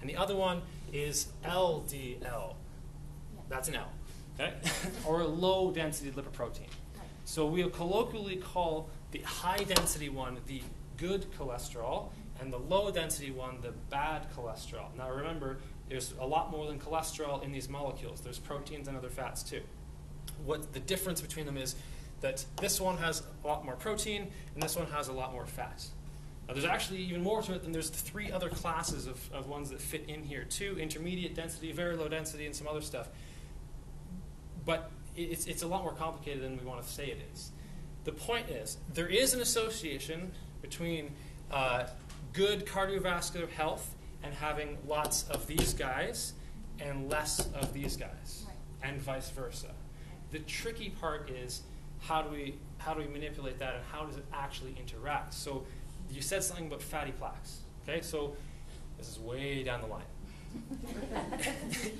and 0.02 0.10
the 0.10 0.18
other 0.18 0.36
one 0.36 0.62
is 0.94 1.30
LDL. 1.44 2.54
That's 3.50 3.70
an 3.70 3.76
L 3.76 3.90
okay? 4.40 4.54
or 5.06 5.22
a 5.22 5.28
low 5.28 5.72
density 5.72 6.12
lipoprotein. 6.12 6.70
So 7.26 7.46
we'll 7.46 7.70
colloquially 7.70 8.38
call 8.38 8.90
the 9.12 9.20
high 9.20 9.64
density 9.64 10.10
one 10.10 10.38
the 10.48 10.62
good 10.98 11.26
cholesterol 11.38 12.10
and 12.40 12.52
the 12.52 12.58
low 12.58 12.92
density 12.92 13.32
one 13.32 13.62
the 13.62 13.72
bad 13.90 14.28
cholesterol. 14.36 14.96
Now 14.98 15.10
remember, 15.12 15.58
There's 15.90 16.14
a 16.20 16.26
lot 16.26 16.52
more 16.52 16.68
than 16.68 16.80
cholesterol 16.80 17.44
in 17.44 17.52
these 17.52 17.70
molecules. 17.70 18.22
There's 18.22 18.40
proteins 18.40 18.88
and 18.88 18.98
other 18.98 19.10
fats 19.10 19.44
too. 19.44 19.62
What 20.46 20.74
the 20.74 20.80
difference 20.80 21.22
between 21.22 21.46
them 21.46 21.58
is 21.58 21.76
that 22.22 22.46
this 22.60 22.82
one 22.82 22.98
has 22.98 23.24
a 23.44 23.48
lot 23.48 23.64
more 23.64 23.76
protein 23.76 24.28
and 24.54 24.62
this 24.62 24.76
one 24.76 24.88
has 24.88 25.08
a 25.08 25.14
lot 25.14 25.32
more 25.32 25.46
fat. 25.46 25.86
Now, 26.48 26.54
there's 26.54 26.66
actually 26.66 27.00
even 27.00 27.22
more 27.22 27.42
to 27.42 27.54
it 27.54 27.64
than 27.64 27.74
there's 27.74 27.90
three 27.90 28.32
other 28.32 28.50
classes 28.50 29.06
of, 29.06 29.30
of 29.34 29.48
ones 29.48 29.70
that 29.70 29.82
fit 29.82 30.06
in 30.08 30.24
here 30.24 30.44
too 30.44 30.78
intermediate 30.80 31.36
density, 31.36 31.72
very 31.72 31.96
low 31.96 32.08
density, 32.08 32.46
and 32.46 32.56
some 32.56 32.68
other 32.68 32.82
stuff. 32.82 33.10
But 34.68 34.92
it's, 35.16 35.48
it's 35.48 35.64
a 35.64 35.68
lot 35.68 35.82
more 35.82 35.94
complicated 35.94 36.44
than 36.44 36.60
we 36.60 36.66
want 36.66 36.84
to 36.84 36.88
say 36.88 37.08
it 37.08 37.20
is. 37.34 37.52
The 38.04 38.12
point 38.12 38.50
is, 38.50 38.78
there 38.94 39.08
is 39.08 39.34
an 39.34 39.42
association 39.42 40.32
between 40.62 41.12
uh, 41.50 41.88
good 42.34 42.66
cardiovascular 42.68 43.50
health 43.50 43.96
and 44.22 44.34
having 44.34 44.78
lots 44.86 45.28
of 45.30 45.48
these 45.48 45.74
guys 45.74 46.34
and 46.80 47.10
less 47.10 47.48
of 47.54 47.74
these 47.74 47.96
guys, 47.96 48.46
Right. 48.46 48.90
and 48.90 49.02
vice 49.02 49.30
versa. 49.32 49.72
The 50.32 50.40
tricky 50.40 50.90
part 50.90 51.30
is 51.30 51.62
how 52.02 52.22
do 52.22 52.30
we 52.30 52.56
how 52.78 52.94
do 52.94 53.00
we 53.02 53.08
manipulate 53.08 53.58
that 53.60 53.74
and 53.76 53.84
how 53.92 54.06
does 54.06 54.18
it 54.18 54.26
actually 54.34 54.76
interact? 54.80 55.34
So 55.34 55.66
you 56.12 56.22
said 56.22 56.44
something 56.44 56.68
about 56.68 56.82
fatty 56.84 57.12
plaques. 57.12 57.62
Okay, 57.84 58.02
so 58.02 58.36
this 58.98 59.10
is 59.10 59.20
way 59.20 59.64
down 59.64 59.82
the 59.82 59.88
line. 59.88 60.04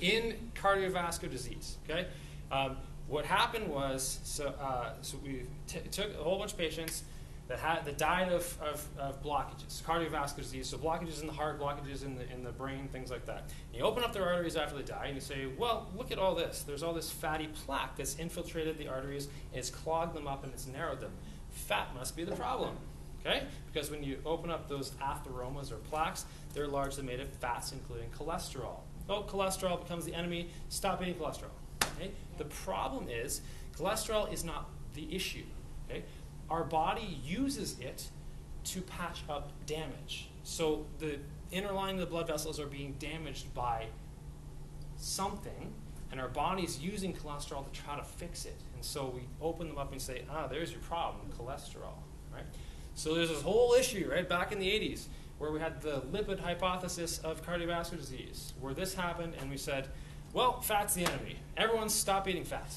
in 0.00 0.34
cardiovascular 0.54 1.30
disease, 1.30 1.78
okay, 1.88 2.06
um, 2.50 2.76
what 3.08 3.24
happened 3.24 3.68
was 3.68 4.20
so 4.24 4.54
uh, 4.60 4.92
so 5.00 5.18
we 5.24 5.42
took 5.90 6.14
a 6.14 6.22
whole 6.22 6.38
bunch 6.38 6.52
of 6.52 6.58
patients 6.58 7.04
that 7.48 7.58
had 7.58 7.84
that 7.86 7.96
died 7.96 8.30
of, 8.30 8.56
of, 8.60 8.86
of 8.98 9.22
blockages, 9.22 9.82
cardiovascular 9.82 10.36
disease, 10.36 10.68
so 10.68 10.76
blockages 10.76 11.22
in 11.22 11.26
the 11.26 11.32
heart, 11.32 11.58
blockages 11.58 12.04
in 12.04 12.14
the 12.14 12.30
in 12.30 12.44
the 12.44 12.52
brain, 12.52 12.88
things 12.92 13.10
like 13.10 13.24
that. 13.26 13.44
And 13.68 13.78
you 13.78 13.82
open 13.82 14.04
up 14.04 14.12
their 14.12 14.26
arteries 14.26 14.56
after 14.56 14.76
they 14.76 14.82
die, 14.82 15.06
and 15.06 15.14
you 15.14 15.20
say, 15.20 15.46
well, 15.58 15.88
look 15.96 16.12
at 16.12 16.18
all 16.18 16.34
this. 16.34 16.62
There's 16.62 16.82
all 16.82 16.92
this 16.92 17.10
fatty 17.10 17.48
plaque 17.66 17.96
that's 17.96 18.16
infiltrated 18.16 18.78
the 18.78 18.88
arteries, 18.88 19.26
and 19.52 19.58
it's 19.58 19.70
clogged 19.70 20.14
them 20.14 20.28
up, 20.28 20.44
and 20.44 20.52
it's 20.52 20.66
narrowed 20.66 21.00
them. 21.00 21.12
Fat 21.50 21.88
must 21.94 22.16
be 22.16 22.24
the 22.24 22.36
problem. 22.36 22.76
Okay? 23.20 23.44
Because 23.72 23.90
when 23.90 24.02
you 24.02 24.18
open 24.24 24.50
up 24.50 24.68
those 24.68 24.92
atheromas 25.02 25.72
or 25.72 25.76
plaques, 25.76 26.24
they're 26.54 26.68
largely 26.68 27.02
made 27.02 27.20
of 27.20 27.28
fats, 27.28 27.72
including 27.72 28.10
cholesterol. 28.10 28.80
Oh, 29.08 29.22
cholesterol 29.22 29.80
becomes 29.82 30.04
the 30.04 30.14
enemy. 30.14 30.50
Stop 30.68 31.02
eating 31.02 31.14
cholesterol. 31.14 31.50
Okay? 31.98 32.12
The 32.36 32.44
problem 32.44 33.08
is, 33.08 33.40
cholesterol 33.76 34.32
is 34.32 34.44
not 34.44 34.70
the 34.94 35.14
issue. 35.14 35.44
Okay? 35.88 36.04
Our 36.50 36.64
body 36.64 37.20
uses 37.24 37.78
it 37.80 38.08
to 38.64 38.80
patch 38.82 39.22
up 39.28 39.50
damage. 39.66 40.30
So 40.44 40.86
the 40.98 41.18
inner 41.50 41.72
lining 41.72 41.96
of 41.96 42.00
the 42.00 42.10
blood 42.10 42.26
vessels 42.26 42.60
are 42.60 42.66
being 42.66 42.94
damaged 42.98 43.52
by 43.54 43.86
something, 44.96 45.72
and 46.10 46.20
our 46.20 46.28
body's 46.28 46.78
using 46.78 47.12
cholesterol 47.14 47.64
to 47.70 47.80
try 47.80 47.96
to 47.96 48.04
fix 48.04 48.44
it. 48.44 48.60
And 48.74 48.84
so 48.84 49.12
we 49.14 49.22
open 49.40 49.68
them 49.68 49.78
up 49.78 49.92
and 49.92 50.00
say, 50.00 50.22
ah, 50.30 50.46
there's 50.46 50.70
your 50.70 50.80
problem, 50.80 51.30
cholesterol. 51.38 51.96
Right? 52.32 52.44
So 52.94 53.14
there's 53.14 53.28
this 53.28 53.42
whole 53.42 53.74
issue, 53.74 54.08
right, 54.10 54.28
back 54.28 54.52
in 54.52 54.58
the 54.58 54.68
80s, 54.68 55.06
where 55.38 55.52
we 55.52 55.60
had 55.60 55.80
the 55.80 56.00
lipid 56.12 56.40
hypothesis 56.40 57.18
of 57.18 57.44
cardiovascular 57.46 57.98
disease, 57.98 58.54
where 58.60 58.74
this 58.74 58.94
happened, 58.94 59.34
and 59.40 59.48
we 59.48 59.56
said, 59.56 59.88
well, 60.32 60.60
fat's 60.60 60.94
the 60.94 61.04
enemy. 61.04 61.36
Everyone 61.56 61.88
stop 61.88 62.28
eating 62.28 62.44
fat. 62.44 62.72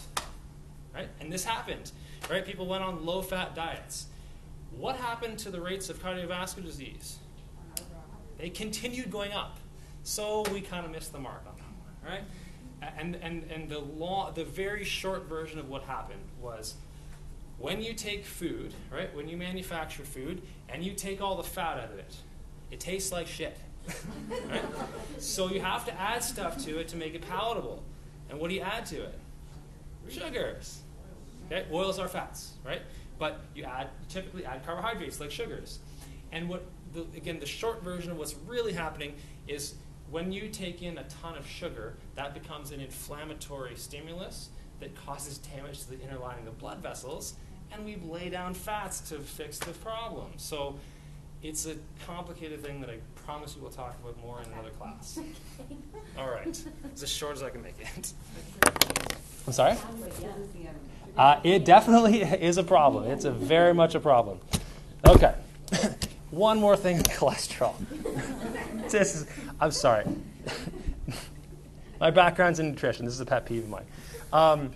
Right? 0.93 1.09
And 1.19 1.31
this 1.31 1.43
happened. 1.43 1.91
Right? 2.29 2.45
People 2.45 2.67
went 2.67 2.83
on 2.83 3.05
low 3.05 3.21
fat 3.21 3.55
diets. 3.55 4.07
What 4.71 4.95
happened 4.95 5.37
to 5.39 5.51
the 5.51 5.59
rates 5.59 5.89
of 5.89 6.01
cardiovascular 6.01 6.63
disease? 6.63 7.17
They 8.37 8.49
continued 8.49 9.11
going 9.11 9.33
up. 9.33 9.57
So 10.03 10.43
we 10.51 10.61
kind 10.61 10.85
of 10.85 10.91
missed 10.91 11.11
the 11.11 11.19
mark 11.19 11.43
on 11.47 11.55
that 11.57 11.63
one, 11.63 12.11
right? 12.11 12.23
And, 12.97 13.15
and, 13.21 13.43
and 13.51 13.69
the, 13.69 13.79
law, 13.79 14.31
the 14.31 14.43
very 14.43 14.83
short 14.83 15.29
version 15.29 15.59
of 15.59 15.69
what 15.69 15.83
happened 15.83 16.23
was 16.39 16.75
when 17.59 17.83
you 17.83 17.93
take 17.93 18.25
food, 18.25 18.73
right, 18.91 19.15
when 19.15 19.27
you 19.27 19.37
manufacture 19.37 20.03
food, 20.03 20.41
and 20.69 20.83
you 20.83 20.93
take 20.93 21.21
all 21.21 21.37
the 21.37 21.43
fat 21.43 21.77
out 21.77 21.91
of 21.91 21.99
it, 21.99 22.15
it 22.71 22.79
tastes 22.79 23.11
like 23.11 23.27
shit. 23.27 23.55
So 25.17 25.49
you 25.49 25.61
have 25.61 25.85
to 25.85 25.93
add 25.99 26.23
stuff 26.23 26.57
to 26.65 26.79
it 26.79 26.87
to 26.89 26.97
make 26.97 27.13
it 27.13 27.21
palatable. 27.27 27.83
And 28.29 28.39
what 28.39 28.49
do 28.49 28.55
you 28.55 28.61
add 28.61 28.85
to 28.87 29.03
it? 29.03 29.19
Sugars. 30.09 30.81
Okay? 31.45 31.65
Oils 31.71 31.99
are 31.99 32.07
fats, 32.07 32.53
right? 32.65 32.81
But 33.19 33.41
you 33.53 33.63
add 33.63 33.89
typically 34.09 34.45
add 34.45 34.65
carbohydrates 34.65 35.19
like 35.19 35.31
sugars. 35.31 35.79
And 36.31 36.49
what 36.49 36.65
the, 36.93 37.01
again 37.15 37.39
the 37.39 37.45
short 37.45 37.83
version 37.83 38.11
of 38.11 38.17
what's 38.17 38.35
really 38.47 38.73
happening 38.73 39.13
is 39.47 39.75
when 40.09 40.31
you 40.31 40.49
take 40.49 40.81
in 40.81 40.97
a 40.97 41.03
ton 41.03 41.37
of 41.37 41.47
sugar, 41.47 41.95
that 42.15 42.33
becomes 42.33 42.71
an 42.71 42.81
inflammatory 42.81 43.75
stimulus 43.75 44.49
that 44.79 44.93
causes 45.05 45.37
damage 45.37 45.83
to 45.83 45.91
the 45.91 46.01
inner 46.01 46.17
lining 46.17 46.47
of 46.47 46.57
blood 46.57 46.79
vessels, 46.79 47.35
and 47.71 47.85
we 47.85 47.95
lay 47.95 48.29
down 48.29 48.53
fats 48.53 48.99
to 49.09 49.19
fix 49.19 49.57
the 49.59 49.71
problem. 49.71 50.31
So 50.35 50.75
it's 51.43 51.65
a 51.65 51.75
complicated 52.05 52.61
thing 52.63 52.81
that 52.81 52.89
I 52.89 52.97
promise 53.25 53.55
we 53.55 53.61
will 53.61 53.69
talk 53.69 53.97
about 54.03 54.19
more 54.21 54.41
in 54.41 54.51
another 54.51 54.69
class. 54.69 55.19
All 56.17 56.29
right. 56.29 56.47
It's 56.85 57.03
as 57.03 57.09
short 57.09 57.35
as 57.35 57.43
I 57.43 57.49
can 57.49 57.63
make 57.63 57.75
it. 57.79 58.13
I'm 59.47 59.53
sorry? 59.53 59.77
Uh, 61.17 61.39
it 61.43 61.65
definitely 61.65 62.21
is 62.21 62.57
a 62.57 62.63
problem. 62.63 63.05
It's 63.05 63.25
a 63.25 63.31
very 63.31 63.73
much 63.73 63.95
a 63.95 63.99
problem. 63.99 64.39
Okay. 65.07 65.33
One 66.31 66.59
more 66.59 66.77
thing 66.77 66.99
cholesterol. 66.99 67.75
this 68.89 69.15
is, 69.15 69.27
I'm 69.59 69.71
sorry. 69.71 70.05
My 71.99 72.11
background's 72.11 72.59
in 72.59 72.69
nutrition. 72.69 73.05
This 73.05 73.15
is 73.15 73.19
a 73.19 73.25
pet 73.25 73.45
peeve 73.45 73.63
of 73.63 73.69
mine. 73.69 73.85
Um, 74.31 74.71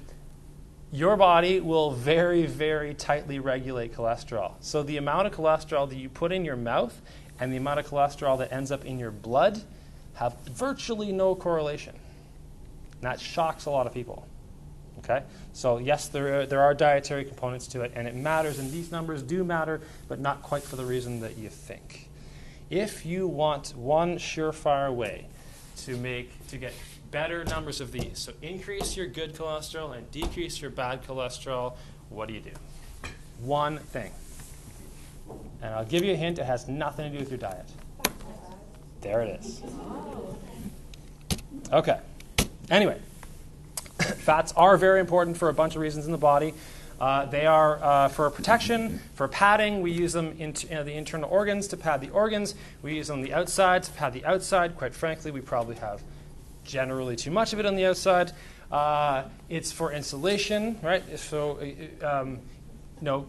your 0.91 1.17
body 1.17 1.59
will 1.59 1.91
very, 1.91 2.45
very 2.45 2.93
tightly 2.93 3.39
regulate 3.39 3.93
cholesterol. 3.93 4.53
So 4.61 4.83
the 4.83 4.97
amount 4.97 5.27
of 5.27 5.33
cholesterol 5.33 5.89
that 5.89 5.95
you 5.95 6.09
put 6.09 6.31
in 6.31 6.45
your 6.45 6.55
mouth 6.55 7.01
and 7.39 7.51
the 7.51 7.57
amount 7.57 7.79
of 7.79 7.87
cholesterol 7.87 8.37
that 8.39 8.51
ends 8.53 8.71
up 8.71 8.85
in 8.85 8.97
your 8.99 9.11
blood 9.11 9.61
have 10.15 10.37
virtually 10.49 11.11
no 11.11 11.35
correlation. 11.35 11.95
And 12.93 13.01
that 13.01 13.19
shocks 13.19 13.65
a 13.65 13.71
lot 13.71 13.87
of 13.87 13.93
people. 13.93 14.25
Okay? 14.99 15.23
So, 15.53 15.77
yes, 15.77 16.07
there 16.07 16.41
are, 16.41 16.45
there 16.45 16.61
are 16.61 16.73
dietary 16.73 17.25
components 17.25 17.67
to 17.67 17.81
it, 17.81 17.91
and 17.95 18.07
it 18.07 18.15
matters, 18.15 18.59
and 18.59 18.71
these 18.71 18.91
numbers 18.91 19.21
do 19.21 19.43
matter, 19.43 19.81
but 20.07 20.19
not 20.19 20.41
quite 20.41 20.63
for 20.63 20.77
the 20.77 20.85
reason 20.85 21.19
that 21.21 21.37
you 21.37 21.49
think. 21.49 22.09
If 22.69 23.05
you 23.05 23.27
want 23.27 23.75
one 23.75 24.17
surefire 24.17 24.93
way 24.93 25.27
to 25.77 25.97
make 25.97 26.47
to 26.47 26.57
get 26.57 26.73
better 27.11 27.43
numbers 27.45 27.81
of 27.81 27.91
these, 27.91 28.19
so 28.19 28.33
increase 28.41 28.95
your 28.95 29.07
good 29.07 29.33
cholesterol 29.33 29.95
and 29.95 30.09
decrease 30.11 30.61
your 30.61 30.71
bad 30.71 31.03
cholesterol, 31.05 31.75
what 32.09 32.27
do 32.27 32.33
you 32.33 32.41
do? 32.41 32.51
One 33.41 33.77
thing. 33.79 34.11
And 35.61 35.73
I'll 35.73 35.85
give 35.85 36.03
you 36.03 36.13
a 36.13 36.15
hint, 36.15 36.39
it 36.39 36.45
has 36.45 36.67
nothing 36.67 37.11
to 37.11 37.17
do 37.17 37.23
with 37.23 37.29
your 37.29 37.39
diet. 37.39 37.65
There 39.01 39.21
it 39.21 39.39
is. 39.39 39.61
Okay. 41.71 41.99
Anyway, 42.69 42.99
fats 43.99 44.51
are 44.53 44.77
very 44.77 44.99
important 44.99 45.37
for 45.37 45.49
a 45.49 45.53
bunch 45.53 45.75
of 45.75 45.81
reasons 45.81 46.05
in 46.05 46.11
the 46.11 46.17
body. 46.17 46.53
Uh, 46.99 47.25
they 47.25 47.45
are 47.45 47.83
uh, 47.83 48.07
for 48.07 48.29
protection, 48.29 48.99
for 49.15 49.27
padding. 49.27 49.81
We 49.81 49.91
use 49.91 50.13
them 50.13 50.35
in 50.39 50.53
t- 50.53 50.73
uh, 50.73 50.83
the 50.83 50.93
internal 50.93 51.29
organs 51.29 51.67
to 51.69 51.77
pad 51.77 51.99
the 51.99 52.09
organs. 52.09 52.55
We 52.81 52.95
use 52.95 53.07
them 53.07 53.17
on 53.17 53.21
the 53.21 53.33
outside 53.33 53.83
to 53.83 53.91
pad 53.91 54.13
the 54.13 54.25
outside. 54.25 54.77
Quite 54.77 54.93
frankly, 54.93 55.31
we 55.31 55.41
probably 55.41 55.75
have 55.75 56.01
generally 56.65 57.15
too 57.15 57.31
much 57.31 57.53
of 57.53 57.59
it 57.59 57.65
on 57.65 57.75
the 57.75 57.85
outside. 57.85 58.31
Uh, 58.71 59.23
it's 59.47 59.71
for 59.71 59.91
insulation, 59.91 60.77
right? 60.81 61.03
So, 61.17 61.59
uh, 62.01 62.05
um, 62.05 62.39
you 62.99 63.05
know, 63.05 63.27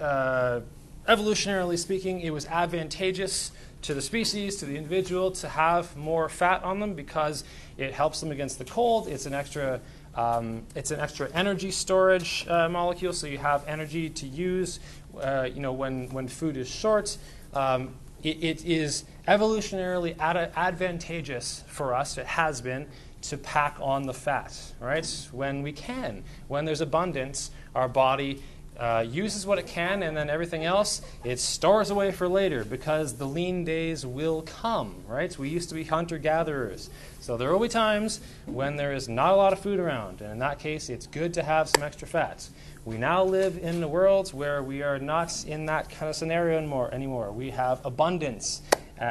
uh, 0.00 0.60
evolutionarily 1.08 1.78
speaking, 1.78 2.20
it 2.20 2.30
was 2.30 2.46
advantageous 2.46 3.50
to 3.82 3.94
the 3.94 4.02
species, 4.02 4.56
to 4.56 4.66
the 4.66 4.76
individual, 4.76 5.32
to 5.32 5.48
have 5.48 5.96
more 5.96 6.28
fat 6.28 6.62
on 6.62 6.78
them 6.78 6.94
because 6.94 7.44
it 7.76 7.92
helps 7.92 8.20
them 8.20 8.30
against 8.30 8.58
the 8.58 8.64
cold. 8.64 9.08
It's 9.08 9.26
an 9.26 9.34
extra, 9.34 9.80
um, 10.14 10.62
it's 10.76 10.90
an 10.90 11.00
extra 11.00 11.28
energy 11.32 11.70
storage 11.70 12.46
uh, 12.48 12.68
molecule, 12.68 13.12
so 13.12 13.26
you 13.26 13.38
have 13.38 13.66
energy 13.66 14.08
to 14.10 14.26
use. 14.26 14.78
Uh, 15.20 15.48
you 15.52 15.60
know, 15.60 15.72
when 15.72 16.08
when 16.10 16.28
food 16.28 16.56
is 16.56 16.68
short, 16.68 17.16
um, 17.54 17.94
it, 18.22 18.42
it 18.42 18.64
is 18.64 19.04
evolutionarily 19.26 20.18
ad- 20.18 20.52
advantageous 20.56 21.64
for 21.66 21.94
us. 21.94 22.18
It 22.18 22.26
has 22.26 22.60
been 22.60 22.86
to 23.22 23.38
pack 23.38 23.76
on 23.80 24.02
the 24.02 24.14
fat, 24.14 24.58
right? 24.80 25.06
When 25.30 25.62
we 25.62 25.72
can, 25.72 26.24
when 26.48 26.64
there's 26.64 26.80
abundance, 26.80 27.50
our 27.74 27.88
body 27.88 28.42
uh, 28.78 29.04
uses 29.08 29.46
what 29.46 29.58
it 29.58 29.66
can, 29.66 30.02
and 30.02 30.16
then 30.16 30.30
everything 30.30 30.64
else 30.64 31.02
it 31.24 31.38
stores 31.38 31.90
away 31.90 32.10
for 32.10 32.26
later 32.26 32.64
because 32.64 33.14
the 33.14 33.26
lean 33.26 33.64
days 33.64 34.04
will 34.04 34.42
come, 34.42 34.94
right? 35.06 35.38
We 35.38 35.50
used 35.50 35.68
to 35.68 35.74
be 35.74 35.84
hunter 35.84 36.18
gatherers. 36.18 36.90
So 37.20 37.36
there 37.36 37.52
will 37.52 37.60
be 37.60 37.68
times 37.68 38.20
when 38.46 38.76
there 38.76 38.92
is 38.92 39.08
not 39.08 39.32
a 39.32 39.36
lot 39.36 39.52
of 39.52 39.60
food 39.60 39.78
around, 39.78 40.20
and 40.20 40.32
in 40.32 40.38
that 40.40 40.58
case, 40.58 40.88
it's 40.88 41.06
good 41.06 41.34
to 41.34 41.42
have 41.42 41.68
some 41.68 41.82
extra 41.82 42.08
fats. 42.08 42.50
We 42.84 42.98
now 42.98 43.22
live 43.22 43.58
in 43.58 43.80
a 43.82 43.88
world 43.88 44.32
where 44.32 44.62
we 44.62 44.82
are 44.82 44.98
not 44.98 45.44
in 45.46 45.66
that 45.66 45.88
kind 45.88 46.10
of 46.10 46.16
scenario 46.16 46.58
anymore. 46.58 46.92
anymore. 46.92 47.30
We 47.30 47.50
have 47.50 47.84
abundance, 47.84 48.62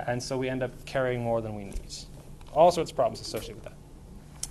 and 0.07 0.21
so 0.21 0.37
we 0.37 0.49
end 0.49 0.63
up 0.63 0.85
carrying 0.85 1.21
more 1.21 1.41
than 1.41 1.55
we 1.55 1.65
need. 1.65 1.93
all 2.53 2.71
sorts 2.71 2.91
of 2.91 2.95
problems 2.95 3.21
associated 3.21 3.55
with 3.55 3.65
that. 3.65 3.73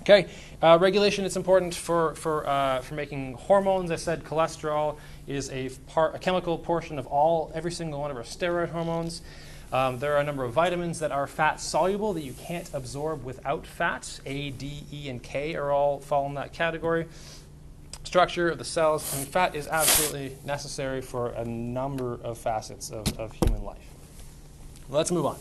Okay, 0.01 0.27
uh, 0.63 0.79
regulation 0.81 1.25
is 1.25 1.37
important 1.37 1.75
for, 1.75 2.15
for, 2.15 2.47
uh, 2.47 2.81
for 2.81 2.95
making 2.95 3.33
hormones. 3.33 3.91
I 3.91 3.97
said 3.97 4.23
cholesterol 4.23 4.97
is 5.27 5.51
a, 5.51 5.69
part, 5.87 6.15
a 6.15 6.19
chemical 6.19 6.57
portion 6.57 6.97
of 6.97 7.05
all, 7.05 7.51
every 7.53 7.71
single 7.71 7.99
one 7.99 8.09
of 8.09 8.17
our 8.17 8.23
steroid 8.23 8.69
hormones. 8.69 9.21
Um, 9.71 9.99
there 9.99 10.15
are 10.15 10.19
a 10.19 10.23
number 10.23 10.43
of 10.43 10.53
vitamins 10.53 10.99
that 10.99 11.11
are 11.11 11.27
fat 11.27 11.61
soluble 11.61 12.13
that 12.13 12.23
you 12.23 12.33
can't 12.33 12.69
absorb 12.73 13.23
without 13.23 13.65
fat. 13.65 14.19
A, 14.25 14.49
D, 14.49 14.83
E, 14.91 15.07
and 15.07 15.21
K 15.21 15.55
are 15.55 15.71
all 15.71 15.99
fall 15.99 16.25
in 16.25 16.33
that 16.33 16.51
category. 16.51 17.05
Structure 18.03 18.49
of 18.49 18.57
the 18.57 18.65
cells. 18.65 19.13
I 19.13 19.17
mean, 19.17 19.27
fat 19.27 19.55
is 19.55 19.67
absolutely 19.67 20.35
necessary 20.43 21.01
for 21.01 21.29
a 21.29 21.45
number 21.45 22.19
of 22.23 22.39
facets 22.39 22.89
of, 22.89 23.07
of 23.19 23.31
human 23.33 23.63
life. 23.63 23.90
Let's 24.91 25.09
move 25.09 25.25
on. 25.25 25.37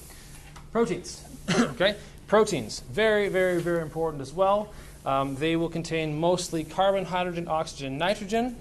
Proteins. 0.70 1.24
okay, 1.58 1.96
proteins 2.28 2.84
very, 2.88 3.28
very, 3.28 3.60
very 3.60 3.82
important 3.82 4.22
as 4.22 4.32
well. 4.32 4.72
Um, 5.04 5.34
they 5.34 5.56
will 5.56 5.68
contain 5.68 6.20
mostly 6.20 6.62
carbon, 6.62 7.04
hydrogen, 7.04 7.48
oxygen, 7.48 7.98
nitrogen. 7.98 8.54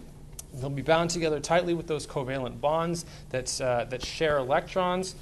They'll 0.56 0.72
be 0.72 0.82
bound 0.82 1.12
together 1.12 1.40
tightly 1.40 1.76
with 1.76 1.86
those 1.86 2.08
covalent 2.08 2.60
bonds 2.60 3.06
that, 3.30 3.62
uh, 3.62 3.86
that 3.86 4.04
share 4.04 4.40
electrons. 4.40 5.14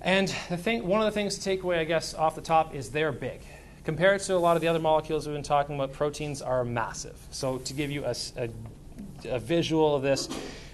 And 0.00 0.34
the 0.48 0.56
thing, 0.56 0.86
one 0.86 1.00
of 1.02 1.06
the 1.06 1.12
things 1.12 1.36
to 1.36 1.44
take 1.44 1.62
away, 1.62 1.78
I 1.78 1.84
guess, 1.84 2.14
off 2.14 2.34
the 2.34 2.40
top 2.40 2.74
is 2.74 2.90
they're 2.90 3.12
big. 3.12 3.42
Compared 3.84 4.22
to 4.22 4.36
a 4.36 4.38
lot 4.38 4.56
of 4.56 4.62
the 4.62 4.68
other 4.68 4.78
molecules 4.78 5.26
we've 5.26 5.34
been 5.34 5.42
talking 5.42 5.74
about, 5.74 5.92
proteins 5.92 6.40
are 6.40 6.64
massive. 6.64 7.18
So, 7.30 7.58
to 7.58 7.74
give 7.74 7.90
you 7.90 8.04
a, 8.04 8.14
a, 8.36 8.48
a 9.28 9.38
visual 9.38 9.94
of 9.94 10.02
this, 10.02 10.28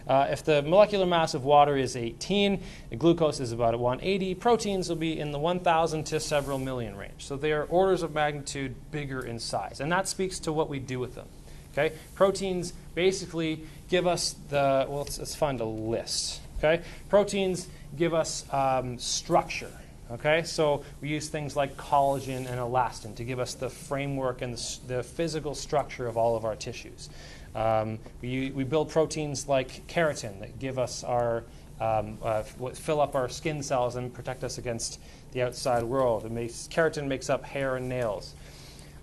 uh, 0.06 0.28
if 0.30 0.44
the 0.44 0.62
molecular 0.62 1.06
mass 1.06 1.34
of 1.34 1.44
water 1.44 1.76
is 1.76 1.96
18, 1.96 2.62
glucose 2.98 3.40
is 3.40 3.52
about 3.52 3.78
180, 3.78 4.34
proteins 4.34 4.88
will 4.88 4.96
be 4.96 5.18
in 5.18 5.32
the 5.32 5.38
1,000 5.38 6.04
to 6.04 6.20
several 6.20 6.58
million 6.58 6.96
range. 6.96 7.24
So 7.24 7.36
they 7.36 7.52
are 7.52 7.64
orders 7.64 8.02
of 8.02 8.12
magnitude 8.14 8.74
bigger 8.90 9.24
in 9.24 9.38
size. 9.38 9.80
And 9.80 9.90
that 9.92 10.08
speaks 10.08 10.38
to 10.40 10.52
what 10.52 10.68
we 10.68 10.78
do 10.78 10.98
with 10.98 11.14
them. 11.14 11.28
Okay? 11.72 11.94
Proteins 12.14 12.72
basically 12.94 13.64
give 13.88 14.06
us 14.06 14.34
the, 14.50 14.86
well, 14.88 14.98
let's, 14.98 15.18
let's 15.18 15.34
find 15.34 15.60
a 15.60 15.64
list. 15.64 16.40
Okay? 16.58 16.82
Proteins 17.08 17.68
give 17.96 18.14
us 18.14 18.44
um, 18.52 18.98
structure. 18.98 19.70
Okay, 20.10 20.42
so 20.42 20.84
we 21.00 21.08
use 21.08 21.28
things 21.28 21.56
like 21.56 21.78
collagen 21.78 22.46
and 22.46 22.60
elastin 22.60 23.14
to 23.16 23.24
give 23.24 23.38
us 23.38 23.54
the 23.54 23.70
framework 23.70 24.42
and 24.42 24.54
the, 24.54 24.78
the 24.96 25.02
physical 25.02 25.54
structure 25.54 26.06
of 26.06 26.18
all 26.18 26.36
of 26.36 26.44
our 26.44 26.54
tissues. 26.54 27.08
Um, 27.54 27.98
we, 28.20 28.50
we 28.50 28.64
build 28.64 28.88
proteins 28.88 29.46
like 29.48 29.86
keratin 29.86 30.40
that 30.40 30.58
give 30.58 30.78
us 30.78 31.04
our 31.04 31.44
um, 31.80 32.18
uh, 32.22 32.42
fill 32.42 33.00
up 33.00 33.16
our 33.16 33.28
skin 33.28 33.62
cells 33.62 33.96
and 33.96 34.14
protect 34.14 34.44
us 34.44 34.58
against 34.58 35.00
the 35.32 35.42
outside 35.42 35.82
world. 35.82 36.30
Makes, 36.30 36.68
keratin 36.68 37.08
makes 37.08 37.28
up 37.28 37.44
hair 37.44 37.76
and 37.76 37.88
nails. 37.88 38.34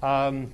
Um, 0.01 0.49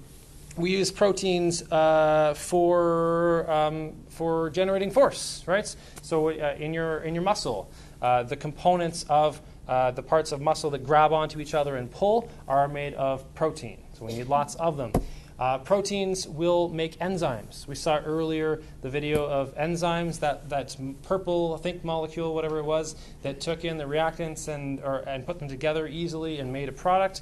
we 0.57 0.72
use 0.72 0.89
proteins 0.89 1.69
uh, 1.72 2.34
for, 2.35 3.49
um, 3.51 3.93
for 4.09 4.49
generating 4.49 4.89
force, 4.89 5.43
right? 5.45 5.76
So 6.01 6.30
uh, 6.30 6.55
in, 6.57 6.73
your, 6.73 6.99
in 6.99 7.13
your 7.13 7.23
muscle, 7.23 7.69
uh, 8.01 8.23
the 8.23 8.38
components 8.38 9.05
of 9.09 9.41
uh, 9.67 9.91
the 9.91 10.01
parts 10.01 10.31
of 10.31 10.41
muscle 10.41 10.69
that 10.72 10.84
grab 10.84 11.11
onto 11.11 11.39
each 11.39 11.53
other 11.53 11.76
and 11.76 11.91
pull 11.91 12.30
are 12.47 12.67
made 12.67 12.93
of 12.93 13.34
protein. 13.35 13.80
So 13.93 14.05
we 14.05 14.13
need 14.13 14.27
lots 14.27 14.55
of 14.55 14.77
them. 14.77 14.93
Uh, 15.38 15.57
proteins 15.57 16.28
will 16.28 16.70
make 16.70 16.98
enzymes. 16.99 17.68
We 17.68 17.76
saw 17.76 17.98
earlier 17.98 18.62
the 18.82 18.90
video 18.90 19.26
of 19.26 19.53
enzymes, 19.57 20.20
that, 20.20 20.49
that 20.49 20.76
purple, 21.03 21.56
I 21.56 21.62
think, 21.62 21.84
molecule, 21.84 22.34
whatever 22.34 22.60
it 22.60 22.66
was, 22.66 22.95
that 23.22 23.41
took 23.41 23.66
in 23.66 23.78
the 23.78 23.84
reactants 23.84 24.48
and, 24.48 24.80
or, 24.80 24.99
and 24.99 25.26
put 25.26 25.40
them 25.40 25.49
together 25.49 25.88
easily 25.88 26.40
and 26.40 26.53
made 26.53 26.70
a 26.70 26.72
product. 26.72 27.22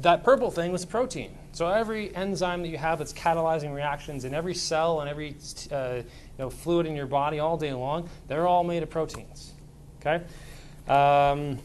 That 0.00 0.24
purple 0.24 0.50
thing 0.50 0.72
was 0.72 0.84
protein. 0.84 1.38
So 1.52 1.68
every 1.68 2.12
enzyme 2.16 2.62
that 2.62 2.68
you 2.68 2.78
have 2.78 2.98
that's 2.98 3.12
catalyzing 3.12 3.72
reactions 3.72 4.24
in 4.24 4.34
every 4.34 4.54
cell 4.54 5.00
and 5.00 5.08
every 5.08 5.36
uh, 5.70 5.98
you 5.98 6.04
know, 6.36 6.50
fluid 6.50 6.86
in 6.86 6.96
your 6.96 7.06
body 7.06 7.38
all 7.38 7.56
day 7.56 7.72
long, 7.72 8.08
they're 8.26 8.48
all 8.48 8.64
made 8.64 8.82
of 8.82 8.90
proteins. 8.90 9.52
Okay? 10.00 10.24
Um, 10.92 11.60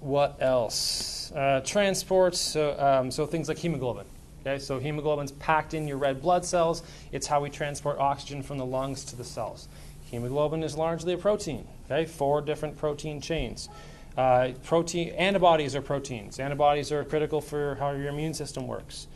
what 0.00 0.36
else? 0.40 1.32
Uh, 1.32 1.62
transport, 1.64 2.34
so, 2.34 2.78
um, 2.78 3.10
so 3.10 3.24
things 3.24 3.48
like 3.48 3.56
hemoglobin. 3.56 4.04
Okay, 4.48 4.58
so 4.58 4.78
hemoglobin's 4.78 5.32
packed 5.32 5.74
in 5.74 5.86
your 5.86 5.98
red 5.98 6.22
blood 6.22 6.42
cells. 6.42 6.82
It's 7.12 7.26
how 7.26 7.42
we 7.42 7.50
transport 7.50 7.98
oxygen 7.98 8.42
from 8.42 8.56
the 8.56 8.64
lungs 8.64 9.04
to 9.04 9.16
the 9.16 9.24
cells. 9.24 9.68
Hemoglobin 10.10 10.62
is 10.62 10.74
largely 10.74 11.12
a 11.12 11.18
protein. 11.18 11.66
Okay, 11.84 12.06
four 12.06 12.40
different 12.40 12.78
protein 12.78 13.20
chains. 13.20 13.68
Uh, 14.16 14.52
protein 14.64 15.10
antibodies 15.10 15.76
are 15.76 15.82
proteins. 15.82 16.40
Antibodies 16.40 16.90
are 16.90 17.04
critical 17.04 17.42
for 17.42 17.74
how 17.74 17.90
your 17.90 18.08
immune 18.08 18.32
system 18.32 18.66
works. 18.66 19.06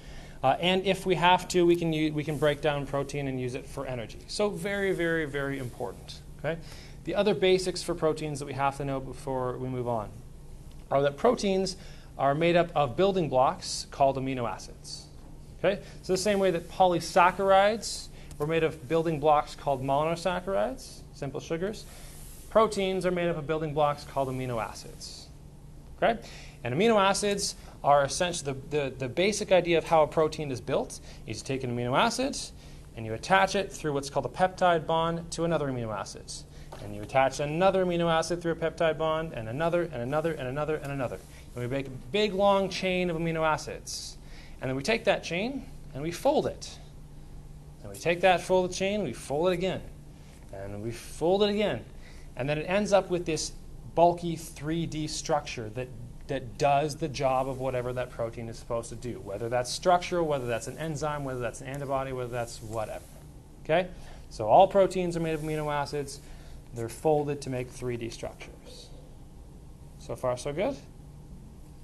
Uh, 0.43 0.57
and 0.61 0.85
if 0.85 1.07
we 1.07 1.15
have 1.15 1.49
to, 1.49 1.65
we 1.65 1.77
can 1.77 1.95
use, 1.95 2.13
we 2.13 2.25
can 2.25 2.37
break 2.37 2.61
down 2.61 2.87
protein 2.87 3.27
and 3.27 3.41
use 3.41 3.55
it 3.55 3.67
for 3.67 3.87
energy. 3.87 4.19
So 4.27 4.51
very, 4.51 4.93
very, 4.93 5.25
very 5.25 5.59
important. 5.59 6.21
Okay. 6.41 6.61
The 7.05 7.15
other 7.15 7.35
basics 7.35 7.83
for 7.83 7.95
proteins 7.95 8.39
that 8.39 8.47
we 8.47 8.53
have 8.53 8.77
to 8.77 8.85
know 8.85 9.01
before 9.01 9.57
we 9.57 9.69
move 9.69 9.89
on 9.89 10.11
are 10.91 11.01
that 11.03 11.17
proteins 11.17 11.77
are 12.19 12.35
made 12.35 12.55
up 12.55 12.71
of 12.75 12.97
building 12.97 13.31
blocks 13.31 13.87
called 13.91 14.17
amino 14.17 14.49
acids. 14.49 15.07
Okay? 15.63 15.83
So 16.03 16.13
the 16.13 16.19
same 16.19 16.39
way 16.39 16.51
that 16.51 16.69
polysaccharides 16.69 18.09
were 18.39 18.47
made 18.47 18.65
of 18.65 18.89
building 18.89 19.21
blocks 19.21 19.55
called 19.55 19.83
monosaccharides, 19.83 21.01
simple 21.15 21.41
sugars, 21.41 21.85
proteins 22.51 23.07
are 23.07 23.11
made 23.11 23.29
up 23.29 23.37
of 23.37 23.47
building 23.47 23.73
blocks 23.73 24.05
called 24.05 24.29
amino 24.29 24.63
acids. 24.63 25.29
Okay? 26.03 26.21
And 26.65 26.75
amino 26.75 27.01
acids 27.01 27.55
are 27.85 28.05
essentially 28.05 28.53
the, 28.53 28.77
the, 28.77 28.91
the 28.91 29.09
basic 29.09 29.53
idea 29.53 29.79
of 29.79 29.85
how 29.85 30.03
a 30.03 30.07
protein 30.07 30.51
is 30.51 30.61
built 30.61 31.01
is 31.27 31.39
you 31.39 31.45
take 31.45 31.65
an 31.65 31.77
amino 31.77 31.97
acid 31.99 32.37
and 32.97 33.07
you 33.07 33.15
attach 33.15 33.55
it 33.55 33.73
through 33.73 33.93
what's 33.93 34.11
called 34.11 34.27
a 34.27 34.29
peptide 34.29 34.87
bond 34.87 35.31
to 35.33 35.45
another 35.45 35.69
amino 35.69 35.97
acid. 35.97 36.31
And 36.85 36.95
you 36.95 37.03
attach 37.03 37.41
another 37.41 37.85
amino 37.85 38.11
acid 38.11 38.43
through 38.43 38.53
a 38.53 38.57
peptide 38.57 38.99
bond, 38.99 39.33
and 39.35 39.49
another, 39.49 39.83
and 39.83 40.03
another, 40.03 40.33
and 40.33 40.49
another, 40.49 40.77
and 40.77 40.91
another. 40.91 41.19
And 41.55 41.63
we 41.63 41.69
make 41.69 41.87
a 41.87 41.91
big 42.11 42.35
long 42.35 42.69
chain 42.69 43.09
of 43.09 43.17
amino 43.17 43.47
acids. 43.47 44.17
And 44.63 44.69
then 44.69 44.77
we 44.77 44.85
take 44.85 45.05
that 45.05 45.25
chain 45.25 45.67
and 45.93 46.03
we 46.05 46.13
fold 46.13 46.47
it. 46.47 46.79
And 47.83 47.91
we 47.91 47.99
take 47.99 48.21
that 48.21 48.41
folded 48.41 48.75
chain, 48.75 49.03
we 49.03 49.13
fold 49.13 49.49
it 49.49 49.53
again. 49.55 49.83
And 50.53 50.83
we 50.83 50.93
fold 50.93 51.43
it 51.43 51.51
again. 51.51 51.85
And 52.37 52.49
then 52.49 52.59
it 52.59 52.63
ends 52.63 52.93
up 52.93 53.11
with 53.11 53.27
this 53.27 53.51
bulky 53.97 54.37
3D 54.37 55.11
structure 55.11 55.69
that, 55.71 55.89
that 56.29 56.59
does 56.59 56.95
the 56.95 57.09
job 57.09 57.49
of 57.49 57.59
whatever 57.59 57.93
that 57.93 58.11
protein 58.11 58.49
is 58.49 58.57
supposed 58.57 58.89
to 58.91 58.95
do, 58.95 59.21
whether 59.25 59.49
that's 59.49 59.69
structural, 59.69 60.27
whether 60.29 60.47
that's 60.47 60.69
an 60.69 60.79
enzyme, 60.79 61.25
whether 61.25 61.41
that's 61.41 61.61
an 61.61 61.67
antibody, 61.67 62.13
whether 62.13 62.31
that's 62.31 62.63
whatever. 62.63 63.05
Okay? 63.65 63.89
So 64.31 64.47
all 64.47 64.69
proteins 64.69 65.17
are 65.17 65.21
made 65.21 65.35
of 65.35 65.41
amino 65.41 65.73
acids. 65.75 66.21
They're 66.73 66.89
folded 66.89 67.41
to 67.43 67.51
make 67.51 67.75
3D 67.75 68.13
structures. 68.13 68.91
So 69.99 70.15
far, 70.15 70.37
so 70.37 70.53
good? 70.53 70.77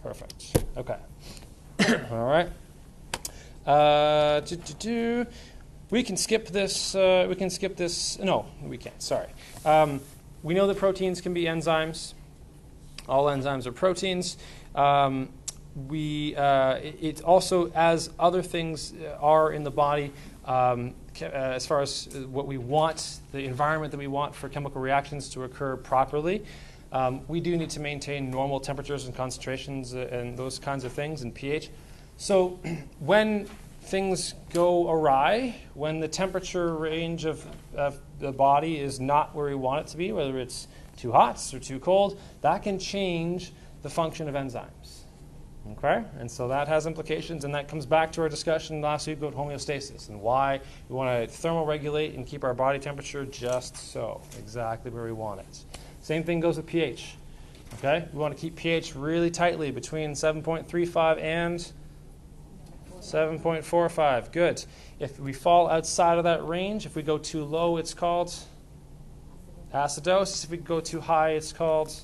Perfect. 0.00 0.64
Okay. 0.76 0.96
all 2.12 2.26
right. 2.26 2.48
Uh. 3.68 4.40
We 5.90 6.02
can 6.02 6.18
skip 6.18 6.48
this. 6.48 6.94
Uh, 6.94 7.26
we 7.30 7.34
can 7.34 7.48
skip 7.48 7.74
this. 7.74 8.18
No, 8.18 8.44
we 8.62 8.76
can't. 8.76 9.00
Sorry. 9.00 9.28
Um, 9.64 10.00
we 10.42 10.52
know 10.52 10.66
that 10.66 10.76
proteins 10.76 11.22
can 11.22 11.32
be 11.32 11.44
enzymes. 11.44 12.12
All 13.08 13.24
enzymes 13.26 13.66
are 13.66 13.72
proteins. 13.72 14.36
Um, 14.74 15.30
we 15.88 16.36
uh, 16.36 16.74
it, 16.74 16.98
it, 17.00 17.20
also, 17.22 17.70
as 17.72 18.10
other 18.18 18.42
things 18.42 18.92
are 19.18 19.52
in 19.52 19.64
the 19.64 19.70
body, 19.70 20.12
um, 20.44 20.94
uh, 21.22 21.24
as 21.24 21.66
far 21.66 21.80
as 21.80 22.08
what 22.30 22.46
we 22.46 22.58
want, 22.58 23.20
the 23.32 23.44
environment 23.44 23.90
that 23.92 23.98
we 23.98 24.08
want 24.08 24.34
for 24.34 24.50
chemical 24.50 24.82
reactions 24.82 25.30
to 25.30 25.44
occur 25.44 25.76
properly, 25.76 26.44
um, 26.92 27.22
we 27.28 27.40
do 27.40 27.56
need 27.56 27.70
to 27.70 27.80
maintain 27.80 28.30
normal 28.30 28.60
temperatures 28.60 29.06
and 29.06 29.14
concentrations 29.14 29.94
uh, 29.94 30.08
and 30.10 30.36
those 30.36 30.58
kinds 30.58 30.84
of 30.84 30.92
things 30.92 31.22
and 31.22 31.34
pH. 31.34 31.70
So 32.18 32.58
when 32.98 33.48
things 33.82 34.34
go 34.52 34.90
awry, 34.90 35.54
when 35.72 36.00
the 36.00 36.08
temperature 36.08 36.74
range 36.74 37.24
of, 37.24 37.46
of, 37.74 37.98
the 38.18 38.32
body 38.32 38.78
is 38.78 38.98
not 38.98 39.34
where 39.34 39.46
we 39.46 39.54
want 39.54 39.86
it 39.86 39.90
to 39.92 39.96
be, 39.96 40.10
whether 40.10 40.38
it's 40.38 40.66
too 40.96 41.12
hot 41.12 41.40
or 41.54 41.60
too 41.60 41.78
cold, 41.78 42.20
that 42.40 42.64
can 42.64 42.78
change 42.78 43.52
the 43.82 43.88
function 43.88 44.28
of 44.28 44.34
enzymes. 44.34 45.02
Okay? 45.72 46.02
And 46.18 46.28
so 46.28 46.48
that 46.48 46.66
has 46.66 46.86
implications, 46.86 47.44
and 47.44 47.54
that 47.54 47.68
comes 47.68 47.86
back 47.86 48.10
to 48.12 48.22
our 48.22 48.28
discussion 48.28 48.80
last 48.80 49.06
week 49.06 49.18
about 49.18 49.34
homeostasis 49.34 50.08
and 50.08 50.20
why 50.20 50.60
we 50.88 50.96
want 50.96 51.30
to 51.30 51.32
thermoregulate 51.32 52.16
and 52.16 52.26
keep 52.26 52.42
our 52.42 52.54
body 52.54 52.80
temperature 52.80 53.24
just 53.24 53.76
so, 53.76 54.20
exactly 54.38 54.90
where 54.90 55.04
we 55.04 55.12
want 55.12 55.40
it. 55.40 55.64
Same 56.00 56.24
thing 56.24 56.40
goes 56.40 56.56
with 56.56 56.66
pH. 56.66 57.14
Okay? 57.74 58.08
We 58.12 58.18
want 58.18 58.34
to 58.34 58.40
keep 58.40 58.56
pH 58.56 58.96
really 58.96 59.30
tightly 59.30 59.70
between 59.70 60.12
7.35 60.12 61.22
and 61.22 61.72
7.45. 63.09 64.32
Good. 64.32 64.64
If 64.98 65.18
we 65.18 65.32
fall 65.32 65.68
outside 65.68 66.18
of 66.18 66.24
that 66.24 66.47
range, 66.47 66.86
if 66.86 66.94
we 66.94 67.02
go 67.02 67.18
too 67.18 67.44
low, 67.44 67.76
it's 67.76 67.94
called 67.94 68.35
acidosis. 69.74 70.44
If 70.44 70.51
we 70.51 70.56
go 70.59 70.80
too 70.80 71.01
high, 71.01 71.30
it's 71.30 71.52
called 71.52 71.94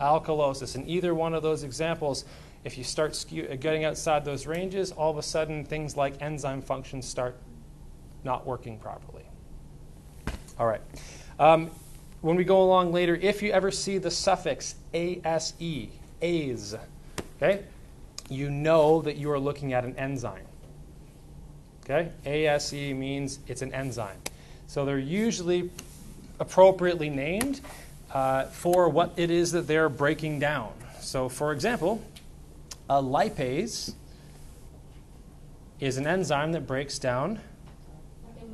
alkalosis. 0.00 0.76
In 0.76 0.88
either 0.88 1.14
one 1.14 1.34
of 1.34 1.42
those 1.42 1.64
examples, 1.64 2.24
If 2.64 2.76
you 2.76 2.84
start 2.84 3.24
uh, 3.32 3.54
getting 3.56 3.84
outside 3.84 4.24
those 4.24 4.46
ranges, 4.46 4.92
all 4.92 5.10
of 5.10 5.16
a 5.16 5.22
sudden 5.22 5.64
things 5.64 5.96
like 5.96 6.20
enzyme 6.20 6.60
functions 6.60 7.06
start 7.06 7.36
not 8.24 8.46
working 8.46 8.78
properly. 8.78 9.24
All 10.58 10.66
right. 10.66 10.82
Um, 11.38 11.70
when 12.20 12.36
we 12.36 12.44
go 12.44 12.62
along 12.62 12.92
later, 12.92 13.14
if 13.14 13.42
you 13.42 13.52
ever 13.52 13.70
see 13.70 13.98
the 13.98 14.10
suffix 14.10 14.74
ase, 14.92 15.54
ase, 16.20 16.74
okay, 17.36 17.62
you 18.28 18.50
know 18.50 19.02
that 19.02 19.16
you 19.16 19.30
are 19.30 19.38
looking 19.38 19.72
at 19.72 19.84
an 19.84 19.96
enzyme. 19.96 20.46
Okay, 21.84 22.10
ase 22.26 22.72
means 22.72 23.38
it's 23.46 23.62
an 23.62 23.72
enzyme. 23.72 24.18
So 24.66 24.84
they're 24.84 24.98
usually 24.98 25.70
appropriately 26.38 27.08
named 27.08 27.60
uh, 28.12 28.44
for 28.44 28.88
what 28.88 29.12
it 29.16 29.30
is 29.30 29.52
that 29.52 29.66
they're 29.66 29.88
breaking 29.88 30.38
down. 30.38 30.72
So, 31.00 31.28
for 31.28 31.52
example, 31.52 32.02
a 32.90 33.02
lipase 33.02 33.94
is 35.80 35.96
an 35.96 36.06
enzyme 36.06 36.52
that 36.52 36.66
breaks 36.66 36.98
down 36.98 37.40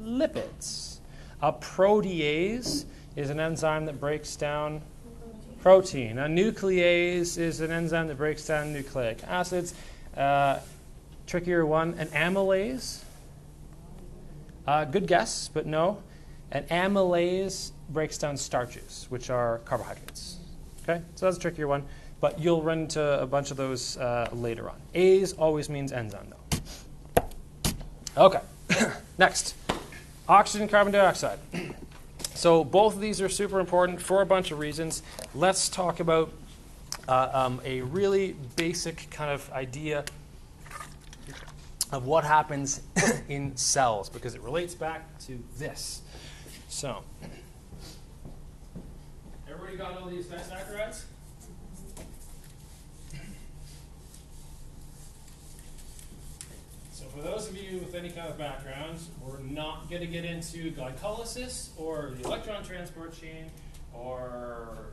lipids. 0.02 0.98
A 1.42 1.52
protease 1.52 2.84
is 3.16 3.30
an 3.30 3.40
enzyme 3.40 3.86
that 3.86 4.00
breaks 4.00 4.36
down 4.36 4.82
protein. 5.64 6.18
A 6.18 6.26
nuclease 6.26 7.38
is 7.38 7.62
an 7.62 7.70
enzyme 7.70 8.08
that 8.08 8.18
breaks 8.18 8.46
down 8.46 8.70
nucleic 8.70 9.24
acids. 9.26 9.72
Uh, 10.14 10.58
trickier 11.26 11.64
one, 11.64 11.94
an 11.94 12.08
amylase. 12.08 13.00
Uh, 14.66 14.84
good 14.84 15.06
guess, 15.06 15.48
but 15.48 15.64
no. 15.64 16.02
An 16.52 16.64
amylase 16.64 17.70
breaks 17.88 18.18
down 18.18 18.36
starches, 18.36 19.06
which 19.08 19.30
are 19.30 19.60
carbohydrates. 19.64 20.36
Okay, 20.82 21.00
so 21.14 21.24
that's 21.24 21.38
a 21.38 21.40
trickier 21.40 21.66
one, 21.66 21.82
but 22.20 22.38
you'll 22.38 22.62
run 22.62 22.80
into 22.80 23.22
a 23.22 23.26
bunch 23.26 23.50
of 23.50 23.56
those 23.56 23.96
uh, 23.96 24.28
later 24.34 24.68
on. 24.68 24.76
Ase 24.92 25.32
always 25.32 25.70
means 25.70 25.92
enzyme, 25.92 26.30
though. 27.16 27.24
Okay, 28.18 28.40
next 29.18 29.54
oxygen, 30.28 30.68
carbon 30.68 30.92
dioxide. 30.92 31.38
So 32.34 32.64
both 32.64 32.94
of 32.94 33.00
these 33.00 33.20
are 33.20 33.28
super 33.28 33.60
important 33.60 34.02
for 34.02 34.20
a 34.20 34.26
bunch 34.26 34.50
of 34.50 34.58
reasons. 34.58 35.02
Let's 35.34 35.68
talk 35.68 36.00
about 36.00 36.32
uh, 37.08 37.30
um, 37.32 37.60
a 37.64 37.80
really 37.82 38.34
basic 38.56 39.08
kind 39.10 39.30
of 39.30 39.50
idea 39.52 40.04
of 41.92 42.06
what 42.06 42.24
happens 42.24 42.82
in 43.28 43.56
cells 43.56 44.08
because 44.08 44.34
it 44.34 44.40
relates 44.42 44.74
back 44.74 45.16
to 45.20 45.38
this. 45.58 46.02
So, 46.68 47.04
everybody 49.48 49.76
got 49.76 49.96
all 49.96 50.08
these 50.08 50.26
disaccharides? 50.26 51.04
For 57.14 57.22
those 57.22 57.48
of 57.48 57.56
you 57.56 57.78
with 57.78 57.94
any 57.94 58.10
kind 58.10 58.28
of 58.28 58.36
background, 58.36 58.98
we're 59.20 59.38
not 59.38 59.88
going 59.88 60.00
to 60.00 60.06
get 60.06 60.24
into 60.24 60.72
glycolysis 60.72 61.68
or 61.76 62.12
the 62.18 62.24
electron 62.24 62.64
transport 62.64 63.12
chain 63.16 63.50
or 63.92 64.88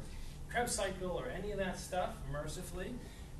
Krebs 0.49 0.75
cycle 0.75 1.11
or 1.11 1.27
any 1.29 1.51
of 1.51 1.57
that 1.57 1.79
stuff, 1.79 2.11
mercifully. 2.31 2.93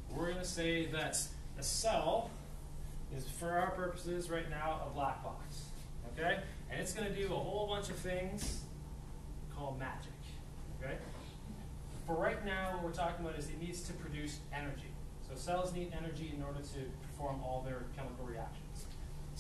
We're 0.09 0.31
going 0.31 0.39
to 0.39 0.45
say 0.45 0.87
that 0.87 1.21
a 1.59 1.63
cell 1.63 2.31
is, 3.15 3.27
for 3.27 3.51
our 3.51 3.69
purposes 3.71 4.31
right 4.31 4.49
now, 4.49 4.81
a 4.89 4.93
black 4.93 5.23
box. 5.23 5.65
Okay? 6.13 6.39
And 6.71 6.81
it's 6.81 6.93
going 6.93 7.07
to 7.07 7.15
do 7.15 7.27
a 7.27 7.37
whole 7.37 7.67
bunch 7.67 7.89
of 7.89 7.97
things 7.97 8.61
called 9.55 9.77
magic. 9.77 10.11
Okay? 10.81 10.95
For 12.07 12.15
right 12.15 12.43
now, 12.43 12.71
what 12.73 12.83
we're 12.83 12.91
talking 12.91 13.23
about 13.23 13.37
is 13.37 13.47
it 13.49 13.61
needs 13.61 13.81
to 13.83 13.93
produce 13.93 14.39
energy. 14.51 14.91
So 15.29 15.35
cells 15.37 15.73
need 15.73 15.93
energy 15.97 16.33
in 16.35 16.43
order 16.43 16.59
to 16.59 17.07
perform 17.07 17.41
all 17.43 17.63
their 17.65 17.83
chemical 17.95 18.25
reactions. 18.25 18.70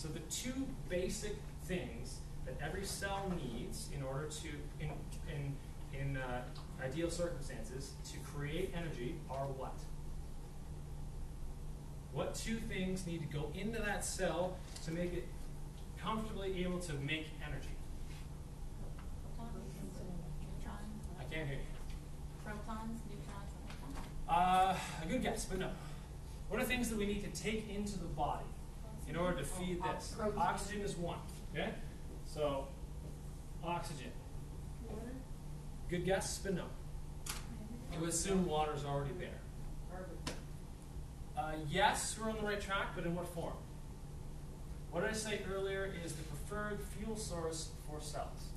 So 0.01 0.07
the 0.07 0.19
two 0.31 0.65
basic 0.89 1.35
things 1.65 2.21
that 2.47 2.55
every 2.59 2.83
cell 2.83 3.31
needs 3.39 3.87
in 3.95 4.01
order 4.01 4.25
to, 4.29 4.47
in, 4.79 4.89
in, 5.29 5.55
in 5.93 6.17
uh, 6.17 6.41
ideal 6.83 7.11
circumstances, 7.11 7.91
to 8.11 8.17
create 8.21 8.73
energy 8.75 9.17
are 9.29 9.45
what? 9.45 9.75
What 12.13 12.33
two 12.33 12.55
things 12.55 13.05
need 13.05 13.19
to 13.19 13.27
go 13.27 13.51
into 13.53 13.79
that 13.79 14.03
cell 14.03 14.57
to 14.85 14.91
make 14.91 15.13
it 15.13 15.27
comfortably 16.01 16.63
able 16.63 16.79
to 16.79 16.93
make 16.93 17.27
energy? 17.45 17.75
Protons, 19.37 19.99
neutrons, 20.41 21.05
I 21.19 21.23
can't 21.31 21.47
hear 21.47 21.57
you. 21.57 22.43
Protons, 22.43 23.01
neutrons, 23.07 23.51
and 23.53 23.85
electrons. 23.85 24.17
Uh, 24.27 24.75
a 25.03 25.07
good 25.07 25.21
guess, 25.21 25.45
but 25.45 25.59
no. 25.59 25.69
What 26.49 26.59
are 26.59 26.65
things 26.65 26.89
that 26.89 26.97
we 26.97 27.05
need 27.05 27.23
to 27.31 27.39
take 27.39 27.69
into 27.69 27.99
the 27.99 28.05
body 28.05 28.45
in 29.11 29.17
order 29.17 29.37
to 29.37 29.43
feed 29.43 29.83
this? 29.83 30.15
Oxygen 30.37 30.81
is 30.81 30.95
one. 30.95 31.17
Okay? 31.53 31.73
So, 32.25 32.67
oxygen. 33.61 34.11
Good 35.89 36.05
guess, 36.05 36.39
but 36.39 36.55
no. 36.55 36.63
You 37.99 38.07
assume 38.07 38.45
water's 38.45 38.85
already 38.85 39.11
there. 39.19 39.41
Uh, 41.37 41.51
yes, 41.69 42.17
we're 42.17 42.29
on 42.29 42.37
the 42.37 42.43
right 42.43 42.61
track, 42.61 42.95
but 42.95 43.05
in 43.05 43.13
what 43.13 43.27
form? 43.27 43.55
What 44.91 45.01
did 45.01 45.09
I 45.09 45.13
say 45.13 45.41
earlier 45.53 45.93
is 46.05 46.13
the 46.13 46.23
preferred 46.23 46.79
fuel 46.97 47.17
source 47.17 47.71
for 47.89 47.99
cells? 47.99 48.47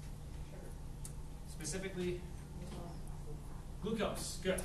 Specifically, 1.48 2.20
glucose. 3.82 4.39
Good. 4.43 4.62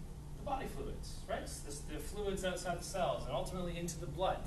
body 0.47 0.67
fluids, 0.67 1.17
right? 1.29 1.41
This, 1.41 1.81
the 1.91 1.99
fluids 1.99 2.45
outside 2.45 2.79
the 2.79 2.83
cells 2.83 3.23
and 3.25 3.33
ultimately 3.33 3.77
into 3.77 3.99
the 3.99 4.05
blood. 4.05 4.39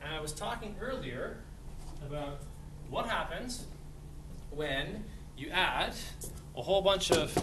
And 0.00 0.14
I 0.14 0.20
was 0.20 0.32
talking 0.32 0.76
earlier 0.80 1.38
about 2.06 2.38
what 2.88 3.06
happens 3.06 3.64
when 4.50 5.04
you 5.36 5.50
add 5.50 5.94
a 6.56 6.62
whole 6.62 6.80
bunch 6.80 7.10
of 7.10 7.34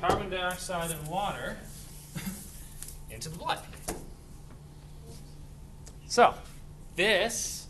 carbon 0.00 0.30
dioxide 0.30 0.90
and 0.90 1.08
water 1.08 1.56
into 3.10 3.28
the 3.28 3.38
blood. 3.38 3.60
So, 6.08 6.34
this 6.96 7.68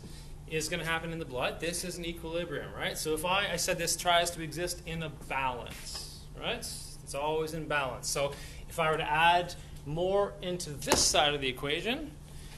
is 0.49 0.67
going 0.67 0.79
to 0.79 0.85
happen 0.85 1.11
in 1.11 1.19
the 1.19 1.25
blood. 1.25 1.59
This 1.59 1.83
is 1.83 1.97
an 1.97 2.05
equilibrium, 2.05 2.73
right? 2.73 2.97
So 2.97 3.13
if 3.13 3.25
I, 3.25 3.51
I 3.51 3.57
said 3.57 3.77
this 3.77 3.97
tries 3.97 4.31
to 4.31 4.41
exist 4.41 4.81
in 4.85 5.03
a 5.03 5.09
balance, 5.27 6.21
right? 6.39 6.65
It's 7.07 7.15
always 7.15 7.53
in 7.53 7.67
balance. 7.67 8.09
So 8.09 8.33
if 8.77 8.81
I 8.81 8.91
were 8.91 8.97
to 8.97 9.11
add 9.11 9.55
more 9.87 10.33
into 10.39 10.69
this 10.69 10.99
side 10.99 11.33
of 11.33 11.41
the 11.41 11.47
equation, 11.47 12.11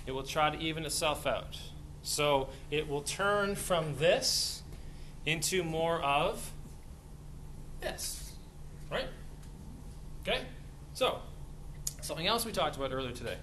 it 0.06 0.12
will 0.12 0.24
try 0.24 0.50
to 0.50 0.60
even 0.60 0.84
itself 0.86 1.26
out. 1.26 1.58
So 2.04 2.50
it 2.70 2.90
will 2.90 3.04
turn 3.04 3.56
from 3.56 3.96
this 3.96 4.64
into 5.26 5.64
more 5.64 6.02
of 6.02 6.52
this, 7.80 8.34
right? 8.92 9.08
Okay? 10.28 10.42
So, 10.94 11.20
something 12.02 12.28
else 12.28 12.46
we 12.46 12.52
talked 12.52 12.76
about 12.76 12.92
earlier 12.92 13.14
today. 13.14 13.38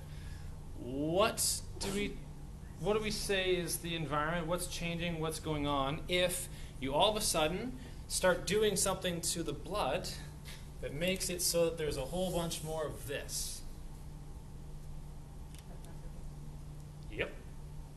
What 0.78 1.62
do 1.80 1.90
we 1.92 2.18
what 2.80 2.94
do 2.94 3.02
we 3.02 3.10
say 3.10 3.52
is 3.52 3.78
the 3.78 3.94
environment? 3.94 4.46
What's 4.46 4.66
changing? 4.66 5.18
What's 5.18 5.40
going 5.40 5.66
on 5.66 6.00
if 6.10 6.50
you 6.78 6.92
all 6.92 7.08
of 7.08 7.16
a 7.16 7.22
sudden 7.22 7.78
start 8.06 8.46
doing 8.46 8.76
something 8.76 9.22
to 9.22 9.42
the 9.42 9.54
blood 9.54 10.10
that 10.86 10.94
makes 10.94 11.30
it 11.30 11.42
so 11.42 11.64
that 11.64 11.76
there's 11.76 11.96
a 11.96 12.04
whole 12.04 12.30
bunch 12.30 12.62
more 12.62 12.86
of 12.86 13.08
this? 13.08 13.60
Yep. 17.10 17.32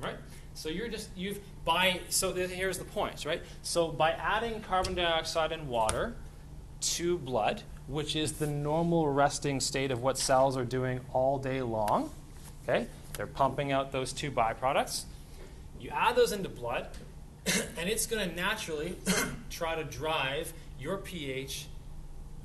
Right? 0.02 0.16
So 0.56 0.70
you're 0.70 0.88
just 0.88 1.16
you've 1.16 1.40
by 1.64 2.00
so 2.10 2.34
here's 2.34 2.80
the 2.80 2.86
point, 2.86 3.26
right? 3.26 3.44
So 3.62 3.90
by 3.90 4.14
adding 4.14 4.62
carbon 4.62 4.96
dioxide 4.96 5.52
and 5.52 5.68
water 5.68 6.16
to 6.82 7.20
blood, 7.20 7.62
which 7.88 8.16
is 8.16 8.34
the 8.34 8.48
normal 8.48 9.08
resting 9.08 9.60
state 9.60 9.92
of 9.92 10.02
what 10.02 10.18
cells 10.18 10.58
are 10.58 10.66
doing 10.66 11.00
all 11.14 11.38
day 11.38 11.62
long, 11.62 12.10
okay? 12.68 12.88
They're 13.14 13.28
pumping 13.28 13.72
out 13.72 13.92
those 13.92 14.12
two 14.12 14.32
byproducts. 14.32 15.04
You 15.80 15.92
add 15.92 16.16
those 16.16 16.32
into 16.32 16.50
blood, 16.50 16.88
and 17.46 17.88
it's 17.88 18.08
going 18.08 18.28
to 18.28 18.36
naturally 18.36 18.96
try 19.52 19.76
to 19.76 19.84
drive 19.84 20.54
your 20.80 20.98
pH 20.98 21.68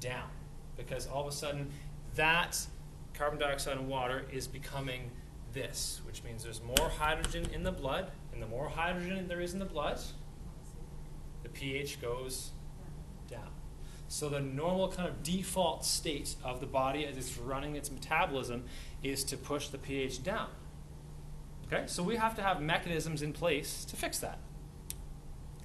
down 0.01 0.29
because 0.77 1.07
all 1.07 1.23
of 1.23 1.29
a 1.29 1.37
sudden 1.37 1.71
that 2.15 2.67
carbon 3.15 3.39
dioxide 3.39 3.77
and 3.77 3.89
water 3.89 4.27
is 4.33 4.47
becoming 4.47 5.11
this, 5.53 6.01
which 6.05 6.23
means 6.25 6.43
there's 6.43 6.63
more 6.63 6.89
hydrogen 6.89 7.47
in 7.53 7.63
the 7.63 7.73
blood, 7.73 8.11
and 8.33 8.43
the 8.43 8.47
more 8.47 8.69
hydrogen 8.69 9.29
there 9.29 9.41
is 9.41 9.53
in 9.53 9.61
the 9.61 9.65
blood, 9.65 10.01
the 11.43 11.49
pH 11.49 12.01
goes 12.01 12.51
down. 13.29 13.51
So 14.09 14.29
the 14.29 14.41
normal 14.41 14.91
kind 14.91 15.09
of 15.09 15.23
default 15.23 15.85
state 15.85 16.35
of 16.45 16.61
the 16.61 16.67
body 16.67 17.07
as 17.07 17.17
it's 17.17 17.39
running 17.39 17.77
its 17.77 17.91
metabolism 17.91 18.65
is 19.03 19.25
to 19.25 19.37
push 19.37 19.69
the 19.69 19.79
pH 19.79 20.23
down. 20.23 20.49
Okay, 21.67 21.85
so 21.87 22.03
we 22.03 22.17
have 22.17 22.35
to 22.37 22.43
have 22.43 22.61
mechanisms 22.61 23.23
in 23.23 23.33
place 23.33 23.85
to 23.87 23.97
fix 23.97 24.19
that. 24.19 24.39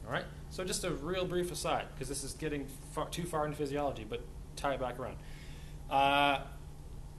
All 0.05 0.13
right, 0.13 0.25
so 0.49 0.63
just 0.63 0.83
a 0.83 0.91
real 0.91 1.25
brief 1.25 1.51
aside, 1.51 1.85
because 1.93 2.07
this 2.07 2.23
is 2.23 2.33
getting 2.33 2.67
far, 2.93 3.09
too 3.09 3.23
far 3.23 3.45
into 3.45 3.57
physiology, 3.57 4.05
but 4.07 4.21
tie 4.59 4.73
it 4.73 4.79
back 4.79 4.99
around. 4.99 5.17
Uh, 5.89 6.41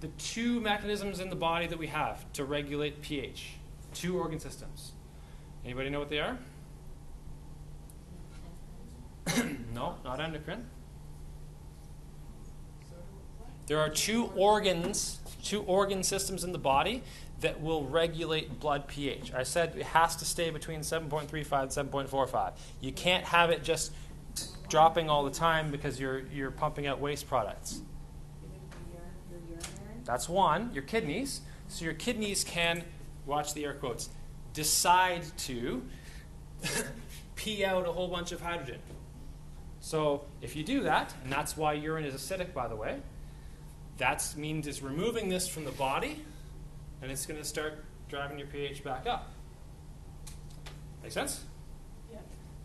the 0.00 0.08
two 0.18 0.60
mechanisms 0.60 1.20
in 1.20 1.30
the 1.30 1.36
body 1.36 1.66
that 1.66 1.78
we 1.78 1.88
have 1.88 2.30
to 2.32 2.44
regulate 2.44 3.02
pH, 3.02 3.54
two 3.94 4.18
organ 4.18 4.38
systems. 4.38 4.92
Anybody 5.64 5.90
know 5.90 5.98
what 5.98 6.08
they 6.08 6.20
are? 6.20 6.38
no, 9.74 9.96
not 10.04 10.20
endocrine. 10.20 10.66
There 13.66 13.78
are 13.78 13.90
two 13.90 14.32
organs, 14.34 15.20
two 15.44 15.62
organ 15.62 16.02
systems 16.02 16.42
in 16.42 16.52
the 16.52 16.58
body 16.58 17.02
that 17.40 17.60
will 17.60 17.84
regulate 17.84 18.58
blood 18.58 18.88
pH. 18.88 19.32
I 19.32 19.44
said 19.44 19.74
it 19.76 19.84
has 19.84 20.16
to 20.16 20.24
stay 20.24 20.50
between 20.50 20.80
7.35 20.80 21.78
and 21.78 21.90
7.45. 21.90 22.52
You 22.80 22.92
can't 22.92 23.24
have 23.24 23.50
it 23.50 23.62
just 23.62 23.92
dropping 24.70 25.10
all 25.10 25.24
the 25.24 25.30
time 25.30 25.70
because 25.70 26.00
you're, 26.00 26.20
you're 26.28 26.50
pumping 26.50 26.86
out 26.86 27.00
waste 27.00 27.28
products. 27.28 27.82
That's 30.04 30.28
one, 30.28 30.70
your 30.72 30.84
kidneys. 30.84 31.42
So 31.68 31.84
your 31.84 31.94
kidneys 31.94 32.42
can, 32.42 32.84
watch 33.26 33.52
the 33.52 33.64
air 33.64 33.74
quotes, 33.74 34.08
decide 34.54 35.22
to 35.38 35.82
pee 37.36 37.64
out 37.64 37.86
a 37.86 37.92
whole 37.92 38.08
bunch 38.08 38.32
of 38.32 38.40
hydrogen. 38.40 38.80
So 39.80 40.24
if 40.40 40.56
you 40.56 40.62
do 40.62 40.82
that, 40.84 41.14
and 41.22 41.32
that's 41.32 41.56
why 41.56 41.74
urine 41.74 42.04
is 42.04 42.14
acidic, 42.14 42.52
by 42.54 42.68
the 42.68 42.76
way, 42.76 43.00
that 43.98 44.34
means 44.36 44.66
it's 44.66 44.82
removing 44.82 45.28
this 45.28 45.46
from 45.46 45.64
the 45.64 45.72
body, 45.72 46.24
and 47.02 47.10
it's 47.10 47.26
going 47.26 47.38
to 47.38 47.46
start 47.46 47.84
driving 48.08 48.38
your 48.38 48.48
pH 48.48 48.82
back 48.82 49.06
up. 49.06 49.30
Make 51.02 51.12
sense? 51.12 51.44
Yeah. 52.10 52.18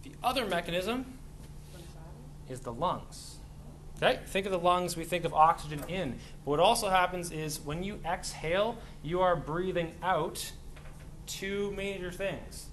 The 0.03 0.11
other 0.23 0.45
mechanism 0.45 1.14
is 2.49 2.61
the 2.61 2.73
lungs. 2.73 3.37
Okay? 3.97 4.19
Think 4.27 4.45
of 4.45 4.51
the 4.51 4.59
lungs, 4.59 4.97
we 4.97 5.03
think 5.03 5.25
of 5.25 5.33
oxygen 5.33 5.83
in. 5.87 6.19
But 6.43 6.51
what 6.51 6.59
also 6.59 6.89
happens 6.89 7.31
is 7.31 7.59
when 7.59 7.83
you 7.83 7.99
exhale, 8.05 8.77
you 9.03 9.21
are 9.21 9.35
breathing 9.35 9.93
out 10.03 10.51
two 11.27 11.71
major 11.75 12.11
things 12.11 12.67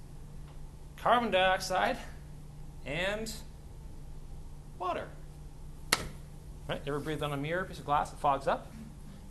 carbon 0.97 1.31
dioxide 1.33 1.97
and 2.87 3.33
water. 4.79 5.09
Right? 6.69 6.81
You 6.87 6.95
ever 6.95 7.01
breathe 7.01 7.23
on 7.23 7.33
a 7.33 7.37
mirror, 7.37 7.63
a 7.63 7.65
piece 7.65 7.81
of 7.81 7.85
glass, 7.85 8.13
it 8.13 8.19
fogs 8.19 8.47
up? 8.47 8.71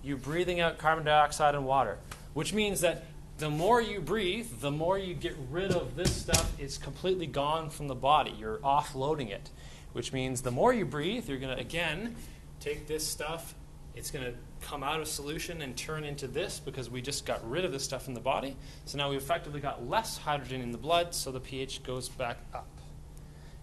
You're 0.03 0.18
breathing 0.18 0.59
out 0.59 0.77
carbon 0.77 1.05
dioxide 1.05 1.55
and 1.55 1.65
water, 1.65 1.97
which 2.34 2.53
means 2.53 2.81
that 2.81 3.05
the 3.38 3.49
more 3.49 3.81
you 3.81 4.01
breathe, 4.01 4.47
the 4.59 4.69
more 4.69 4.99
you 4.99 5.13
get 5.13 5.35
rid 5.49 5.72
of 5.72 5.95
this 5.95 6.13
stuff. 6.15 6.51
It's 6.59 6.77
completely 6.77 7.26
gone 7.26 7.69
from 7.69 7.88
the 7.88 7.95
body. 7.95 8.35
You're 8.38 8.57
offloading 8.57 9.31
it, 9.31 9.49
which 9.93 10.13
means 10.13 10.41
the 10.41 10.51
more 10.51 10.73
you 10.73 10.85
breathe, 10.85 11.27
you're 11.27 11.39
going 11.39 11.55
to, 11.55 11.61
again, 11.61 12.15
take 12.59 12.88
this 12.88 13.05
stuff. 13.05 13.55
It's 13.95 14.11
going 14.11 14.26
to 14.26 14.34
come 14.61 14.84
out 14.84 15.01
of 15.01 15.07
solution 15.07 15.61
and 15.61 15.76
turn 15.76 16.03
into 16.03 16.27
this 16.27 16.59
because 16.59 16.89
we 16.89 17.01
just 17.01 17.26
got 17.26 17.47
rid 17.49 17.65
of 17.65 17.72
this 17.72 17.84
stuff 17.84 18.07
in 18.07 18.13
the 18.13 18.22
body. 18.22 18.55
So 18.85 18.97
now 18.97 19.09
we've 19.09 19.19
effectively 19.19 19.59
got 19.59 19.88
less 19.88 20.18
hydrogen 20.18 20.61
in 20.61 20.72
the 20.72 20.77
blood, 20.77 21.13
so 21.13 21.31
the 21.31 21.39
pH 21.39 21.84
goes 21.84 22.07
back 22.07 22.38
up. 22.53 22.69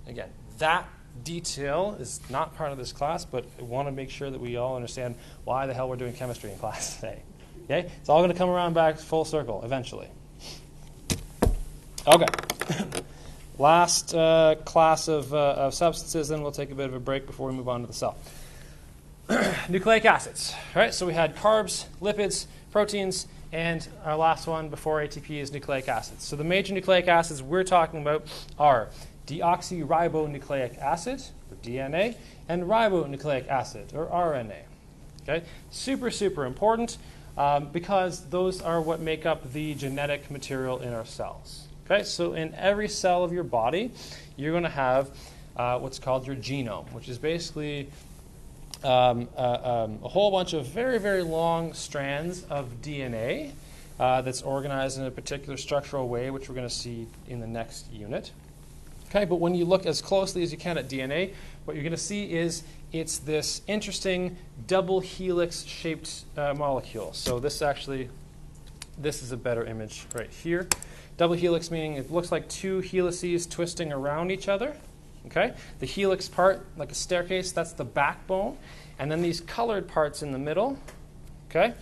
Again, 0.07 0.31
that 0.59 0.89
detail 1.25 1.97
is 1.99 2.21
not 2.31 2.55
part 2.57 2.73
of 2.73 2.79
this 2.79 2.93
class, 2.93 3.25
but 3.25 3.45
I 3.59 3.63
want 3.63 3.89
to 3.89 3.93
make 3.93 4.11
sure 4.11 4.31
that 4.31 4.41
we 4.41 4.57
all 4.57 4.77
understand 4.77 5.15
why 5.45 5.67
the 5.67 5.75
hell 5.75 5.89
we're 5.89 5.97
doing 5.97 6.13
chemistry 6.13 6.51
in 6.51 6.59
class 6.61 6.97
today. 6.97 7.23
Okay? 7.65 7.91
It's 8.01 8.09
all 8.09 8.19
going 8.21 8.33
to 8.33 8.37
come 8.37 8.51
around 8.51 8.75
back 8.75 8.99
full 8.99 9.25
circle 9.25 9.63
eventually. 9.65 10.09
Okay. 12.07 12.27
Last 13.59 14.15
uh, 14.15 14.55
class 14.65 15.09
of, 15.09 15.35
uh, 15.35 15.55
of 15.55 15.75
substances, 15.75 16.29
then 16.29 16.43
we'll 16.43 16.53
take 16.53 16.71
a 16.71 16.75
bit 16.75 16.87
of 16.87 16.95
a 16.95 17.01
break 17.01 17.27
before 17.27 17.49
we 17.49 17.55
move 17.55 17.69
on 17.69 17.81
to 17.81 17.87
the 17.89 17.93
cell. 17.93 18.17
Nucleic 19.69 20.05
acids. 20.05 20.55
Right? 20.75 20.95
So 20.95 21.07
we 21.07 21.13
had 21.13 21.37
carbs, 21.37 21.87
lipids, 22.01 22.47
proteins, 22.71 23.27
and 23.53 23.87
our 24.05 24.17
last 24.17 24.47
one 24.47 24.69
before 24.69 25.01
ATP 25.01 25.41
is 25.41 25.53
nucleic 25.53 25.89
acids. 25.89 26.25
So 26.25 26.37
the 26.37 26.45
major 26.45 26.75
nucleic 26.75 27.09
acids 27.09 27.43
we're 27.43 27.65
talking 27.65 28.01
about 28.01 28.27
are 28.59 28.89
deoxyribonucleic 29.27 30.79
acid, 30.79 31.23
or 31.51 31.57
DNA, 31.57 32.17
and 32.49 32.65
ribonucleic 32.65 33.49
acid, 33.49 33.93
or 33.95 34.07
RNA. 34.07 34.63
Okay? 35.23 35.45
Super, 35.71 36.11
super 36.11 36.45
important 36.45 36.99
um, 37.37 37.69
because 37.71 38.25
those 38.31 38.61
are 38.63 38.81
what 38.81 39.01
make 39.01 39.27
up 39.27 39.53
the 39.53 39.75
genetic 39.75 40.31
material 40.31 40.79
in 40.81 40.93
our 40.93 41.05
cells. 41.05 41.68
Okay? 41.91 42.05
So 42.05 42.35
in 42.35 42.55
every 42.55 42.89
cell 42.89 43.25
of 43.25 43.33
your 43.33 43.45
body, 43.45 43.91
you're 44.37 44.53
going 44.53 44.65
to 44.65 44.69
have 44.69 45.11
uh, 45.57 45.79
what's 45.79 45.99
called 45.99 46.27
your 46.27 46.37
genome, 46.37 46.91
which 46.93 47.09
is 47.09 47.19
basically 47.19 47.89
um, 48.85 49.29
uh, 49.37 49.87
um, 49.87 49.99
a 50.05 50.09
whole 50.09 50.31
bunch 50.31 50.53
of 50.53 50.67
very, 50.67 50.99
very 50.99 51.23
long 51.23 51.73
strands 51.73 52.45
of 52.45 52.83
DNA 52.83 53.53
uh, 53.99 54.23
that's 54.23 54.43
organized 54.43 54.99
in 54.99 55.05
a 55.05 55.11
particular 55.11 55.57
structural 55.57 56.09
way, 56.09 56.31
which 56.31 56.49
we're 56.49 56.55
going 56.55 56.69
to 56.69 56.75
see 56.75 57.07
in 57.27 57.41
the 57.41 57.47
next 57.47 57.91
unit. 57.93 58.31
Okay, 59.09 59.25
but 59.25 59.37
when 59.37 59.55
you 59.55 59.65
look 59.65 59.87
as 59.87 60.03
closely 60.03 60.43
as 60.43 60.53
you 60.53 60.59
can 60.59 60.77
at 60.77 60.89
DNA, 60.89 61.33
what 61.65 61.75
you're 61.75 61.83
going 61.83 61.91
to 61.91 61.97
see 61.97 62.31
is 62.31 62.63
it's 62.93 63.19
this 63.19 63.63
interesting 63.67 64.37
double 64.67 65.01
helix 65.01 65.65
shaped 65.65 66.25
uh, 66.37 66.55
molecule. 66.55 67.13
So 67.15 67.41
this 67.41 67.63
actually, 67.63 68.11
this 68.99 69.23
is 69.23 69.33
a 69.33 69.37
better 69.37 69.65
image 69.65 70.07
right 70.15 70.31
here. 70.31 70.69
Double 71.19 71.35
helix 71.35 71.71
meaning 71.71 71.95
it 71.95 72.11
looks 72.11 72.33
like 72.33 72.49
two 72.49 72.79
helices 72.79 73.45
twisting 73.47 73.93
around 73.93 74.31
each 74.31 74.49
other. 74.49 74.75
Okay, 75.27 75.53
the 75.81 75.85
helix 75.85 76.29
part, 76.29 76.65
like 76.79 76.91
a 76.91 76.95
staircase, 76.95 77.53
that's 77.53 77.73
the 77.73 77.85
backbone, 77.85 78.57
and 78.99 79.13
then 79.13 79.21
these 79.21 79.43
colored 79.43 79.87
parts 79.87 80.23
in 80.23 80.33
the 80.33 80.39
middle. 80.39 80.79
Okay, 81.51 81.75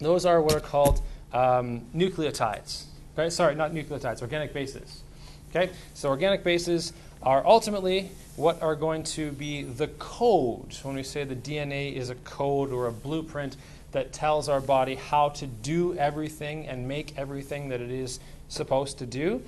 those 0.00 0.26
are 0.26 0.42
what 0.42 0.54
are 0.54 0.60
called 0.60 1.00
um, 1.32 1.86
nucleotides. 1.94 2.84
Okay, 3.16 3.30
sorry, 3.30 3.54
not 3.54 3.72
nucleotides, 3.72 4.20
organic 4.22 4.52
bases. 4.52 5.02
Okay, 5.50 5.70
so 5.94 6.08
organic 6.08 6.44
bases 6.44 6.92
are 7.22 7.46
ultimately 7.46 8.10
what 8.36 8.60
are 8.60 8.74
going 8.74 9.02
to 9.02 9.30
be 9.32 9.62
the 9.62 9.88
code. 9.98 10.76
When 10.82 10.96
we 10.96 11.04
say 11.04 11.24
the 11.24 11.36
DNA 11.36 11.94
is 11.94 12.10
a 12.10 12.16
code 12.16 12.70
or 12.70 12.88
a 12.88 12.92
blueprint 12.92 13.56
that 13.92 14.12
tells 14.12 14.48
our 14.48 14.60
body 14.60 14.96
how 14.96 15.30
to 15.30 15.46
do 15.46 15.96
everything 15.96 16.66
and 16.66 16.86
make 16.86 17.16
everything 17.16 17.68
that 17.70 17.80
it 17.80 17.90
is 17.90 18.20
supposed 18.48 18.98
to 18.98 19.06
do, 19.06 19.42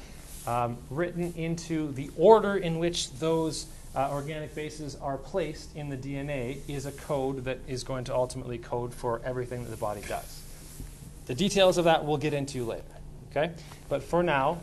um, 0.47 0.78
written 0.89 1.32
into 1.35 1.93
the 1.93 2.10
order 2.16 2.56
in 2.56 2.78
which 2.78 3.12
those 3.12 3.66
uh, 3.94 4.09
organic 4.12 4.55
bases 4.55 4.97
are 4.97 5.18
placed 5.18 5.74
in 5.77 5.89
the 5.89 5.97
DNA 5.97 6.59
is 6.68 6.86
a 6.86 6.93
code 6.93 7.44
that 7.44 7.59
is 7.66 7.82
going 7.82 8.05
to 8.05 8.14
ultimately 8.14 8.59
code 8.59 8.94
for 8.94 9.20
everything 9.24 9.64
that 9.64 9.70
the 9.70 9.77
body 9.77 10.02
does. 10.09 10.43
The 11.27 11.35
details 11.35 11.78
of 11.78 11.85
that 11.85 12.05
we'll 12.05 12.16
get 12.16 12.35
into 12.35 12.64
later. 12.64 12.85
Okay? 13.31 13.52
But 13.89 14.02
for 14.02 14.22
now, 14.22 14.60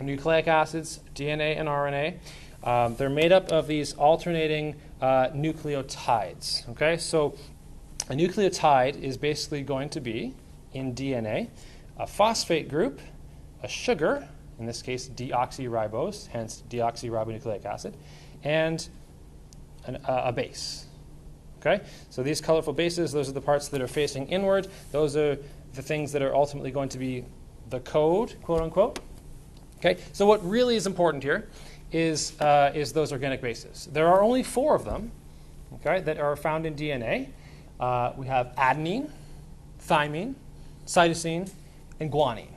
nucleic 0.00 0.48
acids, 0.48 1.00
DNA 1.14 1.58
and 1.58 1.68
RNA, 1.68 2.18
um, 2.64 2.96
they're 2.96 3.08
made 3.08 3.32
up 3.32 3.50
of 3.52 3.66
these 3.66 3.94
alternating 3.94 4.74
uh, 5.00 5.28
nucleotides. 5.28 6.68
Okay? 6.70 6.96
So 6.96 7.36
a 8.08 8.14
nucleotide 8.14 9.00
is 9.00 9.16
basically 9.16 9.62
going 9.62 9.88
to 9.90 10.00
be, 10.00 10.34
in 10.72 10.94
DNA, 10.94 11.48
a 11.98 12.06
phosphate 12.06 12.68
group, 12.68 13.00
a 13.66 13.68
sugar, 13.68 14.26
in 14.60 14.64
this 14.64 14.80
case 14.80 15.08
deoxyribose, 15.08 16.28
hence 16.28 16.62
deoxyribonucleic 16.70 17.64
acid, 17.64 17.96
and 18.44 18.88
an, 19.86 19.96
uh, 19.96 20.22
a 20.26 20.32
base. 20.32 20.86
Okay? 21.58 21.84
So 22.10 22.22
these 22.22 22.40
colorful 22.40 22.72
bases, 22.72 23.10
those 23.10 23.28
are 23.28 23.32
the 23.32 23.40
parts 23.40 23.66
that 23.68 23.80
are 23.80 23.88
facing 23.88 24.28
inward. 24.28 24.68
Those 24.92 25.16
are 25.16 25.36
the 25.74 25.82
things 25.82 26.12
that 26.12 26.22
are 26.22 26.32
ultimately 26.34 26.70
going 26.70 26.88
to 26.90 26.98
be 26.98 27.24
the 27.70 27.80
code, 27.80 28.36
quote 28.42 28.62
unquote. 28.62 29.00
Okay? 29.78 29.96
So 30.12 30.26
what 30.26 30.48
really 30.48 30.76
is 30.76 30.86
important 30.86 31.24
here 31.24 31.48
is, 31.90 32.40
uh, 32.40 32.70
is 32.72 32.92
those 32.92 33.10
organic 33.10 33.42
bases. 33.42 33.88
There 33.92 34.06
are 34.06 34.22
only 34.22 34.44
four 34.44 34.76
of 34.76 34.84
them 34.84 35.10
okay, 35.74 36.00
that 36.02 36.18
are 36.20 36.36
found 36.36 36.66
in 36.66 36.76
DNA. 36.76 37.30
Uh, 37.80 38.12
we 38.16 38.28
have 38.28 38.54
adenine, 38.56 39.10
thymine, 39.88 40.36
cytosine, 40.86 41.50
and 41.98 42.12
guanine. 42.12 42.55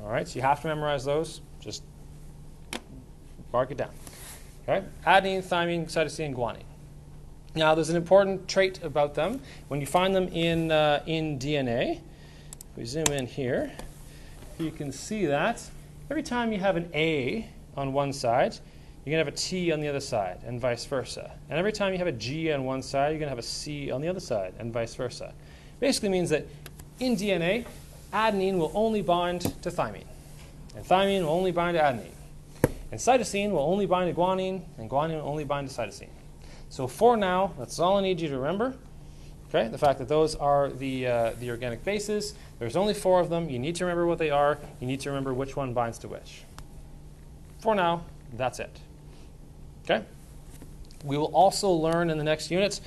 All 0.00 0.08
right, 0.08 0.26
so 0.26 0.36
you 0.36 0.42
have 0.42 0.60
to 0.62 0.68
memorize 0.68 1.04
those. 1.04 1.40
Just 1.60 1.82
mark 3.52 3.70
it 3.70 3.78
down. 3.78 3.90
Okay, 4.68 4.86
adenine, 5.06 5.42
thymine, 5.42 5.86
cytosine, 5.86 6.34
guanine. 6.34 6.62
Now, 7.54 7.74
there's 7.74 7.90
an 7.90 7.96
important 7.96 8.46
trait 8.46 8.82
about 8.84 9.14
them. 9.14 9.40
When 9.68 9.80
you 9.80 9.86
find 9.86 10.14
them 10.14 10.28
in, 10.28 10.70
uh, 10.70 11.02
in 11.06 11.38
DNA, 11.38 11.96
if 11.96 12.76
we 12.76 12.84
zoom 12.84 13.06
in 13.06 13.26
here, 13.26 13.72
you 14.58 14.70
can 14.70 14.92
see 14.92 15.26
that 15.26 15.62
every 16.10 16.22
time 16.22 16.52
you 16.52 16.58
have 16.58 16.76
an 16.76 16.90
A 16.94 17.48
on 17.76 17.92
one 17.92 18.12
side, 18.12 18.56
you're 19.04 19.12
going 19.12 19.24
to 19.24 19.30
have 19.30 19.34
a 19.34 19.36
T 19.36 19.72
on 19.72 19.80
the 19.80 19.88
other 19.88 20.00
side, 20.00 20.40
and 20.44 20.60
vice 20.60 20.84
versa. 20.84 21.32
And 21.48 21.58
every 21.58 21.72
time 21.72 21.92
you 21.92 21.98
have 21.98 22.06
a 22.06 22.12
G 22.12 22.52
on 22.52 22.64
one 22.64 22.82
side, 22.82 23.10
you're 23.10 23.18
going 23.18 23.28
to 23.28 23.30
have 23.30 23.38
a 23.38 23.42
C 23.42 23.90
on 23.90 24.00
the 24.00 24.08
other 24.08 24.20
side, 24.20 24.54
and 24.58 24.72
vice 24.72 24.94
versa. 24.94 25.32
Basically 25.80 26.10
means 26.10 26.30
that 26.30 26.46
in 27.00 27.16
DNA, 27.16 27.64
adenine 28.12 28.58
will 28.58 28.72
only 28.74 29.02
bind 29.02 29.42
to 29.62 29.70
thymine, 29.70 30.04
and 30.76 30.84
thymine 30.84 31.22
will 31.22 31.30
only 31.30 31.52
bind 31.52 31.76
to 31.76 31.82
adenine. 31.82 32.12
And 32.90 32.98
cytosine 32.98 33.50
will 33.50 33.60
only 33.60 33.86
bind 33.86 34.14
to 34.14 34.18
guanine, 34.18 34.62
and 34.78 34.88
guanine 34.88 35.20
will 35.20 35.28
only 35.28 35.44
bind 35.44 35.68
to 35.68 35.74
cytosine. 35.74 36.08
So 36.70 36.86
for 36.86 37.16
now, 37.16 37.52
that's 37.58 37.78
all 37.78 37.98
I 37.98 38.02
need 38.02 38.20
you 38.20 38.28
to 38.28 38.36
remember. 38.36 38.74
Okay, 39.48 39.68
the 39.68 39.78
fact 39.78 39.98
that 39.98 40.08
those 40.08 40.34
are 40.34 40.68
the, 40.68 41.06
uh, 41.06 41.32
the 41.40 41.50
organic 41.50 41.82
bases. 41.82 42.34
There's 42.58 42.76
only 42.76 42.92
four 42.92 43.18
of 43.20 43.30
them. 43.30 43.48
You 43.48 43.58
need 43.58 43.76
to 43.76 43.84
remember 43.84 44.06
what 44.06 44.18
they 44.18 44.30
are. 44.30 44.58
You 44.78 44.86
need 44.86 45.00
to 45.00 45.08
remember 45.08 45.32
which 45.32 45.56
one 45.56 45.72
binds 45.72 45.98
to 46.00 46.08
which. 46.08 46.42
For 47.60 47.74
now, 47.74 48.04
that's 48.34 48.58
it. 48.60 48.78
Okay? 49.84 50.04
We 51.02 51.16
will 51.16 51.32
also 51.34 51.70
learn 51.70 52.10
in 52.10 52.18
the 52.18 52.24
next 52.24 52.50
units 52.50 52.82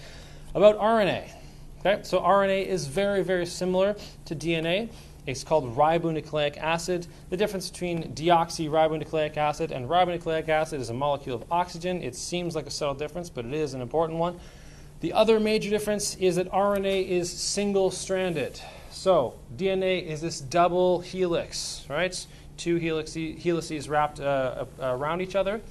about 0.54 0.78
RNA. 0.78 1.32
Okay? 1.80 2.04
So 2.04 2.20
RNA 2.20 2.68
is 2.68 2.86
very, 2.86 3.24
very 3.24 3.48
similar 3.48 3.96
to 4.26 4.36
DNA. 4.36 4.90
It's 5.28 5.44
called 5.44 5.76
ribonucleic 5.76 6.58
acid. 6.58 7.06
The 7.30 7.38
difference 7.38 7.70
between 7.70 8.14
deoxyribonucleic 8.14 9.38
acid 9.38 9.72
and 9.72 9.88
ribonucleic 9.88 10.50
acid 10.50 10.82
is 10.82 10.90
a 10.90 10.94
molecule 10.94 11.36
of 11.36 11.52
oxygen. 11.52 12.02
It 12.02 12.16
seems 12.16 12.56
like 12.56 12.66
a 12.66 12.72
subtle 12.72 12.96
difference, 12.96 13.30
but 13.30 13.46
it 13.46 13.54
is 13.54 13.74
an 13.74 13.82
important 13.82 14.18
one. 14.18 14.40
The 15.02 15.14
other 15.14 15.40
major 15.40 15.70
difference 15.70 16.16
is 16.16 16.36
that 16.36 16.52
RNA 16.52 17.08
is 17.08 17.32
single 17.32 17.92
stranded. 17.92 18.60
So, 18.90 19.36
DNA 19.58 20.06
is 20.06 20.22
this 20.22 20.40
double 20.42 21.00
helix, 21.00 21.86
right? 21.90 22.26
Two 22.58 22.78
helices, 22.78 23.90
wrapped 23.90 24.20
uh, 24.20 24.66
uh, 24.80 24.96
around 24.96 25.22
each 25.22 25.36
other. 25.36 25.62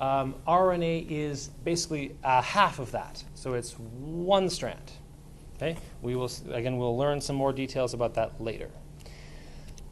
Um, 0.00 0.34
RNA 0.46 1.06
is 1.08 1.48
basically 1.62 2.14
uh, 2.24 2.42
half 2.42 2.78
of 2.78 2.90
that, 2.90 3.22
so 3.34 3.54
it's 3.54 3.72
one 3.72 4.50
strand. 4.50 4.92
Okay? 5.56 5.76
We 6.02 6.16
will 6.16 6.30
again 6.52 6.76
we'll 6.76 6.96
learn 6.96 7.20
some 7.20 7.36
more 7.36 7.52
details 7.52 7.94
about 7.94 8.14
that 8.14 8.40
later. 8.40 8.70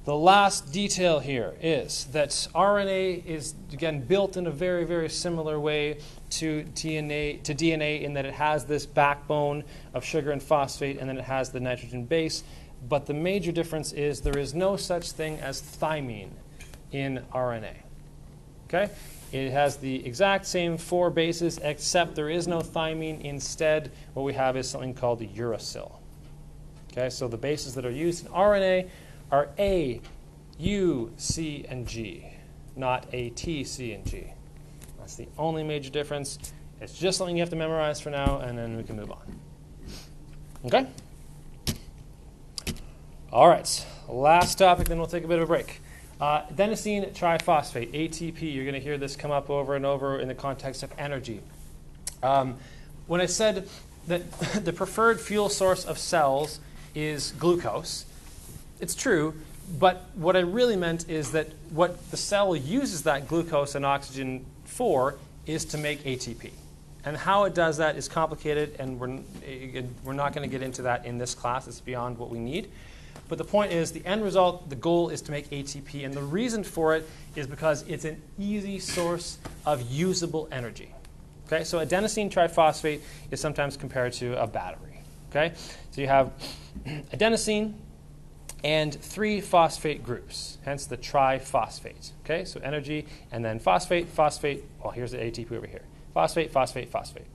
The 0.04 0.16
last 0.16 0.72
detail 0.72 1.20
here 1.20 1.54
is 1.60 2.06
that 2.06 2.30
RNA 2.30 3.24
is 3.24 3.54
again 3.72 4.00
built 4.00 4.36
in 4.36 4.48
a 4.48 4.50
very 4.50 4.84
very 4.84 5.08
similar 5.08 5.60
way 5.60 5.98
to 6.30 6.64
DNA 6.74 7.40
to 7.44 7.54
DNA 7.54 8.02
in 8.02 8.14
that 8.14 8.26
it 8.26 8.34
has 8.34 8.64
this 8.64 8.84
backbone 8.84 9.62
of 9.94 10.04
sugar 10.04 10.32
and 10.32 10.42
phosphate 10.42 10.98
and 10.98 11.08
then 11.08 11.18
it 11.18 11.24
has 11.24 11.50
the 11.50 11.60
nitrogen 11.60 12.04
base, 12.04 12.42
but 12.88 13.06
the 13.06 13.14
major 13.14 13.52
difference 13.52 13.92
is 13.92 14.20
there 14.20 14.38
is 14.38 14.54
no 14.54 14.76
such 14.76 15.12
thing 15.12 15.38
as 15.38 15.62
thymine 15.62 16.30
in 16.90 17.24
RNA. 17.32 17.74
Okay? 18.66 18.90
It 19.30 19.50
has 19.52 19.76
the 19.76 20.04
exact 20.04 20.46
same 20.46 20.78
four 20.78 21.10
bases 21.10 21.58
except 21.62 22.16
there 22.16 22.28
is 22.28 22.48
no 22.48 22.58
thymine. 22.58 23.20
Instead, 23.20 23.92
what 24.14 24.24
we 24.24 24.32
have 24.32 24.56
is 24.56 24.68
something 24.68 24.94
called 24.94 25.20
the 25.20 25.28
uracil. 25.28 25.92
Okay? 26.90 27.08
So 27.08 27.28
the 27.28 27.36
bases 27.36 27.74
that 27.76 27.86
are 27.86 27.90
used 27.90 28.26
in 28.26 28.32
RNA 28.32 28.88
are 29.32 29.48
A, 29.58 30.00
U, 30.58 31.12
C, 31.16 31.64
and 31.68 31.88
G, 31.88 32.28
not 32.76 33.06
A, 33.12 33.30
T, 33.30 33.64
C, 33.64 33.92
and 33.92 34.06
G. 34.06 34.32
That's 34.98 35.16
the 35.16 35.26
only 35.38 35.64
major 35.64 35.90
difference. 35.90 36.38
It's 36.80 36.96
just 36.96 37.18
something 37.18 37.36
you 37.36 37.42
have 37.42 37.50
to 37.50 37.56
memorize 37.56 38.00
for 38.00 38.10
now, 38.10 38.38
and 38.38 38.56
then 38.56 38.76
we 38.76 38.84
can 38.84 38.94
move 38.94 39.10
on. 39.10 39.40
Okay? 40.66 40.86
All 43.32 43.48
right. 43.48 43.86
Last 44.08 44.56
topic, 44.56 44.88
then 44.88 44.98
we'll 44.98 45.06
take 45.06 45.24
a 45.24 45.28
bit 45.28 45.38
of 45.38 45.44
a 45.44 45.46
break. 45.46 45.80
Uh, 46.20 46.42
adenosine 46.52 47.12
triphosphate, 47.14 47.92
ATP. 47.92 48.54
You're 48.54 48.64
going 48.64 48.74
to 48.74 48.80
hear 48.80 48.98
this 48.98 49.16
come 49.16 49.30
up 49.30 49.48
over 49.48 49.74
and 49.74 49.86
over 49.86 50.20
in 50.20 50.28
the 50.28 50.34
context 50.34 50.82
of 50.82 50.92
energy. 50.98 51.40
Um, 52.22 52.56
when 53.06 53.20
I 53.20 53.26
said 53.26 53.68
that 54.06 54.30
the 54.64 54.72
preferred 54.72 55.20
fuel 55.20 55.48
source 55.48 55.84
of 55.84 55.98
cells 55.98 56.60
is 56.94 57.32
glucose, 57.38 58.04
it's 58.82 58.96
true, 58.96 59.32
but 59.78 60.10
what 60.16 60.36
I 60.36 60.40
really 60.40 60.76
meant 60.76 61.08
is 61.08 61.32
that 61.32 61.46
what 61.70 62.10
the 62.10 62.16
cell 62.16 62.54
uses 62.54 63.04
that 63.04 63.28
glucose 63.28 63.76
and 63.76 63.86
oxygen 63.86 64.44
for 64.64 65.14
is 65.46 65.64
to 65.66 65.78
make 65.78 66.02
ATP. 66.02 66.50
And 67.04 67.16
how 67.16 67.44
it 67.44 67.54
does 67.54 67.78
that 67.78 67.96
is 67.96 68.08
complicated, 68.08 68.76
and 68.78 68.98
we're, 68.98 69.20
we're 70.04 70.12
not 70.12 70.34
going 70.34 70.48
to 70.48 70.52
get 70.52 70.62
into 70.64 70.82
that 70.82 71.06
in 71.06 71.16
this 71.16 71.34
class. 71.34 71.66
It's 71.68 71.80
beyond 71.80 72.18
what 72.18 72.28
we 72.28 72.38
need. 72.38 72.70
But 73.28 73.38
the 73.38 73.44
point 73.44 73.72
is, 73.72 73.92
the 73.92 74.04
end 74.04 74.24
result, 74.24 74.68
the 74.68 74.76
goal 74.76 75.08
is 75.08 75.22
to 75.22 75.30
make 75.30 75.48
ATP. 75.50 76.04
And 76.04 76.12
the 76.12 76.22
reason 76.22 76.64
for 76.64 76.94
it 76.96 77.08
is 77.34 77.46
because 77.46 77.82
it's 77.88 78.04
an 78.04 78.20
easy 78.38 78.78
source 78.78 79.38
of 79.64 79.80
usable 79.90 80.48
energy. 80.52 80.92
Okay, 81.46 81.64
so 81.64 81.78
adenosine 81.78 82.30
triphosphate 82.30 83.00
is 83.30 83.40
sometimes 83.40 83.76
compared 83.76 84.12
to 84.14 84.40
a 84.40 84.46
battery. 84.46 85.00
Okay, 85.30 85.52
so 85.92 86.00
you 86.00 86.08
have 86.08 86.32
adenosine, 86.86 87.74
and 88.64 88.94
three 88.94 89.40
phosphate 89.40 90.04
groups, 90.04 90.58
hence 90.64 90.86
the 90.86 90.96
triphosphate. 90.96 92.12
Okay, 92.24 92.44
so 92.44 92.60
energy 92.60 93.06
and 93.32 93.44
then 93.44 93.58
phosphate, 93.58 94.08
phosphate. 94.08 94.64
Well, 94.82 94.92
here's 94.92 95.10
the 95.10 95.18
ATP 95.18 95.52
over 95.52 95.66
here. 95.66 95.82
Phosphate, 96.14 96.52
phosphate, 96.52 96.90
phosphate. 96.90 97.26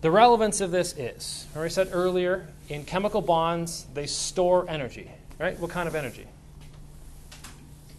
The 0.00 0.10
relevance 0.10 0.60
of 0.60 0.70
this 0.70 0.92
is, 0.96 1.46
as 1.54 1.62
I 1.62 1.68
said 1.68 1.88
earlier, 1.92 2.48
in 2.68 2.84
chemical 2.84 3.20
bonds, 3.20 3.86
they 3.94 4.06
store 4.06 4.68
energy. 4.68 5.10
Right? 5.38 5.58
What 5.58 5.70
kind 5.70 5.88
of 5.88 5.94
energy? 5.94 6.26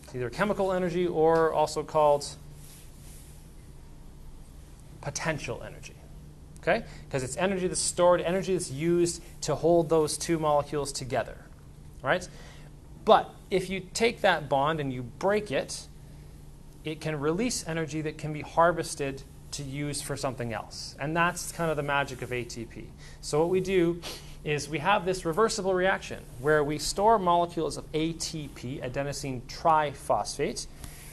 It's 0.03 0.15
either 0.15 0.29
chemical 0.29 0.71
energy 0.71 1.05
or 1.05 1.53
also 1.53 1.83
called 1.83 2.25
potential 5.01 5.61
energy. 5.63 5.93
Okay? 6.59 6.83
Because 7.07 7.21
it's 7.21 7.37
energy 7.37 7.67
that's 7.67 7.81
stored, 7.81 8.21
energy 8.21 8.53
that's 8.53 8.71
used 8.71 9.21
to 9.41 9.53
hold 9.53 9.89
those 9.89 10.17
two 10.17 10.39
molecules 10.39 10.91
together 10.91 11.44
right? 12.05 12.27
But 13.03 13.29
if 13.51 13.69
you 13.69 13.81
take 13.93 14.21
that 14.21 14.49
bond 14.49 14.79
and 14.79 14.91
you 14.93 15.03
break 15.03 15.51
it, 15.51 15.87
it 16.83 17.01
can 17.01 17.19
release 17.19 17.67
energy 17.67 18.01
that 18.01 18.17
can 18.17 18.31
be 18.31 18.41
harvested 18.41 19.23
to 19.51 19.63
use 19.63 20.01
for 20.01 20.15
something 20.15 20.53
else. 20.53 20.95
And 20.99 21.15
that's 21.15 21.51
kind 21.51 21.71
of 21.71 21.77
the 21.77 21.83
magic 21.83 22.21
of 22.21 22.29
ATP. 22.29 22.85
So 23.21 23.39
what 23.39 23.49
we 23.49 23.59
do 23.59 24.01
is 24.43 24.69
we 24.69 24.79
have 24.79 25.05
this 25.05 25.25
reversible 25.25 25.73
reaction 25.73 26.21
where 26.39 26.63
we 26.63 26.77
store 26.77 27.17
molecules 27.17 27.77
of 27.77 27.91
ATP, 27.93 28.83
adenosine 28.83 29.41
triphosphate, 29.43 30.67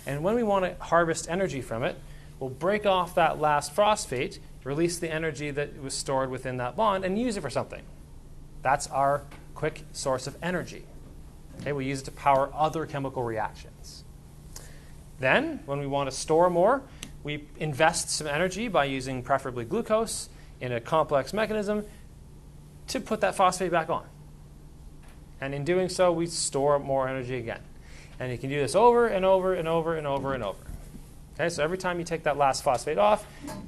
and 0.07 0.23
when 0.23 0.35
we 0.35 0.43
want 0.43 0.65
to 0.65 0.85
harvest 0.85 1.31
energy 1.31 1.63
from 1.63 1.85
it, 1.85 1.97
we'll 2.41 2.51
break 2.51 2.85
off 2.85 3.15
that 3.15 3.41
last 3.41 3.73
phosphate, 3.73 4.41
release 4.65 4.99
the 4.99 5.11
energy 5.11 5.51
that 5.51 5.81
was 5.81 5.95
stored 5.95 6.31
within 6.31 6.57
that 6.59 6.77
bond, 6.77 7.05
and 7.05 7.19
use 7.19 7.37
it 7.37 7.41
for 7.41 7.51
something. 7.51 7.83
That's 8.63 8.87
our 8.89 9.23
quick 9.63 9.85
source 9.93 10.27
of 10.27 10.37
energy. 10.43 10.83
Okay, 11.61 11.71
we 11.71 11.85
use 11.85 12.01
it 12.01 12.05
to 12.07 12.11
power 12.11 12.51
other 12.53 12.85
chemical 12.85 13.23
reactions. 13.23 14.03
Then, 15.21 15.61
when 15.67 15.79
we 15.79 15.87
want 15.87 16.11
to 16.11 16.17
store 16.17 16.51
more, 16.51 16.83
we 17.23 17.47
invest 17.61 18.11
some 18.11 18.27
energy 18.27 18.67
by 18.67 18.87
using 18.87 19.23
preferably 19.23 19.65
glucose 19.65 20.29
in 20.61 20.73
a 20.73 20.81
complex 20.81 21.33
mechanism 21.33 21.85
to 22.89 22.99
put 22.99 23.21
that 23.21 23.37
phosphate 23.37 23.71
back 23.71 23.89
on. 23.89 24.05
And 25.41 25.55
in 25.55 25.65
doing 25.65 25.89
so, 25.89 26.11
we 26.11 26.27
store 26.27 26.81
more 26.81 27.09
energy 27.09 27.37
again. 27.37 27.61
And 28.19 28.33
you 28.33 28.39
can 28.39 28.51
do 28.51 28.59
this 28.59 28.75
over 28.75 29.07
and 29.07 29.25
over 29.25 29.55
and 29.55 29.69
over 29.69 29.95
and 29.95 30.09
over 30.09 30.35
and 30.35 30.43
over. 30.43 30.59
Okay, 31.35 31.49
so 31.49 31.63
every 31.63 31.79
time 31.79 32.01
you 32.01 32.05
take 32.05 32.25
that 32.25 32.37
last 32.37 32.65
phosphate 32.65 32.99
off, 32.99 33.25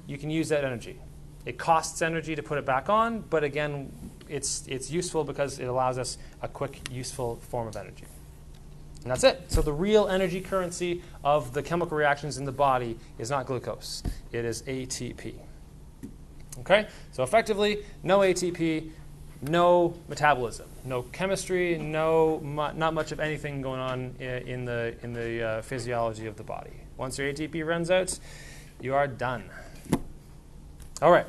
you 0.09 0.19
can 0.19 0.29
use 0.29 0.49
that 0.49 0.65
energy. 0.65 0.99
It 1.47 1.57
costs 1.57 2.03
energy 2.03 2.35
to 2.35 2.43
put 2.43 2.59
it 2.59 2.67
back 2.67 2.89
on, 2.89 3.21
but 3.21 3.45
again, 3.45 3.93
it's, 4.29 4.67
it's 4.67 4.91
useful 4.91 5.25
because 5.25 5.59
it 5.59 5.67
allows 5.67 5.99
us 5.99 6.19
a 6.43 6.49
quick, 6.49 6.81
useful 6.91 7.37
form 7.37 7.69
of 7.69 7.77
energy. 7.77 8.05
And 9.03 9.11
that's 9.11 9.25
it. 9.25 9.43
So 9.49 9.61
the 9.61 9.73
real 9.73 10.09
energy 10.09 10.41
currency 10.41 11.03
of 11.23 11.53
the 11.53 11.63
chemical 11.63 11.97
reactions 11.97 12.39
in 12.39 12.45
the 12.47 12.53
body 12.53 12.99
is 13.19 13.31
not 13.31 13.47
glucose. 13.47 14.03
It 14.33 14.45
is 14.47 14.63
ATP. 14.63 15.35
Okay? 16.61 16.87
So 17.13 17.23
effectively, 17.23 17.85
no 18.03 18.21
ATP, 18.21 18.91
no 19.43 19.95
metabolism, 20.09 20.67
no 20.87 21.03
chemistry, 21.03 21.77
no 21.77 22.39
not 22.39 22.95
much 22.95 23.13
of 23.13 23.21
anything 23.21 23.61
going 23.61 23.81
on 23.81 24.15
i- 24.19 24.23
in 24.23 24.65
the 24.65 24.95
in 25.03 25.13
the 25.13 25.43
uh, 25.43 25.63
physiology 25.63 26.27
of 26.27 26.37
the 26.37 26.43
body. 26.43 26.71
Once 26.97 27.19
your 27.19 27.31
ATP 27.31 27.67
runs 27.67 27.91
out, 27.91 28.19
you 28.81 28.95
are 28.95 29.07
done. 29.07 29.45
All 31.03 31.11
right. 31.11 31.27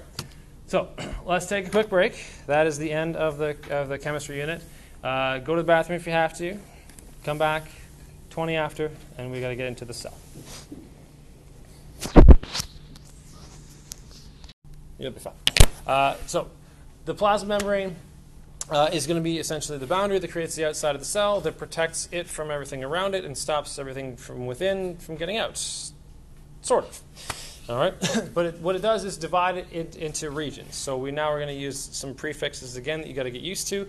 So 0.68 0.90
let's 1.26 1.46
take 1.46 1.68
a 1.68 1.70
quick 1.70 1.90
break. 1.90 2.24
That 2.48 2.68
is 2.68 2.78
the 2.78 2.92
end 2.92 3.16
of 3.16 3.38
the 3.38 3.58
of 3.70 3.90
the 3.90 4.00
chemistry 4.00 4.40
unit. 4.40 4.62
Uh, 5.04 5.40
go 5.40 5.56
to 5.56 5.62
the 5.62 5.68
bathroom 5.68 6.00
if 6.00 6.06
you 6.06 6.14
have 6.14 6.36
to. 6.38 6.58
Come 7.24 7.38
back 7.38 7.68
20 8.32 8.56
after, 8.56 8.92
and 9.18 9.32
we 9.32 9.40
got 9.42 9.50
to 9.50 9.56
get 9.56 9.68
into 9.68 9.86
the 9.86 9.94
cell. 9.94 10.14
You'll 14.98 15.12
be 15.12 15.20
fine. 15.20 15.34
Uh, 15.86 16.16
so, 16.26 16.50
the 17.06 17.14
plasma 17.14 17.50
membrane 17.50 17.96
uh, 18.70 18.90
is 18.92 19.06
going 19.06 19.18
to 19.18 19.24
be 19.24 19.38
essentially 19.38 19.78
the 19.78 19.88
boundary 19.88 20.20
that 20.20 20.32
creates 20.32 20.56
the 20.56 20.66
outside 20.66 20.96
of 20.96 21.02
the 21.02 21.06
cell 21.06 21.42
that 21.42 21.58
protects 21.58 22.10
it 22.12 22.28
from 22.28 22.50
everything 22.50 22.84
around 22.84 23.14
it 23.14 23.24
and 23.24 23.38
stops 23.38 23.78
everything 23.78 24.18
from 24.18 24.46
within 24.46 24.98
from 24.98 25.16
getting 25.16 25.38
out. 25.38 25.58
Sort 26.62 26.86
of. 26.86 27.02
All 27.68 27.78
right, 27.78 27.94
but 28.34 28.46
it, 28.46 28.60
what 28.60 28.76
it 28.76 28.82
does 28.82 29.04
is 29.06 29.18
divide 29.18 29.58
it 29.58 29.68
in- 29.72 30.00
into 30.00 30.30
regions. 30.30 30.76
So 30.76 30.98
we 30.98 31.12
now 31.12 31.32
are 31.32 31.38
going 31.38 31.48
to 31.48 31.62
use 31.62 31.80
some 31.80 32.14
prefixes 32.14 32.78
again 32.78 33.02
that 33.02 33.08
you 33.08 33.14
got 33.14 33.24
to 33.24 33.32
get 33.32 33.42
used 33.42 33.68
to: 33.70 33.88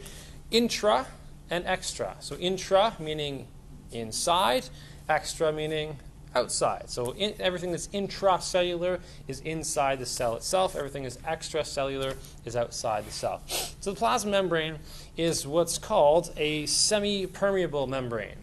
intra 0.50 1.06
and 1.50 1.64
extra. 1.66 2.16
So 2.20 2.36
intra 2.36 2.94
meaning 2.98 3.46
inside, 3.92 4.68
extra 5.08 5.52
meaning 5.52 5.98
outside. 6.34 6.88
So 6.90 7.12
in, 7.12 7.34
everything 7.40 7.70
that's 7.72 7.88
intracellular 7.88 9.00
is 9.28 9.40
inside 9.40 9.98
the 9.98 10.06
cell 10.06 10.36
itself. 10.36 10.76
Everything 10.76 11.02
that's 11.02 11.16
extracellular 11.18 12.16
is 12.44 12.56
outside 12.56 13.06
the 13.06 13.12
cell. 13.12 13.42
So 13.46 13.92
the 13.92 13.96
plasma 13.96 14.30
membrane 14.30 14.78
is 15.16 15.46
what's 15.46 15.78
called 15.78 16.32
a 16.36 16.66
semi-permeable 16.66 17.86
membrane, 17.86 18.36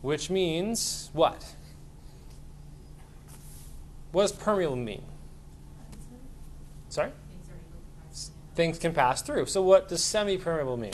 which 0.00 0.30
means 0.30 1.10
what? 1.12 1.54
What 4.12 4.22
does 4.22 4.32
permeable 4.32 4.76
mean? 4.76 5.02
Sorry? 6.88 7.10
Things 8.54 8.78
can 8.78 8.92
pass 8.92 9.22
through. 9.22 9.46
So 9.46 9.62
what 9.62 9.88
does 9.88 10.04
semi-permeable 10.04 10.76
mean? 10.76 10.92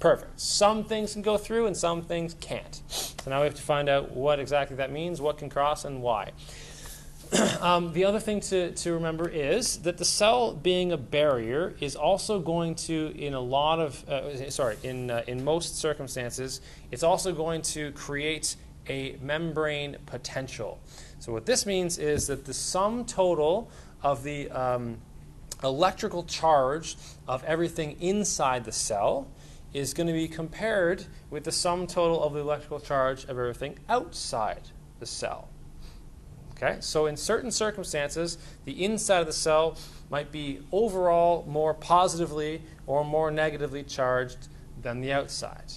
Perfect. 0.00 0.40
Some 0.40 0.82
things 0.82 1.12
can 1.12 1.22
go 1.22 1.38
through 1.38 1.66
and 1.66 1.76
some 1.76 2.02
things 2.02 2.34
can't. 2.40 2.82
So 2.88 3.30
now 3.30 3.38
we 3.38 3.44
have 3.44 3.54
to 3.54 3.62
find 3.62 3.88
out 3.88 4.10
what 4.10 4.40
exactly 4.40 4.76
that 4.78 4.90
means, 4.90 5.20
what 5.20 5.38
can 5.38 5.48
cross, 5.48 5.84
and 5.84 6.02
why. 6.02 6.32
um, 7.60 7.92
the 7.92 8.04
other 8.04 8.18
thing 8.18 8.40
to, 8.40 8.72
to 8.72 8.94
remember 8.94 9.28
is 9.28 9.78
that 9.78 9.98
the 9.98 10.04
cell 10.04 10.54
being 10.54 10.90
a 10.90 10.96
barrier 10.96 11.76
is 11.78 11.94
also 11.94 12.40
going 12.40 12.74
to, 12.74 13.12
in 13.16 13.34
a 13.34 13.40
lot 13.40 13.78
of, 13.78 14.08
uh, 14.08 14.50
sorry, 14.50 14.76
in, 14.82 15.08
uh, 15.08 15.22
in 15.28 15.44
most 15.44 15.78
circumstances, 15.78 16.60
it's 16.90 17.04
also 17.04 17.32
going 17.32 17.62
to 17.62 17.92
create 17.92 18.56
a 18.88 19.16
membrane 19.22 19.96
potential. 20.06 20.80
So 21.22 21.30
what 21.30 21.46
this 21.46 21.66
means 21.66 21.98
is 21.98 22.26
that 22.26 22.46
the 22.46 22.52
sum 22.52 23.04
total 23.04 23.70
of 24.02 24.24
the 24.24 24.50
um, 24.50 24.98
electrical 25.62 26.24
charge 26.24 26.96
of 27.28 27.44
everything 27.44 27.96
inside 28.00 28.64
the 28.64 28.72
cell 28.72 29.28
is 29.72 29.94
going 29.94 30.08
to 30.08 30.12
be 30.12 30.26
compared 30.26 31.04
with 31.30 31.44
the 31.44 31.52
sum 31.52 31.86
total 31.86 32.24
of 32.24 32.32
the 32.32 32.40
electrical 32.40 32.80
charge 32.80 33.22
of 33.22 33.38
everything 33.38 33.78
outside 33.88 34.62
the 34.98 35.06
cell. 35.06 35.48
Okay? 36.56 36.78
So 36.80 37.06
in 37.06 37.16
certain 37.16 37.52
circumstances, 37.52 38.36
the 38.64 38.84
inside 38.84 39.20
of 39.20 39.26
the 39.26 39.32
cell 39.32 39.78
might 40.10 40.32
be 40.32 40.58
overall 40.72 41.44
more 41.46 41.72
positively 41.72 42.62
or 42.88 43.04
more 43.04 43.30
negatively 43.30 43.84
charged 43.84 44.48
than 44.82 45.00
the 45.00 45.12
outside. 45.12 45.72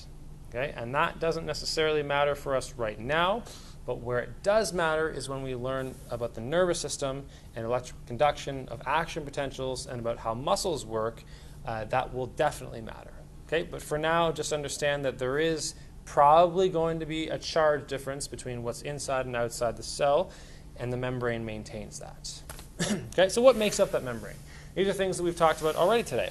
Okay? 0.50 0.74
And 0.76 0.96
that 0.96 1.20
doesn't 1.20 1.46
necessarily 1.46 2.02
matter 2.02 2.34
for 2.34 2.56
us 2.56 2.74
right 2.74 3.00
now, 3.00 3.44
but 3.86 4.02
where 4.02 4.20
it 4.20 4.44
does 4.44 4.74
matter 4.74 5.10
is 5.10 5.30
when 5.30 5.44
we 5.44 5.56
learn 5.56 5.94
about 6.10 6.34
the 6.34 6.42
nervous 6.42 6.80
system 6.80 7.26
and 7.56 7.66
electrical 7.66 8.02
conduction 8.08 8.68
of 8.70 8.82
action 8.86 9.24
potentials 9.24 9.86
and 9.86 10.00
about 10.00 10.18
how 10.18 10.34
muscles 10.34 10.86
work. 10.86 11.24
Uh, 11.66 11.86
that 11.86 12.14
will 12.14 12.28
definitely 12.28 12.82
matter. 12.82 13.14
Okay? 13.48 13.64
But 13.64 13.82
for 13.82 13.98
now, 13.98 14.32
just 14.32 14.54
understand 14.54 15.06
that 15.06 15.20
there 15.20 15.40
is 15.40 15.76
probably 16.06 16.70
going 16.70 17.00
to 17.00 17.06
be 17.06 17.28
a 17.28 17.38
charge 17.38 17.88
difference 17.88 18.28
between 18.28 18.64
what's 18.64 18.82
inside 18.84 19.26
and 19.26 19.36
outside 19.36 19.76
the 19.76 19.84
cell, 19.84 20.32
and 20.78 20.94
the 20.94 20.98
membrane 20.98 21.44
maintains 21.44 22.00
that. 22.00 22.42
okay, 23.14 23.30
so 23.30 23.42
what 23.42 23.56
makes 23.56 23.80
up 23.80 23.92
that 23.92 24.04
membrane? 24.04 24.36
These 24.76 24.88
are 24.88 24.94
things 24.94 25.18
that 25.18 25.24
we've 25.24 25.36
talked 25.36 25.62
about 25.62 25.76
already 25.76 26.04
today. 26.04 26.30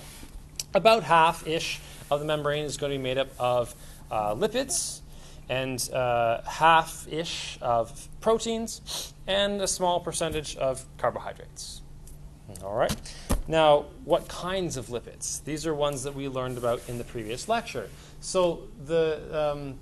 About 0.75 1.03
half 1.03 1.47
ish 1.47 1.81
of 2.11 2.21
the 2.21 2.27
membrane 2.27 2.65
is 2.65 2.77
going 2.77 2.93
to 2.93 2.99
be 2.99 3.03
made 3.03 3.19
up 3.19 3.29
of 3.39 3.75
uh, 4.11 4.35
lipids, 4.35 5.01
and 5.49 5.91
uh, 5.93 6.43
half 6.43 7.07
ish 7.11 7.59
of 7.61 8.09
proteins, 8.21 9.13
and 9.27 9.61
a 9.61 9.69
small 9.69 10.01
percentage 10.01 10.57
of 10.57 10.85
carbohydrates. 10.99 11.83
All 12.63 12.75
right. 12.75 12.95
Now, 13.49 13.87
what 14.05 14.29
kinds 14.29 14.77
of 14.77 14.87
lipids? 14.87 15.43
These 15.45 15.67
are 15.67 15.75
ones 15.75 16.03
that 16.03 16.15
we 16.15 16.29
learned 16.29 16.59
about 16.59 16.83
in 16.89 16.99
the 16.99 17.05
previous 17.05 17.49
lecture. 17.49 17.89
So 18.21 18.69
the 18.85 19.53
um, 19.53 19.79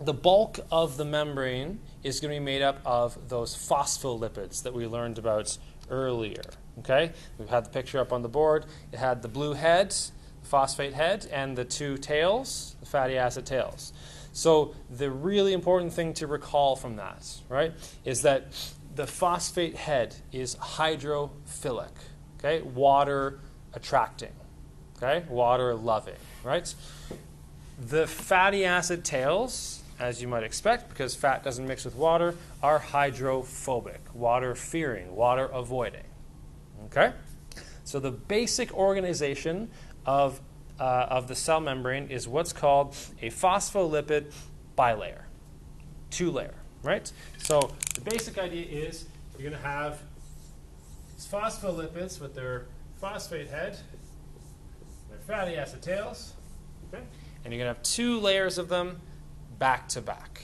the 0.00 0.14
bulk 0.14 0.60
of 0.70 0.96
the 0.96 1.04
membrane 1.04 1.78
is 2.02 2.20
going 2.20 2.34
to 2.34 2.40
be 2.40 2.44
made 2.44 2.62
up 2.62 2.80
of 2.86 3.28
those 3.28 3.54
phospholipids 3.54 4.62
that 4.62 4.72
we 4.72 4.86
learned 4.86 5.18
about 5.18 5.58
earlier. 5.90 6.42
Okay, 6.78 7.12
we've 7.38 7.50
had 7.50 7.66
the 7.66 7.70
picture 7.70 7.98
up 7.98 8.12
on 8.12 8.22
the 8.22 8.28
board. 8.28 8.64
It 8.92 8.98
had 8.98 9.20
the 9.20 9.28
blue 9.28 9.52
head, 9.52 9.90
the 9.90 10.48
phosphate 10.48 10.94
head, 10.94 11.26
and 11.30 11.56
the 11.56 11.64
two 11.64 11.98
tails, 11.98 12.76
the 12.80 12.86
fatty 12.86 13.18
acid 13.18 13.44
tails. 13.44 13.92
So 14.32 14.74
the 14.88 15.10
really 15.10 15.52
important 15.52 15.92
thing 15.92 16.14
to 16.14 16.26
recall 16.26 16.76
from 16.76 16.96
that, 16.96 17.26
right, 17.48 17.72
is 18.04 18.22
that 18.22 18.46
the 18.94 19.06
phosphate 19.06 19.76
head 19.76 20.14
is 20.32 20.56
hydrophilic, 20.56 21.90
okay, 22.38 22.62
water 22.62 23.40
attracting, 23.72 24.32
okay, 24.96 25.24
water 25.28 25.74
loving, 25.74 26.16
right? 26.44 26.72
The 27.80 28.06
fatty 28.06 28.64
acid 28.64 29.04
tails, 29.04 29.82
as 29.98 30.20
you 30.20 30.28
might 30.28 30.42
expect, 30.42 30.88
because 30.88 31.14
fat 31.14 31.42
doesn't 31.42 31.66
mix 31.66 31.84
with 31.84 31.94
water, 31.94 32.34
are 32.62 32.78
hydrophobic, 32.78 34.00
water 34.14 34.54
fearing, 34.54 35.14
water 35.14 35.46
avoiding. 35.46 36.04
Okay? 36.86 37.12
So 37.84 38.00
the 38.00 38.10
basic 38.10 38.72
organization 38.74 39.70
of, 40.06 40.40
uh, 40.80 41.06
of 41.10 41.28
the 41.28 41.36
cell 41.36 41.60
membrane 41.60 42.08
is 42.08 42.26
what's 42.26 42.52
called 42.52 42.96
a 43.20 43.28
phospholipid 43.28 44.32
bilayer, 44.76 45.22
two 46.08 46.30
layer, 46.30 46.54
right? 46.82 47.12
So 47.38 47.70
the 47.94 48.00
basic 48.00 48.38
idea 48.38 48.64
is 48.64 49.04
you're 49.38 49.50
going 49.50 49.62
to 49.62 49.68
have 49.68 50.00
these 51.14 51.26
phospholipids 51.26 52.18
with 52.18 52.34
their 52.34 52.66
phosphate 52.98 53.48
head, 53.48 53.78
their 55.10 55.18
fatty 55.18 55.56
acid 55.56 55.82
tails, 55.82 56.32
okay? 56.88 57.04
and 57.44 57.52
you're 57.52 57.62
going 57.62 57.72
to 57.72 57.78
have 57.78 57.82
two 57.82 58.18
layers 58.18 58.56
of 58.56 58.68
them 58.68 59.00
back 59.58 59.86
to 59.90 60.00
back. 60.00 60.42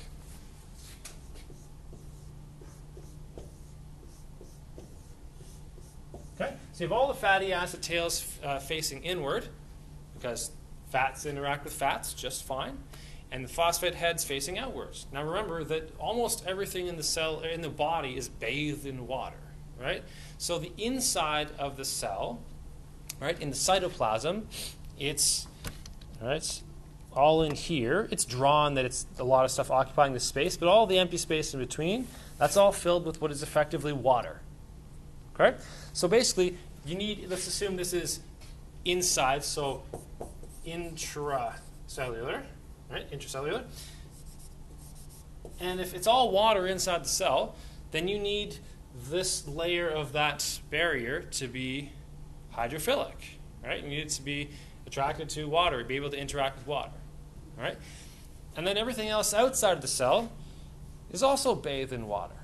Okay, 6.38 6.52
so 6.72 6.84
you 6.84 6.88
have 6.88 6.92
all 6.92 7.08
the 7.08 7.14
fatty 7.14 7.54
acid 7.54 7.80
tails 7.80 8.38
uh, 8.44 8.58
facing 8.58 9.02
inward 9.02 9.48
because 10.26 10.50
fats 10.90 11.24
interact 11.24 11.62
with 11.62 11.72
fats 11.72 12.12
just 12.12 12.42
fine, 12.42 12.76
and 13.30 13.44
the 13.44 13.48
phosphate 13.48 13.94
heads 13.94 14.24
facing 14.24 14.58
outwards. 14.58 15.06
Now 15.12 15.22
remember 15.22 15.62
that 15.64 15.94
almost 15.98 16.44
everything 16.46 16.88
in 16.88 16.96
the 16.96 17.02
cell 17.04 17.40
in 17.40 17.60
the 17.60 17.68
body 17.68 18.16
is 18.16 18.28
bathed 18.28 18.86
in 18.86 19.06
water, 19.06 19.38
right? 19.80 20.02
So 20.38 20.58
the 20.58 20.72
inside 20.78 21.48
of 21.60 21.76
the 21.76 21.84
cell, 21.84 22.40
right, 23.20 23.40
in 23.40 23.50
the 23.50 23.56
cytoplasm, 23.56 24.46
it's 24.98 25.46
all 26.20 26.28
right, 26.28 26.62
all 27.12 27.42
in 27.42 27.54
here. 27.54 28.08
It's 28.10 28.24
drawn 28.24 28.74
that 28.74 28.84
it's 28.84 29.06
a 29.20 29.24
lot 29.24 29.44
of 29.44 29.52
stuff 29.52 29.70
occupying 29.70 30.12
the 30.12 30.20
space, 30.20 30.56
but 30.56 30.68
all 30.68 30.88
the 30.88 30.98
empty 30.98 31.18
space 31.18 31.54
in 31.54 31.60
between, 31.60 32.08
that's 32.36 32.56
all 32.56 32.72
filled 32.72 33.06
with 33.06 33.20
what 33.20 33.30
is 33.30 33.44
effectively 33.44 33.92
water. 33.92 34.40
Correct? 35.34 35.62
So 35.92 36.08
basically, 36.08 36.56
you 36.84 36.96
need, 36.96 37.26
let's 37.28 37.46
assume 37.46 37.76
this 37.76 37.92
is 37.92 38.20
inside, 38.86 39.44
so 39.44 39.82
intracellular, 40.66 42.42
right? 42.90 43.10
Intracellular. 43.10 43.64
And 45.60 45.80
if 45.80 45.94
it's 45.94 46.06
all 46.06 46.30
water 46.30 46.66
inside 46.66 47.04
the 47.04 47.08
cell, 47.08 47.56
then 47.90 48.08
you 48.08 48.18
need 48.18 48.58
this 49.10 49.46
layer 49.46 49.88
of 49.88 50.12
that 50.12 50.60
barrier 50.70 51.20
to 51.22 51.48
be 51.48 51.92
hydrophilic, 52.54 53.14
right? 53.64 53.82
You 53.82 53.88
need 53.88 54.00
it 54.00 54.08
to 54.10 54.22
be 54.22 54.50
attracted 54.86 55.28
to 55.30 55.46
water, 55.46 55.82
be 55.84 55.96
able 55.96 56.10
to 56.10 56.18
interact 56.18 56.58
with 56.58 56.66
water, 56.66 56.92
right? 57.58 57.76
And 58.56 58.66
then 58.66 58.76
everything 58.78 59.08
else 59.08 59.34
outside 59.34 59.72
of 59.72 59.82
the 59.82 59.88
cell 59.88 60.32
is 61.10 61.22
also 61.22 61.54
bathed 61.54 61.92
in 61.92 62.06
water, 62.06 62.36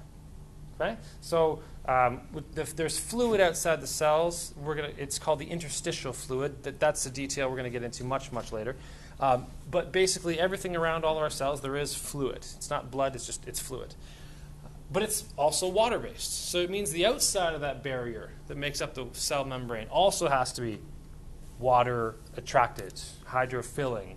okay? 0.74 0.96
So 1.20 1.62
um, 1.86 2.20
if 2.56 2.76
there's 2.76 2.98
fluid 2.98 3.40
outside 3.40 3.80
the 3.80 3.86
cells, 3.86 4.54
we're 4.56 4.76
gonna, 4.76 4.92
it's 4.96 5.18
called 5.18 5.40
the 5.40 5.46
interstitial 5.46 6.12
fluid. 6.12 6.62
That, 6.62 6.78
that's 6.78 7.04
the 7.04 7.10
detail 7.10 7.48
we're 7.48 7.56
going 7.56 7.64
to 7.64 7.70
get 7.70 7.82
into 7.82 8.04
much, 8.04 8.30
much 8.30 8.52
later. 8.52 8.76
Um, 9.18 9.46
but 9.70 9.92
basically, 9.92 10.38
everything 10.38 10.76
around 10.76 11.04
all 11.04 11.16
of 11.16 11.22
our 11.22 11.30
cells, 11.30 11.60
there 11.60 11.76
is 11.76 11.94
fluid. 11.94 12.38
It's 12.38 12.70
not 12.70 12.90
blood, 12.90 13.14
it's 13.14 13.26
just 13.26 13.46
it's 13.48 13.60
fluid. 13.60 13.94
But 14.92 15.02
it's 15.02 15.24
also 15.36 15.68
water 15.68 15.98
based. 15.98 16.50
So 16.50 16.58
it 16.58 16.70
means 16.70 16.92
the 16.92 17.06
outside 17.06 17.54
of 17.54 17.62
that 17.62 17.82
barrier 17.82 18.32
that 18.46 18.56
makes 18.56 18.80
up 18.80 18.94
the 18.94 19.06
cell 19.12 19.44
membrane 19.44 19.86
also 19.88 20.28
has 20.28 20.52
to 20.54 20.60
be 20.60 20.78
water 21.58 22.16
attracted, 22.36 23.00
hydrophil, 23.26 24.12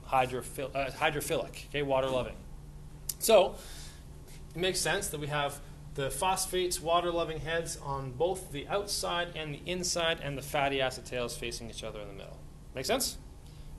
uh, 0.75 0.91
hydrophilic, 0.91 1.67
okay, 1.67 1.81
water 1.81 2.09
loving. 2.09 2.35
So 3.19 3.55
it 4.53 4.59
makes 4.59 4.79
sense 4.79 5.07
that 5.09 5.19
we 5.19 5.27
have 5.27 5.59
the 5.95 6.11
phosphates, 6.11 6.81
water 6.81 7.09
loving 7.09 7.39
heads 7.39 7.77
on 7.83 8.11
both 8.11 8.51
the 8.51 8.67
outside 8.67 9.29
and 9.35 9.55
the 9.55 9.61
inside, 9.65 10.19
and 10.21 10.37
the 10.37 10.41
fatty 10.41 10.81
acid 10.81 11.05
tails 11.05 11.35
facing 11.35 11.69
each 11.69 11.83
other 11.83 11.99
in 12.01 12.07
the 12.07 12.13
middle. 12.13 12.37
Make 12.75 12.85
sense? 12.85 13.17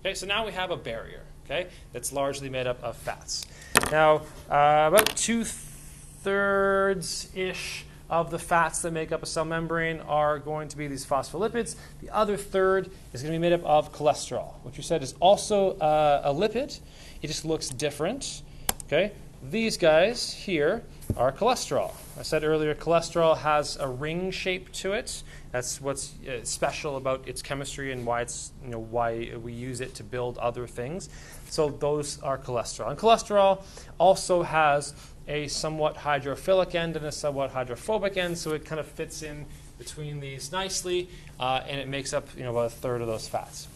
Okay, 0.01 0.15
so 0.15 0.27
now 0.27 0.45
we 0.47 0.53
have 0.53 0.71
a 0.71 0.77
barrier, 0.77 1.23
okay, 1.45 1.69
that's 1.93 2.13
largely 2.13 2.49
made 2.49 2.67
up 2.67 2.83
of 2.83 2.97
fats. 2.97 3.45
Now, 3.91 4.23
uh, 4.51 4.89
about 4.89 5.15
two 5.17 5.45
thirds 5.45 7.29
ish 7.35 7.85
of 8.09 8.31
the 8.31 8.39
fats 8.39 8.81
that 8.83 8.93
make 8.93 9.13
up 9.13 9.23
a 9.23 9.27
cell 9.27 9.45
membrane 9.45 10.01
are 10.01 10.39
going 10.39 10.69
to 10.69 10.77
be 10.77 10.87
these 10.87 11.05
phospholipids. 11.05 11.77
The 12.01 12.09
other 12.11 12.37
third 12.37 12.89
is 13.13 13.23
going 13.23 13.33
to 13.33 13.39
be 13.39 13.41
made 13.41 13.53
up 13.53 13.65
of 13.65 13.93
cholesterol, 13.93 14.55
which 14.63 14.77
you 14.77 14.83
said 14.83 15.03
is 15.03 15.15
also 15.21 15.77
uh, 15.79 16.23
a 16.25 16.33
lipid. 16.33 16.81
It 17.21 17.27
just 17.27 17.45
looks 17.45 17.69
different. 17.69 18.43
Okay, 18.85 19.13
these 19.51 19.77
guys 19.77 20.33
here 20.33 20.85
are 21.17 21.33
cholesterol. 21.33 21.95
I 22.19 22.23
said 22.23 22.45
earlier, 22.45 22.75
cholesterol 22.75 23.39
has 23.39 23.77
a 23.77 23.89
ring 23.89 24.31
shape 24.31 24.73
to 24.73 24.93
it. 24.93 25.23
That's 25.53 25.81
what's 25.81 26.15
uh, 26.27 26.45
special 26.45 26.97
about 26.97 27.27
its 27.29 27.43
chemistry 27.43 27.93
and 27.93 28.05
why 28.05 28.23
it's 28.23 28.53
you 28.63 28.71
know 28.71 28.79
why 28.79 29.33
we 29.43 29.53
use 29.53 29.81
it 29.81 29.95
to 29.95 30.05
build 30.05 30.39
other 30.39 30.67
things. 30.67 31.09
So 31.49 31.69
those 31.69 32.21
are 32.23 32.39
cholesterol. 32.39 32.91
And 32.91 32.99
cholesterol 32.99 33.63
also 33.99 34.43
has 34.43 34.95
a 35.29 35.49
somewhat 35.49 35.97
hydrophilic 35.97 36.75
end 36.75 36.97
and 36.97 37.07
a 37.07 37.13
somewhat 37.13 37.51
hydrophobic 37.51 38.17
end, 38.17 38.39
so 38.39 38.53
it 38.53 38.65
kind 38.65 38.81
of 38.81 38.87
fits 38.87 39.23
in 39.23 39.47
between 39.79 40.21
these 40.21 40.53
nicely, 40.53 41.09
uh, 41.39 41.61
and 41.69 41.81
it 41.81 41.89
makes 41.89 42.13
up 42.13 42.29
you 42.37 42.43
know 42.43 42.51
about 42.51 42.67
a 42.67 42.71
third 42.71 43.01
of 43.01 43.07
those 43.07 43.29
fats. 43.29 43.69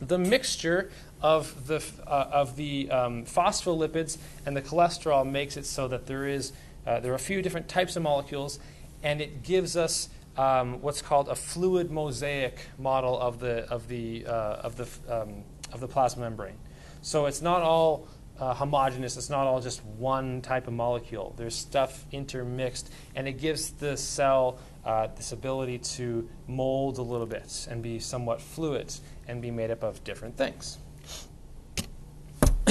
The 0.00 0.18
mixture 0.18 0.90
of 1.22 1.66
the 1.66 1.82
uh, 2.06 2.28
of 2.32 2.56
the 2.56 2.90
um, 2.90 3.24
phospholipids 3.24 4.18
and 4.44 4.56
the 4.56 4.62
cholesterol 4.62 5.28
makes 5.28 5.56
it 5.56 5.64
so 5.64 5.88
that 5.88 6.06
there 6.06 6.26
is 6.26 6.52
uh, 6.86 7.00
there 7.00 7.12
are 7.12 7.16
a 7.16 7.18
few 7.18 7.42
different 7.42 7.68
types 7.68 7.96
of 7.96 8.02
molecules, 8.02 8.58
and 9.02 9.20
it 9.20 9.42
gives 9.42 9.76
us 9.76 10.08
um, 10.36 10.80
what's 10.82 11.02
called 11.02 11.28
a 11.28 11.34
fluid 11.34 11.90
mosaic 11.90 12.66
model 12.78 13.18
of 13.18 13.38
the 13.38 13.64
of 13.70 13.88
the 13.88 14.26
uh, 14.26 14.66
of 14.66 14.76
the 14.76 14.88
um, 15.08 15.44
of 15.72 15.80
the 15.80 15.88
plasma 15.88 16.22
membrane. 16.22 16.58
So 17.02 17.26
it's 17.26 17.40
not 17.40 17.62
all 17.62 18.08
uh. 18.40 18.54
It's 18.60 19.30
not 19.30 19.46
all 19.46 19.60
just 19.60 19.84
one 19.84 20.40
type 20.42 20.66
of 20.66 20.72
molecule. 20.72 21.34
There's 21.36 21.54
stuff 21.54 22.04
intermixed, 22.10 22.90
and 23.14 23.28
it 23.28 23.34
gives 23.34 23.70
the 23.70 23.96
cell 23.96 24.58
uh, 24.84 25.08
this 25.14 25.30
ability 25.30 25.78
to 25.78 26.28
mold 26.48 26.98
a 26.98 27.02
little 27.02 27.26
bit 27.26 27.68
and 27.70 27.82
be 27.82 28.00
somewhat 28.00 28.40
fluid 28.40 28.92
and 29.28 29.40
be 29.40 29.50
made 29.50 29.70
up 29.70 29.84
of 29.84 30.02
different 30.02 30.36
things. 30.36 30.78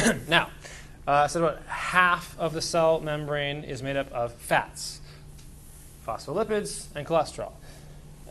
now, 0.27 0.49
uh, 1.07 1.27
so 1.27 1.45
about 1.45 1.63
half 1.65 2.37
of 2.39 2.53
the 2.53 2.61
cell 2.61 2.99
membrane 2.99 3.63
is 3.63 3.83
made 3.83 3.95
up 3.95 4.11
of 4.11 4.33
fats, 4.33 5.01
phospholipids, 6.07 6.87
and 6.95 7.05
cholesterol. 7.05 7.51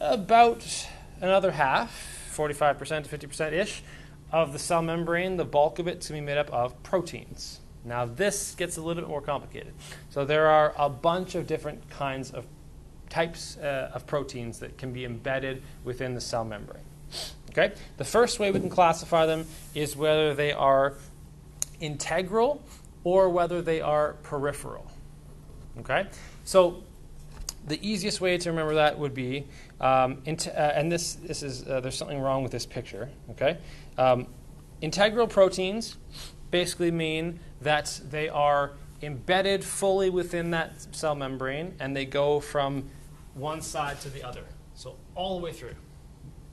About 0.00 0.86
another 1.20 1.52
half, 1.52 2.32
45% 2.34 3.08
to 3.08 3.18
50% 3.18 3.52
ish, 3.52 3.82
of 4.32 4.52
the 4.52 4.58
cell 4.58 4.82
membrane, 4.82 5.36
the 5.36 5.44
bulk 5.44 5.78
of 5.78 5.86
it's 5.86 6.08
going 6.08 6.20
to 6.20 6.22
be 6.22 6.26
made 6.26 6.38
up 6.38 6.50
of 6.50 6.80
proteins. 6.82 7.60
Now, 7.84 8.04
this 8.04 8.54
gets 8.54 8.76
a 8.76 8.82
little 8.82 9.02
bit 9.02 9.08
more 9.08 9.22
complicated. 9.22 9.72
So, 10.10 10.24
there 10.24 10.46
are 10.46 10.74
a 10.78 10.88
bunch 10.88 11.34
of 11.34 11.46
different 11.46 11.88
kinds 11.90 12.30
of 12.30 12.46
types 13.08 13.56
uh, 13.56 13.90
of 13.92 14.06
proteins 14.06 14.60
that 14.60 14.78
can 14.78 14.92
be 14.92 15.04
embedded 15.04 15.62
within 15.84 16.14
the 16.14 16.20
cell 16.20 16.44
membrane. 16.44 16.84
Okay? 17.50 17.72
The 17.96 18.04
first 18.04 18.38
way 18.38 18.52
we 18.52 18.60
can 18.60 18.70
classify 18.70 19.26
them 19.26 19.46
is 19.74 19.96
whether 19.96 20.34
they 20.34 20.52
are 20.52 20.94
integral 21.80 22.62
or 23.04 23.28
whether 23.28 23.62
they 23.62 23.80
are 23.80 24.14
peripheral. 24.22 24.90
Okay? 25.78 26.06
So, 26.44 26.82
the 27.66 27.78
easiest 27.86 28.20
way 28.20 28.38
to 28.38 28.50
remember 28.50 28.74
that 28.74 28.98
would 28.98 29.14
be, 29.14 29.46
um, 29.80 30.22
uh, 30.26 30.50
and 30.56 30.90
this, 30.90 31.14
this 31.14 31.42
is, 31.42 31.66
uh, 31.68 31.80
there's 31.80 31.96
something 31.96 32.18
wrong 32.18 32.42
with 32.42 32.52
this 32.52 32.64
picture, 32.64 33.10
okay? 33.30 33.58
Um, 33.98 34.26
integral 34.80 35.26
proteins 35.26 35.98
basically 36.50 36.90
mean 36.90 37.38
that 37.60 38.00
they 38.10 38.28
are 38.28 38.72
embedded 39.02 39.64
fully 39.64 40.10
within 40.10 40.50
that 40.50 40.94
cell 40.94 41.14
membrane 41.14 41.74
and 41.80 41.96
they 41.96 42.04
go 42.04 42.40
from 42.40 42.88
one 43.34 43.60
side 43.60 44.00
to 44.00 44.10
the 44.10 44.22
other. 44.22 44.44
So 44.74 44.96
all 45.14 45.38
the 45.38 45.44
way 45.44 45.52
through. 45.52 45.74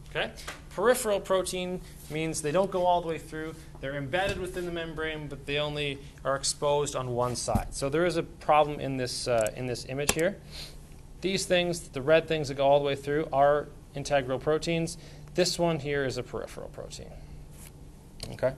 Okay? 0.09 0.31
Peripheral 0.69 1.19
protein 1.19 1.81
means 2.09 2.41
they 2.41 2.51
don't 2.51 2.71
go 2.71 2.85
all 2.85 3.01
the 3.01 3.07
way 3.07 3.17
through. 3.17 3.55
They're 3.79 3.95
embedded 3.95 4.39
within 4.39 4.65
the 4.65 4.71
membrane, 4.71 5.27
but 5.27 5.45
they 5.45 5.59
only 5.59 5.99
are 6.25 6.35
exposed 6.35 6.95
on 6.95 7.11
one 7.11 7.35
side. 7.35 7.73
So 7.73 7.89
there 7.89 8.05
is 8.05 8.17
a 8.17 8.23
problem 8.23 8.79
in 8.79 8.97
this, 8.97 9.27
uh, 9.27 9.51
in 9.55 9.67
this 9.67 9.85
image 9.85 10.13
here. 10.13 10.37
These 11.21 11.45
things, 11.45 11.89
the 11.89 12.01
red 12.01 12.27
things 12.27 12.47
that 12.47 12.55
go 12.55 12.65
all 12.65 12.79
the 12.79 12.85
way 12.85 12.95
through, 12.95 13.27
are 13.31 13.67
integral 13.95 14.39
proteins. 14.39 14.97
This 15.35 15.59
one 15.59 15.79
here 15.79 16.05
is 16.05 16.17
a 16.17 16.23
peripheral 16.23 16.69
protein. 16.69 17.11
Okay? 18.33 18.53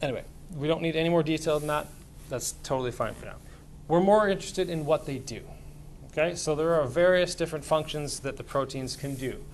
Anyway, 0.00 0.24
we 0.56 0.68
don't 0.68 0.82
need 0.82 0.96
any 0.96 1.08
more 1.08 1.22
detail 1.22 1.58
than 1.58 1.68
that. 1.68 1.88
That's 2.28 2.52
totally 2.62 2.92
fine 2.92 3.14
for 3.14 3.26
now. 3.26 3.36
We're 3.88 4.00
more 4.00 4.28
interested 4.28 4.70
in 4.70 4.86
what 4.86 5.06
they 5.06 5.18
do. 5.18 5.42
Okay? 6.10 6.34
So 6.34 6.54
there 6.54 6.74
are 6.74 6.86
various 6.86 7.34
different 7.34 7.64
functions 7.64 8.20
that 8.20 8.36
the 8.36 8.44
proteins 8.44 8.96
can 8.96 9.14
do. 9.14 9.44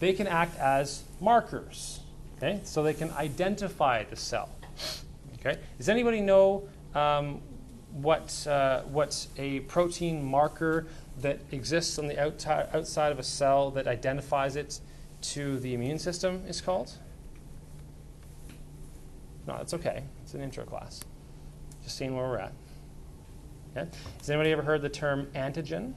They 0.00 0.12
can 0.12 0.26
act 0.26 0.58
as 0.58 1.04
markers. 1.20 2.00
Okay? 2.44 2.60
So 2.64 2.82
they 2.82 2.92
can 2.92 3.10
identify 3.12 4.04
the 4.04 4.16
cell. 4.16 4.50
Okay? 5.38 5.58
Does 5.78 5.88
anybody 5.88 6.20
know 6.20 6.68
um, 6.94 7.40
what, 7.92 8.46
uh, 8.46 8.82
what 8.82 9.26
a 9.38 9.60
protein 9.60 10.22
marker 10.22 10.86
that 11.20 11.40
exists 11.52 11.98
on 11.98 12.06
the 12.06 12.14
outi- 12.14 12.74
outside 12.74 13.12
of 13.12 13.18
a 13.18 13.22
cell 13.22 13.70
that 13.70 13.86
identifies 13.86 14.56
it 14.56 14.80
to 15.22 15.58
the 15.60 15.72
immune 15.72 15.98
system 15.98 16.42
is 16.46 16.60
called? 16.60 16.92
No, 19.46 19.56
that's 19.56 19.74
okay. 19.74 20.02
It's 20.22 20.34
an 20.34 20.42
intro 20.42 20.64
class. 20.64 21.00
Just 21.82 21.96
seeing 21.96 22.14
where 22.14 22.26
we're 22.26 22.38
at. 22.38 22.52
Okay. 23.76 23.88
Has 24.18 24.30
anybody 24.30 24.52
ever 24.52 24.62
heard 24.62 24.82
the 24.82 24.88
term 24.88 25.26
antigen? 25.34 25.94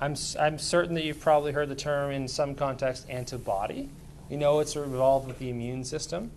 I'm, 0.00 0.14
I'm 0.38 0.58
certain 0.58 0.94
that 0.94 1.04
you've 1.04 1.20
probably 1.20 1.52
heard 1.52 1.68
the 1.68 1.74
term 1.74 2.10
in 2.10 2.26
some 2.26 2.54
context 2.54 3.06
antibody. 3.10 3.90
You 4.30 4.36
know 4.36 4.60
it's 4.60 4.76
involved 4.76 5.26
with 5.26 5.38
the 5.38 5.50
immune 5.50 5.84
system. 5.84 6.30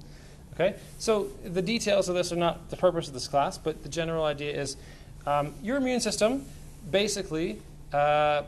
Okay, 0.54 0.76
so 1.00 1.30
the 1.44 1.62
details 1.62 2.10
of 2.10 2.16
this 2.16 2.32
are 2.32 2.36
not 2.36 2.70
the 2.70 2.76
purpose 2.76 3.08
of 3.08 3.14
this 3.14 3.28
class, 3.28 3.58
but 3.58 3.82
the 3.82 3.90
general 3.90 4.24
idea 4.24 4.60
is 4.60 4.78
um, 5.26 5.54
your 5.64 5.78
immune 5.78 6.00
system 6.00 6.46
basically 6.92 7.60
uh, 7.92 8.44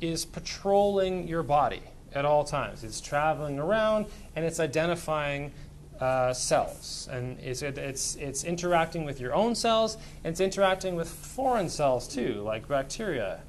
is 0.00 0.24
patrolling 0.24 1.28
your 1.28 1.42
body 1.42 1.82
at 2.14 2.24
all 2.24 2.44
times. 2.44 2.84
It's 2.84 3.00
traveling 3.00 3.58
around 3.58 4.06
and 4.36 4.44
it's 4.44 4.60
identifying 4.60 5.52
uh, 6.00 6.32
cells, 6.32 7.08
and 7.12 7.38
it's, 7.40 7.60
it's 7.60 8.16
it's 8.16 8.44
interacting 8.44 9.04
with 9.04 9.20
your 9.20 9.34
own 9.34 9.54
cells, 9.54 9.98
and 10.24 10.32
it's 10.32 10.40
interacting 10.40 10.96
with 10.96 11.08
foreign 11.10 11.68
cells 11.68 12.08
too, 12.08 12.40
like 12.42 12.66
bacteria. 12.66 13.40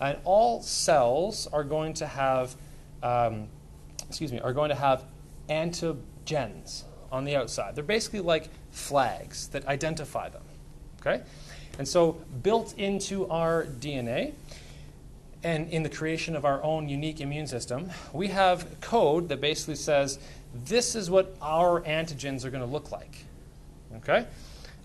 And 0.00 0.18
all 0.24 0.60
cells 0.60 1.46
are 1.52 1.62
going 1.62 1.94
to 1.94 2.06
have, 2.06 2.56
um, 3.02 3.46
excuse 4.10 4.32
me, 4.32 4.40
are 4.40 4.52
going 4.52 4.70
to 4.70 4.74
have 4.74 5.04
antigens 5.48 6.82
on 7.12 7.24
the 7.24 7.36
outside. 7.36 7.76
They're 7.76 7.84
basically 7.84 8.20
like 8.20 8.48
flags 8.72 9.46
that 9.48 9.66
identify 9.66 10.28
them. 10.28 10.42
Okay? 11.00 11.22
And 11.78 11.86
so, 11.86 12.18
built 12.42 12.76
into 12.76 13.28
our 13.30 13.64
DNA 13.64 14.32
and 15.44 15.70
in 15.70 15.84
the 15.84 15.88
creation 15.88 16.34
of 16.34 16.44
our 16.44 16.62
own 16.62 16.88
unique 16.88 17.20
immune 17.20 17.46
system, 17.46 17.88
we 18.12 18.28
have 18.28 18.66
code 18.80 19.28
that 19.28 19.40
basically 19.40 19.76
says 19.76 20.18
this 20.66 20.96
is 20.96 21.08
what 21.08 21.36
our 21.40 21.80
antigens 21.82 22.44
are 22.44 22.50
going 22.50 22.64
to 22.64 22.70
look 22.70 22.90
like. 22.90 23.24
Okay? 23.98 24.26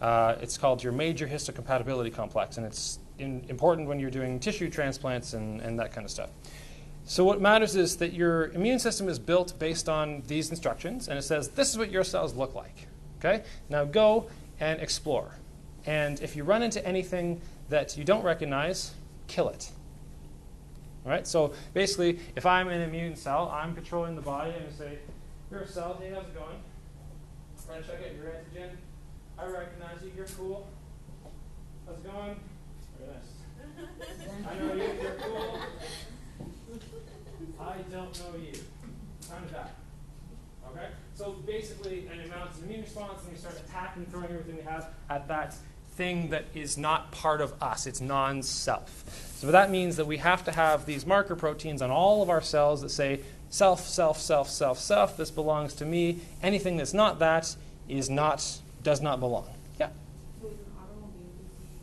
Uh, 0.02 0.36
it's 0.40 0.58
called 0.58 0.84
your 0.84 0.94
major 0.94 1.28
histocompatibility 1.28 2.14
complex, 2.14 2.58
and 2.58 2.66
it's 2.66 3.00
in, 3.18 3.44
important 3.50 3.88
when 3.88 4.00
you're 4.00 4.12
doing 4.12 4.40
tissue 4.40 4.70
transplants 4.70 5.34
and, 5.34 5.62
and 5.62 5.80
that 5.80 5.92
kind 5.92 6.06
of 6.06 6.12
stuff. 6.12 6.30
So, 7.08 7.24
what 7.24 7.40
matters 7.40 7.76
is 7.76 7.98
that 7.98 8.14
your 8.14 8.48
immune 8.48 8.80
system 8.80 9.08
is 9.08 9.20
built 9.20 9.58
based 9.60 9.88
on 9.88 10.24
these 10.26 10.50
instructions, 10.50 11.08
and 11.08 11.20
it 11.20 11.22
says 11.22 11.50
this 11.50 11.70
is 11.70 11.78
what 11.78 11.92
your 11.92 12.04
cells 12.04 12.34
look 12.34 12.56
like. 12.56 12.88
Okay? 13.20 13.44
Now 13.70 13.86
go 13.86 14.28
and 14.60 14.82
explore. 14.82 15.36
And 15.86 16.20
if 16.22 16.36
you 16.36 16.44
run 16.44 16.64
into 16.64 16.86
anything 16.86 17.42
that 17.70 17.96
you 17.96 18.04
don't 18.04 18.24
recognize, 18.24 18.96
kill 19.28 19.50
it. 19.50 19.70
All 21.06 21.12
right? 21.12 21.28
So, 21.28 21.54
basically, 21.76 22.20
if 22.36 22.48
I'm 22.48 22.70
an 22.70 22.82
immune 22.82 23.16
cell, 23.16 23.52
I'm 23.54 23.76
controlling 23.76 24.16
the 24.16 24.22
body, 24.22 24.54
and 24.58 24.66
I 24.68 24.72
say, 24.72 24.98
You're 25.52 25.62
a 25.62 25.68
cell, 25.68 26.00
hey, 26.02 26.10
how's 26.12 26.24
it 26.24 26.34
going? 26.34 26.58
To 27.68 27.88
check 27.88 28.00
out 28.00 28.16
your 28.16 28.32
antigen. 28.32 28.72
I 29.38 29.46
recognize 29.46 30.02
you, 30.04 30.12
you're 30.16 30.26
cool. 30.26 30.68
How's 31.86 31.98
it 31.98 32.12
going? 32.12 32.40
Very 32.98 33.12
nice. 33.14 34.48
I 34.50 34.60
know 34.60 34.74
you, 34.74 34.90
you're 35.02 35.18
cool. 35.20 35.60
I 37.60 37.78
don't 37.92 38.20
know 38.20 38.40
you. 38.40 38.54
Time 39.28 39.48
to 39.48 39.54
die. 39.54 39.70
Okay? 40.72 40.88
So 41.14 41.32
basically, 41.46 42.00
it 42.00 42.30
mounts 42.30 42.60
an 42.60 42.66
immune 42.66 42.82
response, 42.82 43.24
and 43.24 43.32
we 43.32 43.38
start 43.38 43.56
attacking, 43.66 44.06
throwing 44.08 44.26
everything 44.26 44.58
we 44.58 44.64
have 44.64 44.90
at 45.10 45.28
that 45.28 45.56
thing 45.96 46.30
that 46.30 46.46
is 46.54 46.78
not 46.78 47.12
part 47.12 47.42
of 47.42 47.54
us. 47.62 47.88
It's 47.88 48.02
non 48.02 48.44
self. 48.44 49.04
So 49.38 49.52
that 49.52 49.72
means 49.72 49.96
that 49.96 50.06
we 50.06 50.18
have 50.18 50.44
to 50.46 50.52
have 50.52 50.86
these 50.86 51.06
marker 51.06 51.36
proteins 51.36 51.82
on 51.82 51.92
all 51.92 52.22
of 52.22 52.30
our 52.30 52.42
cells 52.42 52.82
that 52.82 52.90
say 52.90 53.22
self, 53.50 53.88
self, 53.88 54.20
self, 54.20 54.50
self, 54.50 54.80
self. 54.80 55.18
This 55.18 55.32
belongs 55.32 55.74
to 55.76 55.86
me. 55.86 56.20
Anything 56.44 56.78
that's 56.78 56.94
not 56.94 57.20
that 57.20 57.56
is 57.88 58.10
not, 58.10 58.60
does 58.84 59.02
not 59.02 59.20
belong. 59.20 59.48
Yeah. 59.80 59.90
So 60.42 60.48
is 60.48 60.54
an 60.54 60.66
automobile 60.78 61.32
disease 61.38 61.80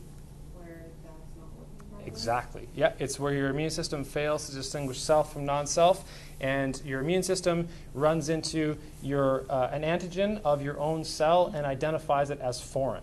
where 0.55 0.87
that's 1.03 1.37
not 1.39 1.49
working 1.57 1.89
properly? 1.89 1.92
Exactly. 2.07 2.69
Yeah, 2.75 2.93
it's 2.99 3.19
where 3.19 3.33
your 3.33 3.49
immune 3.49 3.71
system 3.71 4.05
fails 4.05 4.49
to 4.49 4.55
distinguish 4.55 4.99
self 5.01 5.33
from 5.33 5.45
non-self, 5.45 6.05
and 6.41 6.81
your 6.85 7.01
immune 7.01 7.23
system 7.23 7.69
runs 7.95 8.29
into 8.29 8.77
your 9.03 9.45
uh, 9.49 9.69
an 9.73 9.83
antigen 9.83 10.41
of 10.45 10.63
your 10.63 10.79
own 10.79 11.05
cell 11.05 11.53
and 11.55 11.65
identifies 11.67 12.31
it 12.31 12.41
as 12.41 12.61
foreign 12.61 13.03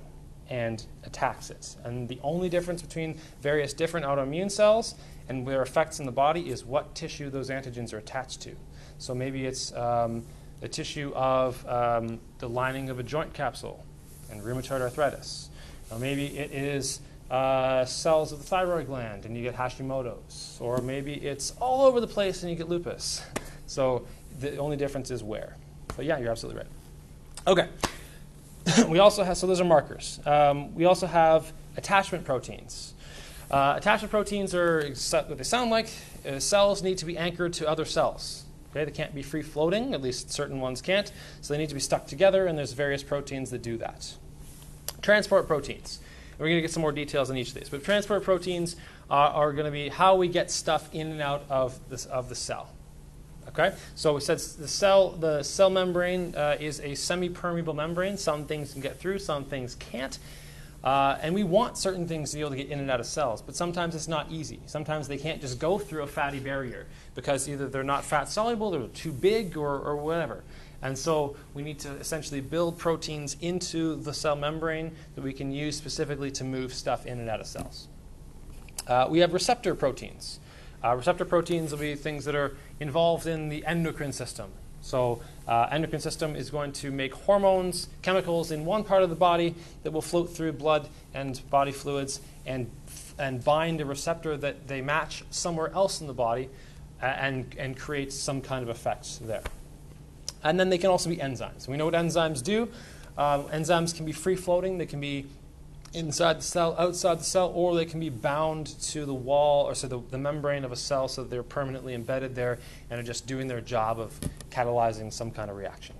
and 0.50 0.86
attacks 1.04 1.50
it. 1.50 1.76
And 1.84 2.08
the 2.08 2.20
only 2.24 2.50
difference 2.50 2.82
between 2.82 3.18
various 3.42 3.74
different 3.74 4.06
autoimmune 4.06 4.52
cells 4.52 4.96
and 5.28 5.48
their 5.48 5.62
effects 5.62 6.00
in 6.00 6.06
the 6.06 6.12
body 6.12 6.50
is 6.50 6.66
what 6.66 6.96
tissue 6.96 7.30
those 7.30 7.50
antigens 7.50 7.94
are 7.94 8.00
attached 8.00 8.42
to. 8.42 8.56
So 8.98 9.14
maybe 9.14 9.46
it's 9.46 9.72
um, 9.74 10.26
the 10.60 10.68
tissue 10.68 11.14
of 11.16 11.66
um, 11.68 12.20
the 12.40 12.50
lining 12.50 12.90
of 12.90 13.00
a 13.00 13.04
joint 13.04 13.34
capsule 13.34 13.86
and 14.32 14.42
rheumatoid 14.42 14.82
arthritis. 14.82 15.50
Or 15.92 16.00
maybe 16.00 16.38
it 16.38 16.52
is 16.52 17.00
uh, 17.30 17.86
cells 17.86 18.32
of 18.32 18.40
the 18.40 18.46
thyroid 18.46 18.88
gland 18.88 19.26
and 19.26 19.36
you 19.38 19.44
get 19.44 19.56
Hashimoto's. 19.56 20.58
Or 20.60 20.80
maybe 20.80 21.14
it's 21.14 21.52
all 21.60 21.86
over 21.86 22.00
the 22.00 22.08
place 22.08 22.44
and 22.44 22.50
you 22.50 22.58
get 22.58 22.70
lupus. 22.70 23.24
So 23.68 24.06
the 24.40 24.58
only 24.58 24.78
difference 24.78 25.12
is 25.12 25.24
where. 25.24 25.56
But 25.96 26.06
yeah, 26.06 26.18
you're 26.18 26.32
absolutely 26.32 26.62
right. 26.62 26.70
Okay. 27.48 27.68
we 28.88 29.00
also 29.00 29.24
have, 29.24 29.38
so 29.38 29.48
those 29.48 29.62
are 29.62 29.66
markers. 29.66 30.20
Um, 30.26 30.74
we 30.74 30.86
also 30.86 31.08
have 31.08 31.52
attachment 31.78 32.26
proteins. 32.26 32.94
Uh, 33.52 33.74
attachment 33.78 34.12
proteins 34.12 34.54
are 34.54 34.94
what 35.12 35.38
they 35.38 35.44
sound 35.44 35.72
like. 35.72 35.90
Uh, 36.28 36.40
cells 36.40 36.84
need 36.84 36.98
to 37.00 37.06
be 37.06 37.18
anchored 37.18 37.54
to 37.54 37.68
other 37.68 37.86
cells. 37.86 38.46
Okay, 38.72 38.86
they 38.86 38.92
can't 38.92 39.16
be 39.16 39.24
free 39.24 39.42
floating, 39.42 39.96
at 39.96 40.02
least 40.02 40.32
certain 40.32 40.60
ones 40.60 40.82
can't. 40.82 41.12
So 41.42 41.54
they 41.54 41.58
need 41.58 41.70
to 41.70 41.76
be 41.76 41.82
stuck 41.82 42.06
together, 42.06 42.46
and 42.46 42.58
there's 42.58 42.74
various 42.74 43.02
proteins 43.02 43.50
that 43.50 43.64
do 43.64 43.78
that. 43.78 44.14
Transport 45.02 45.48
proteins. 45.48 46.00
And 46.40 46.46
we're 46.46 46.52
going 46.52 46.60
to 46.60 46.62
get 46.62 46.72
some 46.72 46.82
more 46.82 46.94
details 46.94 47.30
on 47.30 47.36
each 47.36 47.50
of 47.50 47.56
these. 47.56 47.68
But 47.68 47.84
transport 47.84 48.24
proteins 48.24 48.78
are, 49.10 49.30
are 49.30 49.52
going 49.52 49.66
to 49.66 49.72
be 49.72 49.90
how 49.90 50.16
we 50.16 50.30
get 50.30 50.50
stuff 50.50 50.90
in 50.94 51.12
and 51.12 51.22
out 51.22 51.44
of, 51.50 51.78
this, 51.90 52.06
of 52.06 52.30
the 52.30 52.36
cell. 52.36 52.70
Okay, 53.50 53.76
so 53.96 54.14
we 54.14 54.22
said 54.22 54.38
the 54.38 54.68
cell, 54.68 55.10
the 55.10 55.44
cell 55.44 55.70
membrane 55.70 56.34
uh, 56.36 56.56
is 56.60 56.80
a 56.80 56.96
semi-permeable 56.96 57.74
membrane. 57.74 58.16
Some 58.16 58.46
things 58.46 58.72
can 58.72 58.82
get 58.82 59.00
through, 59.00 59.20
some 59.20 59.44
things 59.44 59.76
can't. 59.76 60.18
Uh, 60.82 61.18
and 61.22 61.36
we 61.36 61.44
want 61.44 61.78
certain 61.78 62.08
things 62.08 62.32
to 62.32 62.38
be 62.38 62.42
able 62.42 62.52
to 62.52 62.56
get 62.56 62.70
in 62.70 62.80
and 62.80 62.90
out 62.90 63.02
of 63.02 63.06
cells, 63.06 63.42
but 63.42 63.54
sometimes 63.54 63.96
it's 63.96 64.08
not 64.08 64.32
easy. 64.32 64.62
Sometimes 64.66 65.10
they 65.10 65.18
can't 65.18 65.42
just 65.42 65.60
go 65.60 65.78
through 65.78 66.04
a 66.04 66.08
fatty 66.08 66.40
barrier 66.40 66.86
because 67.16 67.50
either 67.50 67.68
they're 67.68 67.84
not 67.84 68.06
fat 68.06 68.30
soluble, 68.30 68.72
they're 68.72 68.88
too 68.88 69.12
big, 69.12 69.58
or, 69.58 69.78
or 69.78 69.98
whatever. 69.98 70.42
And 70.82 70.98
so 70.98 71.36
we 71.54 71.64
need 71.64 71.80
to 71.80 71.92
essentially 71.96 72.42
build 72.42 72.78
proteins 72.78 73.36
into 73.42 73.96
the 73.96 74.14
cell 74.14 74.36
membrane 74.36 74.96
that 75.16 75.24
we 75.24 75.34
can 75.34 75.52
use 75.52 75.76
specifically 75.76 76.32
to 76.32 76.44
move 76.44 76.74
stuff 76.74 77.06
in 77.06 77.20
and 77.20 77.30
out 77.30 77.40
of 77.40 77.48
cells. 77.48 77.88
Uh, 78.88 79.08
we 79.10 79.20
have 79.20 79.34
receptor 79.34 79.76
proteins. 79.76 80.40
Uh, 80.84 80.96
receptor 80.96 81.26
proteins 81.26 81.72
will 81.72 81.80
be 81.80 81.96
things 81.96 82.24
that 82.26 82.36
are 82.36 82.56
involved 82.80 83.28
in 83.28 83.50
the 83.50 83.66
endocrine 83.66 84.14
system. 84.14 84.50
So, 84.82 85.22
uh, 85.46 85.68
endocrine 85.72 86.02
system 86.02 86.38
is 86.38 86.50
going 86.50 86.72
to 86.74 86.92
make 86.92 87.14
hormones, 87.14 87.90
chemicals 88.02 88.52
in 88.52 88.64
one 88.64 88.86
part 88.86 89.04
of 89.04 89.10
the 89.10 89.16
body 89.16 89.56
that 89.84 89.92
will 89.92 90.02
float 90.02 90.30
through 90.30 90.54
blood 90.54 90.88
and 91.14 91.42
body 91.50 91.72
fluids 91.72 92.22
and 92.46 92.70
and 93.18 93.44
bind 93.44 93.82
a 93.82 93.86
receptor 93.86 94.38
that 94.38 94.70
they 94.70 94.82
match 94.82 95.26
somewhere 95.30 95.70
else 95.74 96.00
in 96.00 96.08
the 96.08 96.14
body, 96.14 96.50
uh, 97.02 97.06
and 97.06 97.54
and 97.60 97.78
create 97.78 98.14
some 98.14 98.40
kind 98.42 98.64
of 98.64 98.70
effects 98.70 99.18
there. 99.22 99.44
And 100.44 100.60
then 100.60 100.70
they 100.70 100.78
can 100.78 100.90
also 100.90 101.10
be 101.10 101.18
enzymes. 101.18 101.68
We 101.68 101.78
know 101.78 101.86
what 101.86 101.94
enzymes 101.94 102.44
do. 102.44 102.70
Um, 103.18 103.46
enzymes 103.46 103.96
can 103.96 104.06
be 104.06 104.12
free 104.12 104.36
floating. 104.36 104.78
They 104.78 104.86
can 104.86 105.02
be 105.02 105.26
inside 105.94 106.40
the 106.40 106.44
cell, 106.44 106.76
outside 106.78 107.20
the 107.20 107.24
cell, 107.24 107.52
or 107.54 107.76
they 107.76 107.86
can 107.86 108.00
be 108.00 108.10
bound 108.10 108.68
to 108.82 109.06
the 109.06 109.14
wall 109.14 109.66
or 109.66 109.76
so 109.76 109.88
the, 109.88 110.00
the 110.12 110.18
membrane 110.18 110.64
of 110.64 110.72
a 110.72 110.76
cell 110.76 111.08
so 111.08 111.24
they're 111.24 111.44
permanently 111.44 111.96
embedded 111.96 112.36
there 112.36 112.60
and 112.90 113.00
are 113.00 113.04
just 113.04 113.26
doing 113.26 113.48
their 113.48 113.62
job 113.62 114.00
of 114.00 114.18
catalyzing 114.52 115.12
some 115.12 115.32
kind 115.32 115.50
of 115.50 115.58
reaction. 115.58 115.96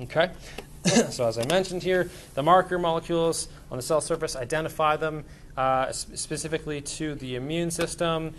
Okay? 0.00 0.30
so, 1.10 1.26
as 1.26 1.38
I 1.38 1.46
mentioned 1.46 1.82
here, 1.82 2.10
the 2.34 2.42
marker 2.42 2.78
molecules 2.78 3.48
on 3.70 3.76
the 3.76 3.82
cell 3.82 4.00
surface 4.00 4.36
identify 4.36 4.96
them 4.96 5.24
uh, 5.56 5.92
specifically 5.92 6.80
to 6.80 7.14
the 7.16 7.36
immune 7.36 7.70
system. 7.70 8.34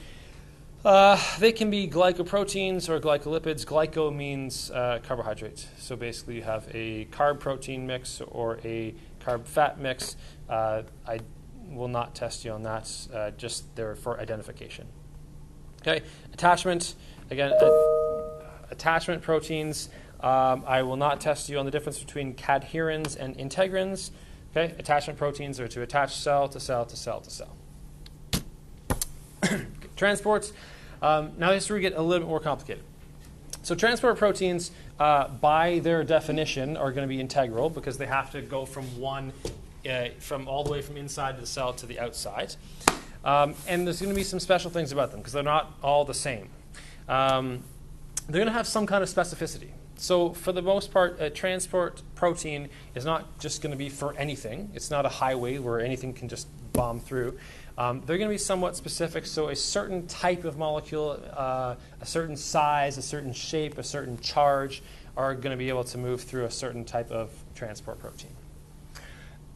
Uh, 0.86 1.18
they 1.40 1.54
can 1.54 1.70
be 1.70 1.88
glycoproteins 1.88 2.90
or 2.90 3.00
glycolipids. 3.00 3.66
Glyco 3.66 4.14
means 4.14 4.70
uh, 4.72 5.00
carbohydrate. 5.02 5.66
So 5.78 5.96
basically, 5.96 6.36
you 6.36 6.42
have 6.42 6.68
a 6.74 7.06
carb 7.06 7.40
protein 7.40 7.88
mix 7.88 8.20
or 8.20 8.60
a 8.66 8.94
carb 9.22 9.46
fat 9.46 9.80
mix. 9.80 10.18
Uh, 10.50 10.84
I 11.08 11.20
will 11.70 11.88
not 11.88 12.16
test 12.16 12.44
you 12.44 12.52
on 12.52 12.64
that, 12.64 12.92
uh, 13.14 13.32
just 13.32 13.74
there 13.76 13.96
for 13.96 14.20
identification. 14.20 14.88
Okay, 15.82 16.02
attachment, 16.34 16.96
again, 17.32 17.54
attachment 18.70 19.22
proteins. 19.22 19.88
Um, 20.20 20.64
I 20.68 20.82
will 20.82 20.98
not 20.98 21.22
test 21.22 21.48
you 21.48 21.60
on 21.60 21.66
the 21.66 21.72
difference 21.72 22.00
between 22.00 22.34
cadherins 22.34 23.16
and 23.18 23.38
integrins. 23.38 24.12
Okay, 24.52 24.76
attachment 24.78 25.18
proteins 25.18 25.62
are 25.62 25.68
to 25.70 25.82
attach 25.82 26.16
cell 26.16 26.50
to 26.50 26.60
cell 26.60 26.86
to 26.86 26.96
cell 26.98 27.22
to 27.22 27.30
cell. 27.30 27.56
Transports. 29.96 30.52
Um, 31.04 31.34
now 31.38 31.52
this 31.52 31.70
we 31.70 31.82
get 31.82 31.94
a 31.94 32.02
little 32.02 32.26
bit 32.26 32.30
more 32.30 32.40
complicated. 32.40 32.84
So 33.62 33.76
transport 33.76 34.18
proteins, 34.18 34.72
uh, 35.00 35.28
by 35.28 35.80
their 35.80 36.04
definition, 36.06 36.78
are 36.78 36.92
going 36.92 37.08
to 37.08 37.14
be 37.14 37.20
integral 37.20 37.70
because 37.70 37.98
they 37.98 38.06
have 38.06 38.32
to 38.32 38.42
go 38.42 38.66
from 38.66 38.86
one, 38.98 39.34
uh, 39.88 40.08
from 40.20 40.48
all 40.48 40.64
the 40.64 40.72
way 40.72 40.82
from 40.82 40.96
inside 40.96 41.40
the 41.40 41.46
cell 41.46 41.74
to 41.74 41.86
the 41.86 42.00
outside. 42.00 42.56
Um, 43.26 43.54
and 43.68 43.86
there's 43.86 44.02
going 44.02 44.14
to 44.14 44.16
be 44.16 44.24
some 44.24 44.40
special 44.40 44.72
things 44.72 44.94
about 44.94 45.12
them 45.12 45.20
because 45.20 45.34
they're 45.34 45.44
not 45.44 45.74
all 45.84 46.06
the 46.06 46.14
same. 46.14 46.48
Um, 47.10 47.64
they're 48.28 48.40
going 48.40 48.48
to 48.48 48.54
have 48.54 48.68
some 48.68 48.86
kind 48.86 49.04
of 49.04 49.10
specificity. 49.10 49.72
So 49.96 50.34
for 50.34 50.52
the 50.52 50.62
most 50.62 50.92
part, 50.92 51.22
a 51.22 51.30
transport 51.30 52.02
protein 52.16 52.70
is 52.96 53.06
not 53.06 53.40
just 53.40 53.62
going 53.62 53.72
to 53.72 53.78
be 53.78 53.90
for 53.90 54.14
anything. 54.16 54.72
It's 54.74 54.90
not 54.90 55.06
a 55.06 55.10
highway 55.10 55.58
where 55.58 55.80
anything 55.80 56.14
can 56.14 56.30
just 56.30 56.48
bomb 56.74 57.00
through. 57.00 57.38
Um, 57.78 58.04
they're 58.06 58.18
going 58.18 58.30
to 58.30 58.34
be 58.34 58.38
somewhat 58.38 58.76
specific. 58.76 59.26
So 59.26 59.50
a 59.50 59.56
certain 59.56 60.06
type 60.08 60.46
of 60.46 60.58
molecule, 60.58 61.20
uh, 61.36 61.76
a 62.00 62.06
certain 62.06 62.36
size, 62.36 62.98
a 62.98 63.02
certain 63.02 63.34
shape, 63.34 63.78
a 63.78 63.84
certain 63.84 64.20
charge 64.20 64.84
are 65.18 65.34
going 65.34 65.52
to 65.52 65.58
be 65.58 65.70
able 65.70 65.84
to 65.86 65.98
move 65.98 66.22
through 66.22 66.46
a 66.46 66.52
certain 66.52 66.86
type 66.86 67.12
of 67.12 67.32
transport 67.56 68.00
protein. 68.00 68.32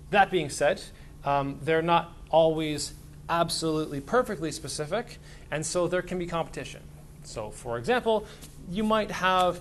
That 0.09 0.31
being 0.31 0.49
said, 0.49 0.81
um, 1.25 1.59
they're 1.61 1.81
not 1.81 2.13
always 2.29 2.93
absolutely 3.29 3.99
perfectly 3.99 4.51
specific, 4.51 5.17
and 5.51 5.65
so 5.65 5.87
there 5.87 6.01
can 6.01 6.17
be 6.17 6.25
competition. 6.25 6.81
So, 7.23 7.49
for 7.49 7.77
example, 7.77 8.25
you 8.69 8.83
might 8.83 9.11
have 9.11 9.59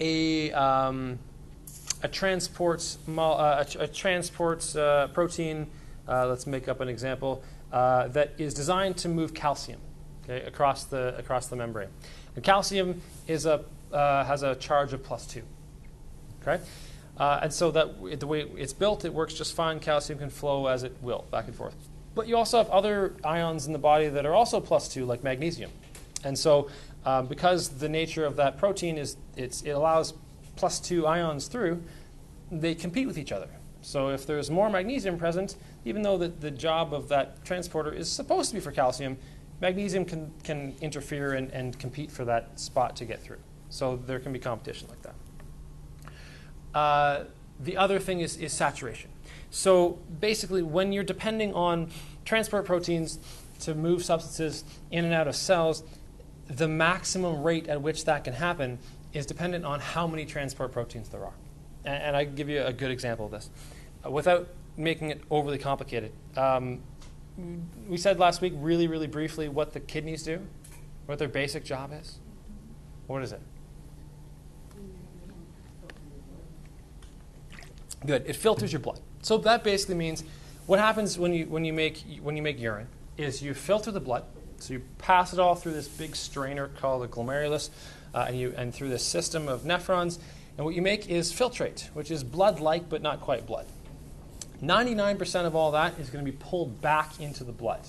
a 0.00 0.52
um, 0.52 1.18
a 2.02 2.08
transport 2.08 2.96
uh, 3.16 3.64
a, 3.78 3.84
a 3.84 3.86
uh, 4.82 5.06
protein. 5.08 5.66
Uh, 6.08 6.26
let's 6.26 6.46
make 6.46 6.68
up 6.68 6.80
an 6.80 6.88
example 6.88 7.42
uh, 7.74 8.06
that 8.06 8.32
is 8.38 8.54
designed 8.54 8.96
to 8.96 9.08
move 9.08 9.34
calcium 9.34 9.80
okay, 10.22 10.46
across 10.46 10.84
the 10.84 11.14
across 11.18 11.48
the 11.48 11.56
membrane. 11.56 11.88
And 12.36 12.44
calcium 12.44 13.02
is 13.26 13.46
a 13.46 13.64
uh, 13.92 14.24
has 14.24 14.44
a 14.44 14.54
charge 14.54 14.92
of 14.92 15.02
plus 15.02 15.26
two. 15.26 15.42
Okay, 16.40 16.62
uh, 17.18 17.40
and 17.42 17.52
so 17.52 17.72
that 17.72 18.20
the 18.20 18.26
way 18.28 18.42
it's 18.56 18.72
built, 18.72 19.04
it 19.04 19.12
works 19.12 19.34
just 19.34 19.54
fine. 19.56 19.80
Calcium 19.80 20.20
can 20.20 20.30
flow 20.30 20.68
as 20.68 20.84
it 20.84 20.96
will 21.02 21.24
back 21.32 21.48
and 21.48 21.56
forth. 21.56 21.74
But 22.14 22.28
you 22.28 22.36
also 22.36 22.58
have 22.58 22.70
other 22.70 23.16
ions 23.24 23.66
in 23.66 23.72
the 23.72 23.78
body 23.80 24.08
that 24.08 24.24
are 24.24 24.34
also 24.34 24.60
plus 24.60 24.88
two, 24.88 25.04
like 25.04 25.24
magnesium. 25.24 25.72
And 26.22 26.38
so, 26.38 26.70
um, 27.04 27.26
because 27.26 27.70
the 27.70 27.88
nature 27.88 28.24
of 28.24 28.36
that 28.36 28.56
protein 28.56 28.96
is 28.96 29.16
it 29.36 29.66
allows 29.66 30.14
plus 30.54 30.78
two 30.78 31.08
ions 31.08 31.48
through, 31.48 31.82
they 32.52 32.76
compete 32.76 33.08
with 33.08 33.18
each 33.18 33.32
other. 33.32 33.48
So 33.82 34.10
if 34.10 34.26
there's 34.26 34.48
more 34.48 34.70
magnesium 34.70 35.18
present, 35.18 35.56
even 35.84 36.02
though 36.02 36.16
the, 36.16 36.28
the 36.28 36.50
job 36.50 36.94
of 36.94 37.08
that 37.08 37.44
transporter 37.44 37.92
is 37.92 38.10
supposed 38.10 38.50
to 38.50 38.54
be 38.54 38.60
for 38.60 38.72
calcium, 38.72 39.16
magnesium 39.60 40.04
can, 40.04 40.32
can 40.42 40.74
interfere 40.80 41.34
and, 41.34 41.50
and 41.50 41.78
compete 41.78 42.10
for 42.10 42.24
that 42.24 42.58
spot 42.58 42.96
to 42.96 43.04
get 43.04 43.22
through. 43.22 43.38
So 43.68 43.96
there 43.96 44.18
can 44.18 44.32
be 44.32 44.38
competition 44.38 44.88
like 44.88 45.02
that. 45.02 45.14
Uh, 46.78 47.24
the 47.60 47.76
other 47.76 47.98
thing 47.98 48.20
is, 48.20 48.36
is 48.36 48.52
saturation. 48.52 49.10
So 49.50 49.98
basically, 50.20 50.62
when 50.62 50.92
you're 50.92 51.04
depending 51.04 51.54
on 51.54 51.90
transport 52.24 52.64
proteins 52.64 53.18
to 53.60 53.74
move 53.74 54.04
substances 54.04 54.64
in 54.90 55.04
and 55.04 55.14
out 55.14 55.28
of 55.28 55.36
cells, 55.36 55.84
the 56.48 56.68
maximum 56.68 57.42
rate 57.42 57.68
at 57.68 57.80
which 57.80 58.04
that 58.04 58.24
can 58.24 58.34
happen 58.34 58.78
is 59.12 59.24
dependent 59.26 59.64
on 59.64 59.80
how 59.80 60.06
many 60.06 60.26
transport 60.26 60.72
proteins 60.72 61.08
there 61.08 61.24
are. 61.24 61.34
And, 61.84 62.02
and 62.02 62.16
I 62.16 62.24
give 62.24 62.48
you 62.48 62.62
a 62.62 62.72
good 62.72 62.90
example 62.90 63.26
of 63.26 63.32
this. 63.32 63.50
Uh, 64.04 64.10
without 64.10 64.48
making 64.76 65.10
it 65.10 65.22
overly 65.30 65.58
complicated, 65.58 66.12
um, 66.36 66.80
we 67.88 67.96
said 67.96 68.18
last 68.18 68.40
week, 68.40 68.52
really, 68.56 68.86
really 68.86 69.06
briefly, 69.06 69.48
what 69.48 69.72
the 69.72 69.80
kidneys 69.80 70.22
do, 70.22 70.40
what 71.06 71.18
their 71.18 71.28
basic 71.28 71.64
job 71.64 71.92
is. 71.92 72.18
What 73.06 73.22
is 73.22 73.32
it? 73.32 73.40
Good. 78.06 78.24
It 78.26 78.36
filters 78.36 78.72
your 78.72 78.80
blood. 78.80 79.00
So 79.22 79.38
that 79.38 79.64
basically 79.64 79.94
means 79.94 80.24
what 80.66 80.78
happens 80.78 81.18
when 81.18 81.32
you 81.32 81.46
when 81.46 81.64
you 81.64 81.72
make 81.72 82.04
when 82.22 82.36
you 82.36 82.42
make 82.42 82.60
urine 82.60 82.88
is 83.16 83.42
you 83.42 83.54
filter 83.54 83.90
the 83.90 84.00
blood. 84.00 84.24
So 84.58 84.74
you 84.74 84.82
pass 84.98 85.32
it 85.32 85.38
all 85.38 85.54
through 85.54 85.72
this 85.72 85.88
big 85.88 86.14
strainer 86.14 86.68
called 86.68 87.02
a 87.04 87.08
glomerulus, 87.08 87.70
uh, 88.14 88.26
and 88.28 88.38
you 88.38 88.54
and 88.56 88.74
through 88.74 88.90
this 88.90 89.04
system 89.04 89.48
of 89.48 89.62
nephrons. 89.62 90.18
And 90.56 90.64
what 90.64 90.74
you 90.74 90.82
make 90.82 91.08
is 91.08 91.32
filtrate, 91.32 91.88
which 91.94 92.10
is 92.10 92.22
blood-like 92.22 92.88
but 92.88 93.02
not 93.02 93.20
quite 93.20 93.46
blood. 93.46 93.66
99% 94.62 95.46
of 95.46 95.54
all 95.54 95.72
that 95.72 95.98
is 95.98 96.10
going 96.10 96.24
to 96.24 96.30
be 96.30 96.36
pulled 96.36 96.80
back 96.80 97.20
into 97.20 97.44
the 97.44 97.52
blood. 97.52 97.86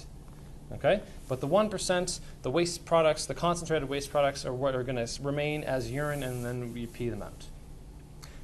Okay? 0.74 1.02
But 1.28 1.42
the 1.42 1.48
1%, 1.48 2.20
the 2.42 2.52
waste 2.52 2.86
products, 2.86 3.26
the 3.26 3.34
concentrated 3.34 3.88
waste 3.88 4.12
products, 4.12 4.46
are 4.46 4.54
what 4.54 4.76
are 4.76 4.84
going 4.84 5.06
to 5.06 5.22
remain 5.22 5.64
as 5.64 5.92
urine 5.92 6.24
and 6.24 6.44
then 6.44 6.74
we 6.74 6.86
pee 6.88 7.10
them 7.10 7.22
out. 7.22 7.46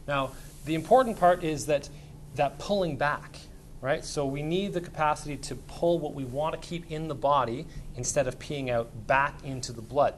Now, 0.07 0.31
the 0.65 0.75
important 0.75 1.19
part 1.19 1.43
is 1.43 1.65
that 1.65 1.89
that 2.35 2.59
pulling 2.59 2.97
back, 2.97 3.37
right? 3.81 4.05
So 4.05 4.25
we 4.25 4.41
need 4.41 4.73
the 4.73 4.81
capacity 4.81 5.37
to 5.37 5.55
pull 5.55 5.99
what 5.99 6.13
we 6.13 6.23
want 6.23 6.59
to 6.59 6.67
keep 6.67 6.89
in 6.91 7.07
the 7.07 7.15
body 7.15 7.65
instead 7.95 8.27
of 8.27 8.39
peeing 8.39 8.69
out 8.69 9.07
back 9.07 9.43
into 9.43 9.73
the 9.73 9.81
blood. 9.81 10.15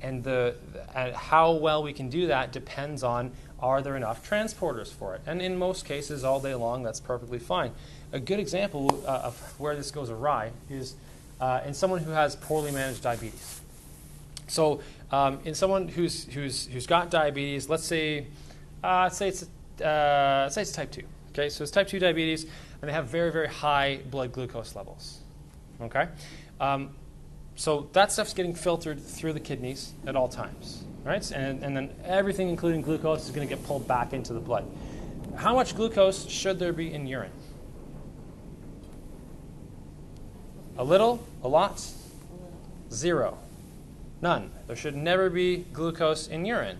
And 0.00 0.22
the 0.22 0.54
how 1.14 1.52
well 1.52 1.82
we 1.82 1.92
can 1.92 2.08
do 2.08 2.28
that 2.28 2.52
depends 2.52 3.02
on 3.02 3.32
are 3.60 3.82
there 3.82 3.96
enough 3.96 4.28
transporters 4.28 4.92
for 4.92 5.14
it. 5.14 5.22
And 5.26 5.42
in 5.42 5.58
most 5.58 5.84
cases, 5.84 6.24
all 6.24 6.40
day 6.40 6.54
long, 6.54 6.82
that's 6.82 7.00
perfectly 7.00 7.38
fine. 7.38 7.72
A 8.12 8.20
good 8.20 8.38
example 8.38 9.02
uh, 9.06 9.22
of 9.24 9.54
where 9.58 9.74
this 9.74 9.90
goes 9.90 10.10
awry 10.10 10.52
is 10.70 10.94
uh, 11.40 11.60
in 11.66 11.74
someone 11.74 12.00
who 12.00 12.10
has 12.12 12.36
poorly 12.36 12.70
managed 12.70 13.02
diabetes. 13.02 13.60
So, 14.46 14.80
um, 15.10 15.40
in 15.44 15.54
someone 15.54 15.88
who's, 15.88 16.24
who's, 16.24 16.66
who's 16.66 16.86
got 16.86 17.10
diabetes, 17.10 17.68
let's 17.68 17.84
say, 17.84 18.26
uh, 18.82 19.02
let's 19.04 19.16
say 19.16 19.28
it's, 19.28 19.42
uh, 19.42 20.42
let's 20.44 20.54
say 20.54 20.62
it's 20.62 20.72
type 20.72 20.90
2. 20.90 21.02
Okay, 21.30 21.48
so 21.48 21.62
it's 21.62 21.70
type 21.70 21.88
2 21.88 21.98
diabetes, 21.98 22.44
and 22.44 22.88
they 22.88 22.92
have 22.92 23.06
very, 23.06 23.30
very 23.30 23.48
high 23.48 24.00
blood 24.10 24.32
glucose 24.32 24.74
levels. 24.74 25.18
Okay? 25.80 26.08
Um, 26.60 26.90
so 27.58 27.88
that 27.92 28.12
stuff's 28.12 28.34
getting 28.34 28.54
filtered 28.54 29.02
through 29.02 29.32
the 29.32 29.40
kidneys 29.40 29.92
at 30.06 30.14
all 30.14 30.28
times. 30.28 30.84
Right? 31.02 31.28
And, 31.32 31.64
and 31.64 31.76
then 31.76 31.90
everything, 32.04 32.48
including 32.48 32.82
glucose, 32.82 33.24
is 33.24 33.30
going 33.30 33.46
to 33.46 33.52
get 33.52 33.64
pulled 33.66 33.88
back 33.88 34.12
into 34.12 34.32
the 34.32 34.38
blood. 34.38 34.64
How 35.34 35.56
much 35.56 35.74
glucose 35.74 36.28
should 36.28 36.60
there 36.60 36.72
be 36.72 36.92
in 36.92 37.08
urine? 37.08 37.32
A 40.76 40.84
little? 40.84 41.26
A 41.42 41.48
lot? 41.48 41.84
Zero. 42.92 43.36
None. 44.22 44.52
There 44.68 44.76
should 44.76 44.94
never 44.94 45.28
be 45.28 45.64
glucose 45.72 46.28
in 46.28 46.44
urine. 46.44 46.78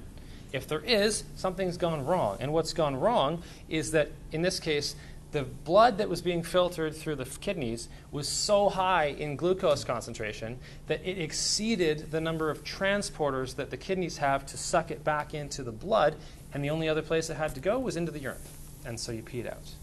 If 0.53 0.69
there 0.69 0.81
is, 0.81 1.25
something's 1.35 1.77
gone 1.77 2.07
wrong. 2.07 2.37
And 2.39 2.53
what's 2.53 2.73
gone 2.73 2.95
wrong 3.01 3.43
is 3.69 3.91
that, 3.91 4.13
in 4.31 4.43
this 4.43 4.61
case, 4.61 4.95
the 5.31 5.43
blood 5.43 5.99
that 5.99 6.09
was 6.09 6.23
being 6.23 6.43
filtered 6.43 6.97
through 6.97 7.17
the 7.17 7.27
kidneys 7.27 7.91
was 8.11 8.27
so 8.27 8.71
high 8.71 9.07
in 9.07 9.37
glucose 9.37 9.85
concentration 9.85 10.59
that 10.87 11.05
it 11.05 11.19
exceeded 11.19 12.11
the 12.11 12.21
number 12.21 12.49
of 12.51 12.65
transporters 12.65 13.55
that 13.57 13.69
the 13.71 13.77
kidneys 13.77 14.17
have 14.17 14.47
to 14.47 14.57
suck 14.57 14.91
it 14.91 15.05
back 15.05 15.35
into 15.35 15.63
the 15.63 15.73
blood, 15.73 16.17
and 16.55 16.65
the 16.65 16.71
only 16.71 16.89
other 16.89 17.03
place 17.03 17.29
it 17.29 17.37
had 17.37 17.55
to 17.55 17.61
go 17.61 17.79
was 17.79 17.97
into 17.97 18.11
the 18.11 18.21
urine. 18.21 18.41
And 18.87 18.99
so 18.99 19.13
you 19.13 19.23
peed 19.23 19.47
out. 19.47 19.67
So 19.67 19.75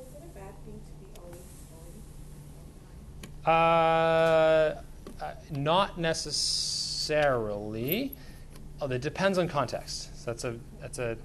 is 0.00 0.14
it 0.14 0.22
a 0.22 0.28
bad 0.38 0.54
thing 0.64 0.80
to 0.86 0.92
be 1.00 1.06
always? 1.20 1.40
Uh, 3.44 4.76
uh, 5.20 5.34
not 5.50 5.98
necessarily. 5.98 8.12
Oh, 8.80 8.86
it 8.86 9.02
depends 9.02 9.38
on 9.38 9.48
context. 9.48 10.22
So 10.22 10.30
that's 10.30 10.44
a 10.44 10.56
that's 10.80 11.00
a 11.00 11.18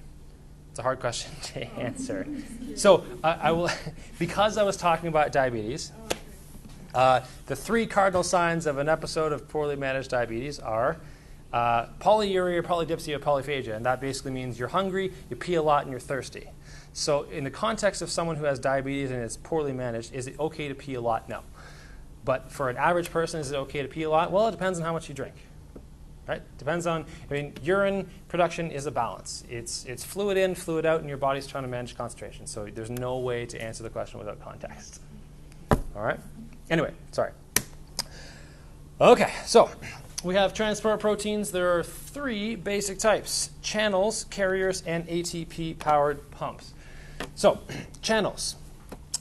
it's 0.72 0.80
a 0.80 0.84
hard 0.84 0.99
question 0.99 1.31
to 1.43 1.65
answer. 1.77 2.26
So 2.76 3.03
uh, 3.23 3.38
I 3.41 3.52
will, 3.52 3.69
because 4.19 4.57
I 4.57 4.64
was 4.64 4.77
talking 4.77 5.10
about 5.10 5.31
diabetes. 5.31 5.91
Uh, 6.95 7.22
the 7.45 7.56
three 7.56 7.85
cardinal 7.85 8.23
signs 8.23 8.65
of 8.65 8.77
an 8.77 8.89
episode 8.89 9.31
of 9.31 9.48
poorly 9.48 9.76
managed 9.76 10.10
diabetes 10.10 10.60
are 10.60 10.98
uh, 11.53 11.88
polyuria, 11.99 12.61
polydipsia, 12.61 13.19
polyphagia, 13.19 13.76
and 13.76 13.85
that 13.85 13.99
basically 13.99 14.31
means 14.31 14.57
you're 14.57 14.69
hungry, 14.69 15.11
you 15.30 15.35
pee 15.35 15.56
a 15.56 15.61
lot, 15.61 15.84
and 15.84 15.91
you're 15.91 15.99
thirsty. 15.99 16.48
So, 16.93 17.23
in 17.23 17.43
the 17.43 17.52
context 17.52 18.02
of 18.02 18.10
someone 18.10 18.35
who 18.35 18.45
has 18.45 18.60
diabetes 18.60 19.11
and 19.11 19.22
is 19.23 19.38
poorly 19.38 19.73
managed, 19.73 20.14
is 20.14 20.27
it 20.27 20.39
okay 20.39 20.68
to 20.68 20.76
pee 20.76 20.95
a 20.95 21.02
lot? 21.02 21.27
No. 21.30 21.41
But 22.23 22.52
for 22.52 22.69
an 22.69 22.77
average 22.77 23.10
person, 23.10 23.39
is 23.39 23.52
it 23.52 23.56
okay 23.56 23.81
to 23.81 23.88
pee 23.88 24.03
a 24.03 24.10
lot? 24.10 24.31
Well, 24.31 24.48
it 24.48 24.52
depends 24.52 24.80
on 24.80 24.85
how 24.85 24.93
much 24.93 25.10
you 25.10 25.15
drink. 25.15 25.35
Right? 26.31 26.57
Depends 26.57 26.87
on. 26.87 27.05
I 27.29 27.33
mean, 27.33 27.53
urine 27.61 28.09
production 28.29 28.71
is 28.71 28.85
a 28.85 28.91
balance. 28.91 29.43
It's 29.49 29.83
it's 29.83 30.05
fluid 30.05 30.37
in, 30.37 30.55
fluid 30.55 30.85
out, 30.85 31.01
and 31.01 31.09
your 31.09 31.17
body's 31.17 31.45
trying 31.45 31.65
to 31.65 31.67
manage 31.67 31.97
concentration. 31.97 32.47
So 32.47 32.69
there's 32.73 32.89
no 32.89 33.17
way 33.17 33.45
to 33.47 33.61
answer 33.61 33.83
the 33.83 33.89
question 33.89 34.17
without 34.17 34.39
context. 34.39 35.01
All 35.93 36.01
right. 36.01 36.21
Anyway, 36.69 36.93
sorry. 37.11 37.31
Okay, 39.01 39.33
so 39.45 39.69
we 40.23 40.35
have 40.35 40.53
transport 40.53 41.01
proteins. 41.01 41.51
There 41.51 41.77
are 41.77 41.83
three 41.83 42.55
basic 42.55 42.97
types: 42.97 43.49
channels, 43.61 44.23
carriers, 44.29 44.83
and 44.83 45.05
ATP-powered 45.09 46.31
pumps. 46.31 46.71
So, 47.35 47.59
channels 48.01 48.55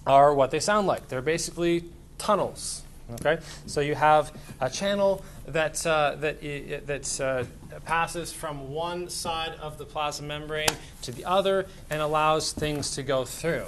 are 0.06 0.32
what 0.32 0.52
they 0.52 0.60
sound 0.60 0.86
like. 0.86 1.08
They're 1.08 1.22
basically 1.22 1.86
tunnels. 2.18 2.79
Okay, 3.14 3.38
so 3.66 3.80
you 3.80 3.94
have 3.94 4.32
a 4.60 4.70
channel 4.70 5.24
that 5.46 5.84
uh, 5.86 6.16
that 6.16 6.40
that 6.40 7.20
uh, 7.20 7.78
passes 7.80 8.32
from 8.32 8.70
one 8.72 9.08
side 9.08 9.54
of 9.60 9.78
the 9.78 9.84
plasma 9.84 10.26
membrane 10.26 10.68
to 11.02 11.12
the 11.12 11.24
other 11.24 11.66
and 11.90 12.00
allows 12.00 12.52
things 12.52 12.92
to 12.92 13.02
go 13.02 13.24
through. 13.24 13.66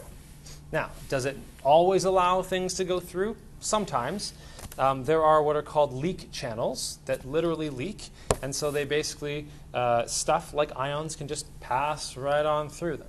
Now, 0.70 0.90
does 1.08 1.26
it 1.26 1.36
always 1.62 2.04
allow 2.04 2.42
things 2.42 2.74
to 2.74 2.84
go 2.84 3.00
through? 3.00 3.36
Sometimes. 3.60 4.32
Um, 4.78 5.04
there 5.04 5.22
are 5.22 5.42
what 5.42 5.54
are 5.54 5.62
called 5.62 5.92
leak 5.92 6.32
channels 6.32 6.98
that 7.04 7.26
literally 7.26 7.68
leak, 7.68 8.08
and 8.40 8.54
so 8.54 8.70
they 8.70 8.84
basically 8.84 9.46
uh, 9.74 10.06
stuff 10.06 10.54
like 10.54 10.74
ions 10.76 11.14
can 11.14 11.28
just 11.28 11.46
pass 11.60 12.16
right 12.16 12.46
on 12.46 12.70
through 12.70 12.96
them. 12.98 13.08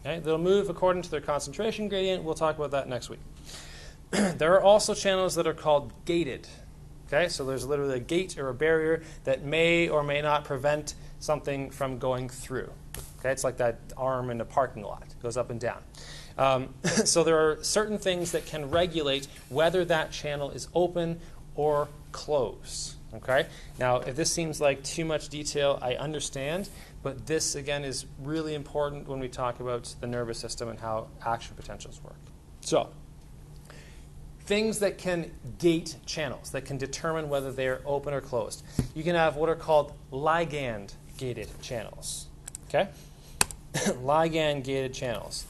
Okay? 0.00 0.20
They'll 0.20 0.38
move 0.38 0.70
according 0.70 1.02
to 1.02 1.10
their 1.10 1.20
concentration 1.20 1.88
gradient. 1.88 2.24
We'll 2.24 2.34
talk 2.34 2.56
about 2.56 2.70
that 2.70 2.88
next 2.88 3.10
week. 3.10 3.20
there 4.36 4.54
are 4.54 4.62
also 4.62 4.94
channels 4.94 5.34
that 5.36 5.46
are 5.46 5.54
called 5.54 5.92
gated. 6.04 6.46
Okay, 7.06 7.28
so 7.28 7.44
there's 7.44 7.66
literally 7.66 7.96
a 7.96 8.00
gate 8.00 8.38
or 8.38 8.48
a 8.48 8.54
barrier 8.54 9.02
that 9.24 9.42
may 9.42 9.88
or 9.88 10.02
may 10.02 10.22
not 10.22 10.44
prevent 10.44 10.94
something 11.18 11.70
from 11.70 11.98
going 11.98 12.28
through. 12.28 12.70
Okay, 13.18 13.30
it's 13.30 13.44
like 13.44 13.56
that 13.58 13.78
arm 13.96 14.30
in 14.30 14.40
a 14.40 14.44
parking 14.44 14.82
lot, 14.82 15.04
it 15.08 15.22
goes 15.22 15.36
up 15.36 15.50
and 15.50 15.60
down. 15.60 15.82
Um, 16.38 16.74
so 16.84 17.24
there 17.24 17.38
are 17.38 17.62
certain 17.62 17.98
things 17.98 18.32
that 18.32 18.46
can 18.46 18.70
regulate 18.70 19.28
whether 19.48 19.84
that 19.86 20.10
channel 20.10 20.50
is 20.50 20.68
open 20.74 21.20
or 21.54 21.88
closed. 22.12 22.96
Okay? 23.14 23.46
Now, 23.78 23.96
if 23.98 24.16
this 24.16 24.32
seems 24.32 24.60
like 24.60 24.82
too 24.82 25.04
much 25.04 25.28
detail, 25.28 25.78
I 25.82 25.94
understand, 25.96 26.68
but 27.02 27.26
this, 27.26 27.54
again, 27.54 27.84
is 27.84 28.06
really 28.22 28.54
important 28.54 29.06
when 29.06 29.20
we 29.20 29.28
talk 29.28 29.60
about 29.60 29.94
the 30.00 30.06
nervous 30.06 30.38
system 30.38 30.68
and 30.68 30.78
how 30.78 31.08
action 31.24 31.54
potentials 31.56 32.02
work. 32.02 32.16
So, 32.62 32.88
things 34.44 34.80
that 34.80 34.98
can 34.98 35.30
gate 35.58 35.96
channels, 36.06 36.50
that 36.50 36.64
can 36.64 36.78
determine 36.78 37.28
whether 37.28 37.52
they're 37.52 37.80
open 37.86 38.12
or 38.12 38.20
closed. 38.20 38.64
You 38.94 39.04
can 39.04 39.14
have 39.14 39.36
what 39.36 39.48
are 39.48 39.54
called 39.54 39.92
ligand 40.12 40.94
gated 41.16 41.48
channels. 41.60 42.26
Okay? 42.68 42.88
ligand 43.74 44.64
gated 44.64 44.94
channels. 44.94 45.46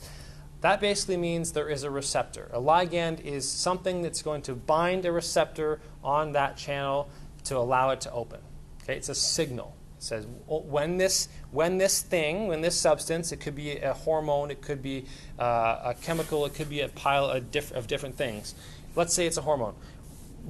That 0.61 0.81
basically 0.81 1.17
means 1.17 1.53
there 1.53 1.69
is 1.69 1.83
a 1.83 1.91
receptor. 1.91 2.49
A 2.53 2.61
ligand 2.61 3.21
is 3.21 3.49
something 3.49 4.03
that's 4.03 4.23
going 4.23 4.43
to 4.43 4.55
bind 4.55 5.05
a 5.05 5.13
receptor 5.13 5.81
on 6.05 6.33
that 6.33 6.57
channel 6.57 7.09
to 7.45 7.57
allow 7.57 7.91
it 7.91 8.01
to 8.03 8.13
open. 8.13 8.41
Okay? 8.83 8.97
It's 8.97 9.09
a 9.09 9.15
signal. 9.15 9.75
It 9.97 10.05
says 10.05 10.27
when 10.47 10.99
this, 10.99 11.29
when 11.51 11.79
this 11.79 12.03
thing, 12.03 12.49
when 12.49 12.61
this 12.61 12.77
substance, 12.77 13.33
it 13.33 13.39
could 13.39 13.57
be 13.57 13.77
a 13.77 13.93
hormone, 13.93 14.51
it 14.51 14.61
could 14.61 14.83
be 14.83 15.07
uh, 15.39 15.81
a 15.85 15.97
chemical, 16.01 16.45
it 16.45 16.55
could 16.55 16.69
be 16.69 16.81
a 16.81 16.89
pile 16.89 17.27
of, 17.27 17.51
diff- 17.51 17.73
of 17.73 17.87
different 17.87 18.17
things. 18.17 18.55
Let's 18.95 19.15
say 19.15 19.27
it's 19.27 19.37
a 19.37 19.43
hormone. 19.43 19.75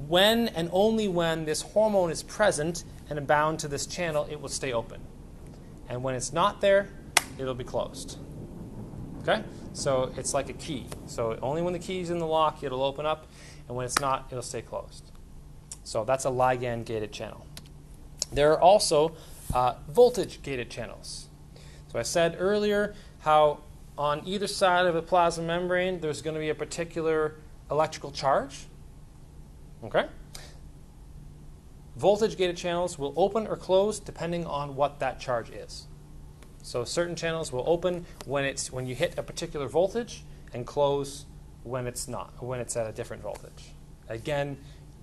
When 0.07 0.47
and 0.49 0.69
only 0.71 1.07
when 1.07 1.45
this 1.45 1.61
hormone 1.61 2.11
is 2.11 2.23
present 2.23 2.83
and 3.09 3.25
bound 3.27 3.59
to 3.59 3.67
this 3.67 3.85
channel, 3.85 4.27
it 4.29 4.41
will 4.41 4.49
stay 4.49 4.73
open. 4.73 5.01
And 5.89 6.03
when 6.03 6.15
it's 6.15 6.33
not 6.33 6.61
there, 6.61 6.89
it'll 7.37 7.53
be 7.53 7.63
closed. 7.63 8.17
Okay? 9.21 9.43
So 9.73 10.11
it's 10.17 10.33
like 10.33 10.49
a 10.49 10.53
key. 10.53 10.87
So 11.05 11.37
only 11.41 11.61
when 11.61 11.73
the 11.73 11.79
key 11.79 11.99
is 11.99 12.09
in 12.09 12.19
the 12.19 12.27
lock, 12.27 12.63
it'll 12.63 12.83
open 12.83 13.05
up, 13.05 13.27
and 13.67 13.77
when 13.77 13.85
it's 13.85 13.99
not, 13.99 14.27
it'll 14.29 14.43
stay 14.43 14.61
closed. 14.61 15.11
So 15.83 16.03
that's 16.03 16.25
a 16.25 16.29
ligand 16.29 16.85
gated 16.85 17.11
channel. 17.11 17.45
There 18.31 18.51
are 18.51 18.59
also 18.59 19.15
uh, 19.53 19.75
voltage 19.89 20.41
gated 20.41 20.69
channels. 20.69 21.27
So 21.91 21.99
I 21.99 22.03
said 22.03 22.35
earlier 22.39 22.95
how 23.19 23.59
on 23.97 24.21
either 24.25 24.47
side 24.47 24.85
of 24.87 24.95
a 24.95 25.01
plasma 25.01 25.43
membrane 25.43 25.99
there's 25.99 26.21
going 26.21 26.33
to 26.33 26.39
be 26.39 26.49
a 26.49 26.55
particular 26.55 27.35
electrical 27.73 28.11
charge. 28.11 28.67
Okay? 29.83 30.05
Voltage 31.95 32.37
gated 32.37 32.55
channels 32.55 32.97
will 32.97 33.13
open 33.17 33.45
or 33.47 33.57
close 33.57 33.99
depending 33.99 34.45
on 34.45 34.75
what 34.75 34.99
that 34.99 35.19
charge 35.19 35.49
is. 35.49 35.87
So 36.61 36.85
certain 36.85 37.15
channels 37.15 37.51
will 37.51 37.65
open 37.67 38.05
when 38.25 38.45
it's 38.45 38.71
when 38.71 38.85
you 38.85 38.95
hit 38.95 39.17
a 39.17 39.23
particular 39.23 39.67
voltage 39.67 40.23
and 40.53 40.65
close 40.65 41.25
when 41.63 41.87
it's 41.87 42.07
not, 42.07 42.41
when 42.41 42.59
it's 42.59 42.77
at 42.77 42.87
a 42.87 42.91
different 42.91 43.21
voltage. 43.21 43.73
Again, 44.07 44.57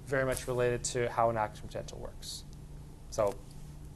very 0.06 0.24
much 0.24 0.48
related 0.48 0.82
to 0.84 1.08
how 1.10 1.28
an 1.30 1.36
action 1.36 1.66
potential 1.66 1.98
works. 1.98 2.44
So 3.10 3.34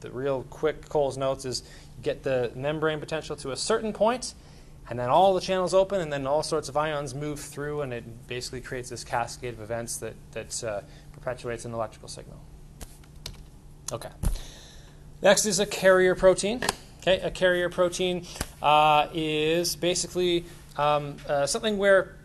the 0.01 0.11
real 0.11 0.43
quick 0.49 0.87
Cole's 0.89 1.17
notes 1.17 1.45
is 1.45 1.63
get 2.01 2.23
the 2.23 2.51
membrane 2.55 2.99
potential 2.99 3.35
to 3.37 3.51
a 3.51 3.57
certain 3.57 3.93
point, 3.93 4.33
and 4.89 4.99
then 4.99 5.09
all 5.09 5.33
the 5.33 5.41
channels 5.41 5.73
open, 5.73 6.01
and 6.01 6.11
then 6.11 6.27
all 6.27 6.43
sorts 6.43 6.69
of 6.69 6.77
ions 6.77 7.15
move 7.15 7.39
through, 7.39 7.81
and 7.81 7.93
it 7.93 8.27
basically 8.27 8.61
creates 8.61 8.89
this 8.89 9.03
cascade 9.03 9.53
of 9.53 9.61
events 9.61 9.97
that, 9.97 10.13
that 10.31 10.63
uh, 10.63 10.81
perpetuates 11.13 11.65
an 11.65 11.73
electrical 11.73 12.07
signal. 12.07 12.39
Okay. 13.91 14.09
Next 15.21 15.45
is 15.45 15.59
a 15.59 15.65
carrier 15.65 16.15
protein. 16.15 16.61
Okay, 17.01 17.19
a 17.21 17.29
carrier 17.29 17.69
protein 17.69 18.25
uh, 18.61 19.07
is 19.13 19.75
basically 19.75 20.45
um, 20.75 21.17
uh, 21.29 21.45
something 21.45 21.77
where 21.77 22.15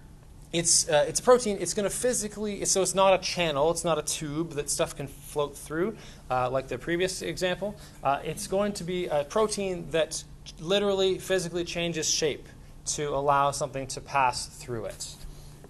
it's 0.52 0.88
uh, 0.88 1.04
it's 1.06 1.20
a 1.20 1.22
protein. 1.22 1.58
It's 1.60 1.74
going 1.74 1.88
to 1.88 1.94
physically 1.94 2.64
so 2.64 2.82
it's 2.82 2.94
not 2.94 3.14
a 3.14 3.18
channel. 3.18 3.70
It's 3.70 3.84
not 3.84 3.98
a 3.98 4.02
tube 4.02 4.52
that 4.52 4.70
stuff 4.70 4.96
can 4.96 5.06
float 5.06 5.56
through, 5.56 5.96
uh, 6.30 6.50
like 6.50 6.68
the 6.68 6.78
previous 6.78 7.22
example. 7.22 7.76
Uh, 8.02 8.20
it's 8.24 8.46
going 8.46 8.72
to 8.72 8.84
be 8.84 9.06
a 9.06 9.24
protein 9.24 9.86
that 9.90 10.24
literally 10.58 11.18
physically 11.18 11.64
changes 11.64 12.08
shape 12.08 12.48
to 12.86 13.08
allow 13.08 13.50
something 13.50 13.86
to 13.88 14.00
pass 14.00 14.46
through 14.46 14.86
it. 14.86 15.14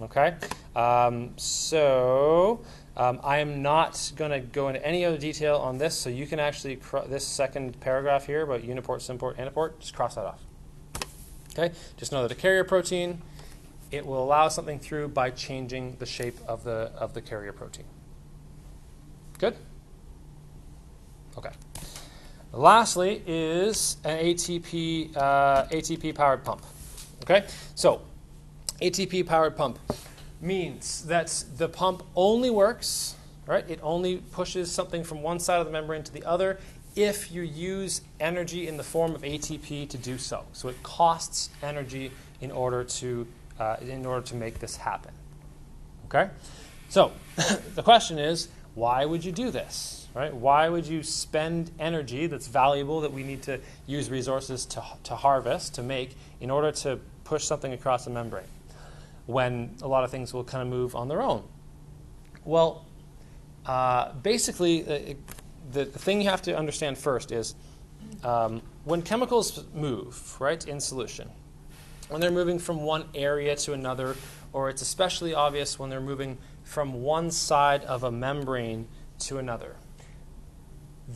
Okay, 0.00 0.34
um, 0.74 1.34
so. 1.36 2.60
Um, 2.96 3.20
I 3.22 3.38
am 3.38 3.62
not 3.62 4.12
going 4.16 4.30
to 4.32 4.40
go 4.40 4.68
into 4.68 4.84
any 4.84 5.04
other 5.04 5.16
detail 5.16 5.56
on 5.56 5.78
this, 5.78 5.96
so 5.96 6.10
you 6.10 6.26
can 6.26 6.38
actually, 6.38 6.78
this 7.06 7.26
second 7.26 7.78
paragraph 7.80 8.26
here 8.26 8.42
about 8.42 8.62
uniport, 8.62 8.98
symport, 8.98 9.36
antiport, 9.36 9.78
just 9.78 9.94
cross 9.94 10.16
that 10.16 10.24
off. 10.26 10.42
Okay? 11.52 11.74
Just 11.96 12.12
know 12.12 12.22
that 12.22 12.32
a 12.32 12.34
carrier 12.34 12.64
protein, 12.64 13.22
it 13.90 14.04
will 14.04 14.22
allow 14.22 14.48
something 14.48 14.78
through 14.78 15.08
by 15.08 15.30
changing 15.30 15.96
the 15.98 16.06
shape 16.06 16.36
of 16.46 16.64
the, 16.64 16.92
of 16.96 17.14
the 17.14 17.22
carrier 17.22 17.52
protein. 17.52 17.86
Good? 19.38 19.56
Okay. 21.38 21.50
Lastly 22.52 23.22
is 23.26 23.96
an 24.04 24.18
ATP, 24.18 25.16
uh, 25.16 25.66
ATP 25.66 26.14
powered 26.14 26.44
pump. 26.44 26.62
Okay? 27.22 27.46
So, 27.74 28.02
ATP 28.82 29.26
powered 29.26 29.56
pump 29.56 29.78
means 30.40 31.04
that 31.04 31.44
the 31.58 31.68
pump 31.68 32.02
only 32.16 32.50
works, 32.50 33.14
right? 33.46 33.68
It 33.68 33.78
only 33.82 34.16
pushes 34.32 34.72
something 34.72 35.04
from 35.04 35.22
one 35.22 35.38
side 35.38 35.60
of 35.60 35.66
the 35.66 35.72
membrane 35.72 36.02
to 36.02 36.12
the 36.12 36.24
other 36.24 36.58
if 36.96 37.30
you 37.30 37.42
use 37.42 38.02
energy 38.18 38.66
in 38.66 38.76
the 38.76 38.82
form 38.82 39.14
of 39.14 39.22
ATP 39.22 39.88
to 39.88 39.98
do 39.98 40.18
so. 40.18 40.44
So 40.52 40.68
it 40.68 40.82
costs 40.82 41.50
energy 41.62 42.10
in 42.40 42.50
order 42.50 42.84
to 42.84 43.26
uh, 43.58 43.76
in 43.82 44.06
order 44.06 44.26
to 44.26 44.34
make 44.34 44.58
this 44.58 44.76
happen. 44.76 45.12
Okay, 46.06 46.30
so 46.88 47.12
the 47.74 47.82
question 47.82 48.18
is, 48.18 48.48
why 48.74 49.04
would 49.04 49.24
you 49.24 49.32
do 49.32 49.50
this? 49.50 49.99
Right? 50.14 50.34
Why 50.34 50.68
would 50.68 50.86
you 50.86 51.02
spend 51.02 51.70
energy 51.78 52.26
that's 52.26 52.48
valuable 52.48 53.00
that 53.02 53.12
we 53.12 53.22
need 53.22 53.42
to 53.42 53.60
use 53.86 54.10
resources 54.10 54.66
to, 54.66 54.82
to 55.04 55.14
harvest 55.14 55.76
to 55.76 55.82
make 55.82 56.16
in 56.40 56.50
order 56.50 56.72
to 56.72 56.98
push 57.22 57.44
something 57.44 57.72
across 57.72 58.06
a 58.08 58.10
membrane? 58.10 58.44
when 59.30 59.76
a 59.82 59.88
lot 59.88 60.04
of 60.04 60.10
things 60.10 60.34
will 60.34 60.44
kind 60.44 60.62
of 60.62 60.68
move 60.68 60.94
on 60.94 61.08
their 61.08 61.22
own? 61.22 61.42
Well, 62.44 62.84
uh, 63.66 64.12
basically, 64.14 64.82
uh, 64.82 65.14
the, 65.72 65.84
the, 65.84 65.98
thing 65.98 66.20
you 66.20 66.28
have 66.28 66.42
to 66.42 66.56
understand 66.56 66.98
first 66.98 67.30
is 67.30 67.54
um, 68.24 68.62
when 68.84 69.02
chemicals 69.02 69.64
move, 69.74 70.36
right, 70.40 70.66
in 70.66 70.80
solution, 70.80 71.28
when 72.08 72.20
they're 72.20 72.30
moving 72.30 72.58
from 72.58 72.82
one 72.82 73.04
area 73.14 73.54
to 73.54 73.72
another, 73.72 74.16
or 74.52 74.68
it's 74.68 74.82
especially 74.82 75.34
obvious 75.34 75.78
when 75.78 75.90
they're 75.90 76.00
moving 76.00 76.38
from 76.64 77.02
one 77.02 77.30
side 77.30 77.84
of 77.84 78.02
a 78.02 78.10
membrane 78.10 78.88
to 79.18 79.38
another. 79.38 79.76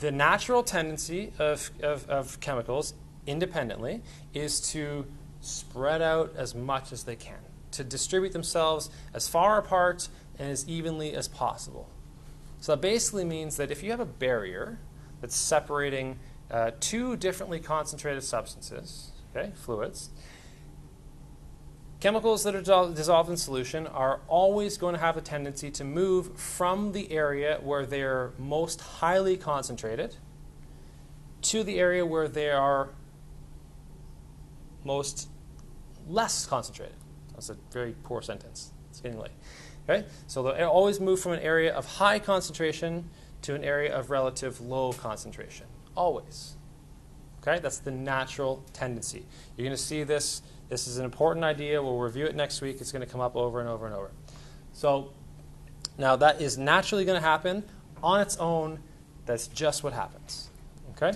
The 0.00 0.10
natural 0.10 0.62
tendency 0.62 1.32
of, 1.38 1.70
of, 1.82 2.08
of 2.08 2.40
chemicals 2.40 2.94
independently 3.26 4.02
is 4.32 4.60
to 4.72 5.06
spread 5.40 6.02
out 6.02 6.32
as 6.36 6.54
much 6.54 6.92
as 6.92 7.04
they 7.04 7.16
can 7.16 7.38
to 7.72 7.84
distribute 7.84 8.32
themselves 8.32 8.88
as 9.12 9.28
far 9.28 9.58
apart 9.58 10.08
and 10.38 10.50
as 10.50 10.66
evenly 10.68 11.14
as 11.14 11.28
possible. 11.28 11.88
So 12.60 12.72
that 12.72 12.80
basically 12.80 13.24
means 13.24 13.56
that 13.56 13.70
if 13.70 13.82
you 13.82 13.90
have 13.90 14.00
a 14.00 14.06
barrier 14.06 14.78
that's 15.20 15.36
separating 15.36 16.18
uh, 16.50 16.70
two 16.80 17.16
differently 17.16 17.60
concentrated 17.60 18.22
substances, 18.22 19.10
okay, 19.34 19.52
fluids, 19.54 20.10
chemicals 22.04 22.42
that 22.42 22.54
are 22.54 22.92
dissolved 22.92 23.30
in 23.30 23.36
solution 23.38 23.86
are 23.86 24.20
always 24.28 24.76
going 24.76 24.92
to 24.92 25.00
have 25.00 25.16
a 25.16 25.22
tendency 25.22 25.70
to 25.70 25.82
move 25.82 26.38
from 26.38 26.92
the 26.92 27.10
area 27.10 27.58
where 27.62 27.86
they're 27.86 28.32
most 28.38 28.78
highly 28.78 29.38
concentrated 29.38 30.14
to 31.40 31.64
the 31.64 31.78
area 31.78 32.04
where 32.04 32.28
they 32.28 32.50
are 32.50 32.90
most 34.84 35.30
less 36.06 36.44
concentrated. 36.44 36.94
That's 37.32 37.48
a 37.48 37.56
very 37.72 37.94
poor 38.02 38.20
sentence. 38.20 38.72
It's 38.90 39.00
getting 39.00 39.18
late. 39.18 39.32
Okay? 39.88 40.06
So 40.26 40.42
they'll 40.42 40.68
always 40.68 41.00
move 41.00 41.20
from 41.20 41.32
an 41.32 41.40
area 41.40 41.72
of 41.72 41.86
high 41.86 42.18
concentration 42.18 43.08
to 43.40 43.54
an 43.54 43.64
area 43.64 43.96
of 43.96 44.10
relative 44.10 44.60
low 44.60 44.92
concentration. 44.92 45.68
Always. 45.96 46.56
Okay? 47.40 47.60
That's 47.60 47.78
the 47.78 47.92
natural 47.92 48.62
tendency. 48.74 49.24
You're 49.56 49.64
going 49.64 49.74
to 49.74 49.82
see 49.82 50.02
this. 50.02 50.42
This 50.68 50.86
is 50.86 50.98
an 50.98 51.04
important 51.04 51.44
idea. 51.44 51.82
We'll 51.82 51.98
review 51.98 52.26
it 52.26 52.34
next 52.34 52.60
week. 52.60 52.80
It's 52.80 52.92
going 52.92 53.04
to 53.04 53.10
come 53.10 53.20
up 53.20 53.36
over 53.36 53.60
and 53.60 53.68
over 53.68 53.86
and 53.86 53.94
over. 53.94 54.10
So 54.72 55.12
now 55.98 56.16
that 56.16 56.40
is 56.40 56.58
naturally 56.58 57.04
going 57.04 57.20
to 57.20 57.26
happen 57.26 57.64
on 58.02 58.20
its 58.20 58.36
own. 58.38 58.80
That's 59.26 59.46
just 59.48 59.82
what 59.82 59.92
happens. 59.92 60.48
Okay? 60.90 61.12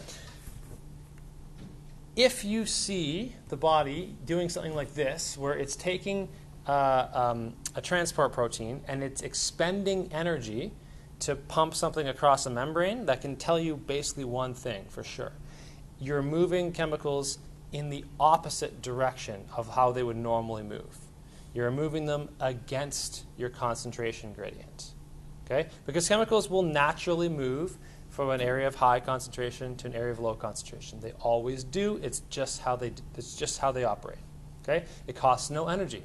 if 2.19 2.45
you 2.45 2.67
see 2.67 3.33
the 3.49 3.57
body 3.57 4.13
doing 4.27 4.49
something 4.49 4.75
like 4.75 4.93
this, 4.93 5.39
where 5.39 5.55
it's 5.55 5.77
taking 5.77 6.29
uh, 6.67 7.07
um, 7.13 7.55
a 7.77 7.81
transport 7.81 8.33
protein 8.33 8.81
and 8.89 9.05
it's 9.05 9.23
expending 9.23 10.13
energy 10.13 10.73
to 11.21 11.37
pump 11.37 11.77
something 11.77 12.09
across 12.09 12.45
a 12.45 12.51
membrane, 12.51 13.07
that 13.07 13.21
can 13.21 13.37
tell 13.37 13.57
you 13.57 13.77
basically 13.77 14.25
one 14.25 14.53
thing 14.53 14.85
for 14.89 15.05
sure. 15.05 15.31
You're 16.01 16.23
moving 16.23 16.73
chemicals 16.73 17.39
in 17.73 17.91
the 17.91 18.05
opposite 18.19 18.83
direction 18.83 19.45
of 19.57 19.69
how 19.69 19.93
they 19.93 20.03
would 20.03 20.17
normally 20.17 20.63
move. 20.63 20.99
You're 21.55 21.71
moving 21.71 22.07
them 22.07 22.29
against 22.41 23.25
your 23.37 23.49
concentration 23.49 24.33
gradient. 24.33 24.93
Okay? 25.45 25.69
Because 25.87 26.09
chemicals 26.09 26.51
will 26.51 26.63
naturally 26.63 27.29
move 27.29 27.77
from 28.11 28.31
an 28.31 28.41
area 28.41 28.67
of 28.67 28.75
high 28.75 29.01
concentration 29.01 29.77
to 29.77 29.87
an 29.87 29.95
area 29.95 30.13
of 30.13 30.19
low 30.19 30.35
concentration. 30.35 31.01
They 31.01 31.13
always 31.21 31.65
do. 31.65 31.99
It's 32.03 32.21
just 32.31 32.61
how 32.61 32.77
they 32.77 32.93
it's 33.17 33.37
just 33.37 33.59
how 33.59 33.73
they 33.73 33.85
operate. 33.85 34.19
Okay? 34.63 34.85
It 35.07 35.17
costs 35.17 35.51
no 35.51 35.69
energy. 35.69 36.03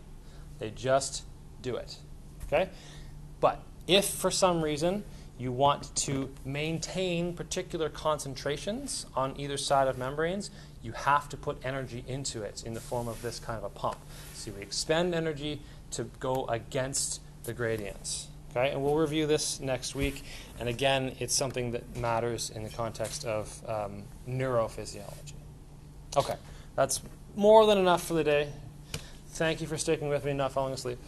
They 0.59 0.69
just 0.69 1.23
do 1.61 1.75
it. 1.75 1.97
Okay? 2.45 2.69
But 3.39 3.61
if 3.87 4.05
for 4.05 4.31
some 4.31 4.61
reason 4.63 5.03
you 5.37 5.51
want 5.51 5.93
to 5.95 6.29
maintain 6.45 7.33
particular 7.33 7.89
concentrations 7.89 9.05
on 9.15 9.33
either 9.37 9.57
side 9.57 9.87
of 9.87 9.97
membranes, 9.97 10.51
you 10.83 10.91
have 10.91 11.29
to 11.29 11.37
put 11.37 11.57
energy 11.65 12.03
into 12.07 12.43
it 12.43 12.63
in 12.65 12.73
the 12.73 12.79
form 12.79 13.07
of 13.07 13.21
this 13.21 13.39
kind 13.39 13.57
of 13.57 13.63
a 13.63 13.69
pump. 13.69 13.97
So 14.33 14.51
we 14.51 14.61
expend 14.61 15.15
energy 15.15 15.61
to 15.91 16.03
go 16.19 16.45
against 16.47 17.21
the 17.45 17.53
gradients. 17.53 18.27
Okay, 18.51 18.69
and 18.69 18.83
we'll 18.83 18.95
review 18.95 19.25
this 19.25 19.59
next 19.59 19.95
week. 19.95 20.23
And 20.59 20.69
again, 20.69 21.15
it's 21.19 21.33
something 21.33 21.71
that 21.71 21.95
matters 21.97 22.51
in 22.51 22.63
the 22.63 22.69
context 22.69 23.25
of 23.25 23.51
um, 23.67 24.03
neurophysiology. 24.29 25.33
Okay, 26.15 26.35
that's 26.75 27.01
more 27.35 27.65
than 27.65 27.79
enough 27.79 28.03
for 28.03 28.13
the 28.13 28.23
day. 28.23 28.49
Thank 29.29 29.61
you 29.61 29.65
for 29.65 29.77
sticking 29.77 30.09
with 30.09 30.23
me 30.23 30.31
and 30.31 30.37
not 30.37 30.51
falling 30.51 30.73
asleep. 30.73 30.99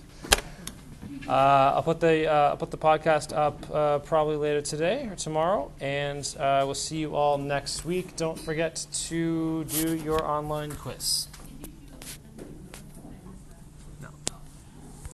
Uh, 1.27 1.73
I'll 1.75 1.83
put 1.83 1.99
the 1.99 2.31
uh, 2.31 2.49
I'll 2.49 2.57
put 2.57 2.71
the 2.71 2.77
podcast 2.77 3.35
up 3.35 3.57
uh, 3.73 3.99
probably 3.99 4.35
later 4.35 4.61
today 4.61 5.07
or 5.09 5.15
tomorrow, 5.15 5.71
and 5.79 6.23
uh, 6.39 6.61
we'll 6.65 6.75
see 6.75 6.97
you 6.97 7.15
all 7.15 7.37
next 7.37 7.83
week. 7.83 8.15
Don't 8.15 8.37
forget 8.37 8.85
to 9.07 9.63
do 9.65 9.95
your 9.95 10.23
online 10.23 10.71
quiz. 10.73 11.27